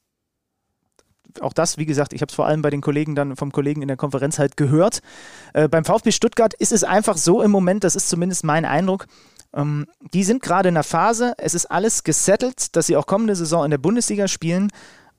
auch 1.42 1.54
das, 1.54 1.78
wie 1.78 1.86
gesagt, 1.86 2.14
ich 2.14 2.22
habe 2.22 2.30
es 2.30 2.36
vor 2.36 2.48
allem 2.48 2.62
bei 2.62 2.70
den 2.70 2.82
Kollegen 2.82 3.16
dann 3.16 3.36
vom 3.36 3.52
Kollegen 3.52 3.82
in 3.82 3.88
der 3.88 3.98
Konferenz 3.98 4.40
halt 4.40 4.58
gehört. 4.58 5.02
Äh, 5.54 5.68
beim 5.68 5.86
VfB 5.86 6.12
Stuttgart 6.12 6.54
ist 6.56 6.72
es 6.72 6.84
einfach 6.84 7.18
so 7.18 7.42
im 7.42 7.52
Moment, 7.52 7.84
das 7.84 7.96
ist 7.96 8.10
zumindest 8.10 8.44
mein 8.44 8.66
Eindruck, 8.66 9.06
ähm, 9.54 9.88
die 10.14 10.24
sind 10.24 10.42
gerade 10.42 10.70
in 10.70 10.76
der 10.76 10.84
Phase, 10.84 11.34
es 11.38 11.54
ist 11.54 11.66
alles 11.66 12.04
gesettelt, 12.04 12.76
dass 12.76 12.88
sie 12.88 12.98
auch 12.98 13.06
kommende 13.06 13.36
Saison 13.36 13.66
in 13.66 13.72
der 13.72 13.78
Bundesliga 13.78 14.28
spielen. 14.28 14.72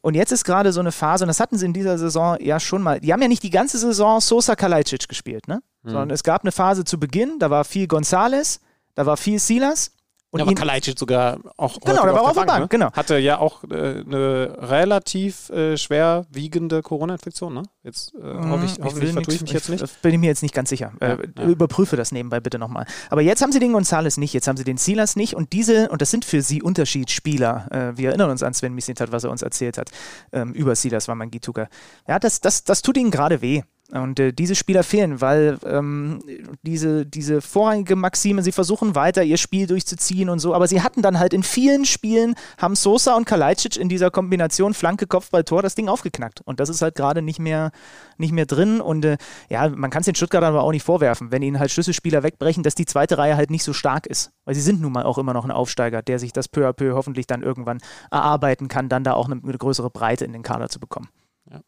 Und 0.03 0.14
jetzt 0.14 0.32
ist 0.32 0.44
gerade 0.44 0.72
so 0.72 0.80
eine 0.80 0.92
Phase, 0.92 1.24
und 1.24 1.28
das 1.28 1.40
hatten 1.40 1.59
sie 1.59 1.66
in 1.66 1.72
dieser 1.72 1.98
Saison 1.98 2.36
ja 2.40 2.59
schon 2.59 2.82
mal. 2.82 3.01
Die 3.01 3.12
haben 3.12 3.20
ja 3.20 3.28
nicht 3.28 3.42
die 3.42 3.51
ganze 3.51 3.78
Saison 3.78 4.20
Sosa 4.20 4.57
Kalajdzic 4.57 5.09
gespielt, 5.09 5.46
ne? 5.46 5.61
Mhm. 5.82 5.90
Sondern 5.90 6.11
es 6.11 6.22
gab 6.22 6.42
eine 6.42 6.53
Phase 6.53 6.84
zu 6.84 6.98
Beginn, 6.98 7.38
da 7.38 7.51
war 7.51 7.64
viel 7.64 7.86
Gonzales, 7.86 8.61
da 8.94 9.07
war 9.07 9.16
viel 9.16 9.38
Silas. 9.38 9.92
Und 10.33 10.39
ja, 10.39 10.47
aber 10.47 10.55
Kalajdzic 10.55 10.97
sogar 10.97 11.41
auch 11.57 11.81
genau, 11.81 12.05
der 12.05 12.14
war 12.14 12.22
auf 12.22 12.35
der 12.35 12.45
Bank, 12.45 12.61
ne? 12.61 12.68
genau. 12.68 12.93
Hatte 12.93 13.18
ja 13.18 13.39
auch 13.39 13.64
äh, 13.64 14.05
eine 14.07 14.57
relativ 14.61 15.51
äh, 15.51 15.76
schwerwiegende 15.76 16.83
Corona-Infektion, 16.83 17.53
ne? 17.53 17.62
Jetzt 17.83 18.14
äh, 18.14 18.18
mm, 18.18 18.51
hoffe 18.51 18.64
ich, 18.64 18.78
ich 18.78 18.85
hoffentlich 18.85 19.12
vertue 19.12 19.35
ich 19.35 19.41
mich 19.43 19.51
jetzt 19.51 19.68
nicht. 19.68 20.03
Bin 20.03 20.12
ich 20.12 20.20
mir 20.20 20.26
jetzt 20.28 20.43
nicht 20.43 20.55
ganz 20.55 20.68
sicher. 20.68 20.93
Ja, 21.01 21.14
äh, 21.14 21.28
ja. 21.37 21.45
Überprüfe 21.47 21.97
das 21.97 22.12
nebenbei 22.12 22.39
bitte 22.39 22.61
nochmal. 22.61 22.87
Aber 23.09 23.22
jetzt 23.22 23.43
haben 23.43 23.51
sie 23.51 23.59
den 23.59 23.72
Gonzales 23.72 24.18
nicht, 24.18 24.33
jetzt 24.33 24.47
haben 24.47 24.57
sie 24.57 24.62
den 24.62 24.76
Silas 24.76 25.16
nicht 25.16 25.35
und 25.35 25.53
diese, 25.53 25.89
und 25.89 26.01
das 26.01 26.12
sind 26.12 26.24
für 26.24 26.43
sie 26.43 26.62
Unterschiedsspieler. 26.62 27.66
Äh, 27.72 27.99
wir 27.99 28.11
erinnern 28.11 28.31
uns 28.31 28.45
an 28.45 28.55
Sven 28.55 28.72
Mislintat, 28.72 29.11
was 29.11 29.24
er 29.24 29.33
uns 29.33 29.43
erzählt 29.43 29.78
hat. 29.78 29.91
Ähm, 30.33 30.53
über 30.53 30.76
Silas 30.76 31.09
war 31.09 31.16
mein 31.16 31.33
Gituka. 31.33 31.68
Ja, 32.07 32.20
das, 32.20 32.41
das, 32.41 32.62
das 32.62 32.83
tut 32.83 32.97
ihnen 32.97 33.11
gerade 33.11 33.43
weh. 33.43 33.62
Und 33.93 34.20
äh, 34.20 34.32
diese 34.32 34.55
Spieler 34.55 34.84
fehlen, 34.84 35.20
weil 35.20 35.59
ähm, 35.64 36.22
diese, 36.62 37.05
diese 37.05 37.41
vorrangige 37.41 37.97
Maxime, 37.97 38.43
sie 38.43 38.53
versuchen 38.53 38.95
weiter 38.95 39.24
ihr 39.24 39.36
Spiel 39.36 39.66
durchzuziehen 39.66 40.28
und 40.28 40.38
so, 40.38 40.55
aber 40.55 40.68
sie 40.68 40.80
hatten 40.80 41.03
dann 41.03 41.18
halt 41.18 41.34
in 41.34 41.43
vielen 41.43 41.84
Spielen, 41.84 42.34
haben 42.59 42.76
Sosa 42.76 43.16
und 43.16 43.24
Kalajdzic 43.24 43.76
in 43.76 43.88
dieser 43.88 44.11
Kombination 44.11 44.74
Flanke, 44.74 45.07
Kopfball, 45.07 45.43
Tor 45.43 45.62
das 45.62 45.74
Ding 45.74 45.88
aufgeknackt. 45.88 46.41
Und 46.43 46.61
das 46.61 46.68
ist 46.68 46.82
halt 46.82 46.95
gerade 46.95 47.20
nicht 47.20 47.41
mehr, 47.41 47.72
nicht 48.16 48.32
mehr 48.32 48.47
drin. 48.47 48.80
Und 48.80 49.05
äh, 49.05 49.16
ja, 49.49 49.68
man 49.68 49.91
kann 49.91 50.01
es 50.01 50.07
den 50.07 50.14
Stuttgartern 50.14 50.55
aber 50.55 50.62
auch 50.62 50.72
nicht 50.72 50.84
vorwerfen, 50.84 51.32
wenn 51.32 51.43
ihnen 51.43 51.59
halt 51.59 51.72
Schlüsselspieler 51.72 52.22
wegbrechen, 52.22 52.62
dass 52.62 52.76
die 52.76 52.86
zweite 52.86 53.18
Reihe 53.18 53.36
halt 53.36 53.51
nicht 53.51 53.64
so 53.64 53.72
stark 53.72 54.07
ist. 54.07 54.30
Weil 54.45 54.55
sie 54.55 54.61
sind 54.61 54.80
nun 54.80 54.93
mal 54.93 55.05
auch 55.05 55.18
immer 55.18 55.34
noch 55.34 55.45
ein 55.45 55.51
Aufsteiger, 55.51 56.03
der 56.03 56.20
sich 56.20 56.32
das 56.32 56.49
peu 56.49 56.68
à 56.68 56.72
peu 56.72 56.93
hoffentlich 56.93 57.26
dann 57.26 57.43
irgendwann 57.43 57.78
erarbeiten 58.11 58.68
kann, 58.68 58.88
dann 58.88 59.03
da 59.03 59.14
auch 59.14 59.28
eine, 59.28 59.41
eine 59.43 59.59
größere 59.59 59.91
Breite 59.91 60.24
in 60.24 60.32
den 60.32 60.43
Kader 60.43 60.68
zu 60.68 60.78
bekommen. 60.78 61.09
Ja. 61.51 61.61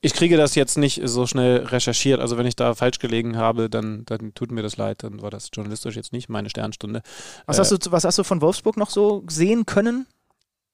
Ich 0.00 0.14
kriege 0.14 0.36
das 0.36 0.54
jetzt 0.54 0.78
nicht 0.78 1.00
so 1.04 1.26
schnell 1.26 1.64
recherchiert. 1.64 2.20
Also 2.20 2.36
wenn 2.36 2.46
ich 2.46 2.56
da 2.56 2.74
falsch 2.74 2.98
gelegen 2.98 3.36
habe, 3.36 3.68
dann, 3.68 4.04
dann 4.06 4.34
tut 4.34 4.52
mir 4.52 4.62
das 4.62 4.76
leid. 4.76 5.02
Dann 5.02 5.22
war 5.22 5.30
das 5.30 5.50
journalistisch 5.52 5.96
jetzt 5.96 6.12
nicht 6.12 6.28
meine 6.28 6.50
Sternstunde. 6.50 7.02
Was, 7.46 7.58
äh, 7.58 7.60
hast, 7.60 7.86
du, 7.86 7.92
was 7.92 8.04
hast 8.04 8.18
du 8.18 8.24
von 8.24 8.40
Wolfsburg 8.40 8.76
noch 8.76 8.90
so 8.90 9.24
sehen 9.28 9.66
können? 9.66 10.06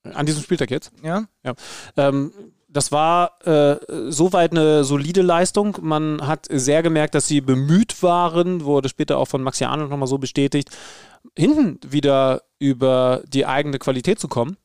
An 0.02 0.26
diesem 0.26 0.42
Spieltag 0.42 0.70
jetzt? 0.70 0.92
Ja. 1.02 1.24
ja. 1.44 1.54
Ähm, 1.96 2.32
das 2.68 2.92
war 2.92 3.38
äh, 3.46 3.78
soweit 4.11 4.52
eine 4.52 4.84
solide 4.84 5.22
Leistung. 5.22 5.76
Man 5.80 6.26
hat 6.26 6.46
sehr 6.50 6.82
gemerkt, 6.82 7.14
dass 7.14 7.26
sie 7.26 7.40
bemüht 7.40 8.02
waren, 8.02 8.64
wurde 8.64 8.88
später 8.88 9.18
auch 9.18 9.26
von 9.26 9.42
Maxi 9.42 9.64
Arnold 9.64 9.90
nochmal 9.90 10.08
so 10.08 10.18
bestätigt, 10.18 10.70
hinten 11.36 11.80
wieder 11.86 12.42
über 12.58 13.22
die 13.26 13.44
eigene 13.44 13.78
Qualität 13.78 14.20
zu 14.20 14.28
kommen 14.28 14.56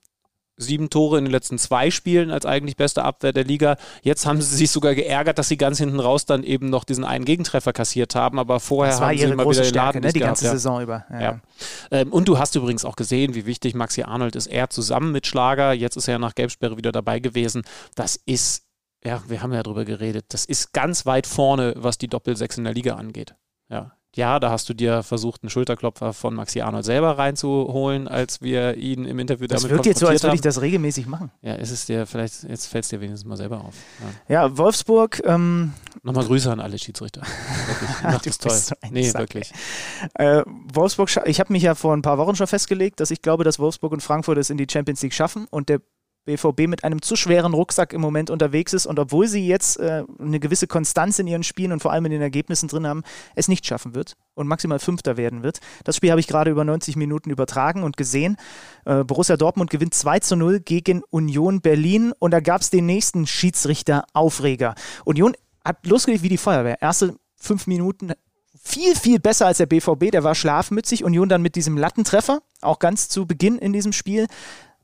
sieben 0.58 0.90
Tore 0.90 1.18
in 1.18 1.26
den 1.26 1.32
letzten 1.32 1.58
zwei 1.58 1.92
Spielen 1.92 2.32
als 2.32 2.46
eigentlich 2.46 2.78
beste 2.78 3.04
Abwehr 3.04 3.34
der 3.34 3.44
Liga. 3.44 3.78
Jetzt 4.04 4.26
haben 4.26 4.42
sie 4.42 4.56
sich 4.56 4.72
sogar 4.72 4.96
geärgert, 4.96 5.38
dass 5.38 5.50
sie 5.50 5.58
ganz 5.58 5.78
hinten 5.78 6.00
raus 6.00 6.26
dann 6.26 6.44
eben 6.44 6.70
noch 6.70 6.84
diesen 6.84 7.04
einen 7.04 7.26
Gegentreffer 7.26 7.74
kassiert 7.74 8.16
haben, 8.16 8.40
aber 8.40 8.60
vorher 8.60 9.00
haben 9.00 9.18
sie 9.18 9.24
immer 9.24 9.50
wieder 9.50 9.62
den 9.62 9.66
Stärke, 9.66 9.78
Laden 9.78 10.02
ne? 10.02 10.14
die 10.14 10.20
gehabt, 10.20 10.30
ganze 10.30 10.46
ja. 10.46 10.52
Saison 10.52 10.82
über. 10.82 11.06
Ja. 11.12 11.22
Ja. 11.22 11.40
Ähm, 11.92 12.14
und 12.14 12.28
du 12.28 12.40
hast 12.40 12.56
übrigens 12.56 12.86
auch 12.86 12.96
gesehen, 12.96 13.36
wie 13.36 13.46
wichtig 13.46 13.76
Maxi 13.76 14.04
Arnold 14.04 14.36
ist. 14.36 14.48
Er 14.48 14.70
zusammen 14.70 15.12
mit 15.12 15.28
Schlager, 15.28 15.74
jetzt 15.74 15.98
ist 15.98 16.08
er 16.08 16.20
nach 16.20 16.36
Gelbsperre 16.36 16.78
wieder 16.78 16.92
dabei 16.92 17.20
gewesen. 17.20 17.64
Das 17.96 18.16
ist, 18.16 18.64
ja, 19.04 19.22
wir 19.28 19.42
haben 19.42 19.54
ja 19.54 19.64
drüber 19.64 19.86
geredet, 19.86 20.26
das 20.30 20.46
ist 20.46 20.74
ganz 20.74 21.06
weit 21.06 21.28
vorne, 21.28 21.74
was 21.78 21.98
die 21.98 22.08
Doppelsechs 22.08 22.58
in 22.58 22.64
der 22.64 22.74
Liga 22.74 22.96
angeht. 22.96 23.36
Ja, 23.70 23.92
ja, 24.16 24.40
da 24.40 24.50
hast 24.50 24.70
du 24.70 24.74
dir 24.74 25.04
versucht, 25.04 25.44
einen 25.44 25.50
Schulterklopfer 25.50 26.14
von 26.14 26.34
Maxi 26.34 26.62
Arnold 26.62 26.86
selber 26.86 27.18
reinzuholen, 27.18 28.08
als 28.08 28.42
wir 28.42 28.78
ihn 28.78 29.04
im 29.06 29.20
Interview 29.20 29.46
Das 29.46 29.62
damit 29.62 29.76
wirkt 29.76 29.86
jetzt 29.86 30.00
so, 30.00 30.08
als 30.08 30.24
würde 30.24 30.36
ich 30.36 30.42
das 30.42 30.62
regelmäßig 30.62 31.06
machen. 31.06 31.32
Ja, 31.42 31.56
ist 31.56 31.72
es 31.72 31.86
dir 31.86 32.06
vielleicht, 32.06 32.44
jetzt 32.44 32.68
fällt 32.68 32.86
es 32.86 32.90
dir 32.90 33.02
wenigstens 33.02 33.28
mal 33.28 33.36
selber 33.36 33.62
auf. 33.62 33.76
Ja. 34.30 34.46
Ja, 34.46 34.58
Wolfsburg, 34.58 35.22
ähm, 35.26 35.74
Nochmal 36.04 36.26
Grüße 36.26 36.52
an 36.52 36.60
alle 36.60 36.80
Schiedsrichter. 36.80 37.22
Wirklich, 37.22 37.90
macht 38.04 38.26
das 38.26 38.38
toll. 38.38 38.52
so 38.52 38.76
nee, 38.90 39.10
Sack, 39.10 39.22
wirklich. 39.22 39.52
Äh, 40.14 40.44
Wolfsburg, 40.74 41.10
ich 41.26 41.40
habe 41.40 41.52
mich 41.52 41.64
ja 41.64 41.76
vor 41.76 41.94
ein 41.96 42.02
paar 42.02 42.18
Wochen 42.18 42.36
schon 42.36 42.48
festgelegt, 42.48 43.00
dass 43.02 43.12
ich 43.12 43.22
glaube, 43.22 43.44
dass 43.44 43.60
Wolfsburg 43.60 43.92
und 43.92 44.02
Frankfurt 44.02 44.38
es 44.38 44.50
in 44.50 44.58
die 44.58 44.68
Champions 44.72 45.02
League 45.02 45.14
schaffen 45.14 45.48
und 45.50 45.68
der 45.68 45.82
BVB 46.26 46.68
mit 46.68 46.84
einem 46.84 47.02
zu 47.02 47.16
schweren 47.16 47.54
Rucksack 47.54 47.94
im 47.94 48.02
Moment 48.02 48.30
unterwegs 48.30 48.74
ist 48.74 48.86
und 48.86 49.00
obwohl 49.00 49.28
sie 49.28 49.48
jetzt 49.48 49.80
äh, 49.80 50.04
eine 50.20 50.40
gewisse 50.40 50.68
Konstanz 50.68 51.20
in 51.20 51.28
ihren 51.28 51.44
Spielen 51.44 51.72
und 51.72 51.82
vor 51.82 51.92
allem 51.92 52.06
in 52.06 52.12
den 52.12 52.22
Ergebnissen 52.22 52.68
drin 52.68 52.88
haben, 52.88 53.04
es 53.36 53.48
nicht 53.48 53.66
schaffen 53.66 53.96
wird 53.96 54.16
und 54.34 54.48
maximal 54.48 54.80
Fünfter 54.80 55.18
werden 55.18 55.44
wird. 55.44 55.60
Das 55.84 55.96
Spiel 55.96 56.12
habe 56.12 56.20
ich 56.20 56.28
gerade 56.28 56.52
über 56.52 56.64
90 56.64 56.96
Minuten 56.96 57.30
übertragen 57.30 57.84
und 57.84 57.98
gesehen. 57.98 58.38
Äh, 58.86 59.04
Borussia 59.04 59.38
Dortmund 59.38 59.70
gewinnt 59.70 59.94
2 59.94 60.20
zu 60.20 60.36
0 60.36 60.60
gegen 60.60 61.04
Union 61.10 61.62
Berlin 61.62 62.14
und 62.20 62.32
da 62.32 62.40
gab 62.40 62.62
es 62.62 62.70
den 62.70 62.86
nächsten 62.86 63.28
Schiedsrichter-Aufreger. 63.28 64.76
Union 65.06 65.36
hat 65.64 65.86
losgelegt 65.86 66.24
wie 66.24 66.30
die 66.30 66.38
Feuerwehr. 66.38 66.82
Erste 66.82 67.16
fünf 67.36 67.68
Minuten 67.68 68.14
viel, 68.66 68.96
viel 68.96 69.20
besser 69.20 69.46
als 69.46 69.60
der 69.60 69.68
BVB. 69.68 70.12
Der 70.12 70.24
war 70.24 70.36
schlafmützig. 70.36 71.04
Union 71.04 71.30
dann 71.30 71.42
mit 71.42 71.56
diesem 71.56 71.78
Lattentreffer, 71.78 72.42
auch 72.62 72.80
ganz 72.80 73.10
zu 73.10 73.26
Beginn 73.28 73.58
in 73.60 73.74
diesem 73.74 73.94
Spiel. 73.94 74.28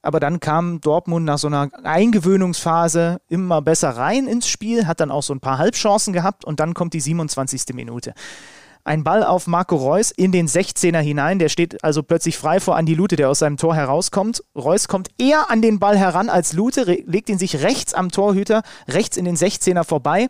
Aber 0.01 0.19
dann 0.19 0.39
kam 0.39 0.81
Dortmund 0.81 1.25
nach 1.25 1.37
so 1.37 1.47
einer 1.47 1.69
Eingewöhnungsphase 1.83 3.21
immer 3.29 3.61
besser 3.61 3.89
rein 3.89 4.27
ins 4.27 4.47
Spiel, 4.47 4.87
hat 4.87 4.99
dann 4.99 5.11
auch 5.11 5.23
so 5.23 5.33
ein 5.33 5.39
paar 5.39 5.59
Halbchancen 5.59 6.11
gehabt 6.11 6.43
und 6.43 6.59
dann 6.59 6.73
kommt 6.73 6.93
die 6.93 7.01
27. 7.01 7.73
Minute. 7.73 8.13
Ein 8.83 9.03
Ball 9.03 9.23
auf 9.23 9.45
Marco 9.45 9.75
Reus 9.75 10.09
in 10.09 10.31
den 10.31 10.47
16er 10.47 10.99
hinein. 10.99 11.37
Der 11.37 11.49
steht 11.49 11.83
also 11.83 12.01
plötzlich 12.01 12.35
frei 12.35 12.59
vor 12.59 12.77
Andi 12.77 12.95
Lute, 12.95 13.15
der 13.15 13.29
aus 13.29 13.39
seinem 13.39 13.57
Tor 13.57 13.75
herauskommt. 13.75 14.43
Reus 14.55 14.87
kommt 14.87 15.09
eher 15.19 15.51
an 15.51 15.61
den 15.61 15.77
Ball 15.77 15.97
heran 15.97 16.29
als 16.29 16.53
Lute, 16.53 16.83
legt 16.83 17.29
ihn 17.29 17.37
sich 17.37 17.61
rechts 17.61 17.93
am 17.93 18.09
Torhüter, 18.09 18.63
rechts 18.87 19.17
in 19.17 19.25
den 19.25 19.37
16er 19.37 19.83
vorbei. 19.83 20.29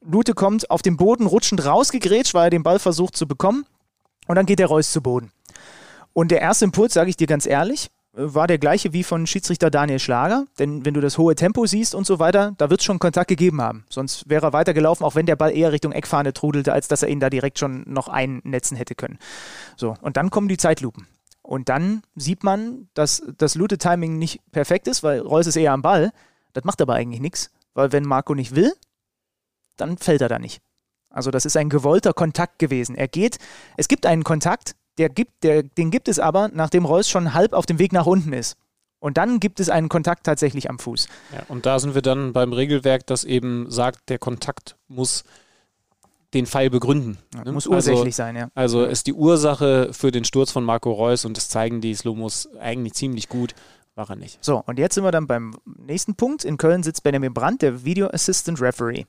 Lute 0.00 0.34
kommt 0.34 0.70
auf 0.70 0.82
dem 0.82 0.96
Boden 0.96 1.26
rutschend 1.26 1.64
rausgegrätscht, 1.64 2.34
weil 2.34 2.46
er 2.46 2.50
den 2.50 2.64
Ball 2.64 2.80
versucht 2.80 3.16
zu 3.16 3.28
bekommen. 3.28 3.64
Und 4.26 4.34
dann 4.34 4.46
geht 4.46 4.58
der 4.58 4.66
Reus 4.66 4.90
zu 4.90 5.00
Boden. 5.00 5.30
Und 6.12 6.32
der 6.32 6.40
erste 6.40 6.64
Impuls, 6.64 6.94
sage 6.94 7.10
ich 7.10 7.16
dir 7.16 7.28
ganz 7.28 7.46
ehrlich, 7.46 7.90
war 8.20 8.48
der 8.48 8.58
gleiche 8.58 8.92
wie 8.92 9.04
von 9.04 9.26
Schiedsrichter 9.26 9.70
Daniel 9.70 10.00
Schlager. 10.00 10.46
Denn 10.58 10.84
wenn 10.84 10.94
du 10.94 11.00
das 11.00 11.18
hohe 11.18 11.36
Tempo 11.36 11.66
siehst 11.66 11.94
und 11.94 12.06
so 12.06 12.18
weiter, 12.18 12.52
da 12.58 12.68
wird 12.68 12.80
es 12.80 12.84
schon 12.84 12.98
Kontakt 12.98 13.28
gegeben 13.28 13.62
haben. 13.62 13.84
Sonst 13.88 14.28
wäre 14.28 14.46
er 14.46 14.52
weitergelaufen, 14.52 15.06
auch 15.06 15.14
wenn 15.14 15.26
der 15.26 15.36
Ball 15.36 15.56
eher 15.56 15.72
Richtung 15.72 15.92
Eckfahne 15.92 16.32
trudelte, 16.32 16.72
als 16.72 16.88
dass 16.88 17.02
er 17.02 17.08
ihn 17.08 17.20
da 17.20 17.30
direkt 17.30 17.58
schon 17.58 17.84
noch 17.86 18.08
einnetzen 18.08 18.76
hätte 18.76 18.96
können. 18.96 19.18
So, 19.76 19.94
und 20.02 20.16
dann 20.16 20.30
kommen 20.30 20.48
die 20.48 20.56
Zeitlupen. 20.56 21.06
Und 21.42 21.68
dann 21.68 22.02
sieht 22.16 22.42
man, 22.42 22.88
dass 22.94 23.22
das 23.38 23.54
Lute-Timing 23.54 24.18
nicht 24.18 24.40
perfekt 24.50 24.88
ist, 24.88 25.02
weil 25.02 25.20
Reus 25.20 25.46
ist 25.46 25.56
eher 25.56 25.72
am 25.72 25.82
Ball. 25.82 26.10
Das 26.52 26.64
macht 26.64 26.82
aber 26.82 26.94
eigentlich 26.94 27.20
nichts, 27.20 27.50
weil 27.72 27.92
wenn 27.92 28.04
Marco 28.04 28.34
nicht 28.34 28.54
will, 28.54 28.72
dann 29.76 29.96
fällt 29.96 30.20
er 30.20 30.28
da 30.28 30.38
nicht. 30.38 30.60
Also 31.08 31.30
das 31.30 31.46
ist 31.46 31.56
ein 31.56 31.70
gewollter 31.70 32.12
Kontakt 32.12 32.58
gewesen. 32.58 32.96
Er 32.96 33.08
geht, 33.08 33.38
es 33.76 33.88
gibt 33.88 34.06
einen 34.06 34.24
Kontakt, 34.24 34.74
der 34.98 35.08
gibt, 35.08 35.42
der, 35.44 35.62
den 35.62 35.90
gibt 35.90 36.08
es 36.08 36.18
aber, 36.18 36.48
nachdem 36.52 36.84
Reus 36.84 37.08
schon 37.08 37.34
halb 37.34 37.52
auf 37.52 37.66
dem 37.66 37.78
Weg 37.78 37.92
nach 37.92 38.06
unten 38.06 38.32
ist. 38.32 38.56
Und 39.00 39.16
dann 39.16 39.38
gibt 39.38 39.60
es 39.60 39.68
einen 39.70 39.88
Kontakt 39.88 40.24
tatsächlich 40.24 40.68
am 40.68 40.78
Fuß. 40.80 41.06
Ja, 41.32 41.42
und 41.48 41.66
da 41.66 41.78
sind 41.78 41.94
wir 41.94 42.02
dann 42.02 42.32
beim 42.32 42.52
Regelwerk, 42.52 43.06
das 43.06 43.22
eben 43.22 43.70
sagt, 43.70 44.08
der 44.08 44.18
Kontakt 44.18 44.74
muss 44.88 45.22
den 46.34 46.46
Fall 46.46 46.68
begründen. 46.68 47.16
ne? 47.44 47.52
Muss 47.52 47.66
Also- 47.66 47.92
ursächlich 47.92 48.16
sein, 48.16 48.36
ja. 48.36 48.50
Also 48.54 48.84
ist 48.84 49.06
die 49.06 49.14
Ursache 49.14 49.92
für 49.92 50.10
den 50.10 50.24
Sturz 50.24 50.50
von 50.50 50.64
Marco 50.64 50.90
Reus 50.92 51.24
und 51.24 51.36
das 51.36 51.48
zeigen 51.48 51.80
die 51.80 51.94
Slomos 51.94 52.48
eigentlich 52.60 52.94
ziemlich 52.94 53.28
gut, 53.28 53.54
war 53.94 54.10
er 54.10 54.16
nicht. 54.16 54.44
So, 54.44 54.62
und 54.66 54.78
jetzt 54.78 54.94
sind 54.96 55.04
wir 55.04 55.10
dann 55.12 55.26
beim 55.26 55.54
nächsten 55.64 56.16
Punkt. 56.16 56.44
In 56.44 56.56
Köln 56.58 56.82
sitzt 56.82 57.02
Benjamin 57.02 57.32
Brandt, 57.32 57.62
der 57.62 57.84
Video 57.84 58.08
Assistant 58.08 58.60
Referee. 58.60 59.04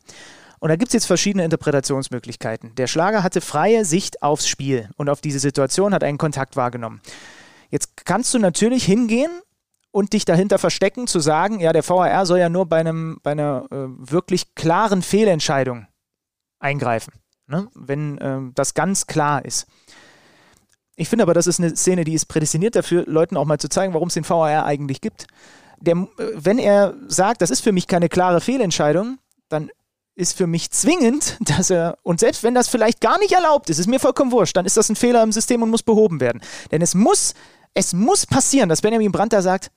Und 0.60 0.70
da 0.70 0.76
gibt 0.76 0.90
es 0.90 0.94
jetzt 0.94 1.06
verschiedene 1.06 1.46
Interpretationsmöglichkeiten. 1.46 2.76
Der 2.76 2.88
Schlager 2.88 3.24
hatte 3.24 3.42
freie 3.42 3.86
Sicht 3.86 4.22
aufs 4.22 4.48
Spiel 4.48 4.90
und 4.98 5.10
auf 5.10 5.22
diese 5.22 5.40
Situation 5.40 5.94
hat 5.94 6.04
einen 6.04 6.18
Kontakt 6.18 6.56
wahrgenommen. 6.56 7.02
Jetzt 7.70 8.06
kannst 8.06 8.34
du 8.34 8.40
natürlich 8.40 8.84
hingehen 8.84 9.32
und 9.92 10.14
dich 10.14 10.26
dahinter 10.26 10.58
verstecken, 10.58 11.08
zu 11.08 11.20
sagen, 11.20 11.60
ja, 11.60 11.74
der 11.74 11.88
VAR 11.88 12.26
soll 12.26 12.40
ja 12.40 12.50
nur 12.50 12.66
bei, 12.66 12.80
einem, 12.80 13.20
bei 13.24 13.32
einer 13.32 13.66
äh, 13.72 13.88
wirklich 14.12 14.54
klaren 14.56 15.02
Fehlentscheidung 15.02 15.88
eingreifen, 16.60 17.14
ne? 17.48 17.68
wenn 17.74 18.20
ähm, 18.22 18.52
das 18.56 18.74
ganz 18.74 19.08
klar 19.08 19.46
ist. 19.46 19.68
Ich 20.96 21.08
finde 21.08 21.24
aber, 21.24 21.34
das 21.34 21.48
ist 21.48 21.60
eine 21.60 21.76
Szene, 21.76 22.04
die 22.04 22.14
ist 22.14 22.26
prädestiniert 22.26 22.76
dafür, 22.76 23.06
Leuten 23.08 23.38
auch 23.38 23.46
mal 23.46 23.58
zu 23.58 23.70
zeigen, 23.70 23.94
warum 23.94 24.10
es 24.10 24.16
den 24.16 24.28
VAR 24.28 24.66
eigentlich 24.66 25.00
gibt. 25.00 25.28
Der, 25.80 25.96
äh, 25.96 26.08
wenn 26.36 26.60
er 26.60 26.96
sagt, 27.08 27.42
das 27.42 27.50
ist 27.50 27.62
für 27.62 27.72
mich 27.72 27.88
keine 27.88 28.10
klare 28.10 28.42
Fehlentscheidung, 28.42 29.18
dann 29.48 29.72
ist 30.20 30.38
für 30.38 30.48
mich 30.48 30.70
zwingend, 30.72 31.38
dass 31.42 31.70
er, 31.70 31.98
und 32.04 32.20
selbst 32.20 32.44
wenn 32.44 32.54
das 32.54 32.68
vielleicht 32.68 33.02
gar 33.02 33.18
nicht 33.20 33.32
erlaubt 33.32 33.70
ist, 33.70 33.80
ist 33.80 33.88
mir 33.88 34.00
vollkommen 34.00 34.32
wurscht, 34.32 34.56
dann 34.56 34.66
ist 34.66 34.78
das 34.78 34.90
ein 34.90 34.96
Fehler 34.96 35.24
im 35.24 35.32
System 35.32 35.64
und 35.64 35.70
muss 35.70 35.84
behoben 35.84 36.20
werden. 36.20 36.42
Denn 36.72 36.82
es 36.82 36.94
muss, 36.94 37.34
es 37.74 37.94
muss 37.94 38.26
passieren, 38.26 38.70
dass 38.70 38.82
Benjamin 38.82 39.12
Brandt 39.12 39.34
da 39.34 39.42
sagt, 39.42 39.72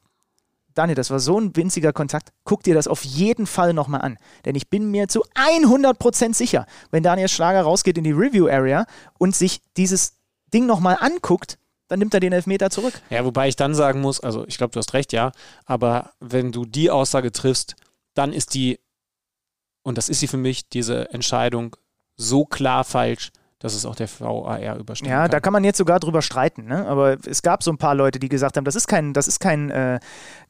Daniel, 0.74 0.96
das 0.96 1.10
war 1.10 1.20
so 1.20 1.38
ein 1.38 1.54
winziger 1.54 1.92
Kontakt. 1.92 2.30
Guck 2.44 2.62
dir 2.62 2.74
das 2.74 2.88
auf 2.88 3.04
jeden 3.04 3.46
Fall 3.46 3.74
nochmal 3.74 4.00
an. 4.00 4.16
Denn 4.46 4.54
ich 4.54 4.70
bin 4.70 4.90
mir 4.90 5.06
zu 5.06 5.22
100% 5.34 6.34
sicher, 6.34 6.66
wenn 6.90 7.02
Daniel 7.02 7.28
Schlager 7.28 7.62
rausgeht 7.62 7.98
in 7.98 8.04
die 8.04 8.12
Review-Area 8.12 8.86
und 9.18 9.36
sich 9.36 9.60
dieses 9.76 10.14
Ding 10.52 10.64
nochmal 10.64 10.96
anguckt, 10.98 11.58
dann 11.88 11.98
nimmt 11.98 12.14
er 12.14 12.20
den 12.20 12.32
Elfmeter 12.32 12.70
zurück. 12.70 12.94
Ja, 13.10 13.22
wobei 13.24 13.48
ich 13.48 13.56
dann 13.56 13.74
sagen 13.74 14.00
muss, 14.00 14.18
also 14.20 14.46
ich 14.46 14.56
glaube, 14.56 14.72
du 14.72 14.78
hast 14.78 14.94
recht, 14.94 15.12
ja, 15.12 15.32
aber 15.66 16.12
wenn 16.20 16.50
du 16.50 16.64
die 16.64 16.90
Aussage 16.90 17.32
triffst, 17.32 17.76
dann 18.14 18.32
ist 18.32 18.54
die, 18.54 18.80
und 19.82 19.98
das 19.98 20.08
ist 20.08 20.20
sie 20.20 20.26
für 20.28 20.36
mich, 20.36 20.68
diese 20.68 21.12
Entscheidung 21.12 21.76
so 22.16 22.44
klar 22.44 22.84
falsch, 22.84 23.30
dass 23.62 23.74
es 23.74 23.86
auch 23.86 23.94
der 23.94 24.08
VAR 24.08 24.76
überstimmen 24.76 25.10
Ja, 25.10 25.22
kann. 25.22 25.30
da 25.30 25.40
kann 25.40 25.52
man 25.52 25.62
jetzt 25.62 25.78
sogar 25.78 26.00
drüber 26.00 26.20
streiten, 26.20 26.64
ne? 26.64 26.84
aber 26.86 27.16
es 27.26 27.42
gab 27.42 27.62
so 27.62 27.70
ein 27.70 27.78
paar 27.78 27.94
Leute, 27.94 28.18
die 28.18 28.28
gesagt 28.28 28.56
haben, 28.56 28.64
das 28.64 28.74
ist 28.74 28.88
kein, 28.88 29.12
das 29.12 29.28
ist 29.28 29.38
kein, 29.38 29.70
äh, 29.70 30.00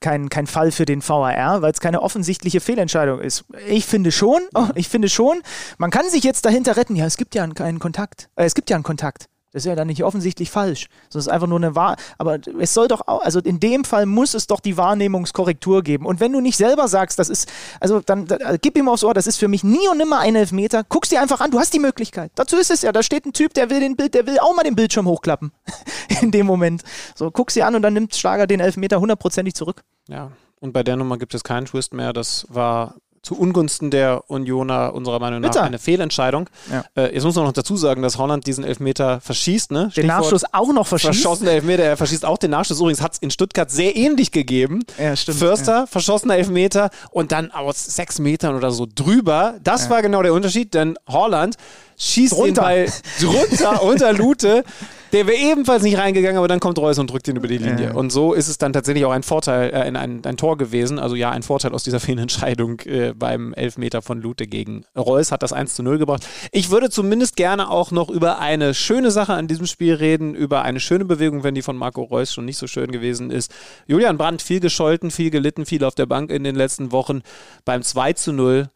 kein, 0.00 0.30
kein 0.30 0.46
Fall 0.46 0.72
für 0.72 0.86
den 0.86 1.06
VAR, 1.06 1.60
weil 1.60 1.72
es 1.72 1.80
keine 1.80 2.00
offensichtliche 2.00 2.60
Fehlentscheidung 2.60 3.20
ist. 3.20 3.44
Ich 3.68 3.84
finde 3.84 4.12
schon, 4.12 4.40
oh, 4.54 4.68
ich 4.74 4.88
finde 4.88 5.10
schon, 5.10 5.42
man 5.76 5.90
kann 5.90 6.08
sich 6.08 6.24
jetzt 6.24 6.46
dahinter 6.46 6.76
retten, 6.76 6.96
ja, 6.96 7.04
es 7.04 7.18
gibt 7.18 7.34
ja 7.34 7.42
einen, 7.42 7.54
keinen 7.54 7.80
Kontakt, 7.80 8.30
äh, 8.36 8.44
es 8.44 8.54
gibt 8.54 8.70
ja 8.70 8.76
einen 8.76 8.84
Kontakt. 8.84 9.26
Das 9.52 9.62
ist 9.62 9.66
ja 9.66 9.74
dann 9.74 9.86
nicht 9.86 10.02
offensichtlich 10.02 10.50
falsch. 10.50 10.88
Das 11.10 11.16
ist 11.16 11.28
einfach 11.28 11.46
nur 11.46 11.58
eine 11.58 11.74
Wahr. 11.74 11.96
Aber 12.16 12.38
es 12.58 12.72
soll 12.72 12.88
doch 12.88 13.06
auch, 13.06 13.22
also 13.22 13.38
in 13.40 13.60
dem 13.60 13.84
Fall 13.84 14.06
muss 14.06 14.32
es 14.32 14.46
doch 14.46 14.60
die 14.60 14.78
Wahrnehmungskorrektur 14.78 15.82
geben. 15.82 16.06
Und 16.06 16.20
wenn 16.20 16.32
du 16.32 16.40
nicht 16.40 16.56
selber 16.56 16.88
sagst, 16.88 17.18
das 17.18 17.28
ist, 17.28 17.52
also 17.78 18.00
dann, 18.00 18.26
dann 18.26 18.40
äh, 18.40 18.58
gib 18.60 18.78
ihm 18.78 18.88
aufs 18.88 19.04
Ohr, 19.04 19.12
das 19.12 19.26
ist 19.26 19.36
für 19.36 19.48
mich 19.48 19.62
nie 19.62 19.86
und 19.90 19.98
nimmer 19.98 20.20
ein 20.20 20.36
Elfmeter. 20.36 20.84
Guck's 20.88 21.10
dir 21.10 21.20
einfach 21.20 21.40
an, 21.40 21.50
du 21.50 21.58
hast 21.58 21.74
die 21.74 21.78
Möglichkeit. 21.78 22.32
Dazu 22.34 22.56
ist 22.56 22.70
es 22.70 22.80
ja. 22.80 22.92
Da 22.92 23.02
steht 23.02 23.26
ein 23.26 23.34
Typ, 23.34 23.52
der 23.52 23.68
will 23.68 23.80
den 23.80 23.94
Bild, 23.94 24.14
der 24.14 24.26
will 24.26 24.38
auch 24.38 24.54
mal 24.56 24.62
den 24.62 24.74
Bildschirm 24.74 25.06
hochklappen. 25.06 25.52
in 26.22 26.30
dem 26.30 26.46
Moment. 26.46 26.82
So, 27.14 27.30
guck's 27.30 27.54
dir 27.54 27.66
an 27.66 27.74
und 27.74 27.82
dann 27.82 27.92
nimmt 27.92 28.14
Schlager 28.14 28.46
den 28.46 28.60
Elfmeter 28.60 29.00
hundertprozentig 29.00 29.54
zurück. 29.54 29.82
Ja. 30.08 30.32
Und 30.60 30.72
bei 30.72 30.82
der 30.82 30.96
Nummer 30.96 31.18
gibt 31.18 31.34
es 31.34 31.44
keinen 31.44 31.66
Twist 31.66 31.92
mehr. 31.92 32.12
Das 32.12 32.46
war 32.48 32.94
zu 33.22 33.38
Ungunsten 33.38 33.90
der 33.92 34.28
Unioner 34.28 34.94
unserer 34.94 35.20
Meinung 35.20 35.40
nach 35.40 35.50
Bitter. 35.50 35.62
eine 35.62 35.78
Fehlentscheidung. 35.78 36.50
Ja. 36.70 36.84
Äh, 36.96 37.14
jetzt 37.14 37.22
muss 37.22 37.36
man 37.36 37.44
noch 37.44 37.52
dazu 37.52 37.76
sagen, 37.76 38.02
dass 38.02 38.18
Holland 38.18 38.46
diesen 38.48 38.64
Elfmeter 38.64 39.20
verschießt. 39.20 39.70
Ne? 39.70 39.84
Den 39.84 39.90
Stichwort 39.90 40.06
Nachschuss 40.06 40.44
auch 40.52 40.72
noch 40.72 40.86
verschießt. 40.86 41.14
Verschossener 41.14 41.52
Elfmeter, 41.52 41.84
er 41.84 41.96
verschießt 41.96 42.24
auch 42.24 42.38
den 42.38 42.50
Nachschuss. 42.50 42.80
Übrigens 42.80 43.00
hat 43.00 43.12
es 43.12 43.18
in 43.18 43.30
Stuttgart 43.30 43.70
sehr 43.70 43.94
ähnlich 43.94 44.32
gegeben. 44.32 44.80
Ja, 44.98 45.14
stimmt, 45.14 45.38
Förster, 45.38 45.86
verschossener 45.86 46.36
Elfmeter 46.36 46.90
und 47.10 47.30
dann 47.30 47.52
aus 47.52 47.84
sechs 47.84 48.18
Metern 48.18 48.56
oder 48.56 48.72
so 48.72 48.88
drüber. 48.92 49.54
Das 49.62 49.88
war 49.88 50.02
genau 50.02 50.22
der 50.22 50.32
Unterschied, 50.32 50.74
denn 50.74 50.98
Holland 51.08 51.56
schießt 51.98 52.32
den 52.32 52.54
Drunter. 52.54 52.62
Ball 52.62 52.86
drunter 53.20 53.82
unter 53.82 54.12
Lute. 54.12 54.64
Der 55.12 55.26
wäre 55.26 55.36
ebenfalls 55.36 55.82
nicht 55.82 55.98
reingegangen, 55.98 56.38
aber 56.38 56.48
dann 56.48 56.58
kommt 56.58 56.78
Reus 56.78 56.98
und 56.98 57.10
drückt 57.10 57.28
ihn 57.28 57.36
über 57.36 57.46
die 57.48 57.58
Linie. 57.58 57.88
Ja. 57.88 57.94
Und 57.94 58.10
so 58.10 58.32
ist 58.32 58.48
es 58.48 58.56
dann 58.56 58.72
tatsächlich 58.72 59.04
auch 59.04 59.10
ein 59.10 59.22
Vorteil, 59.22 59.70
äh, 59.70 59.74
ein, 59.74 59.94
ein, 59.96 60.24
ein 60.24 60.36
Tor 60.38 60.56
gewesen. 60.56 60.98
Also 60.98 61.14
ja, 61.16 61.30
ein 61.30 61.42
Vorteil 61.42 61.72
aus 61.74 61.84
dieser 61.84 62.00
Fehlentscheidung 62.08 62.80
äh, 62.80 63.12
beim 63.14 63.52
Elfmeter 63.52 64.00
von 64.00 64.20
Lute 64.22 64.46
gegen 64.46 64.84
Reus 64.96 65.30
hat 65.30 65.42
das 65.42 65.52
1 65.52 65.74
zu 65.74 65.82
0 65.82 65.98
gebracht. 65.98 66.26
Ich 66.50 66.70
würde 66.70 66.88
zumindest 66.88 67.36
gerne 67.36 67.70
auch 67.70 67.90
noch 67.90 68.08
über 68.08 68.38
eine 68.38 68.72
schöne 68.74 69.10
Sache 69.10 69.34
an 69.34 69.48
diesem 69.48 69.66
Spiel 69.66 69.94
reden, 69.94 70.34
über 70.34 70.62
eine 70.62 70.80
schöne 70.80 71.04
Bewegung, 71.04 71.44
wenn 71.44 71.54
die 71.54 71.62
von 71.62 71.76
Marco 71.76 72.02
Reus 72.02 72.32
schon 72.32 72.46
nicht 72.46 72.56
so 72.58 72.66
schön 72.66 72.90
gewesen 72.90 73.30
ist. 73.30 73.52
Julian 73.86 74.16
Brandt 74.16 74.40
viel 74.40 74.60
gescholten, 74.60 75.10
viel 75.10 75.30
gelitten, 75.30 75.66
viel 75.66 75.84
auf 75.84 75.94
der 75.94 76.06
Bank 76.06 76.30
in 76.30 76.42
den 76.44 76.56
letzten 76.56 76.90
Wochen. 76.90 77.20
Beim 77.64 77.82
2 77.82 78.14
zu 78.14 78.32
0 78.32 78.70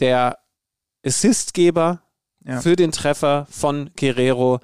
der 0.00 0.38
Assistgeber 1.04 2.00
Ja. 2.44 2.60
für 2.60 2.76
den 2.76 2.92
Treffer 2.92 3.46
von 3.50 3.90
Guerrero. 3.98 4.60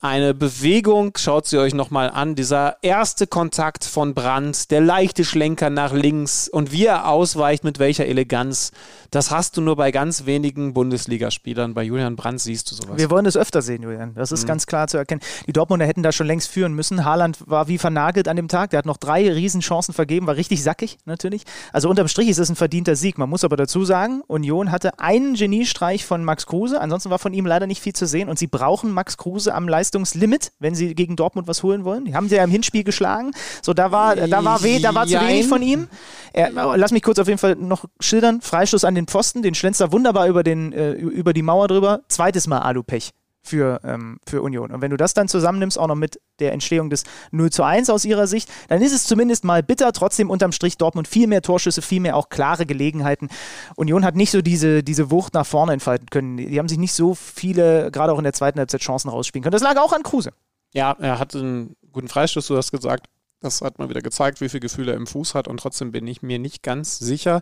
Eine 0.00 0.32
Bewegung, 0.32 1.10
schaut 1.16 1.48
sie 1.48 1.58
euch 1.58 1.74
nochmal 1.74 2.08
an. 2.10 2.36
Dieser 2.36 2.76
erste 2.82 3.26
Kontakt 3.26 3.84
von 3.84 4.14
Brandt, 4.14 4.70
der 4.70 4.80
leichte 4.80 5.24
Schlenker 5.24 5.70
nach 5.70 5.92
links 5.92 6.48
und 6.48 6.70
wie 6.70 6.86
er 6.86 7.08
ausweicht, 7.08 7.64
mit 7.64 7.80
welcher 7.80 8.06
Eleganz. 8.06 8.70
Das 9.10 9.32
hast 9.32 9.56
du 9.56 9.60
nur 9.60 9.74
bei 9.74 9.90
ganz 9.90 10.24
wenigen 10.24 10.72
Bundesligaspielern. 10.72 11.74
Bei 11.74 11.82
Julian 11.82 12.14
Brandt 12.14 12.40
siehst 12.40 12.70
du 12.70 12.76
sowas. 12.76 12.96
Wir 12.96 13.10
wollen 13.10 13.26
es 13.26 13.36
öfter 13.36 13.60
sehen, 13.60 13.82
Julian. 13.82 14.14
Das 14.14 14.30
Mhm. 14.30 14.34
ist 14.34 14.46
ganz 14.46 14.66
klar 14.66 14.86
zu 14.86 14.98
erkennen. 14.98 15.20
Die 15.48 15.52
Dortmunder 15.52 15.84
hätten 15.84 16.04
da 16.04 16.12
schon 16.12 16.28
längst 16.28 16.48
führen 16.48 16.74
müssen. 16.74 17.04
Haaland 17.04 17.38
war 17.50 17.66
wie 17.66 17.78
vernagelt 17.78 18.28
an 18.28 18.36
dem 18.36 18.46
Tag. 18.46 18.70
Der 18.70 18.78
hat 18.78 18.86
noch 18.86 18.98
drei 18.98 19.28
Riesenchancen 19.32 19.94
vergeben, 19.94 20.28
war 20.28 20.36
richtig 20.36 20.62
sackig 20.62 20.98
natürlich. 21.06 21.42
Also 21.72 21.90
unterm 21.90 22.06
Strich 22.06 22.28
ist 22.28 22.38
es 22.38 22.48
ein 22.48 22.54
verdienter 22.56 22.94
Sieg. 22.94 23.18
Man 23.18 23.28
muss 23.28 23.42
aber 23.42 23.56
dazu 23.56 23.84
sagen, 23.84 24.22
Union 24.28 24.70
hatte 24.70 25.00
einen 25.00 25.34
Geniestreich 25.34 26.04
von 26.06 26.22
Max 26.22 26.46
Kruse. 26.46 26.80
Ansonsten 26.80 27.10
war 27.10 27.18
von 27.18 27.34
ihm 27.34 27.46
leider 27.46 27.66
nicht 27.66 27.82
viel 27.82 27.94
zu 27.94 28.06
sehen. 28.06 28.28
Und 28.28 28.38
sie 28.38 28.46
brauchen 28.46 28.92
Max 28.92 29.16
Kruse 29.16 29.52
am 29.52 29.66
Leistungslimit, 29.88 30.52
wenn 30.58 30.74
sie 30.74 30.94
gegen 30.94 31.16
Dortmund 31.16 31.48
was 31.48 31.62
holen 31.62 31.84
wollen. 31.84 32.04
Die 32.04 32.14
haben 32.14 32.28
sie 32.28 32.36
ja 32.36 32.44
im 32.44 32.50
Hinspiel 32.50 32.84
geschlagen. 32.84 33.32
So, 33.62 33.72
da 33.74 33.90
war, 33.90 34.16
da 34.16 34.44
war, 34.44 34.62
weh, 34.62 34.78
da 34.80 34.94
war 34.94 35.06
zu 35.06 35.20
wenig 35.20 35.46
von 35.46 35.62
ihm. 35.62 35.88
Er, 36.32 36.50
lass 36.76 36.92
mich 36.92 37.02
kurz 37.02 37.18
auf 37.18 37.26
jeden 37.26 37.38
Fall 37.38 37.56
noch 37.56 37.86
schildern. 38.00 38.40
Freistoß 38.40 38.84
an 38.84 38.94
den 38.94 39.06
Pfosten, 39.06 39.42
den 39.42 39.54
schlänzt 39.54 39.80
er 39.80 39.92
wunderbar 39.92 40.28
über, 40.28 40.42
den, 40.42 40.72
äh, 40.72 40.92
über 40.92 41.32
die 41.32 41.42
Mauer 41.42 41.68
drüber. 41.68 42.00
Zweites 42.08 42.46
Mal 42.46 42.60
Alupech 42.60 43.12
für, 43.48 43.80
ähm, 43.84 44.20
für 44.26 44.42
Union. 44.42 44.70
Und 44.70 44.80
wenn 44.80 44.90
du 44.90 44.96
das 44.96 45.14
dann 45.14 45.28
zusammennimmst, 45.28 45.78
auch 45.78 45.88
noch 45.88 45.94
mit 45.94 46.20
der 46.38 46.52
Entstehung 46.52 46.90
des 46.90 47.04
0 47.32 47.50
zu 47.50 47.62
1 47.62 47.90
aus 47.90 48.04
ihrer 48.04 48.26
Sicht, 48.26 48.48
dann 48.68 48.82
ist 48.82 48.92
es 48.92 49.04
zumindest 49.04 49.44
mal 49.44 49.62
bitter. 49.62 49.92
Trotzdem 49.92 50.30
unterm 50.30 50.52
Strich 50.52 50.76
Dortmund 50.76 51.08
viel 51.08 51.26
mehr 51.26 51.42
Torschüsse, 51.42 51.82
viel 51.82 52.00
mehr 52.00 52.16
auch 52.16 52.28
klare 52.28 52.66
Gelegenheiten. 52.66 53.28
Union 53.76 54.04
hat 54.04 54.14
nicht 54.14 54.30
so 54.30 54.42
diese, 54.42 54.82
diese 54.82 55.10
Wucht 55.10 55.34
nach 55.34 55.46
vorne 55.46 55.72
entfalten 55.72 56.08
können. 56.10 56.36
Die 56.36 56.58
haben 56.58 56.68
sich 56.68 56.78
nicht 56.78 56.92
so 56.92 57.14
viele, 57.14 57.90
gerade 57.90 58.12
auch 58.12 58.18
in 58.18 58.24
der 58.24 58.32
zweiten 58.32 58.58
Halbzeit, 58.58 58.80
Chancen 58.80 59.08
rausspielen 59.08 59.42
können. 59.42 59.52
Das 59.52 59.62
lag 59.62 59.76
auch 59.78 59.92
an 59.92 60.02
Kruse. 60.02 60.30
Ja, 60.74 60.94
er 60.98 61.18
hat 61.18 61.34
einen 61.34 61.76
guten 61.92 62.08
Freistoß, 62.08 62.46
du 62.46 62.56
hast 62.56 62.70
gesagt. 62.70 63.06
Das 63.40 63.60
hat 63.60 63.78
mal 63.78 63.88
wieder 63.88 64.00
gezeigt, 64.00 64.40
wie 64.40 64.48
viel 64.48 64.60
Gefühl 64.60 64.88
er 64.88 64.96
im 64.96 65.06
Fuß 65.06 65.34
hat. 65.34 65.46
Und 65.46 65.60
trotzdem 65.60 65.92
bin 65.92 66.06
ich 66.06 66.22
mir 66.22 66.38
nicht 66.38 66.62
ganz 66.62 66.98
sicher, 66.98 67.40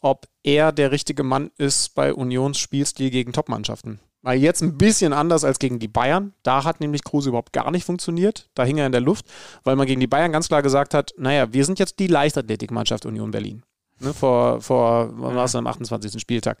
ob 0.00 0.26
er 0.42 0.72
der 0.72 0.90
richtige 0.90 1.22
Mann 1.22 1.50
ist 1.58 1.94
bei 1.94 2.14
Unions 2.14 2.58
Spielstil 2.58 3.10
gegen 3.10 3.32
Topmannschaften. 3.32 4.00
Weil 4.24 4.40
jetzt 4.40 4.62
ein 4.62 4.78
bisschen 4.78 5.12
anders 5.12 5.44
als 5.44 5.58
gegen 5.58 5.78
die 5.78 5.86
Bayern. 5.86 6.32
Da 6.42 6.64
hat 6.64 6.80
nämlich 6.80 7.04
Kruse 7.04 7.28
überhaupt 7.28 7.52
gar 7.52 7.70
nicht 7.70 7.84
funktioniert. 7.84 8.48
Da 8.54 8.64
hing 8.64 8.78
er 8.78 8.86
in 8.86 8.92
der 8.92 9.02
Luft, 9.02 9.26
weil 9.64 9.76
man 9.76 9.86
gegen 9.86 10.00
die 10.00 10.06
Bayern 10.06 10.32
ganz 10.32 10.48
klar 10.48 10.62
gesagt 10.62 10.94
hat, 10.94 11.12
naja, 11.18 11.52
wir 11.52 11.64
sind 11.66 11.78
jetzt 11.78 11.98
die 11.98 12.06
Leichtathletikmannschaft 12.06 13.04
Union 13.04 13.30
Berlin. 13.30 13.62
Ne, 14.00 14.14
vor, 14.14 14.62
vor, 14.62 15.10
wann 15.12 15.36
war 15.36 15.44
es 15.44 15.54
am 15.54 15.66
28. 15.66 16.18
Spieltag. 16.20 16.58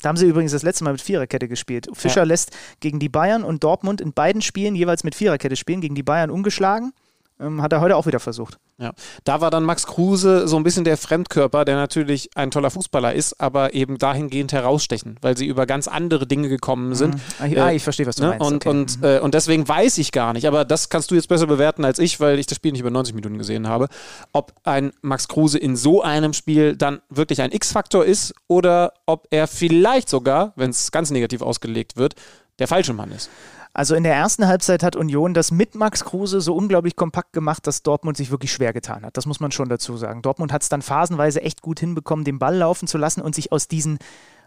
Da 0.00 0.08
haben 0.08 0.16
sie 0.16 0.26
übrigens 0.26 0.52
das 0.52 0.62
letzte 0.62 0.84
Mal 0.84 0.92
mit 0.92 1.02
Viererkette 1.02 1.48
gespielt. 1.48 1.86
Fischer 1.92 2.22
Ja. 2.22 2.24
lässt 2.24 2.56
gegen 2.80 2.98
die 2.98 3.10
Bayern 3.10 3.44
und 3.44 3.62
Dortmund 3.62 4.00
in 4.00 4.14
beiden 4.14 4.40
Spielen 4.40 4.74
jeweils 4.74 5.04
mit 5.04 5.14
Viererkette 5.14 5.56
spielen, 5.56 5.82
gegen 5.82 5.94
die 5.94 6.02
Bayern 6.02 6.30
ungeschlagen. 6.30 6.92
Ähm, 7.38 7.60
hat 7.60 7.70
er 7.72 7.82
heute 7.82 7.96
auch 7.96 8.06
wieder 8.06 8.18
versucht. 8.18 8.56
Ja, 8.78 8.92
da 9.24 9.40
war 9.42 9.50
dann 9.50 9.62
Max 9.64 9.86
Kruse 9.86 10.48
so 10.48 10.56
ein 10.56 10.62
bisschen 10.62 10.84
der 10.84 10.96
Fremdkörper, 10.96 11.66
der 11.66 11.76
natürlich 11.76 12.30
ein 12.34 12.50
toller 12.50 12.70
Fußballer 12.70 13.12
ist, 13.12 13.40
aber 13.40 13.74
eben 13.74 13.98
dahingehend 13.98 14.52
herausstechen, 14.52 15.16
weil 15.20 15.36
sie 15.36 15.46
über 15.46 15.66
ganz 15.66 15.86
andere 15.86 16.26
Dinge 16.26 16.48
gekommen 16.48 16.94
sind. 16.94 17.16
Ah, 17.38 17.46
ich- 17.46 17.60
ah, 17.60 17.72
ich 17.72 17.82
verstehe, 17.82 18.06
was 18.06 18.16
du 18.16 18.22
ne? 18.22 18.28
meinst. 18.38 18.46
Und, 18.46 18.66
Okay. 18.66 18.68
und, 18.70 19.04
äh, 19.04 19.20
und 19.20 19.34
deswegen 19.34 19.68
weiß 19.68 19.98
ich 19.98 20.12
gar 20.12 20.32
nicht, 20.32 20.46
aber 20.46 20.64
das 20.64 20.88
kannst 20.88 21.10
du 21.10 21.14
jetzt 21.14 21.28
besser 21.28 21.46
bewerten 21.46 21.84
als 21.84 21.98
ich, 21.98 22.20
weil 22.20 22.38
ich 22.38 22.46
das 22.46 22.56
Spiel 22.56 22.72
nicht 22.72 22.80
über 22.80 22.90
90 22.90 23.14
Minuten 23.14 23.36
gesehen 23.38 23.68
habe, 23.68 23.88
ob 24.32 24.52
ein 24.64 24.92
Max 25.02 25.28
Kruse 25.28 25.58
in 25.58 25.76
so 25.76 26.02
einem 26.02 26.32
Spiel 26.32 26.74
dann 26.76 27.00
wirklich 27.10 27.42
ein 27.42 27.52
X-Faktor 27.52 28.04
ist 28.06 28.34
oder 28.48 28.92
ob 29.04 29.26
er 29.30 29.46
vielleicht 29.46 30.08
sogar, 30.08 30.52
wenn 30.56 30.70
es 30.70 30.90
ganz 30.90 31.10
negativ 31.10 31.42
ausgelegt 31.42 31.96
wird, 31.96 32.14
der 32.58 32.68
falsche 32.68 32.94
Mann 32.94 33.10
ist. 33.12 33.28
Also 33.76 33.94
in 33.94 34.04
der 34.04 34.14
ersten 34.14 34.46
Halbzeit 34.46 34.82
hat 34.82 34.96
Union 34.96 35.34
das 35.34 35.50
mit 35.50 35.74
Max 35.74 36.02
Kruse 36.02 36.40
so 36.40 36.56
unglaublich 36.56 36.96
kompakt 36.96 37.34
gemacht, 37.34 37.66
dass 37.66 37.82
Dortmund 37.82 38.16
sich 38.16 38.30
wirklich 38.30 38.50
schwer 38.50 38.72
getan 38.72 39.04
hat. 39.04 39.18
Das 39.18 39.26
muss 39.26 39.38
man 39.38 39.52
schon 39.52 39.68
dazu 39.68 39.98
sagen. 39.98 40.22
Dortmund 40.22 40.50
hat 40.50 40.62
es 40.62 40.70
dann 40.70 40.80
phasenweise 40.80 41.42
echt 41.42 41.60
gut 41.60 41.78
hinbekommen, 41.78 42.24
den 42.24 42.38
Ball 42.38 42.56
laufen 42.56 42.88
zu 42.88 42.96
lassen 42.96 43.20
und 43.20 43.34
sich 43.34 43.52
aus 43.52 43.68
diesen 43.68 43.98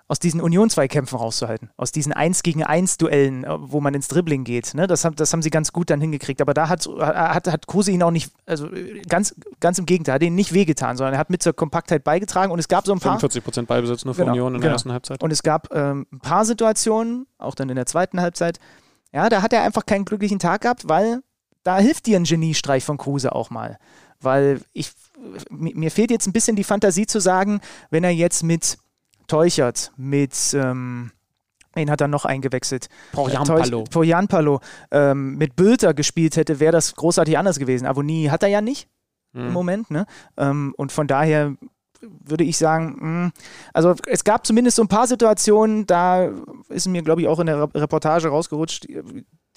aus 0.07 0.17
diesen 0.17 0.41
Union-Zweikämpfen 0.41 1.19
rauszuhalten, 1.19 1.69
aus 1.77 1.91
diesen 1.91 2.13
1 2.13 2.41
gegen 2.41 2.63
1 2.63 2.97
Duellen, 2.97 3.43
äh, 3.43 3.49
wo 3.59 3.80
man 3.80 3.93
ins 3.93 4.07
Dribbling 4.07 4.43
geht. 4.43 4.73
Ne? 4.73 4.88
Das, 4.88 5.05
haben, 5.05 5.15
das 5.15 5.32
haben 5.32 5.43
sie 5.43 5.51
ganz 5.51 5.71
gut 5.71 5.91
dann 5.91 6.01
hingekriegt. 6.01 6.41
Aber 6.41 6.55
da 6.55 6.67
hat, 6.67 6.88
hat, 6.88 7.47
hat 7.47 7.67
Kruse 7.67 7.91
ihn 7.91 8.01
auch 8.01 8.09
nicht, 8.09 8.32
also 8.47 8.67
ganz, 9.07 9.36
ganz 9.59 9.77
im 9.77 9.86
Gegenteil, 9.86 10.15
hat 10.15 10.23
ihn 10.23 10.34
nicht 10.34 10.51
wehgetan, 10.51 10.97
sondern 10.97 11.13
er 11.13 11.19
hat 11.19 11.30
mit 11.30 11.43
zur 11.43 11.53
Kompaktheit 11.53 12.03
beigetragen 12.03 12.51
und 12.51 12.57
es 12.57 12.67
gab 12.67 12.88
so 12.88 12.93
ein 12.93 12.99
paar. 12.99 13.19
45% 13.19 13.67
Ballbesitz 13.67 14.03
nur 14.03 14.15
für 14.15 14.21
Genau, 14.21 14.32
Union 14.32 14.55
in 14.55 14.61
der 14.61 14.69
genau. 14.69 14.73
ersten 14.73 14.91
Halbzeit. 14.91 15.21
Und 15.21 15.30
es 15.30 15.43
gab 15.43 15.71
ähm, 15.75 16.07
ein 16.11 16.19
paar 16.21 16.43
Situationen, 16.43 17.27
auch 17.38 17.53
dann 17.53 17.69
in 17.69 17.75
der 17.75 17.86
zweiten 17.86 18.19
Halbzeit, 18.19 18.59
ja, 19.14 19.30
da 19.30 19.41
hat 19.41 19.53
er 19.53 19.64
einfach 19.64 19.86
keinen 19.86 20.05
glücklichen 20.05 20.39
Tag 20.39 20.62
gehabt, 20.62 20.88
weil 20.88 21.22
da 21.64 21.80
hilft 21.80 22.05
dir 22.05 22.18
ein 22.18 22.24
Geniestreich 22.24 22.84
von 22.84 22.97
Kruse 22.97 23.34
auch 23.34 23.49
mal. 23.49 23.78
Weil 24.22 24.62
ich, 24.74 24.91
mi- 25.49 25.74
mir 25.76 25.91
fehlt 25.91 26.12
jetzt 26.12 26.28
ein 26.28 26.34
bisschen 26.34 26.55
die 26.55 26.64
Fantasie 26.64 27.05
zu 27.07 27.20
sagen, 27.20 27.62
wenn 27.89 28.03
er 28.03 28.12
jetzt 28.12 28.43
mit 28.43 28.78
Teuchert, 29.28 29.91
mit, 29.95 30.34
ähm, 30.53 31.12
wen 31.74 31.89
hat 31.91 32.01
er 32.01 32.07
noch 32.07 32.26
eingewechselt? 32.26 32.88
Porjanpalo. 33.12 33.84
Teuch- 33.84 33.89
Porjanpalo, 33.91 34.60
ähm, 34.91 35.38
mit 35.38 35.55
Bülter 35.55 35.93
gespielt 35.93 36.36
hätte, 36.36 36.60
wäre 36.60 36.72
das 36.72 36.95
großartig 36.95 37.38
anders 37.38 37.60
gewesen. 37.60 37.86
Avoni 37.86 38.28
hat 38.32 38.43
er 38.43 38.49
ja 38.49 38.62
nicht 38.62 38.88
Mhm. 39.34 39.47
im 39.47 39.53
Moment. 39.53 39.91
Ne? 39.91 40.05
Ähm, 40.38 40.74
und 40.78 40.91
von 40.91 41.05
daher 41.07 41.53
würde 42.01 42.43
ich 42.43 42.57
sagen, 42.57 42.97
mh, 42.99 43.31
also 43.73 43.95
es 44.07 44.23
gab 44.23 44.45
zumindest 44.45 44.77
so 44.77 44.83
ein 44.83 44.87
paar 44.87 45.07
Situationen, 45.07 45.85
da 45.85 46.31
ist 46.69 46.87
mir, 46.87 47.01
glaube 47.01 47.21
ich, 47.21 47.27
auch 47.27 47.39
in 47.39 47.47
der 47.47 47.61
Re- 47.63 47.69
Reportage 47.75 48.29
rausgerutscht, 48.29 48.87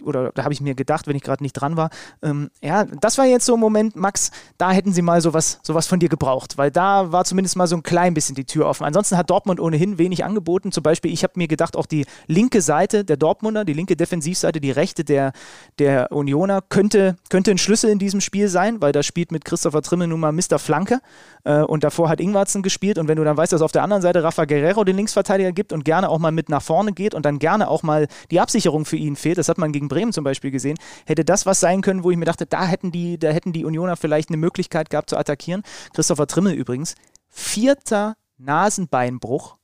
oder 0.04 0.32
da 0.34 0.44
habe 0.44 0.52
ich 0.52 0.60
mir 0.60 0.74
gedacht, 0.74 1.06
wenn 1.06 1.16
ich 1.16 1.22
gerade 1.22 1.42
nicht 1.42 1.54
dran 1.54 1.76
war, 1.76 1.90
ähm, 2.22 2.50
ja, 2.62 2.84
das 2.84 3.18
war 3.18 3.24
jetzt 3.24 3.46
so 3.46 3.54
ein 3.54 3.60
Moment, 3.60 3.96
Max, 3.96 4.30
da 4.58 4.70
hätten 4.70 4.92
sie 4.92 5.02
mal 5.02 5.20
sowas, 5.20 5.60
sowas 5.62 5.86
von 5.86 6.00
dir 6.00 6.08
gebraucht, 6.08 6.58
weil 6.58 6.70
da 6.70 7.12
war 7.12 7.24
zumindest 7.24 7.56
mal 7.56 7.66
so 7.66 7.76
ein 7.76 7.82
klein 7.82 8.14
bisschen 8.14 8.34
die 8.34 8.44
Tür 8.44 8.66
offen. 8.66 8.84
Ansonsten 8.84 9.16
hat 9.16 9.30
Dortmund 9.30 9.60
ohnehin 9.60 9.98
wenig 9.98 10.24
angeboten. 10.24 10.72
Zum 10.72 10.82
Beispiel, 10.82 11.12
ich 11.12 11.22
habe 11.22 11.34
mir 11.36 11.48
gedacht, 11.48 11.76
auch 11.76 11.86
die 11.86 12.06
linke 12.26 12.60
Seite 12.60 13.04
der 13.04 13.16
Dortmunder, 13.16 13.64
die 13.64 13.72
linke 13.72 13.96
Defensivseite, 13.96 14.60
die 14.60 14.70
rechte 14.70 15.04
der, 15.04 15.32
der 15.78 16.12
Unioner, 16.12 16.62
könnte, 16.62 17.16
könnte 17.30 17.50
ein 17.50 17.58
Schlüssel 17.58 17.90
in 17.90 17.98
diesem 17.98 18.20
Spiel 18.20 18.48
sein, 18.48 18.80
weil 18.80 18.92
da 18.92 19.02
spielt 19.02 19.32
mit 19.32 19.44
Christopher 19.44 19.82
Trimmel 19.82 20.08
nun 20.08 20.20
mal 20.20 20.32
Mr. 20.32 20.58
Flanke 20.58 21.00
äh, 21.44 21.60
und 21.60 21.84
davor 21.84 22.08
hat 22.08 22.20
Ingwarzen 22.20 22.62
gespielt 22.62 22.98
und 22.98 23.08
wenn 23.08 23.16
du 23.16 23.24
dann 23.24 23.36
weißt, 23.36 23.52
dass 23.52 23.62
auf 23.62 23.72
der 23.72 23.82
anderen 23.82 24.02
Seite 24.02 24.22
Rafa 24.22 24.44
Guerrero 24.44 24.84
den 24.84 24.96
Linksverteidiger 24.96 25.52
gibt 25.52 25.72
und 25.72 25.84
gerne 25.84 26.08
auch 26.08 26.18
mal 26.18 26.32
mit 26.32 26.48
nach 26.48 26.62
vorne 26.62 26.92
geht 26.92 27.14
und 27.14 27.24
dann 27.24 27.38
gerne 27.38 27.68
auch 27.68 27.82
mal 27.82 28.08
die 28.30 28.40
Absicherung 28.40 28.84
für 28.84 28.96
ihn 28.96 29.16
fehlt, 29.16 29.38
das 29.38 29.48
hat 29.48 29.58
man 29.58 29.72
gegen 29.72 29.88
Bremen 29.92 30.12
zum 30.12 30.24
Beispiel 30.24 30.50
gesehen, 30.50 30.76
hätte 31.06 31.24
das 31.24 31.46
was 31.46 31.60
sein 31.60 31.80
können, 31.82 32.02
wo 32.04 32.10
ich 32.10 32.16
mir 32.16 32.24
dachte, 32.24 32.46
da 32.46 32.64
hätten 32.66 32.90
die, 32.92 33.18
da 33.18 33.30
hätten 33.30 33.52
die 33.52 33.64
Unioner 33.64 33.96
vielleicht 33.96 34.28
eine 34.30 34.36
Möglichkeit 34.38 34.90
gehabt 34.90 35.10
zu 35.10 35.16
attackieren. 35.16 35.62
Christopher 35.94 36.26
Trimmel 36.26 36.54
übrigens, 36.54 36.94
vierter 37.28 38.16
Nasenbeinbruch 38.38 39.56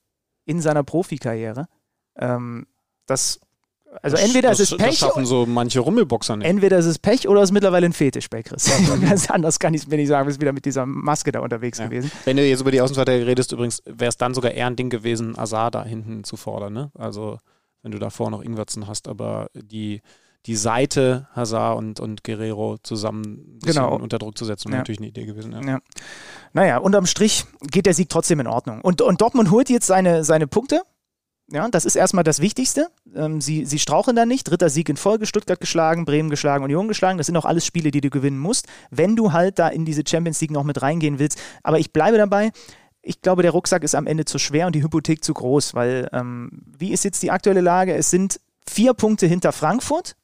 in 0.45 0.61
seiner 0.61 0.83
Profikarriere. 0.83 1.67
Ähm, 2.17 2.65
das 3.05 3.39
Also 4.01 4.17
entweder 4.17 4.49
das, 4.49 4.59
es 4.59 4.71
ist 4.71 4.79
Das 4.79 4.87
Pech, 4.87 4.97
schaffen 4.99 5.25
so 5.25 5.45
manche 5.47 5.79
Rummelboxer 5.79 6.37
nicht. 6.37 6.47
entweder 6.47 6.77
es 6.77 6.85
ist 6.85 6.99
Pech 6.99 7.27
oder 7.27 7.41
es 7.41 7.49
ist 7.49 7.53
mittlerweile 7.53 7.85
ein 7.87 7.93
Fetisch 7.93 8.29
bei 8.29 8.43
Chris. 8.43 8.69
Ganz 9.01 9.29
anders 9.29 9.59
kann 9.59 9.73
ich 9.73 9.81
es 9.83 9.87
mir 9.87 9.97
nicht 9.97 10.07
sagen. 10.09 10.25
Du 10.25 10.27
bist 10.29 10.41
wieder 10.41 10.53
mit 10.53 10.65
dieser 10.65 10.85
Maske 10.85 11.31
da 11.31 11.39
unterwegs 11.39 11.79
Ja. 11.79 11.85
gewesen. 11.87 12.11
Wenn 12.25 12.37
du 12.37 12.43
jetzt 12.47 12.61
über 12.61 12.71
die 12.71 12.81
Außenverteidiger 12.81 13.27
redest, 13.27 13.51
übrigens, 13.51 13.81
wäre 13.85 14.09
es 14.09 14.17
dann 14.17 14.33
sogar 14.33 14.51
eher 14.51 14.67
ein 14.67 14.75
Ding 14.75 14.89
gewesen, 14.89 15.37
Azar 15.37 15.71
da 15.71 15.83
hinten 15.83 16.23
zu 16.23 16.37
fordern. 16.37 16.73
Ne? 16.73 16.91
Also, 16.97 17.37
wenn 17.83 17.91
du 17.91 17.99
davor 17.99 18.29
noch 18.31 18.41
Ingwertsen 18.41 18.87
hast, 18.87 19.07
aber 19.07 19.47
die, 19.53 20.01
die 20.45 20.55
Seite 20.55 21.27
Hazard 21.35 21.77
und, 21.77 21.99
und 21.99 22.23
Guerrero 22.23 22.77
zusammen 22.83 23.59
Genau. 23.63 23.95
unter 23.95 24.19
Druck 24.19 24.37
zu 24.37 24.45
setzen, 24.45 24.69
wäre 24.69 24.77
Ja. 24.77 24.79
natürlich 24.79 24.99
eine 24.99 25.07
Idee 25.09 25.25
gewesen. 25.25 25.51
Ja. 25.53 25.61
Ja. 25.61 25.79
Naja, 26.53 26.77
unterm 26.77 27.05
Strich 27.05 27.45
geht 27.61 27.85
der 27.85 27.93
Sieg 27.93 28.09
trotzdem 28.09 28.39
in 28.39 28.47
Ordnung. 28.47 28.81
Und, 28.81 29.01
und 29.01 29.21
Dortmund 29.21 29.51
holt 29.51 29.69
jetzt 29.69 29.87
seine, 29.87 30.23
seine 30.23 30.47
Punkte. 30.47 30.81
Ja, 31.51 31.67
das 31.67 31.83
ist 31.85 31.95
erstmal 31.95 32.23
das 32.23 32.41
Wichtigste. 32.41 32.89
Ähm, 33.15 33.41
sie, 33.41 33.65
sie 33.65 33.79
strauchen 33.79 34.15
da 34.15 34.25
nicht. 34.27 34.43
Dritter 34.43 34.69
Sieg 34.69 34.87
in 34.87 34.97
Folge, 34.97 35.25
Stuttgart 35.25 35.59
geschlagen, 35.59 36.05
Bremen 36.05 36.29
geschlagen, 36.29 36.63
Union 36.63 36.87
geschlagen. 36.87 37.17
Das 37.17 37.25
sind 37.25 37.35
auch 37.37 37.45
alles 37.45 37.65
Spiele, 37.65 37.89
die 37.89 38.01
du 38.01 38.11
gewinnen 38.11 38.37
musst, 38.37 38.67
wenn 38.91 39.15
du 39.15 39.33
halt 39.33 39.57
da 39.57 39.67
in 39.67 39.83
diese 39.83 40.03
Champions 40.07 40.39
League 40.41 40.51
noch 40.51 40.63
mit 40.63 40.81
reingehen 40.83 41.17
willst. 41.17 41.39
Aber 41.63 41.79
ich 41.79 41.91
bleibe 41.91 42.17
dabei. 42.17 42.51
Ich 43.01 43.21
glaube, 43.21 43.41
der 43.41 43.51
Rucksack 43.51 43.83
ist 43.83 43.95
am 43.95 44.07
Ende 44.07 44.25
zu 44.25 44.39
schwer 44.39 44.67
und 44.67 44.75
die 44.75 44.83
Hypothek 44.83 45.23
zu 45.23 45.33
groß, 45.33 45.73
weil 45.73 46.09
ähm, 46.11 46.63
wie 46.77 46.91
ist 46.91 47.03
jetzt 47.03 47.23
die 47.23 47.31
aktuelle 47.31 47.61
Lage? 47.61 47.93
Es 47.95 48.09
sind 48.09 48.39
vier 48.65 48.93
Punkte 48.93 49.25
hinter 49.25 49.51
Frankfurt 49.51 50.15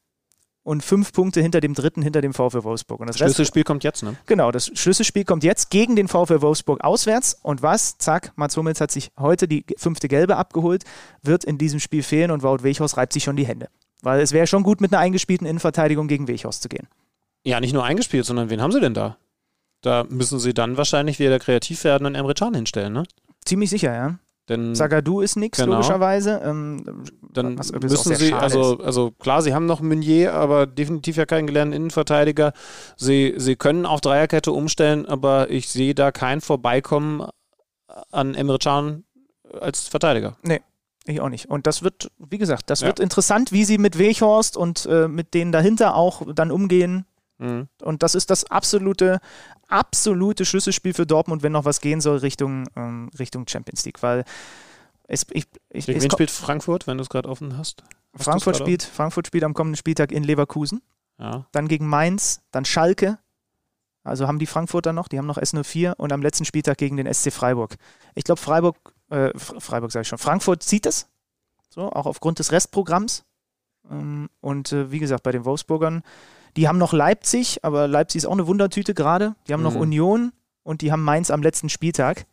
und 0.66 0.82
fünf 0.82 1.12
Punkte 1.12 1.40
hinter 1.40 1.60
dem 1.60 1.74
dritten, 1.74 2.02
hinter 2.02 2.20
dem 2.20 2.34
VfL 2.34 2.64
Wolfsburg. 2.64 3.00
Und 3.00 3.06
das 3.06 3.16
Rest, 3.16 3.36
Schlüsselspiel 3.36 3.62
kommt 3.62 3.84
jetzt, 3.84 4.02
ne? 4.02 4.16
Genau, 4.26 4.50
das 4.50 4.66
Schlüsselspiel 4.74 5.24
kommt 5.24 5.44
jetzt 5.44 5.70
gegen 5.70 5.94
den 5.94 6.08
VfL 6.08 6.42
Wolfsburg 6.42 6.82
auswärts. 6.82 7.38
Und 7.40 7.62
was? 7.62 7.98
Zack, 7.98 8.32
Mats 8.34 8.56
Hummels 8.56 8.80
hat 8.80 8.90
sich 8.90 9.12
heute 9.16 9.46
die 9.46 9.64
fünfte 9.76 10.08
Gelbe 10.08 10.36
abgeholt, 10.36 10.82
wird 11.22 11.44
in 11.44 11.56
diesem 11.56 11.78
Spiel 11.78 12.02
fehlen 12.02 12.32
und 12.32 12.42
Wout 12.42 12.64
Weghorst 12.64 12.96
reibt 12.96 13.12
sich 13.12 13.22
schon 13.22 13.36
die 13.36 13.46
Hände. 13.46 13.68
Weil 14.02 14.20
es 14.20 14.32
wäre 14.32 14.48
schon 14.48 14.64
gut, 14.64 14.80
mit 14.80 14.92
einer 14.92 15.00
eingespielten 15.00 15.46
Innenverteidigung 15.46 16.08
gegen 16.08 16.26
Weghorst 16.26 16.62
zu 16.62 16.68
gehen. 16.68 16.88
Ja, 17.44 17.60
nicht 17.60 17.72
nur 17.72 17.84
eingespielt, 17.84 18.26
sondern 18.26 18.50
wen 18.50 18.60
haben 18.60 18.72
sie 18.72 18.80
denn 18.80 18.92
da? 18.92 19.18
Da 19.86 20.04
müssen 20.08 20.40
sie 20.40 20.52
dann 20.52 20.76
wahrscheinlich 20.76 21.20
wieder 21.20 21.38
kreativ 21.38 21.84
werden 21.84 22.06
und 22.06 22.16
Emre 22.16 22.34
Can 22.34 22.52
hinstellen, 22.54 22.92
ne? 22.92 23.04
Ziemlich 23.44 23.70
sicher, 23.70 23.94
ja. 23.94 24.18
Denn 24.48 24.74
Sagadu 24.74 25.20
ist 25.20 25.36
nix, 25.36 25.58
Genau. 25.58 25.74
logischerweise. 25.76 26.40
Ähm, 26.44 27.04
dann 27.32 27.54
müssen 27.54 28.14
sie, 28.16 28.32
also, 28.32 28.78
also 28.80 29.12
klar, 29.12 29.42
sie 29.42 29.54
haben 29.54 29.66
noch 29.66 29.80
Meunier, 29.80 30.34
aber 30.34 30.66
definitiv 30.66 31.16
ja 31.16 31.24
keinen 31.24 31.46
gelernten 31.46 31.72
Innenverteidiger. 31.72 32.52
Sie, 32.96 33.34
sie 33.36 33.54
können 33.54 33.86
auf 33.86 34.00
Dreierkette 34.00 34.50
umstellen, 34.50 35.06
aber 35.06 35.50
ich 35.50 35.68
sehe 35.68 35.94
da 35.94 36.10
kein 36.10 36.40
Vorbeikommen 36.40 37.24
an 38.10 38.34
Emre 38.34 38.58
Can 38.58 39.04
als 39.60 39.86
Verteidiger. 39.86 40.36
Ich 41.04 41.20
auch 41.20 41.28
nicht. 41.28 41.46
Und 41.48 41.68
das 41.68 41.84
wird, 41.84 42.10
wie 42.18 42.38
gesagt, 42.38 42.70
das 42.70 42.80
Ja. 42.80 42.88
wird 42.88 42.98
interessant, 42.98 43.52
wie 43.52 43.64
sie 43.64 43.78
mit 43.78 43.98
Weghorst 43.98 44.56
und 44.56 44.84
äh, 44.86 45.06
mit 45.06 45.32
denen 45.34 45.52
dahinter 45.52 45.94
auch 45.94 46.22
dann 46.34 46.50
umgehen. 46.50 47.04
Mhm. 47.38 47.68
Und 47.82 48.02
das 48.02 48.14
ist 48.14 48.30
das 48.30 48.44
absolute, 48.50 49.20
absolute 49.68 50.44
Schlüsselspiel 50.44 50.94
für 50.94 51.06
Dortmund, 51.06 51.42
wenn 51.42 51.52
noch 51.52 51.64
was 51.64 51.80
gehen 51.80 52.00
soll 52.00 52.18
Richtung, 52.18 52.68
ähm, 52.76 53.10
Richtung 53.18 53.46
Champions 53.48 53.84
League. 53.84 54.02
Weil 54.02 54.24
es, 55.08 55.26
ich, 55.30 55.46
ich, 55.70 55.86
wen 55.88 56.10
spielt 56.10 56.30
Frankfurt, 56.30 56.86
wenn 56.86 56.96
du 56.98 57.02
es 57.02 57.08
gerade 57.08 57.28
offen 57.28 57.56
hast? 57.58 57.82
Hast 58.14 58.24
Frankfurt 58.24 58.56
spielt, 58.56 58.82
Frankfurt 58.82 59.26
spielt 59.26 59.44
am 59.44 59.54
kommenden 59.54 59.76
Spieltag 59.76 60.12
in 60.12 60.24
Leverkusen? 60.24 60.82
Ja. 61.18 61.46
dann 61.52 61.66
gegen 61.66 61.86
Mainz, 61.86 62.42
dann 62.50 62.66
Schalke. 62.66 63.18
Also 64.04 64.28
haben 64.28 64.38
die 64.38 64.46
Frankfurter 64.46 64.92
noch, 64.92 65.08
die 65.08 65.18
haben 65.18 65.26
noch 65.26 65.38
S04 65.38 65.94
und 65.96 66.12
am 66.12 66.20
letzten 66.22 66.44
Spieltag 66.44 66.76
gegen 66.76 66.96
den 66.98 67.12
SC 67.12 67.32
Freiburg. 67.32 67.76
Ich 68.14 68.22
glaube, 68.24 68.40
Freiburg, 68.40 68.76
äh, 69.10 69.30
Fre- 69.30 69.58
Freiburg 69.60 69.90
sage 69.92 70.02
ich 70.02 70.08
schon, 70.08 70.18
Frankfurt 70.18 70.62
zieht 70.62 70.84
es, 70.86 71.08
so, 71.70 71.90
auch 71.90 72.04
aufgrund 72.06 72.38
des 72.38 72.52
Restprogramms. 72.52 73.24
Ähm, 73.90 74.28
und 74.42 74.72
äh, 74.72 74.90
wie 74.90 74.98
gesagt, 74.98 75.22
bei 75.22 75.32
den 75.32 75.44
Wolfsburgern, 75.46 76.02
die 76.56 76.68
haben 76.68 76.78
noch 76.78 76.92
Leipzig, 76.92 77.62
aber 77.64 77.86
Leipzig 77.88 78.18
ist 78.20 78.26
auch 78.26 78.32
eine 78.32 78.46
Wundertüte 78.46 78.94
gerade. 78.94 79.34
Die 79.48 79.52
haben 79.52 79.62
noch 79.62 79.74
Mhm. 79.74 79.80
Union 79.80 80.32
und 80.62 80.80
die 80.82 80.90
haben 80.92 81.02
Mainz 81.02 81.30
am 81.30 81.42
letzten 81.42 81.68
Spieltag. 81.68 82.26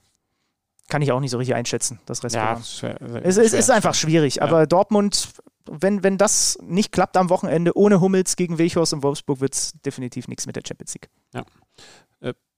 Kann 0.90 1.02
ich 1.02 1.12
auch 1.12 1.20
nicht 1.20 1.32
so 1.32 1.38
richtig 1.38 1.56
einschätzen, 1.56 2.00
das 2.06 2.22
Ja, 2.22 2.54
Restprogramm. 2.54 2.64
schwer, 2.64 3.26
Es, 3.26 3.36
schwer, 3.36 3.60
ist 3.60 3.72
einfach 3.72 3.94
schwierig, 3.94 4.36
Ja. 4.36 4.44
aber 4.44 4.68
Dortmund, 4.68 5.30
wenn, 5.66 6.04
wenn 6.04 6.18
das 6.18 6.58
nicht 6.62 6.92
klappt 6.92 7.16
am 7.16 7.30
Wochenende 7.30 7.76
ohne 7.78 8.02
Hummels 8.02 8.36
gegen 8.36 8.58
Weghorst 8.58 8.94
und 8.94 9.02
Wolfsburg, 9.04 9.40
wird 9.40 9.54
es 9.56 9.72
definitiv 9.86 10.28
nichts 10.28 10.46
mit 10.46 10.56
der 10.58 10.64
Champions 10.68 10.94
League. 10.96 11.10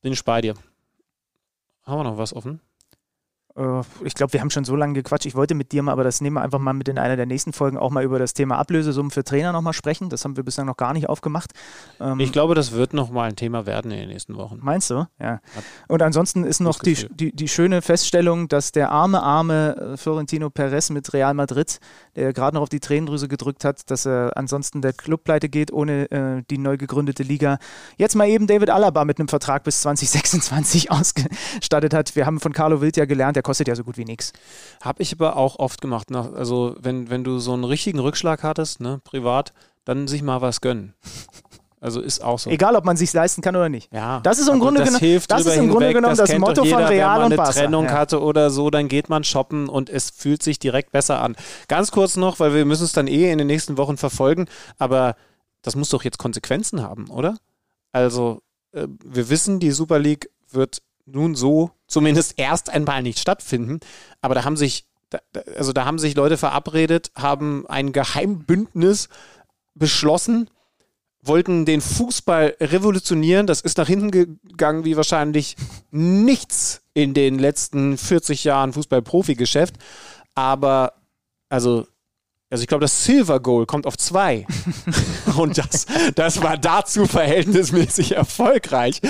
Bin 0.02 0.14
ich 0.14 0.24
bei 0.24 0.42
dir. 0.42 0.54
Haben 1.84 2.00
wir 2.00 2.04
noch 2.04 2.18
was 2.18 2.34
offen? 2.34 2.62
Äh, 3.58 3.82
ich 4.04 4.14
glaube, 4.14 4.34
wir 4.34 4.42
haben 4.42 4.50
schon 4.50 4.66
so 4.66 4.76
lange 4.76 4.94
gequatscht. 4.94 5.26
Ich 5.26 5.36
wollte 5.36 5.56
mit 5.56 5.72
dir 5.72 5.84
mal, 5.84 5.92
aber 5.92 6.04
das 6.04 6.22
nehmen 6.22 6.36
wir 6.36 6.42
einfach 6.42 6.60
mal 6.60 6.74
mit 6.74 6.88
in 6.88 6.98
einer 6.98 7.16
der 7.16 7.26
nächsten 7.26 7.54
Folgen 7.54 7.78
auch 7.78 7.90
mal 7.92 8.04
über 8.04 8.20
das 8.20 8.34
Thema 8.34 8.58
Ablösesummen 8.58 9.12
für 9.12 9.24
Trainer 9.24 9.52
nochmal 9.52 9.74
sprechen. 9.74 10.10
Das 10.10 10.24
haben 10.24 10.38
wir 10.38 10.44
bislang 10.44 10.68
noch 10.68 10.78
gar 10.78 10.94
nicht 10.94 11.10
aufgemacht. 11.10 11.52
Ähm, 12.00 12.20
Ich 12.20 12.32
glaube, 12.32 12.56
das 12.56 12.72
wird 12.74 12.94
noch 12.94 13.10
mal 13.12 13.24
ein 13.24 13.36
Thema 13.36 13.66
werden 13.66 13.92
in 13.92 14.00
den 14.00 14.10
nächsten 14.10 14.36
Wochen. 14.36 14.60
Meinst 14.62 14.90
du? 14.90 15.06
Ja. 15.20 15.40
Und 15.88 16.02
ansonsten 16.02 16.44
ist 16.44 16.60
noch 16.60 16.80
die, 16.80 17.08
die, 17.10 17.36
die 17.36 17.48
schöne 17.48 17.82
Feststellung, 17.82 18.48
dass 18.48 18.72
der 18.72 18.92
arme, 18.92 19.22
arme 19.24 19.94
äh, 19.94 19.98
Florentino 19.98 20.50
Perez 20.50 20.90
mit 20.90 21.14
Real 21.14 21.34
Madrid, 21.34 21.80
der 22.16 22.34
gerade 22.34 22.56
noch 22.56 22.64
auf 22.64 22.70
die 22.70 22.80
Tränendrüse 22.80 23.28
gedrückt 23.28 23.64
hat, 23.64 23.90
dass 23.90 24.06
er 24.06 24.34
ansonsten 24.36 24.82
der 24.82 24.94
Club 24.94 25.24
pleite 25.24 25.50
geht 25.50 25.72
ohne 25.72 26.12
äh, 26.12 26.44
die 26.50 26.58
neu 26.58 26.78
gegründete 26.78 27.24
Liga, 27.24 27.58
jetzt 27.98 28.16
mal 28.16 28.28
eben 28.28 28.48
David 28.48 28.70
Alaba 28.70 29.06
mit 29.06 29.20
einem 29.20 29.28
Vertrag 29.28 29.64
bis 29.64 29.82
2026 29.82 30.92
ausgestattet 30.92 31.94
hat. 31.94 32.16
Wir 32.16 32.26
haben 32.26 32.40
von 32.40 32.54
Carlo 32.54 32.82
Wild 32.82 32.98
ja 32.98 33.06
gelernt, 33.06 33.36
der 33.36 33.44
kostet 33.46 33.70
ja 33.70 33.76
so 33.76 33.86
gut 33.86 33.98
wie 33.98 34.04
nichts. 34.04 34.34
Habe 34.82 35.02
ich 35.02 35.14
aber 35.14 35.38
auch 35.38 35.60
oft 35.60 35.80
gemacht. 35.80 36.12
Nach, 36.12 36.34
also, 36.34 36.76
wenn, 36.80 37.10
wenn 37.10 37.24
du 37.24 37.40
so 37.40 37.54
einen 37.54 37.64
richtigen 37.64 38.00
Rückschlag 38.00 38.44
hattest, 38.44 38.82
ne, 38.82 39.00
privat, 39.06 39.54
dann 39.86 40.10
sich 40.10 40.22
mal 40.22 40.42
was 40.42 40.60
gönnen. 40.60 40.94
Also 41.80 42.02
ist 42.02 42.24
auch 42.24 42.40
so. 42.40 42.50
Egal, 42.50 42.76
ob 42.76 42.84
man 42.84 42.98
sich 42.98 43.14
leisten 43.14 43.44
kann 43.44 43.56
oder 43.56 43.70
nicht. 43.70 43.94
Ja, 43.94 44.20
Das 44.22 44.40
ist 44.40 44.48
im 44.50 44.60
Grunde 44.60 44.80
das 44.80 44.90
genommen- 45.00 45.22
das 45.28 45.46
ist 45.46 45.56
im 45.56 45.70
Grunde 45.70 45.86
hinweg, 45.86 45.96
genommen 45.98 46.18
das 46.18 46.30
kennt 46.30 46.42
Motto 46.42 46.54
doch 46.64 46.68
von 46.68 46.80
jeder, 46.80 46.90
Real 46.90 46.90
wenn 46.90 47.08
man 47.08 47.18
und 47.20 47.26
eine 47.26 47.36
Barca, 47.38 47.52
Trennung 47.52 47.86
ja. 47.86 47.92
hatte 47.92 48.22
oder 48.24 48.50
so, 48.50 48.72
dann 48.72 48.88
geht 48.88 49.08
man 49.08 49.24
shoppen 49.24 49.70
und 49.70 49.92
es 49.92 50.10
fühlt 50.10 50.42
sich 50.42 50.58
direkt 50.58 50.92
besser 50.92 51.22
an. 51.22 51.36
Ganz 51.68 51.92
kurz 51.92 52.16
noch, 52.18 52.40
weil 52.40 52.56
wir 52.56 52.66
müssen 52.66 52.86
es 52.86 52.94
dann 52.94 53.06
eh 53.06 53.32
in 53.32 53.38
den 53.38 53.46
nächsten 53.46 53.78
Wochen 53.78 53.98
verfolgen, 53.98 54.48
aber 54.80 55.16
das 55.62 55.76
muss 55.76 55.90
doch 55.90 56.04
jetzt 56.04 56.18
Konsequenzen 56.18 56.82
haben, 56.82 57.08
oder? 57.12 57.38
Also, 57.92 58.42
äh, 58.72 58.88
wir 59.04 59.30
wissen, 59.30 59.60
die 59.60 59.70
Super 59.72 60.00
League 60.00 60.32
wird 60.50 60.82
nun 61.06 61.36
so 61.36 61.70
zumindest 61.88 62.34
erst 62.38 62.70
einmal 62.70 63.04
nicht 63.04 63.20
stattfinden, 63.20 63.80
aber 64.22 64.36
da 64.36 64.44
haben 64.44 64.58
sich 64.58 64.86
also 65.58 65.74
da 65.74 65.86
haben 65.86 66.00
sich 66.00 66.16
Leute 66.16 66.38
verabredet, 66.38 67.12
haben 67.16 67.66
ein 67.68 67.92
Geheimbündnis 67.94 69.10
beschlossen, 69.74 70.50
wollten 71.22 71.66
den 71.66 71.82
Fußball 71.82 72.56
revolutionieren. 72.60 73.48
Das 73.48 73.62
ist 73.62 73.78
nach 73.78 73.88
hinten 73.88 74.12
gegangen 74.12 74.86
wie 74.86 74.96
wahrscheinlich 74.96 75.56
nichts 75.92 76.82
in 76.94 77.14
den 77.14 77.40
letzten 77.40 77.98
40 77.98 78.44
Jahren 78.44 78.74
Fußball-Profi-Geschäft. 78.74 79.76
Aber, 80.36 80.94
also, 81.50 81.88
also 82.50 82.62
ich 82.62 82.68
glaube, 82.68 82.84
das 82.84 83.06
Silver 83.06 83.40
Goal 83.40 83.66
kommt 83.66 83.88
auf 83.88 83.98
zwei. 83.98 84.46
Und 85.38 85.58
das, 85.58 85.88
das 86.16 86.42
war 86.42 86.58
dazu 86.58 87.06
verhältnismäßig 87.06 88.14
erfolgreich. 88.14 89.02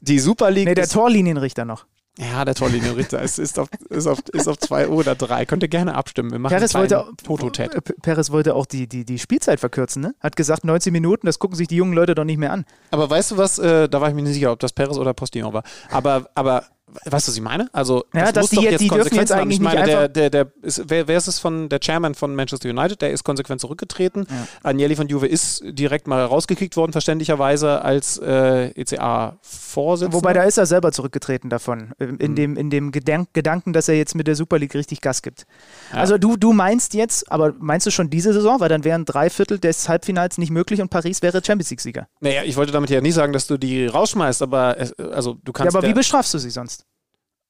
Die 0.00 0.18
Super 0.18 0.50
League. 0.50 0.68
Nee, 0.68 0.74
der 0.74 0.88
Torlinienrichter 0.88 1.64
noch. 1.64 1.86
Ja, 2.20 2.44
der 2.44 2.54
Torlinienrichter 2.54 3.22
ist, 3.22 3.38
ist, 3.38 3.58
auf, 3.58 3.68
ist, 3.90 4.06
auf, 4.08 4.18
ist 4.32 4.48
auf 4.48 4.58
zwei 4.58 4.88
oder 4.88 5.14
drei. 5.14 5.46
Könnt 5.46 5.62
ihr 5.62 5.68
gerne 5.68 5.94
abstimmen. 5.94 6.32
Wir 6.32 6.38
machen 6.40 6.54
einen 6.54 6.74
wollte, 6.74 6.94
kleinen 6.96 7.16
Tototet. 7.16 7.84
P- 7.84 7.92
Perez 8.02 8.30
wollte 8.30 8.54
auch 8.56 8.66
die, 8.66 8.88
die, 8.88 9.04
die 9.04 9.18
Spielzeit 9.20 9.60
verkürzen, 9.60 10.02
ne? 10.02 10.14
Hat 10.20 10.34
gesagt, 10.34 10.64
90 10.64 10.92
Minuten, 10.92 11.26
das 11.26 11.38
gucken 11.38 11.56
sich 11.56 11.68
die 11.68 11.76
jungen 11.76 11.92
Leute 11.92 12.14
doch 12.16 12.24
nicht 12.24 12.38
mehr 12.38 12.52
an. 12.52 12.64
Aber 12.90 13.08
weißt 13.08 13.30
du 13.30 13.36
was, 13.36 13.58
äh, 13.60 13.88
da 13.88 14.00
war 14.00 14.08
ich 14.08 14.14
mir 14.16 14.22
nicht 14.22 14.34
sicher, 14.34 14.50
ob 14.50 14.58
das 14.58 14.72
Perez 14.72 14.96
oder 14.96 15.14
Postillon 15.14 15.52
war. 15.52 15.62
Aber, 15.90 16.28
aber 16.34 16.64
weißt 17.04 17.26
du, 17.26 17.30
was 17.30 17.36
ich 17.36 17.42
meine? 17.42 17.68
Also, 17.72 18.04
Ja, 18.14 18.32
dass 18.32 18.44
muss 18.44 18.50
die 18.50 18.56
doch 18.56 18.62
jetzt- 18.64 18.80
die 18.80 18.88
Konsequenzen 18.88 19.36
haben. 19.36 19.50
Ich 19.50 19.60
meine, 19.60 19.84
der, 19.84 20.08
der, 20.08 20.30
der 20.30 20.52
ist, 20.62 20.82
wer, 20.88 21.06
wer 21.08 21.16
ist 21.16 21.26
es 21.28 21.38
von, 21.38 21.68
der 21.68 21.80
Chairman 21.80 22.14
von 22.14 22.34
Manchester 22.34 22.68
United, 22.68 23.00
der 23.02 23.10
ist 23.10 23.24
konsequent 23.24 23.60
zurückgetreten. 23.60 24.26
Agnelli 24.62 24.96
von 24.96 25.08
Juve 25.08 25.26
ist 25.26 25.62
direkt 25.64 26.06
mal 26.06 26.24
rausgekickt 26.24 26.76
worden, 26.76 26.92
verständlicherweise, 26.92 27.82
als 27.82 28.18
äh, 28.18 28.70
ECA-Vorsitzender. 28.80 30.16
Wobei 30.16 30.32
da 30.32 30.42
ist 30.44 30.58
er 30.58 30.66
selber 30.66 30.92
zurückgetreten 30.92 31.50
davon, 31.50 31.92
äh, 31.98 32.06
Mhm. 32.06 32.16
in 32.18 32.34
dem, 32.34 32.56
in 32.56 32.70
dem 32.70 32.92
Gedank 32.92 33.28
Gedanken, 33.32 33.72
dass 33.72 33.88
er 33.88 33.96
jetzt 33.96 34.14
mit 34.14 34.26
der 34.26 34.34
Super 34.36 34.58
League 34.58 34.74
richtig 34.74 35.00
Gas 35.00 35.22
gibt. 35.22 35.46
Also 35.92 36.18
du, 36.18 36.36
du 36.36 36.52
meinst 36.52 36.94
jetzt, 36.94 37.30
aber 37.30 37.52
meinst 37.58 37.86
du 37.86 37.90
schon 37.90 38.10
diese 38.10 38.32
Saison? 38.32 38.60
Weil 38.60 38.68
dann 38.68 38.84
wären 38.84 39.04
drei 39.04 39.30
Viertel 39.30 39.58
des 39.58 39.88
Halbfinals 39.88 40.38
nicht 40.38 40.50
möglich 40.50 40.80
und 40.80 40.88
Paris 40.90 41.22
wäre 41.22 41.42
Champions 41.44 41.70
League-Sieger. 41.70 42.06
Naja, 42.20 42.42
ich 42.44 42.56
wollte 42.56 42.72
damit 42.72 42.90
ja 42.90 43.00
nicht 43.00 43.14
sagen, 43.14 43.32
dass 43.32 43.46
du 43.46 43.56
die 43.58 43.86
rausschmeißt, 43.86 44.42
aber 44.42 44.76
also 45.12 45.34
du 45.34 45.40
Ja, 45.48 45.52
kannst. 45.52 45.76
aber 45.76 45.84
wie 45.84 45.90
ja- 45.90 45.94
bestrafst 45.94 46.32
du 46.34 46.38
sie 46.38 46.50
sonst? 46.50 46.77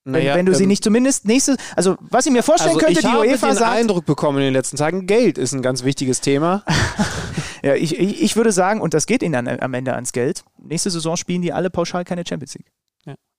Wenn, 0.04 0.12
naja, 0.12 0.34
wenn 0.36 0.46
du 0.46 0.54
sie 0.54 0.62
ähm, 0.62 0.68
nicht 0.68 0.84
zumindest 0.84 1.26
nächste, 1.26 1.56
also 1.76 1.96
was 2.00 2.24
ich 2.24 2.32
mir 2.32 2.42
vorstellen 2.42 2.70
Also 2.70 2.80
könnte, 2.80 3.00
ich 3.00 3.06
die 3.06 3.12
habe 3.12 3.26
UEFA 3.26 3.48
den 3.48 3.56
sagt, 3.56 3.76
Eindruck 3.76 4.06
bekommen 4.06 4.38
in 4.38 4.44
den 4.44 4.54
letzten 4.54 4.76
Tagen, 4.76 5.06
Geld 5.06 5.36
ist 5.36 5.52
ein 5.52 5.60
ganz 5.60 5.84
wichtiges 5.84 6.20
Thema. 6.20 6.64
ja, 7.62 7.74
ich, 7.74 7.98
ich, 7.98 8.22
ich 8.22 8.36
würde 8.36 8.52
sagen, 8.52 8.80
und 8.80 8.94
das 8.94 9.06
geht 9.06 9.22
ihnen 9.22 9.32
dann 9.32 9.60
am 9.60 9.74
Ende 9.74 9.94
ans 9.94 10.12
Geld, 10.12 10.44
nächste 10.62 10.90
Saison 10.90 11.16
spielen 11.16 11.42
die 11.42 11.52
alle 11.52 11.68
pauschal 11.68 12.04
keine 12.04 12.24
Champions 12.26 12.54
League. 12.54 12.70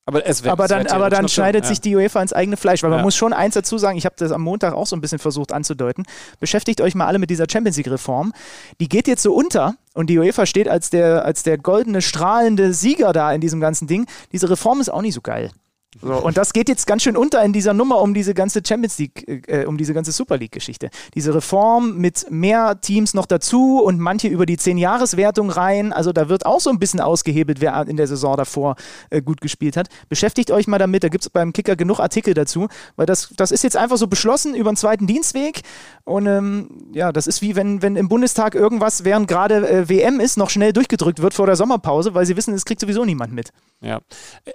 Aber, 0.09 0.25
es 0.25 0.43
wär, 0.43 0.53
aber 0.53 0.63
es 0.63 0.69
dann, 0.69 0.87
aber 0.87 1.11
dann 1.11 1.29
schneidet 1.29 1.65
so, 1.65 1.69
sich 1.69 1.81
die 1.81 1.95
UEFA 1.95 2.19
ins 2.23 2.33
eigene 2.33 2.57
Fleisch. 2.57 2.81
Weil 2.81 2.89
man 2.89 2.99
Ja. 2.99 3.03
muss 3.03 3.15
schon 3.15 3.31
eins 3.31 3.53
dazu 3.53 3.77
sagen, 3.77 3.95
ich 3.95 4.05
habe 4.05 4.15
das 4.17 4.31
am 4.31 4.41
Montag 4.41 4.73
auch 4.73 4.87
so 4.87 4.95
ein 4.95 5.01
bisschen 5.01 5.19
versucht 5.19 5.51
anzudeuten. 5.51 6.03
Beschäftigt 6.39 6.81
euch 6.81 6.95
mal 6.95 7.05
alle 7.05 7.19
mit 7.19 7.29
dieser 7.29 7.45
Champions 7.47 7.77
League-Reform. 7.77 8.33
Die 8.79 8.89
geht 8.89 9.07
jetzt 9.07 9.21
so 9.21 9.35
unter 9.35 9.75
und 9.93 10.09
die 10.09 10.17
UEFA 10.17 10.47
steht 10.47 10.67
als 10.67 10.89
der, 10.89 11.25
als 11.25 11.43
der 11.43 11.59
goldene, 11.59 12.01
strahlende 12.01 12.73
Sieger 12.73 13.13
da 13.13 13.31
in 13.31 13.39
diesem 13.39 13.59
ganzen 13.59 13.87
Ding. 13.87 14.07
Diese 14.31 14.49
Reform 14.49 14.81
ist 14.81 14.89
auch 14.89 15.03
nicht 15.03 15.13
so 15.13 15.21
geil. 15.21 15.51
So, 16.01 16.13
und 16.13 16.37
das 16.37 16.53
geht 16.53 16.69
jetzt 16.69 16.85
ganz 16.85 17.01
schön 17.01 17.17
unter 17.17 17.43
in 17.43 17.51
dieser 17.51 17.73
Nummer 17.73 17.99
um 17.99 18.13
diese 18.13 18.35
ganze 18.35 18.61
Champions 18.65 18.99
League, 18.99 19.27
äh, 19.47 19.65
um 19.65 19.75
diese 19.75 19.95
ganze 19.95 20.11
Super 20.11 20.37
League-Geschichte. 20.37 20.91
Diese 21.15 21.33
Reform 21.33 21.97
mit 21.97 22.27
mehr 22.29 22.79
Teams 22.79 23.15
noch 23.15 23.25
dazu 23.25 23.81
und 23.83 23.99
manche 23.99 24.27
über 24.27 24.45
die 24.45 24.57
10-Jahres-Wertung 24.57 25.49
rein. 25.49 25.91
Also 25.91 26.13
da 26.13 26.29
wird 26.29 26.45
auch 26.45 26.59
so 26.59 26.69
ein 26.69 26.77
bisschen 26.77 27.01
ausgehebelt, 27.01 27.59
wer 27.59 27.87
in 27.87 27.97
der 27.97 28.05
Saison 28.05 28.37
davor 28.37 28.75
äh, 29.09 29.23
gut 29.23 29.41
gespielt 29.41 29.77
hat. 29.77 29.87
Beschäftigt 30.09 30.51
euch 30.51 30.67
mal 30.67 30.77
damit, 30.77 31.03
da 31.03 31.09
gibt 31.09 31.23
es 31.23 31.29
beim 31.31 31.53
Kicker 31.53 31.75
genug 31.75 31.99
Artikel 31.99 32.35
dazu, 32.35 32.67
weil 32.95 33.07
das, 33.07 33.29
das 33.35 33.51
ist 33.51 33.63
jetzt 33.63 33.75
einfach 33.75 33.97
so 33.97 34.05
beschlossen 34.05 34.53
über 34.53 34.71
den 34.71 34.77
zweiten 34.77 35.07
Dienstweg. 35.07 35.61
Und 36.03 36.27
ähm, 36.27 36.69
ja, 36.93 37.11
das 37.11 37.25
ist 37.25 37.41
wie 37.41 37.55
wenn, 37.55 37.81
wenn 37.81 37.95
im 37.95 38.09
Bundestag 38.09 38.53
irgendwas, 38.53 39.05
während 39.05 39.27
gerade 39.27 39.67
äh, 39.67 39.89
WM 39.89 40.19
ist, 40.19 40.37
noch 40.37 40.51
schnell 40.51 40.71
durchgedrückt 40.71 41.19
wird 41.19 41.33
vor 41.33 41.47
der 41.47 41.55
Sommerpause, 41.55 42.13
weil 42.13 42.27
sie 42.27 42.37
wissen, 42.37 42.53
es 42.53 42.65
kriegt 42.65 42.79
sowieso 42.79 43.05
niemand 43.05 43.33
mit. 43.33 43.49
Ja, 43.81 44.01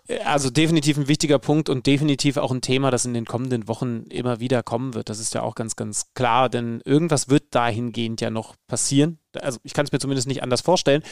Äh, 0.06 0.20
also 0.20 0.51
definitiv 0.51 0.97
ein 0.97 1.09
wichtiger 1.25 1.39
Punkt 1.39 1.71
und 1.71 1.87
definitiv 1.87 2.37
auch 2.37 2.53
ein 2.53 2.61
Thema, 2.61 2.91
das 2.91 3.07
in 3.07 3.15
den 3.15 3.25
kommenden 3.25 3.67
Wochen 3.67 4.03
immer 4.11 4.41
wieder 4.41 4.63
kommen 4.63 4.93
wird. 4.93 5.09
Das 5.09 5.19
ist 5.19 5.33
ja 5.33 5.41
auch 5.41 5.55
ganz, 5.55 5.75
ganz 5.75 6.13
klar, 6.13 6.51
denn 6.51 6.83
irgendwas 6.85 7.31
wird 7.31 7.55
dahingehend 7.55 8.21
ja 8.21 8.29
noch 8.29 8.57
passieren. 8.67 9.19
Also 9.41 9.59
ich 9.63 9.73
kann 9.73 9.87
es 9.87 9.93
mir 9.93 10.01
zumindest 10.01 10.29
nicht 10.29 10.43
anders 10.43 10.61
vorstellen. 10.61 11.03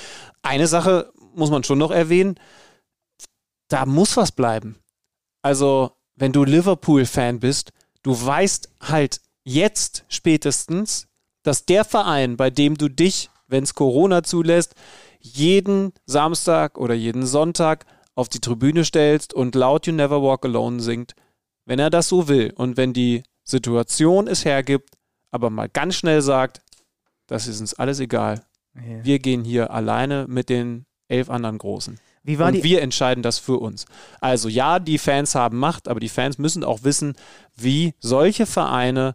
Eine 0.43 0.67
Sache 0.67 1.11
muss 1.35 1.51
man 1.51 1.65
schon 1.65 1.79
noch 1.79 1.91
erwähnen, 1.91 2.35
da 3.69 3.87
muss 3.87 4.19
was 4.19 4.33
bleiben. 4.33 4.77
Also 5.41 5.93
wenn 6.15 6.33
du 6.33 6.45
Liverpool-Fan 6.45 7.41
bist, 7.41 7.71
du 8.03 8.13
weißt 8.13 8.69
halt 8.83 9.23
jetzt 9.45 10.05
spätestens, 10.09 11.09
dass 11.43 11.65
der 11.65 11.87
Verein, 11.87 12.37
bei 12.37 12.51
dem 12.51 12.77
du 12.77 12.91
dich, 12.91 13.31
wenn 13.47 13.65
es 13.65 13.73
Corona 13.73 14.23
zulässt, 14.25 14.75
jeden 15.21 15.95
Samstag 16.05 16.77
oder 16.77 16.93
jeden 16.93 17.25
Sonntag 17.25 17.87
auf 18.15 18.29
die 18.29 18.41
Tribüne 18.41 18.85
stellst 18.85 19.35
und 19.35 19.55
laut 19.55 19.87
You 19.87 19.93
Never 19.93 20.23
Walk 20.23 20.45
Alone 20.45 20.81
singt, 20.81 21.15
wenn 21.65 21.79
er 21.79 21.91
das 21.91 22.09
so 22.09 22.29
will 22.29 22.53
und 22.55 22.77
wenn 22.77 22.93
die 22.93 23.23
Situation 23.45 24.29
es 24.29 24.45
hergibt, 24.45 24.91
aber 25.31 25.51
mal 25.51 25.69
ganz 25.69 25.97
schnell 25.97 26.23
sagt, 26.23 26.61
das 27.27 27.47
ist 27.47 27.61
uns 27.61 27.75
alles 27.75 28.01
egal. 28.01 28.45
Wir 28.75 29.19
gehen 29.19 29.45
hier 29.45 29.71
alleine 29.71 30.27
mit 30.29 30.49
den 30.49 30.87
elf 31.09 31.29
anderen 31.29 31.59
Großen. 31.59 32.01
Wie 32.23 32.39
war 32.39 32.49
und 32.49 32.63
wir 32.63 32.81
entscheiden 32.83 33.23
das 33.23 33.39
für 33.39 33.59
uns. 33.59 33.87
Also 34.21 34.49
ja, 34.49 34.79
die 34.79 34.99
Fans 34.99 35.35
haben 35.35 35.59
Macht, 35.59 35.89
aber 35.89 36.01
die 36.01 36.09
Fans 36.09 36.39
müssen 36.39 36.65
auch 36.65 36.85
wissen, 36.85 37.17
wie 37.57 37.95
solche 38.01 38.47
Vereine 38.47 39.15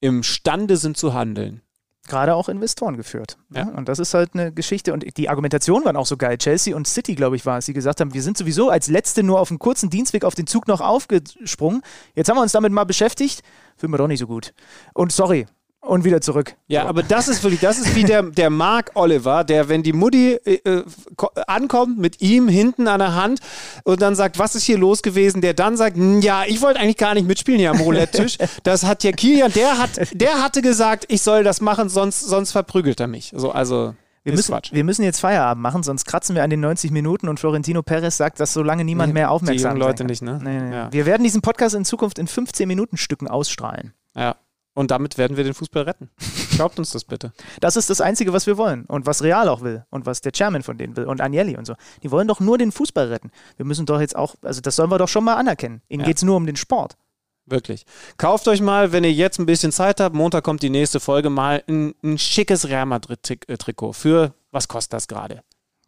imstande 0.00 0.76
sind 0.76 0.96
zu 0.96 1.14
handeln. 1.14 1.62
Gerade 2.06 2.34
auch 2.34 2.48
Investoren 2.48 2.96
geführt. 2.96 3.38
Ja. 3.54 3.68
Und 3.68 3.88
das 3.88 3.98
ist 3.98 4.14
halt 4.14 4.34
eine 4.34 4.52
Geschichte. 4.52 4.92
Und 4.92 5.16
die 5.16 5.28
Argumentation 5.28 5.84
waren 5.84 5.96
auch 5.96 6.06
so 6.06 6.16
geil. 6.16 6.38
Chelsea 6.38 6.74
und 6.74 6.86
City, 6.86 7.14
glaube 7.14 7.36
ich, 7.36 7.46
war 7.46 7.58
es, 7.58 7.66
die 7.66 7.72
gesagt 7.72 8.00
haben, 8.00 8.12
wir 8.12 8.22
sind 8.22 8.36
sowieso 8.36 8.70
als 8.70 8.88
Letzte 8.88 9.22
nur 9.22 9.40
auf 9.40 9.50
einem 9.50 9.58
kurzen 9.58 9.90
Dienstweg 9.90 10.24
auf 10.24 10.34
den 10.34 10.46
Zug 10.46 10.66
noch 10.68 10.80
aufgesprungen. 10.80 11.82
Jetzt 12.14 12.28
haben 12.28 12.36
wir 12.36 12.42
uns 12.42 12.52
damit 12.52 12.72
mal 12.72 12.84
beschäftigt. 12.84 13.42
Finden 13.76 13.94
wir 13.94 13.98
doch 13.98 14.08
nicht 14.08 14.20
so 14.20 14.26
gut. 14.26 14.52
Und 14.94 15.12
sorry. 15.12 15.46
Und 15.92 16.04
wieder 16.04 16.20
zurück. 16.22 16.54
Ja, 16.68 16.82
So. 16.84 16.88
aber 16.88 17.02
das 17.02 17.28
ist 17.28 17.42
wirklich, 17.42 17.60
das 17.60 17.78
ist 17.78 17.94
wie 17.94 18.04
der, 18.04 18.22
der 18.22 18.48
Mark 18.48 18.92
Oliver, 18.94 19.44
der, 19.44 19.68
wenn 19.68 19.82
die 19.82 19.92
Mutti 19.92 20.32
äh, 20.44 20.54
äh, 20.64 20.84
ko- 21.16 21.30
ankommt 21.46 21.98
mit 21.98 22.22
ihm 22.22 22.48
hinten 22.48 22.88
an 22.88 23.00
der 23.00 23.14
Hand 23.14 23.40
und 23.84 24.00
dann 24.00 24.14
sagt, 24.14 24.38
was 24.38 24.54
ist 24.54 24.64
hier 24.64 24.78
los 24.78 25.02
gewesen, 25.02 25.42
der 25.42 25.52
dann 25.52 25.76
sagt, 25.76 25.96
"Hm, 25.96 26.20
ja, 26.22 26.44
ich 26.46 26.62
wollte 26.62 26.80
eigentlich 26.80 26.96
gar 26.96 27.12
nicht 27.12 27.26
mitspielen 27.26 27.60
hier 27.60 27.70
am 27.70 27.80
Roulette-Tisch. 27.80 28.38
Das 28.62 28.84
hat 28.84 29.04
ja 29.04 29.12
Kilian, 29.12 29.52
der 29.52 29.78
hat, 29.78 29.90
der 30.12 30.42
hatte 30.42 30.62
gesagt, 30.62 31.04
ich 31.08 31.20
soll 31.22 31.44
das 31.44 31.60
machen, 31.60 31.88
sonst, 31.90 32.20
sonst 32.20 32.52
verprügelt 32.52 32.98
er 32.98 33.06
mich. 33.06 33.32
So, 33.36 33.50
also, 33.50 33.94
Wir 34.24 34.32
ist 34.32 34.38
müssen, 34.38 34.52
Quatsch. 34.52 34.72
wir 34.72 34.84
müssen 34.84 35.02
jetzt 35.02 35.20
Feierabend 35.20 35.62
machen, 35.62 35.82
sonst 35.82 36.06
kratzen 36.06 36.34
wir 36.36 36.42
an 36.42 36.48
den 36.50 36.60
90 36.60 36.90
Minuten 36.90 37.28
und 37.28 37.38
Florentino 37.38 37.82
Perez 37.82 38.16
sagt, 38.16 38.40
dass 38.40 38.52
so 38.54 38.62
lange 38.62 38.84
niemand 38.84 39.08
Nee, 39.08 39.20
mehr 39.20 39.26
die 39.26 39.30
aufmerksam 39.30 39.72
jungen 39.72 39.80
sein 39.82 39.88
Leute 39.88 39.98
kann. 40.04 40.06
nicht, 40.06 40.22
ne? 40.22 40.40
Nee, 40.42 40.58
nee. 40.60 40.74
Ja. 40.74 40.92
Wir 40.92 41.04
werden 41.04 41.22
diesen 41.24 41.42
Podcast 41.42 41.74
in 41.74 41.84
Zukunft 41.84 42.18
in 42.18 42.26
15 42.28 42.66
Minuten 42.66 42.96
Stücken 42.96 43.28
ausstrahlen. 43.28 43.92
Ja. 44.16 44.36
Und 44.74 44.90
damit 44.90 45.18
werden 45.18 45.36
wir 45.36 45.44
den 45.44 45.52
Fußball 45.54 45.82
retten. 45.82 46.08
Glaubt 46.56 46.78
uns 46.78 46.90
das 46.92 47.04
bitte. 47.04 47.32
Das 47.60 47.76
ist 47.76 47.90
das 47.90 48.00
Einzige, 48.00 48.32
was 48.32 48.46
wir 48.46 48.56
wollen 48.56 48.86
und 48.86 49.04
was 49.06 49.22
Real 49.22 49.48
auch 49.48 49.60
will 49.60 49.84
und 49.90 50.06
was 50.06 50.22
der 50.22 50.32
Chairman 50.32 50.62
von 50.62 50.78
denen 50.78 50.96
will 50.96 51.04
und 51.04 51.20
Agnelli 51.20 51.56
und 51.56 51.66
so. 51.66 51.74
Die 52.02 52.10
wollen 52.10 52.26
doch 52.28 52.40
nur 52.40 52.56
den 52.56 52.72
Fußball 52.72 53.08
retten. 53.08 53.30
Wir 53.56 53.66
müssen 53.66 53.84
doch 53.86 54.00
jetzt 54.00 54.16
auch, 54.16 54.34
also 54.42 54.60
das 54.62 54.76
sollen 54.76 54.90
wir 54.90 54.98
doch 54.98 55.08
schon 55.08 55.24
mal 55.24 55.34
anerkennen. 55.34 55.82
Ihnen 55.88 56.00
Ja. 56.00 56.06
geht 56.06 56.16
es 56.16 56.22
nur 56.22 56.36
um 56.36 56.46
den 56.46 56.56
Sport. 56.56 56.96
Wirklich. 57.44 57.84
Kauft 58.18 58.46
euch 58.48 58.60
mal, 58.60 58.92
wenn 58.92 59.04
ihr 59.04 59.12
jetzt 59.12 59.38
ein 59.38 59.46
bisschen 59.46 59.72
Zeit 59.72 60.00
habt, 60.00 60.14
Montag 60.14 60.44
kommt 60.44 60.62
die 60.62 60.70
nächste 60.70 61.00
Folge, 61.00 61.28
mal 61.28 61.62
ein, 61.68 61.92
ein 62.02 62.16
schickes 62.16 62.68
Real 62.68 62.86
Madrid-Trikot. 62.86 63.92
Für, 63.94 64.32
was 64.52 64.68
kostet 64.68 64.92
das 64.94 65.08
gerade? 65.08 65.42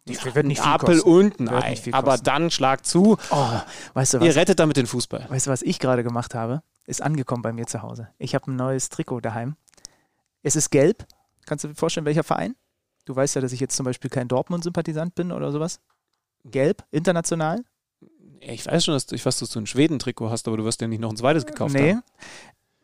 Wir 0.05 0.35
werden 0.35 0.49
nicht 0.49 0.61
viel 0.61 0.69
Apel 0.71 0.95
kosten. 1.01 1.09
und 1.09 1.39
ein 1.39 1.49
Wird 1.49 1.63
Ei. 1.87 1.93
Aber 1.93 2.17
dann 2.19 2.51
schlag 2.51 2.85
zu. 2.85 3.17
Oh, 3.31 3.47
weißt 3.95 4.13
du 4.15 4.17
Ihr 4.19 4.27
was? 4.29 4.35
rettet 4.35 4.59
damit 4.59 4.77
den 4.77 4.85
Fußball. 4.85 5.25
Weißt 5.29 5.47
du, 5.47 5.51
was 5.51 5.63
ich 5.63 5.79
gerade 5.79 6.03
gemacht 6.03 6.35
habe? 6.35 6.61
Ist 6.85 7.01
angekommen 7.01 7.41
bei 7.41 7.51
mir 7.51 7.65
zu 7.65 7.81
Hause. 7.81 8.09
Ich 8.17 8.35
habe 8.35 8.51
ein 8.51 8.55
neues 8.55 8.89
Trikot 8.89 9.21
daheim. 9.21 9.55
Es 10.43 10.55
ist 10.55 10.69
gelb. 10.69 11.05
Kannst 11.45 11.63
du 11.63 11.69
dir 11.69 11.75
vorstellen, 11.75 12.05
welcher 12.05 12.23
Verein? 12.23 12.55
Du 13.05 13.15
weißt 13.15 13.35
ja, 13.35 13.41
dass 13.41 13.51
ich 13.51 13.59
jetzt 13.59 13.75
zum 13.75 13.85
Beispiel 13.85 14.09
kein 14.09 14.27
Dortmund-Sympathisant 14.27 15.15
bin 15.15 15.31
oder 15.31 15.51
sowas. 15.51 15.79
Gelb, 16.43 16.83
international? 16.91 17.63
Ich 18.39 18.65
weiß 18.65 18.85
schon, 18.85 18.93
dass 18.93 19.07
du, 19.07 19.15
ich 19.15 19.25
weiß, 19.25 19.39
dass 19.39 19.49
du 19.49 19.59
ein 19.59 19.67
Schweden-Trikot 19.67 20.29
hast, 20.29 20.47
aber 20.47 20.57
du 20.57 20.63
wirst 20.63 20.81
dir 20.81 20.87
nicht 20.87 20.99
noch 20.99 21.09
ein 21.09 21.17
zweites 21.17 21.45
gekauft 21.45 21.73
nee. 21.73 21.93
haben. 21.93 22.03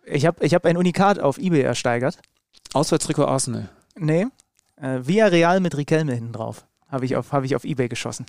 Ich 0.06 0.26
habe 0.26 0.44
ich 0.44 0.53
hab 0.53 0.65
ein 0.65 0.78
Unikat 0.78 1.19
auf 1.19 1.38
Ebay 1.38 1.61
ersteigert. 1.61 2.19
Auswärtstrikot 2.73 3.26
Arsenal. 3.26 3.69
Nee. 3.95 4.28
Äh, 4.78 4.99
Via 5.03 5.28
Real 5.28 5.60
mit 5.60 5.78
Riquelme 5.78 6.14
hinten 6.14 6.34
drauf. 6.34 6.65
Habe 6.88 7.06
ich, 7.06 7.15
auf- 7.15 7.32
hab 7.32 7.44
ich 7.44 7.56
auf 7.56 7.64
Ebay 7.64 7.88
geschossen. 7.88 8.26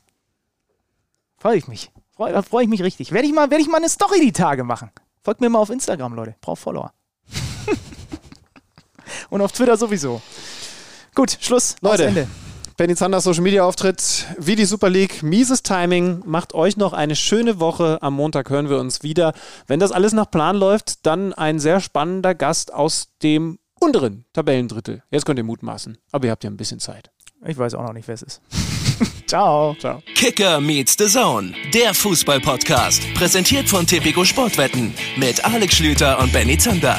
Freue 1.38 1.56
ich 1.56 1.66
mich. 1.66 1.90
Freue 2.14 2.42
freu 2.42 2.62
ich 2.62 2.68
mich 2.68 2.82
richtig. 2.82 3.12
Werde 3.12 3.26
ich, 3.26 3.32
mal, 3.32 3.50
werd 3.50 3.60
ich 3.60 3.68
mal 3.68 3.78
eine 3.78 3.88
Story 3.88 4.20
die 4.20 4.32
Tage 4.32 4.64
machen. 4.64 4.90
Folgt 5.22 5.40
mir 5.40 5.48
mal 5.48 5.60
auf 5.60 5.70
Instagram, 5.70 6.14
Leute. 6.14 6.34
Braucht 6.40 6.60
Follower. 6.60 6.92
Und 9.30 9.40
auf 9.40 9.52
Twitter 9.52 9.76
sowieso. 9.76 10.20
Gut, 11.14 11.38
Schluss. 11.40 11.76
Leute. 11.80 12.06
Ende. 12.06 12.28
Benny 12.76 12.96
Zanders 12.96 13.22
Social 13.22 13.42
Media 13.42 13.64
Auftritt 13.64 14.26
wie 14.38 14.56
die 14.56 14.64
Super 14.64 14.90
League. 14.90 15.22
Mieses 15.22 15.62
Timing. 15.62 16.22
Macht 16.26 16.54
euch 16.54 16.76
noch 16.76 16.92
eine 16.92 17.14
schöne 17.14 17.60
Woche. 17.60 17.98
Am 18.00 18.14
Montag 18.14 18.50
hören 18.50 18.68
wir 18.68 18.80
uns 18.80 19.04
wieder. 19.04 19.32
Wenn 19.68 19.78
das 19.78 19.92
alles 19.92 20.12
nach 20.12 20.30
Plan 20.30 20.56
läuft, 20.56 21.06
dann 21.06 21.32
ein 21.32 21.60
sehr 21.60 21.78
spannender 21.78 22.34
Gast 22.34 22.74
aus 22.74 23.12
dem 23.22 23.60
unteren 23.78 24.24
Tabellendrittel. 24.32 25.04
Jetzt 25.10 25.26
könnt 25.26 25.38
ihr 25.38 25.44
mutmaßen. 25.44 25.98
Aber 26.10 26.24
ihr 26.24 26.30
habt 26.32 26.42
ja 26.42 26.50
ein 26.50 26.56
bisschen 26.56 26.80
Zeit. 26.80 27.12
Ich 27.44 27.58
weiß 27.58 27.74
auch 27.74 27.82
noch 27.82 27.92
nicht, 27.92 28.08
wer 28.08 28.14
es 28.14 28.22
ist. 28.22 28.40
Ciao. 29.26 29.76
Ciao. 29.78 30.02
Kicker 30.14 30.60
meets 30.60 30.96
the 30.98 31.06
Zone, 31.06 31.52
der 31.72 31.94
Fußball-Podcast. 31.94 33.02
Präsentiert 33.14 33.68
von 33.68 33.86
Tipico 33.86 34.24
Sportwetten 34.24 34.94
mit 35.16 35.44
Alex 35.44 35.76
Schlüter 35.76 36.18
und 36.18 36.32
Benny 36.32 36.58
Zander. 36.58 36.98